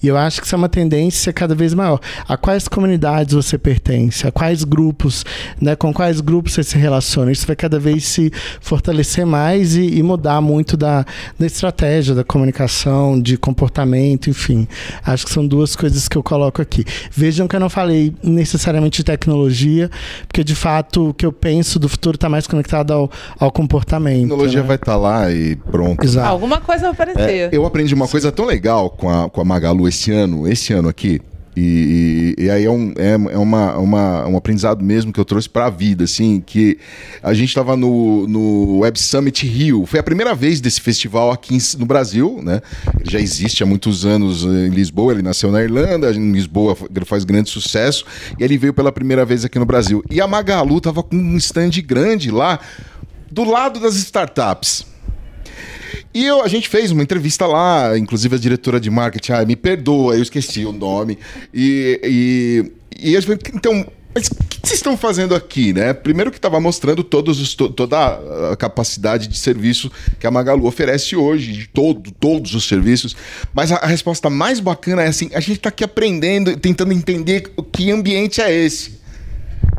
E 0.03 0.09
eu 0.09 0.17
acho 0.17 0.41
que 0.41 0.47
isso 0.47 0.55
é 0.55 0.59
uma 0.59 0.69
tendência 0.69 1.33
cada 1.33 1.55
vez 1.55 1.75
maior. 1.75 2.01
A 2.29 2.37
quais 2.37 2.69
comunidades 2.69 3.35
você 3.35 3.59
pertence? 3.59 4.27
A 4.27 4.31
quais 4.33 4.65
grupos, 4.65 5.25
né, 5.61 5.75
com 5.75 5.93
quais 5.93 6.21
grupos 6.21 6.53
você 6.53 6.63
se 6.63 6.77
relaciona? 6.77 6.90
Relaciona. 6.91 7.31
Isso 7.31 7.47
vai 7.47 7.57
cada 7.57 7.79
vez 7.79 8.05
se 8.05 8.33
fortalecer 8.61 9.25
mais 9.25 9.77
e, 9.77 9.99
e 9.99 10.03
mudar 10.03 10.41
muito 10.41 10.77
da, 10.77 11.07
da 11.39 11.47
estratégia, 11.47 12.15
da 12.15 12.25
comunicação, 12.25 13.21
de 13.21 13.39
comportamento, 13.39 14.29
enfim. 14.29 14.67
Acho 15.05 15.25
que 15.25 15.33
são 15.33 15.47
duas 15.47 15.77
coisas 15.77 16.09
que 16.09 16.19
eu 16.19 16.23
coloco 16.23 16.61
aqui. 16.61 16.85
Vejam 17.11 17.47
que 17.47 17.57
eu 17.57 17.61
não 17.61 17.71
falei 17.71 18.15
necessariamente 18.23 18.99
de 18.99 19.05
tecnologia, 19.05 19.91
porque 20.27 20.43
de 20.43 20.55
fato 20.55 21.11
o 21.11 21.15
que 21.15 21.25
eu 21.25 21.33
penso 21.33 21.79
do 21.79 21.89
futuro 21.89 22.17
está 22.17 22.29
mais 22.29 22.47
conectado 22.47 22.93
ao, 22.93 23.11
ao 23.39 23.53
comportamento. 23.53 24.19
A 24.19 24.29
tecnologia 24.29 24.61
né? 24.61 24.67
vai 24.67 24.77
estar 24.77 24.93
tá 24.93 24.99
lá 24.99 25.31
e 25.31 25.57
pronto. 25.57 26.05
Exato. 26.05 26.29
Alguma 26.29 26.61
coisa 26.61 26.83
vai 26.83 26.91
aparecer. 26.91 27.31
É, 27.31 27.49
eu 27.53 27.65
aprendi 27.65 27.95
uma 27.95 28.09
coisa 28.09 28.33
tão 28.33 28.45
legal 28.45 28.91
com 28.91 29.09
a, 29.09 29.31
com 29.31 29.41
a 29.41 29.45
Magalu 29.45 29.89
esse 29.89 30.11
ano, 30.11 30.49
esse 30.49 30.73
ano 30.73 30.89
aqui. 30.89 31.21
E, 31.61 32.35
e, 32.39 32.45
e, 32.45 32.51
aí 32.51 32.65
é 32.65 32.71
um, 32.71 32.95
é, 32.97 33.13
é 33.13 33.39
uma, 33.39 33.77
uma, 33.77 34.27
um 34.27 34.37
aprendizado 34.39 34.83
mesmo 34.83 35.13
que 35.13 35.21
eu 35.21 35.27
trouxe 35.27 35.47
para 35.47 35.67
a 35.67 35.71
vida, 35.71 36.05
assim, 36.05 36.43
que 36.45 36.79
a 37.23 37.35
gente 37.35 37.51
estava 37.51 37.77
no, 37.77 38.27
no 38.27 38.79
Web 38.79 38.99
Summit 38.99 39.47
Rio. 39.47 39.85
Foi 39.85 40.01
a 40.01 40.03
primeira 40.03 40.35
vez 40.35 40.59
desse 40.59 40.81
festival 40.81 41.31
aqui 41.31 41.59
no 41.79 41.85
Brasil, 41.85 42.41
né? 42.43 42.63
Ele 42.99 43.11
já 43.11 43.21
existe 43.21 43.63
há 43.63 43.67
muitos 43.67 44.07
anos 44.07 44.45
em 44.45 44.71
Lisboa, 44.71 45.13
ele 45.13 45.21
nasceu 45.21 45.53
na 45.53 45.63
Irlanda, 45.63 46.11
em 46.11 46.33
Lisboa 46.33 46.75
faz 47.05 47.25
grande 47.25 47.51
sucesso, 47.51 48.07
e 48.39 48.43
ele 48.43 48.57
veio 48.57 48.73
pela 48.73 48.91
primeira 48.91 49.27
vez 49.27 49.45
aqui 49.45 49.59
no 49.59 49.67
Brasil. 49.67 50.03
E 50.11 50.19
a 50.19 50.27
Magalu 50.27 50.79
estava 50.79 51.03
com 51.03 51.17
um 51.17 51.37
stand 51.37 51.73
grande 51.85 52.31
lá, 52.31 52.59
do 53.31 53.45
lado 53.45 53.79
das 53.79 53.97
startups. 53.97 54.90
E 56.13 56.27
eu, 56.27 56.43
a 56.43 56.49
gente 56.49 56.69
fez 56.69 56.91
uma 56.91 57.03
entrevista 57.03 57.47
lá, 57.47 57.97
inclusive 57.97 58.35
a 58.35 58.39
diretora 58.39 58.81
de 58.81 58.91
marketing, 58.91 59.33
ah, 59.33 59.45
me 59.45 59.55
perdoa, 59.55 60.17
eu 60.17 60.23
esqueci 60.23 60.65
o 60.65 60.73
nome. 60.73 61.19
E, 61.55 62.01
e, 62.03 63.11
e 63.11 63.15
eu 63.15 63.21
então, 63.55 63.87
mas 64.13 64.27
o 64.27 64.35
que 64.45 64.59
vocês 64.61 64.79
estão 64.79 64.97
fazendo 64.97 65.37
aqui, 65.37 65.73
né? 65.73 65.93
Primeiro 65.93 66.33
que 66.33 66.39
estava 66.39 66.59
mostrando 66.59 67.07
os, 67.29 67.55
to, 67.55 67.69
toda 67.71 68.51
a 68.51 68.57
capacidade 68.57 69.29
de 69.29 69.39
serviço 69.39 69.91
que 70.19 70.27
a 70.27 70.31
Magalu 70.33 70.67
oferece 70.67 71.15
hoje, 71.15 71.53
de 71.53 71.69
todo, 71.69 72.11
todos 72.11 72.55
os 72.55 72.67
serviços. 72.67 73.15
Mas 73.55 73.71
a, 73.71 73.77
a 73.77 73.87
resposta 73.87 74.29
mais 74.29 74.59
bacana 74.59 75.03
é 75.03 75.07
assim: 75.07 75.31
a 75.33 75.39
gente 75.39 75.59
está 75.59 75.69
aqui 75.69 75.85
aprendendo, 75.85 76.57
tentando 76.57 76.93
entender 76.93 77.53
que 77.73 77.91
ambiente 77.91 78.41
é 78.41 78.53
esse. 78.53 79.00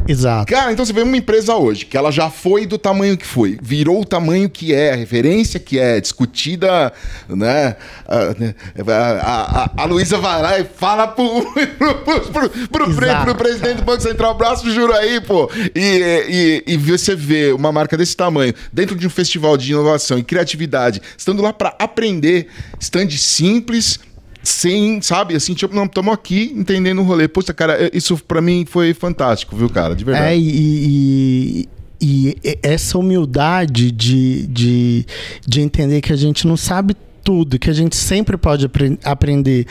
Exato. 0.07 0.51
Cara, 0.51 0.71
então 0.71 0.83
você 0.83 0.93
vê 0.93 1.03
uma 1.03 1.15
empresa 1.15 1.55
hoje 1.55 1.85
que 1.85 1.95
ela 1.95 2.11
já 2.11 2.29
foi 2.29 2.65
do 2.65 2.77
tamanho 2.77 3.17
que 3.17 3.25
foi, 3.25 3.57
virou 3.61 4.01
o 4.01 4.05
tamanho 4.05 4.49
que 4.49 4.73
é, 4.73 4.93
a 4.93 4.95
referência 4.95 5.59
que 5.59 5.79
é, 5.79 5.99
discutida, 6.01 6.91
né? 7.29 7.75
A, 8.07 9.69
a, 9.75 9.83
a, 9.83 9.85
Luísa 9.85 10.17
vai 10.17 10.41
lá 10.41 10.59
e 10.59 10.63
fala 10.63 11.07
pro, 11.07 11.25
pro, 11.77 11.95
pro, 11.95 12.49
pro, 12.69 12.89
pro, 12.89 13.35
presidente 13.35 13.77
do 13.77 13.83
Banco 13.83 14.01
Central, 14.01 14.35
braço 14.35 14.69
juro 14.71 14.93
aí, 14.93 15.21
pô. 15.21 15.49
E, 15.75 16.63
e, 16.67 16.73
e 16.73 16.77
você 16.77 17.15
vê 17.15 17.51
uma 17.51 17.71
marca 17.71 17.95
desse 17.95 18.15
tamanho 18.15 18.53
dentro 18.73 18.95
de 18.95 19.05
um 19.05 19.09
festival 19.09 19.55
de 19.55 19.71
inovação 19.71 20.17
e 20.17 20.23
criatividade, 20.23 21.01
estando 21.17 21.41
lá 21.41 21.53
para 21.53 21.75
aprender, 21.79 22.47
stand 22.79 23.09
simples 23.11 23.99
sem, 24.43 25.01
sabe, 25.01 25.35
assim, 25.35 25.53
tipo, 25.53 25.75
não, 25.75 25.85
estamos 25.85 26.13
aqui 26.13 26.51
entendendo 26.55 26.99
o 26.99 27.03
rolê. 27.03 27.27
Poxa, 27.27 27.53
cara, 27.53 27.85
é, 27.85 27.91
isso 27.93 28.17
para 28.17 28.41
mim 28.41 28.65
foi 28.65 28.93
fantástico, 28.93 29.55
viu, 29.55 29.69
cara, 29.69 29.95
de 29.95 30.03
verdade. 30.03 30.27
É, 30.27 30.37
e, 30.37 31.67
e, 32.01 32.35
e 32.43 32.57
essa 32.63 32.97
humildade 32.97 33.91
de, 33.91 34.47
de, 34.47 35.05
de 35.45 35.61
entender 35.61 36.01
que 36.01 36.11
a 36.11 36.15
gente 36.15 36.47
não 36.47 36.57
sabe 36.57 36.95
tudo, 37.23 37.59
que 37.59 37.69
a 37.69 37.73
gente 37.73 37.95
sempre 37.95 38.35
pode 38.35 38.65
apre 38.65 38.97
aprender 39.03 39.67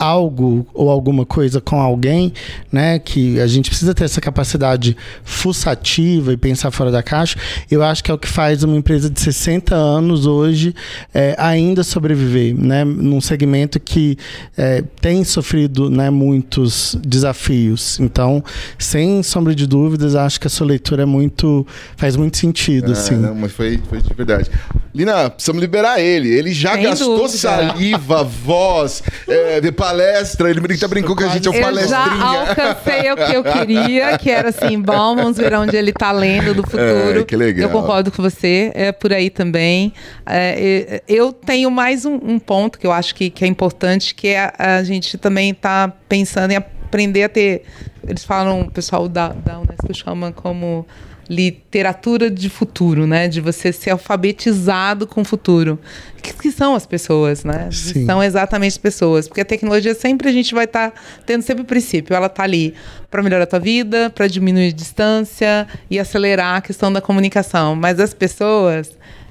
algo 0.00 0.66
ou 0.72 0.88
alguma 0.88 1.26
coisa 1.26 1.60
com 1.60 1.78
alguém, 1.78 2.32
né, 2.72 2.98
que 2.98 3.38
a 3.38 3.46
gente 3.46 3.68
precisa 3.68 3.94
ter 3.94 4.04
essa 4.04 4.20
capacidade 4.20 4.96
fuçativa 5.22 6.32
e 6.32 6.38
pensar 6.38 6.70
fora 6.70 6.90
da 6.90 7.02
caixa, 7.02 7.38
eu 7.70 7.82
acho 7.82 8.02
que 8.02 8.10
é 8.10 8.14
o 8.14 8.18
que 8.18 8.26
faz 8.26 8.62
uma 8.62 8.74
empresa 8.74 9.10
de 9.10 9.20
60 9.20 9.74
anos 9.74 10.26
hoje 10.26 10.74
é, 11.12 11.36
ainda 11.38 11.84
sobreviver, 11.84 12.56
né, 12.58 12.82
num 12.82 13.20
segmento 13.20 13.78
que 13.78 14.16
é, 14.56 14.82
tem 15.02 15.22
sofrido, 15.22 15.90
né, 15.90 16.08
muitos 16.08 16.96
desafios. 17.02 18.00
Então, 18.00 18.42
sem 18.78 19.22
sombra 19.22 19.54
de 19.54 19.66
dúvidas, 19.66 20.14
acho 20.14 20.40
que 20.40 20.46
a 20.46 20.50
sua 20.50 20.66
leitura 20.66 21.02
é 21.02 21.06
muito 21.06 21.66
faz 21.96 22.16
muito 22.16 22.38
sentido, 22.38 22.88
é, 22.88 22.92
assim. 22.92 23.16
Não, 23.16 23.34
mas 23.34 23.52
foi, 23.52 23.78
foi 23.86 24.00
de 24.00 24.14
verdade. 24.14 24.50
Lina, 24.94 25.30
precisamos 25.30 25.60
liberar 25.60 26.00
ele. 26.00 26.28
Ele 26.28 26.52
já 26.52 26.72
Sem 26.72 26.82
gastou 26.82 27.16
dúvida. 27.16 27.38
saliva, 27.38 28.24
voz, 28.24 29.02
é, 29.28 29.60
palestra, 29.90 30.50
ele 30.50 30.60
brinca, 30.60 30.86
brincou 30.86 31.16
que 31.16 31.24
a 31.24 31.28
gente 31.28 31.48
é 31.48 31.50
um 31.50 31.60
palestrinha. 31.60 32.00
Eu 32.00 32.18
já 32.18 32.24
alcancei 32.24 33.12
o 33.12 33.16
que 33.16 33.34
eu 33.34 33.42
queria, 33.52 34.18
que 34.18 34.30
era 34.30 34.50
assim, 34.50 34.80
bom, 34.80 35.16
vamos 35.16 35.36
ver 35.36 35.52
onde 35.54 35.76
ele 35.76 35.90
está 35.90 36.12
lendo 36.12 36.54
do 36.54 36.62
futuro. 36.62 37.20
É, 37.20 37.24
que 37.24 37.36
legal. 37.36 37.68
Eu 37.68 37.70
concordo 37.70 38.10
com 38.10 38.22
você, 38.22 38.70
é 38.74 38.92
por 38.92 39.12
aí 39.12 39.28
também. 39.30 39.92
É, 40.24 41.02
eu 41.08 41.32
tenho 41.32 41.70
mais 41.70 42.04
um, 42.04 42.14
um, 42.14 42.38
ponto 42.38 42.78
que 42.78 42.86
eu 42.86 42.92
acho 42.92 43.14
que, 43.14 43.30
que 43.30 43.44
é 43.44 43.48
importante, 43.48 44.14
que 44.14 44.28
é 44.28 44.52
a, 44.56 44.76
a 44.76 44.84
gente 44.84 45.18
também 45.18 45.50
está 45.50 45.92
pensando 46.08 46.52
em 46.52 46.56
aprender 46.56 47.24
a 47.24 47.28
ter... 47.28 47.64
Eles 48.06 48.24
falam, 48.24 48.62
o 48.62 48.70
pessoal 48.70 49.08
da, 49.08 49.28
da 49.28 49.58
Unesco 49.58 49.92
chama 49.94 50.32
como 50.32 50.86
literatura 51.30 52.28
de 52.28 52.50
futuro, 52.50 53.06
né? 53.06 53.28
De 53.28 53.40
você 53.40 53.72
ser 53.72 53.90
alfabetizado 53.90 55.06
com 55.06 55.20
o 55.20 55.24
futuro. 55.24 55.78
Que, 56.20 56.34
que 56.34 56.50
são 56.50 56.74
as 56.74 56.84
pessoas, 56.84 57.44
né? 57.44 57.68
Sim. 57.70 58.04
São 58.04 58.20
exatamente 58.20 58.72
as 58.72 58.78
pessoas. 58.78 59.28
Porque 59.28 59.40
a 59.40 59.44
tecnologia 59.44 59.94
sempre 59.94 60.28
a 60.28 60.32
gente 60.32 60.52
vai 60.52 60.64
estar 60.64 60.90
tá 60.90 61.00
tendo 61.24 61.42
sempre 61.42 61.62
o 61.62 61.64
princípio. 61.64 62.14
Ela 62.16 62.26
está 62.26 62.42
ali 62.42 62.74
para 63.08 63.22
melhorar 63.22 63.44
a 63.44 63.46
tua 63.46 63.60
vida, 63.60 64.10
para 64.10 64.26
diminuir 64.26 64.70
a 64.70 64.72
distância 64.72 65.68
e 65.88 66.00
acelerar 66.00 66.56
a 66.56 66.60
questão 66.60 66.92
da 66.92 67.00
comunicação. 67.00 67.76
Mas 67.76 68.00
as 68.00 68.12
pessoas 68.12 68.90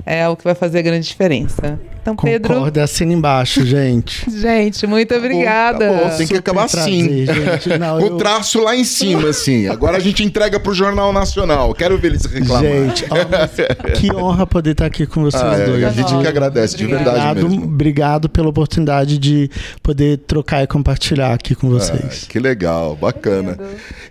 é 0.10 0.28
o 0.28 0.36
que 0.36 0.44
vai 0.44 0.56
fazer 0.56 0.80
a 0.80 0.82
grande 0.82 1.08
diferença. 1.08 1.80
Então, 2.02 2.16
Pedro. 2.16 2.56
Concorda, 2.56 2.84
assina 2.84 3.14
embaixo, 3.14 3.64
gente. 3.66 4.26
gente, 4.32 4.88
muito 4.88 5.14
obrigada. 5.14 5.88
Tá 5.88 6.10
bom, 6.10 6.18
tem 6.18 6.28
que 6.28 6.36
acabar 6.36 6.64
assim. 6.64 7.26
Não, 7.80 7.98
o 7.98 8.02
eu... 8.02 8.18
traço 8.18 8.64
lá 8.64 8.76
em 8.76 8.84
cima, 8.84 9.30
assim. 9.30 9.68
Agora 9.68 9.98
a 9.98 10.00
gente 10.00 10.24
entrega 10.24 10.60
pro 10.60 10.74
Jornal 10.74 11.14
Nacional. 11.14 11.74
Quero 11.76 11.98
ver 11.98 12.08
eles 12.08 12.26
reclamar. 12.26 12.64
Gente, 12.64 13.06
ó, 13.10 13.92
que 13.94 14.12
honra 14.12 14.48
poder 14.48 14.72
estar 14.72 14.86
aqui 14.86 15.06
com 15.06 15.22
vocês 15.22 15.44
ah, 15.44 15.56
é, 15.56 15.66
dois. 15.66 15.84
A 15.84 15.92
gente 15.92 16.18
que 16.18 16.28
agradece, 16.28 16.76
de 16.76 16.86
verdade 16.86 17.10
obrigado, 17.10 17.50
mesmo. 17.50 17.66
Obrigado 17.66 18.30
pela 18.30 18.50
oportunidade 18.50 19.18
de 19.18 19.52
poder 19.84 20.18
trocar 20.20 20.64
e 20.64 20.68
compartilhar 20.68 21.34
aqui 21.34 21.54
com 21.54 21.70
vocês. 21.70 22.24
Ah, 22.24 22.32
que 22.32 22.40
legal, 22.40 22.96
bacana. 22.96 23.58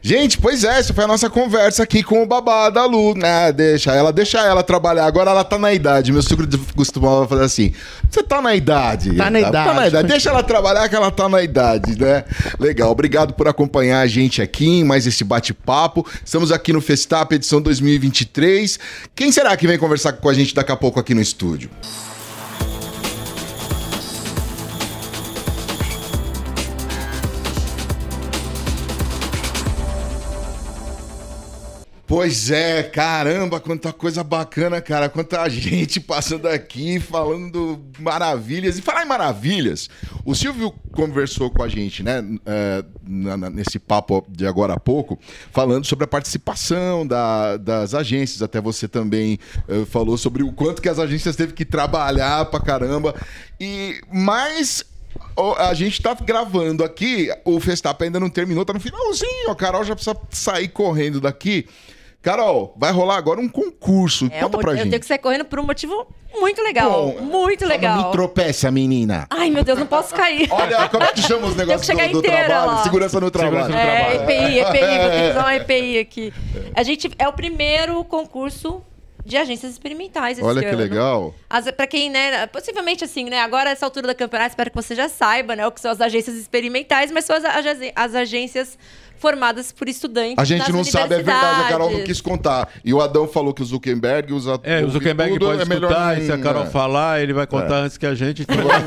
Gente, 0.01 0.39
pois 0.39 0.63
é, 0.63 0.79
essa 0.79 0.95
foi 0.95 1.05
a 1.05 1.09
nossa 1.09 1.29
conversa 1.29 1.83
aqui 1.83 2.03
com 2.03 2.23
o 2.23 2.27
babá 2.27 2.71
da 2.71 2.85
Lu, 2.85 3.15
né? 3.15 3.51
Deixa 3.51 3.93
ela, 3.93 4.13
deixa 4.13 4.39
ela 4.39 4.63
trabalhar. 4.63 5.07
Agora 5.07 5.31
ela 5.31 5.43
tá 5.43 5.59
na 5.59 5.73
idade. 5.73 5.88
Meu 6.13 6.23
sucro 6.23 6.47
costumava 6.75 7.27
fazer 7.27 7.45
assim: 7.45 7.73
você 8.11 8.23
tá 8.23 8.41
na 8.41 8.55
idade. 8.55 9.15
Tá 9.17 9.31
na 9.31 9.41
idade. 9.41 9.53
Tá 9.53 9.75
na 9.75 9.89
idade. 9.89 10.09
Deixa 10.09 10.31
ela 10.31 10.43
trabalhar 10.43 10.89
que 10.89 10.97
ela 10.97 11.11
tá 11.11 11.29
na 11.29 11.43
idade, 11.43 11.99
né? 11.99 12.25
Legal. 12.59 12.91
Obrigado 12.91 13.35
por 13.35 13.49
acompanhar 13.49 14.01
a 14.01 14.07
gente 14.07 14.41
aqui 14.43 14.67
em 14.67 14.85
mais 14.85 15.07
esse 15.07 15.25
bate-papo. 15.25 16.07
Estamos 16.25 16.53
aqui 16.53 16.73
no 16.73 16.81
Festap, 16.81 17.35
edição 17.35 17.61
2023. 17.61 18.79
Quem 19.15 19.33
será 19.33 19.57
que 19.57 19.67
vem 19.67 19.79
conversar 19.79 20.13
com 20.13 20.29
a 20.29 20.35
gente 20.35 20.55
daqui 20.55 20.73
a 20.73 20.77
pouco 20.77 20.99
aqui 21.01 21.15
no 21.15 21.21
estúdio? 21.21 21.71
Pois 32.09 32.51
é, 32.51 32.85
caramba, 32.85 33.61
quanta 33.61 33.93
coisa 33.93 34.25
bacana, 34.25 34.81
cara. 34.81 35.11
Quanta 35.11 35.47
gente 35.51 36.01
passando 36.01 36.49
aqui 36.49 36.99
falando 36.99 37.85
maravilhas. 37.99 38.79
E 38.79 38.83
falar 38.83 39.05
em 39.05 39.07
maravilhas, 39.07 39.91
o 40.25 40.35
Silvio 40.35 40.73
conversou 40.91 41.51
com 41.51 41.63
a 41.63 41.69
gente, 41.69 42.03
né, 42.03 42.25
é, 42.47 42.83
nesse 43.53 43.79
papo 43.79 44.25
de 44.27 44.47
agora 44.47 44.73
há 44.73 44.81
pouco, 44.81 45.19
falando 45.53 45.85
sobre 45.85 46.07
a 46.07 46.09
participação 46.09 47.07
da, 47.07 47.59
das 47.59 47.93
agências. 47.93 48.41
Até 48.41 48.59
você 48.59 48.89
também 48.89 49.39
uh, 49.69 49.85
falou 49.85 50.17
sobre 50.17 50.43
o 50.43 50.51
quanto 50.51 50.81
que 50.81 50.89
as 50.89 50.99
agências 50.99 51.37
teve 51.37 51.53
que 51.53 51.67
trabalhar 51.67 52.47
pra 52.47 52.59
caramba. 52.59 53.15
E 53.61 54.01
mais 54.11 54.83
a 55.59 55.75
gente 55.75 56.01
tá 56.01 56.15
gravando 56.15 56.83
aqui, 56.83 57.31
o 57.45 57.61
Festap 57.61 58.03
ainda 58.03 58.19
não 58.19 58.31
terminou, 58.31 58.65
tá 58.65 58.73
no 58.73 58.81
finalzinho. 58.81 59.51
A 59.51 59.55
Carol 59.55 59.85
já 59.85 59.95
precisa 59.95 60.17
sair 60.31 60.69
correndo 60.69 61.21
daqui. 61.21 61.67
Carol, 62.29 62.75
vai 62.77 62.93
rolar 62.93 63.17
agora 63.17 63.41
um 63.41 63.49
concurso. 63.49 64.27
É, 64.31 64.41
Conta 64.41 64.59
pra 64.59 64.73
eu 64.73 64.77
gente. 64.77 64.85
Eu 64.85 64.91
tenho 64.91 65.01
que 65.01 65.07
sair 65.07 65.17
correndo 65.17 65.47
por 65.47 65.59
um 65.59 65.63
motivo 65.63 66.07
muito 66.39 66.61
legal. 66.61 66.91
Bom, 66.91 67.23
muito 67.23 67.65
legal. 67.65 68.05
Me 68.05 68.13
tropece 68.13 68.67
a 68.67 68.71
menina. 68.71 69.27
Ai, 69.31 69.49
meu 69.49 69.65
Deus, 69.65 69.79
não 69.79 69.87
posso 69.87 70.15
cair. 70.15 70.47
Olha, 70.53 70.91
como 70.91 71.05
é 71.05 71.07
que 71.07 71.23
chama 71.23 71.47
os 71.47 71.57
negócios 71.57 71.87
do, 71.89 72.13
do 72.13 72.23
trabalho? 72.23 72.67
Lá. 72.67 72.83
Segurança 72.83 73.19
no 73.19 73.31
trabalho. 73.31 73.65
Segurança 73.65 73.83
no 73.83 73.91
é, 73.91 74.17
EPI, 74.17 74.59
EPI, 74.59 74.99
vou 74.99 75.11
ter 75.11 75.23
que 75.23 75.31
usar 75.33 75.41
uma 75.41 75.57
EPI 75.57 75.99
aqui. 76.01 76.35
A 76.75 76.83
gente 76.83 77.11
é 77.19 77.27
o 77.27 77.33
primeiro 77.33 78.05
concurso 78.05 78.83
de 79.25 79.37
agências 79.39 79.73
experimentais 79.73 80.39
Olha 80.43 80.61
que 80.61 80.69
ano. 80.69 80.79
legal. 80.79 81.35
Para 81.77 81.87
quem, 81.87 82.11
né, 82.11 82.47
possivelmente 82.47 83.05
assim, 83.05 83.25
né, 83.25 83.41
agora 83.41 83.71
essa 83.71 83.87
altura 83.87 84.07
da 84.07 84.15
campeonato, 84.15 84.51
espero 84.51 84.71
que 84.71 84.77
você 84.77 84.95
já 84.95 85.09
saiba, 85.09 85.57
né, 85.57 85.67
o 85.67 85.73
que 85.73 85.81
são 85.81 85.91
as 85.91 86.01
agências 86.01 86.37
experimentais, 86.37 87.11
mas 87.11 87.25
são 87.25 87.37
as, 87.37 87.45
as 87.95 88.15
agências 88.15 88.79
formadas 89.19 89.73
por 89.73 89.89
estudantes. 89.89 90.37
A 90.39 90.45
gente 90.45 90.71
não 90.73 90.85
sabe, 90.85 91.15
é 91.15 91.17
verdade, 91.19 91.63
a 91.63 91.69
Carol 91.69 91.91
não 91.91 92.05
quis 92.05 92.21
contar. 92.21 92.69
E 92.85 92.95
o 92.95 93.01
Adão 93.01 93.27
falou 93.29 93.53
que 93.53 93.63
o 93.63 93.65
Zuckerberg 93.65 94.33
usa. 94.33 94.61
É, 94.63 94.85
o 94.85 94.91
Zuckerberg 94.91 95.33
tudo, 95.35 95.47
pode 95.47 95.61
é 95.61 95.63
escutar, 95.63 96.19
e 96.19 96.27
se 96.27 96.33
a 96.33 96.39
Carol 96.39 96.65
é. 96.65 96.67
falar, 96.67 97.21
ele 97.21 97.33
vai 97.33 97.47
contar 97.47 97.77
é. 97.77 97.83
antes 97.83 97.97
que 97.99 98.07
a 98.07 98.15
gente. 98.15 98.43
Então, 98.43 98.57
nós 98.57 98.83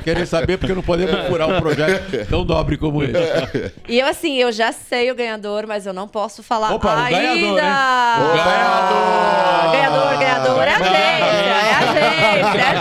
querem 0.02 0.26
saber 0.26 0.58
porque 0.58 0.74
não 0.74 0.82
podemos 0.82 1.28
furar 1.28 1.48
um 1.48 1.60
projeto 1.60 2.26
tão 2.28 2.44
nobre 2.44 2.76
como 2.76 3.02
esse. 3.02 3.72
E 3.88 3.98
eu, 3.98 4.06
assim, 4.06 4.36
eu 4.36 4.52
já 4.52 4.72
sei 4.72 5.10
o 5.10 5.14
ganhador, 5.14 5.66
mas 5.66 5.86
eu 5.86 5.92
não 5.92 6.08
posso 6.08 6.42
falar 6.42 6.74
Opa, 6.74 7.04
ainda. 7.04 7.18
O 7.18 7.20
ganhador, 7.20 7.36
hein? 7.36 8.22
O 8.22 8.44
ganhador! 8.44 9.72
Ganhador, 9.72 10.18
ganhador 10.18 10.62
é 10.62 10.74
a 10.74 10.78
gente, 10.78 10.92
é 10.92 11.74
a 11.74 11.80
gente, 11.92 12.58
é 12.58 12.64
a 12.64 12.74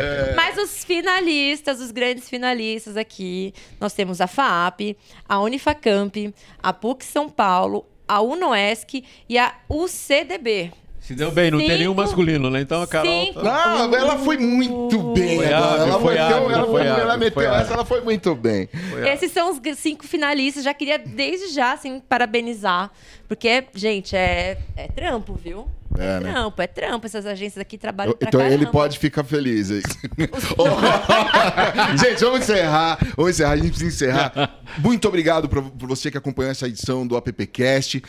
Os 0.63 0.85
finalistas, 0.85 1.81
os 1.81 1.91
grandes 1.91 2.29
finalistas 2.29 2.97
aqui, 2.97 3.55
nós 3.81 3.93
temos 3.93 4.21
a 4.21 4.27
FAP, 4.27 4.97
a 5.29 5.41
Unifacamp, 5.41 6.35
a 6.63 6.73
PUC 6.73 7.05
São 7.05 7.29
Paulo, 7.29 7.87
a 8.07 8.21
UNOESC 8.21 9.05
e 9.29 9.39
a 9.39 9.55
UCDB. 9.69 10.73
Se 11.01 11.15
deu 11.15 11.31
bem, 11.31 11.51
não 11.51 11.59
Cinco, 11.59 11.71
tem 11.71 11.79
nenhum 11.79 11.95
masculino, 11.95 12.51
né? 12.51 12.61
Então 12.61 12.83
a 12.83 12.87
Carol. 12.87 13.33
Tá... 13.33 13.89
Não, 13.89 13.97
ela 13.97 14.19
foi 14.19 14.37
muito 14.37 15.13
bem. 15.15 15.39
Foi 15.39 15.53
agora. 15.53 15.83
ela 15.83 16.01
foi 16.01 16.15
meteu, 16.15 16.51
ela, 16.51 16.67
foi, 16.67 16.87
ela 16.87 17.17
meteu 17.17 17.43
essa, 17.43 17.73
ela 17.73 17.85
foi 17.85 18.01
muito 18.03 18.35
bem. 18.35 18.69
Foi 18.91 19.09
Esses 19.09 19.33
são 19.33 19.51
os 19.51 19.61
cinco 19.79 20.07
finalistas. 20.07 20.63
Já 20.63 20.75
queria 20.75 20.99
desde 20.99 21.55
já, 21.55 21.73
assim, 21.73 22.01
parabenizar. 22.01 22.93
Porque, 23.27 23.65
gente, 23.75 24.15
é, 24.15 24.59
é 24.77 24.89
trampo, 24.89 25.35
viu? 25.35 25.67
É, 25.99 26.05
é 26.05 26.21
né? 26.21 26.33
trampo, 26.33 26.63
é 26.63 26.67
trampo. 26.67 27.07
Essas 27.07 27.27
agências 27.27 27.61
aqui 27.61 27.77
trabalham 27.77 28.15
pra 28.15 28.29
Então 28.29 28.41
caramba. 28.41 28.55
ele 28.63 28.67
pode 28.67 28.99
ficar 28.99 29.25
feliz 29.25 29.71
aí. 29.71 29.83
gente, 31.99 32.21
vamos 32.21 32.41
encerrar. 32.41 32.99
Vamos 33.17 33.33
encerrar. 33.33 33.53
A 33.53 33.57
gente 33.57 33.71
precisa 33.71 33.89
encerrar. 33.89 34.61
Muito 34.79 35.09
obrigado 35.09 35.49
por, 35.49 35.63
por 35.63 35.89
você 35.89 36.11
que 36.11 36.19
acompanhou 36.19 36.53
essa 36.53 36.69
edição 36.69 37.07
do 37.07 37.17
AppCast. 37.17 38.03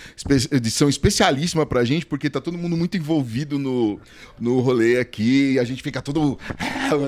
Edição 0.52 0.90
especialíssima 0.90 1.66
pra 1.66 1.84
gente, 1.84 2.06
porque 2.06 2.30
tá 2.30 2.40
todo 2.40 2.58
mundo 2.58 2.78
muito 2.78 2.98
envolvido 2.98 3.58
no, 3.58 4.00
no 4.40 4.60
rolê 4.60 5.00
aqui. 5.00 5.58
A 5.58 5.64
gente 5.64 5.82
fica 5.82 6.02
todo. 6.02 6.38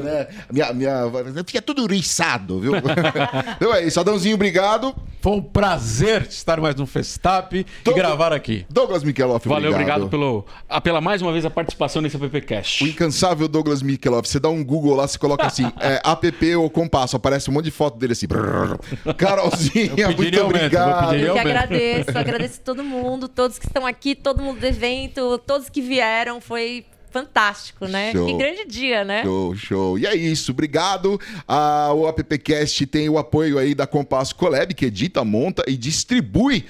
Né? 0.04 0.28
Minha, 0.52 0.74
minha, 0.74 1.12
fica 1.46 1.62
tudo 1.62 1.86
riçado, 1.86 2.60
viu? 2.60 2.74
então 3.58 3.74
é 3.74 3.86
isso. 3.86 4.00
Adãozinho, 4.00 4.36
obrigado. 4.36 4.96
Foi 5.22 5.34
um 5.34 5.42
prazer 5.42 6.24
estar 6.24 6.60
mais 6.60 6.76
no 6.76 6.86
Festap 6.86 7.54
e 7.56 7.94
gravar 7.94 8.34
aqui. 8.34 8.66
Douglas 8.70 9.04
Mikeloff, 9.04 9.48
Valeu, 9.48 9.72
obrigado, 9.72 10.04
obrigado 10.04 10.10
pelo 10.10 10.46
a, 10.74 10.82
pela 10.82 11.00
mais 11.00 11.22
uma 11.22 11.32
vez 11.32 11.46
a 11.46 11.50
participação 11.50 12.02
nesse 12.02 12.18
AppCast. 12.18 12.84
O 12.84 12.88
incansável 12.88 13.48
Douglas 13.48 13.84
Mikeloff. 13.84 14.28
Você 14.28 14.40
dá 14.40 14.50
um 14.50 14.64
Google 14.64 14.96
lá, 14.96 15.08
você 15.08 15.20
coloca 15.20 15.46
assim, 15.46 15.72
é, 15.80 16.02
app 16.04 16.56
ou 16.56 16.70
compasso, 16.70 17.16
aparece 17.16 17.50
um 17.50 17.54
monte 17.54 17.66
de 17.66 17.72
foto 17.72 17.98
dele 17.98 18.14
assim. 18.14 18.28
Carolzinha, 19.18 20.10
muito 20.18 20.42
obrigado. 20.42 21.16
Eu, 21.16 21.28
eu 21.28 21.34
que 21.34 21.40
agradeço, 21.40 22.18
agradeço 22.18 22.62
todo 22.62 22.84
mundo, 22.84 23.28
todos 23.28 23.60
que 23.60 23.68
estão 23.68 23.86
aqui, 23.86 24.16
todo 24.16 24.42
mundo 24.42 24.60
do 24.60 24.66
evento, 24.66 25.38
todos 25.46 25.70
que 25.70 25.82
vieram, 25.82 26.42
foi 26.42 26.86
fantástico, 27.12 27.88
né? 27.88 28.12
Show. 28.12 28.26
Que 28.26 28.34
grande 28.34 28.66
dia, 28.66 29.06
né? 29.06 29.22
Show, 29.24 29.56
show. 29.56 30.00
E 30.00 30.08
é 30.08 30.16
isso, 30.16 30.52
obrigado. 30.52 31.22
Ah, 31.48 31.92
o 31.94 32.08
AppCast 32.08 32.88
tem 32.88 33.08
o 33.08 33.20
apoio 33.20 33.60
aí 33.60 33.76
da 33.76 33.86
Compasso 33.86 34.36
Collab, 34.36 34.74
que 34.74 34.86
edita, 34.86 35.24
monta 35.24 35.64
e 35.68 35.78
distribui 35.78 36.66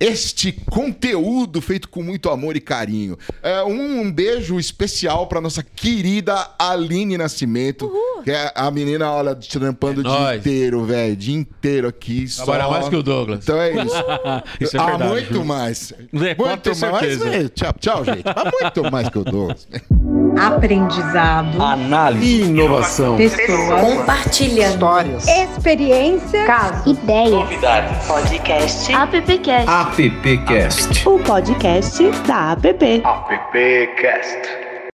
este 0.00 0.52
conteúdo 0.52 1.60
feito 1.60 1.88
com 1.88 2.02
muito 2.02 2.30
amor 2.30 2.56
e 2.56 2.60
carinho. 2.60 3.18
É, 3.42 3.62
um, 3.62 4.02
um 4.02 4.12
beijo 4.12 4.58
especial 4.58 5.26
para 5.26 5.40
nossa 5.40 5.62
querida 5.62 6.50
Aline 6.58 7.18
Nascimento, 7.18 7.86
Uhul. 7.86 8.22
que 8.22 8.30
é 8.30 8.52
a 8.54 8.70
menina, 8.70 9.10
olha, 9.10 9.34
trampando 9.34 10.06
é 10.06 10.08
o 10.08 10.16
dia 10.16 10.36
inteiro, 10.36 10.84
velho. 10.84 11.16
Dia 11.16 11.36
inteiro 11.36 11.88
aqui. 11.88 12.26
Trabalha 12.36 12.64
só... 12.64 12.70
mais 12.70 12.88
que 12.88 12.96
o 12.96 13.02
Douglas. 13.02 13.40
Então 13.42 13.60
é 13.60 13.70
isso. 13.72 13.96
isso 14.60 14.76
é 14.76 14.80
verdade, 14.80 15.02
ah, 15.02 15.08
muito 15.08 15.32
viu? 15.32 15.44
mais. 15.44 15.92
É, 15.92 16.34
muito 16.34 16.76
mais. 16.80 17.18
Véio. 17.18 17.48
Tchau, 17.48 17.74
tchau, 17.78 18.04
gente. 18.04 18.24
Mas 18.24 18.52
muito 18.60 18.92
mais 18.92 19.08
que 19.08 19.18
o 19.18 19.24
Douglas. 19.24 19.68
Aprendizado. 20.36 21.60
Análise. 21.62 22.42
Inovação. 22.42 23.16
Pessoas. 23.16 23.80
Compartilhando. 23.80 24.74
Histórias. 24.74 25.28
Experiência. 25.28 26.44
Caso. 26.44 26.90
Ideias. 26.90 27.30
Novidades. 27.30 28.06
Podcast. 28.06 28.92
Appcast. 28.94 29.68
Appcast. 29.68 31.08
O 31.08 31.18
podcast 31.20 32.10
da 32.26 32.52
App. 32.52 33.02
Appcast. 33.04 34.67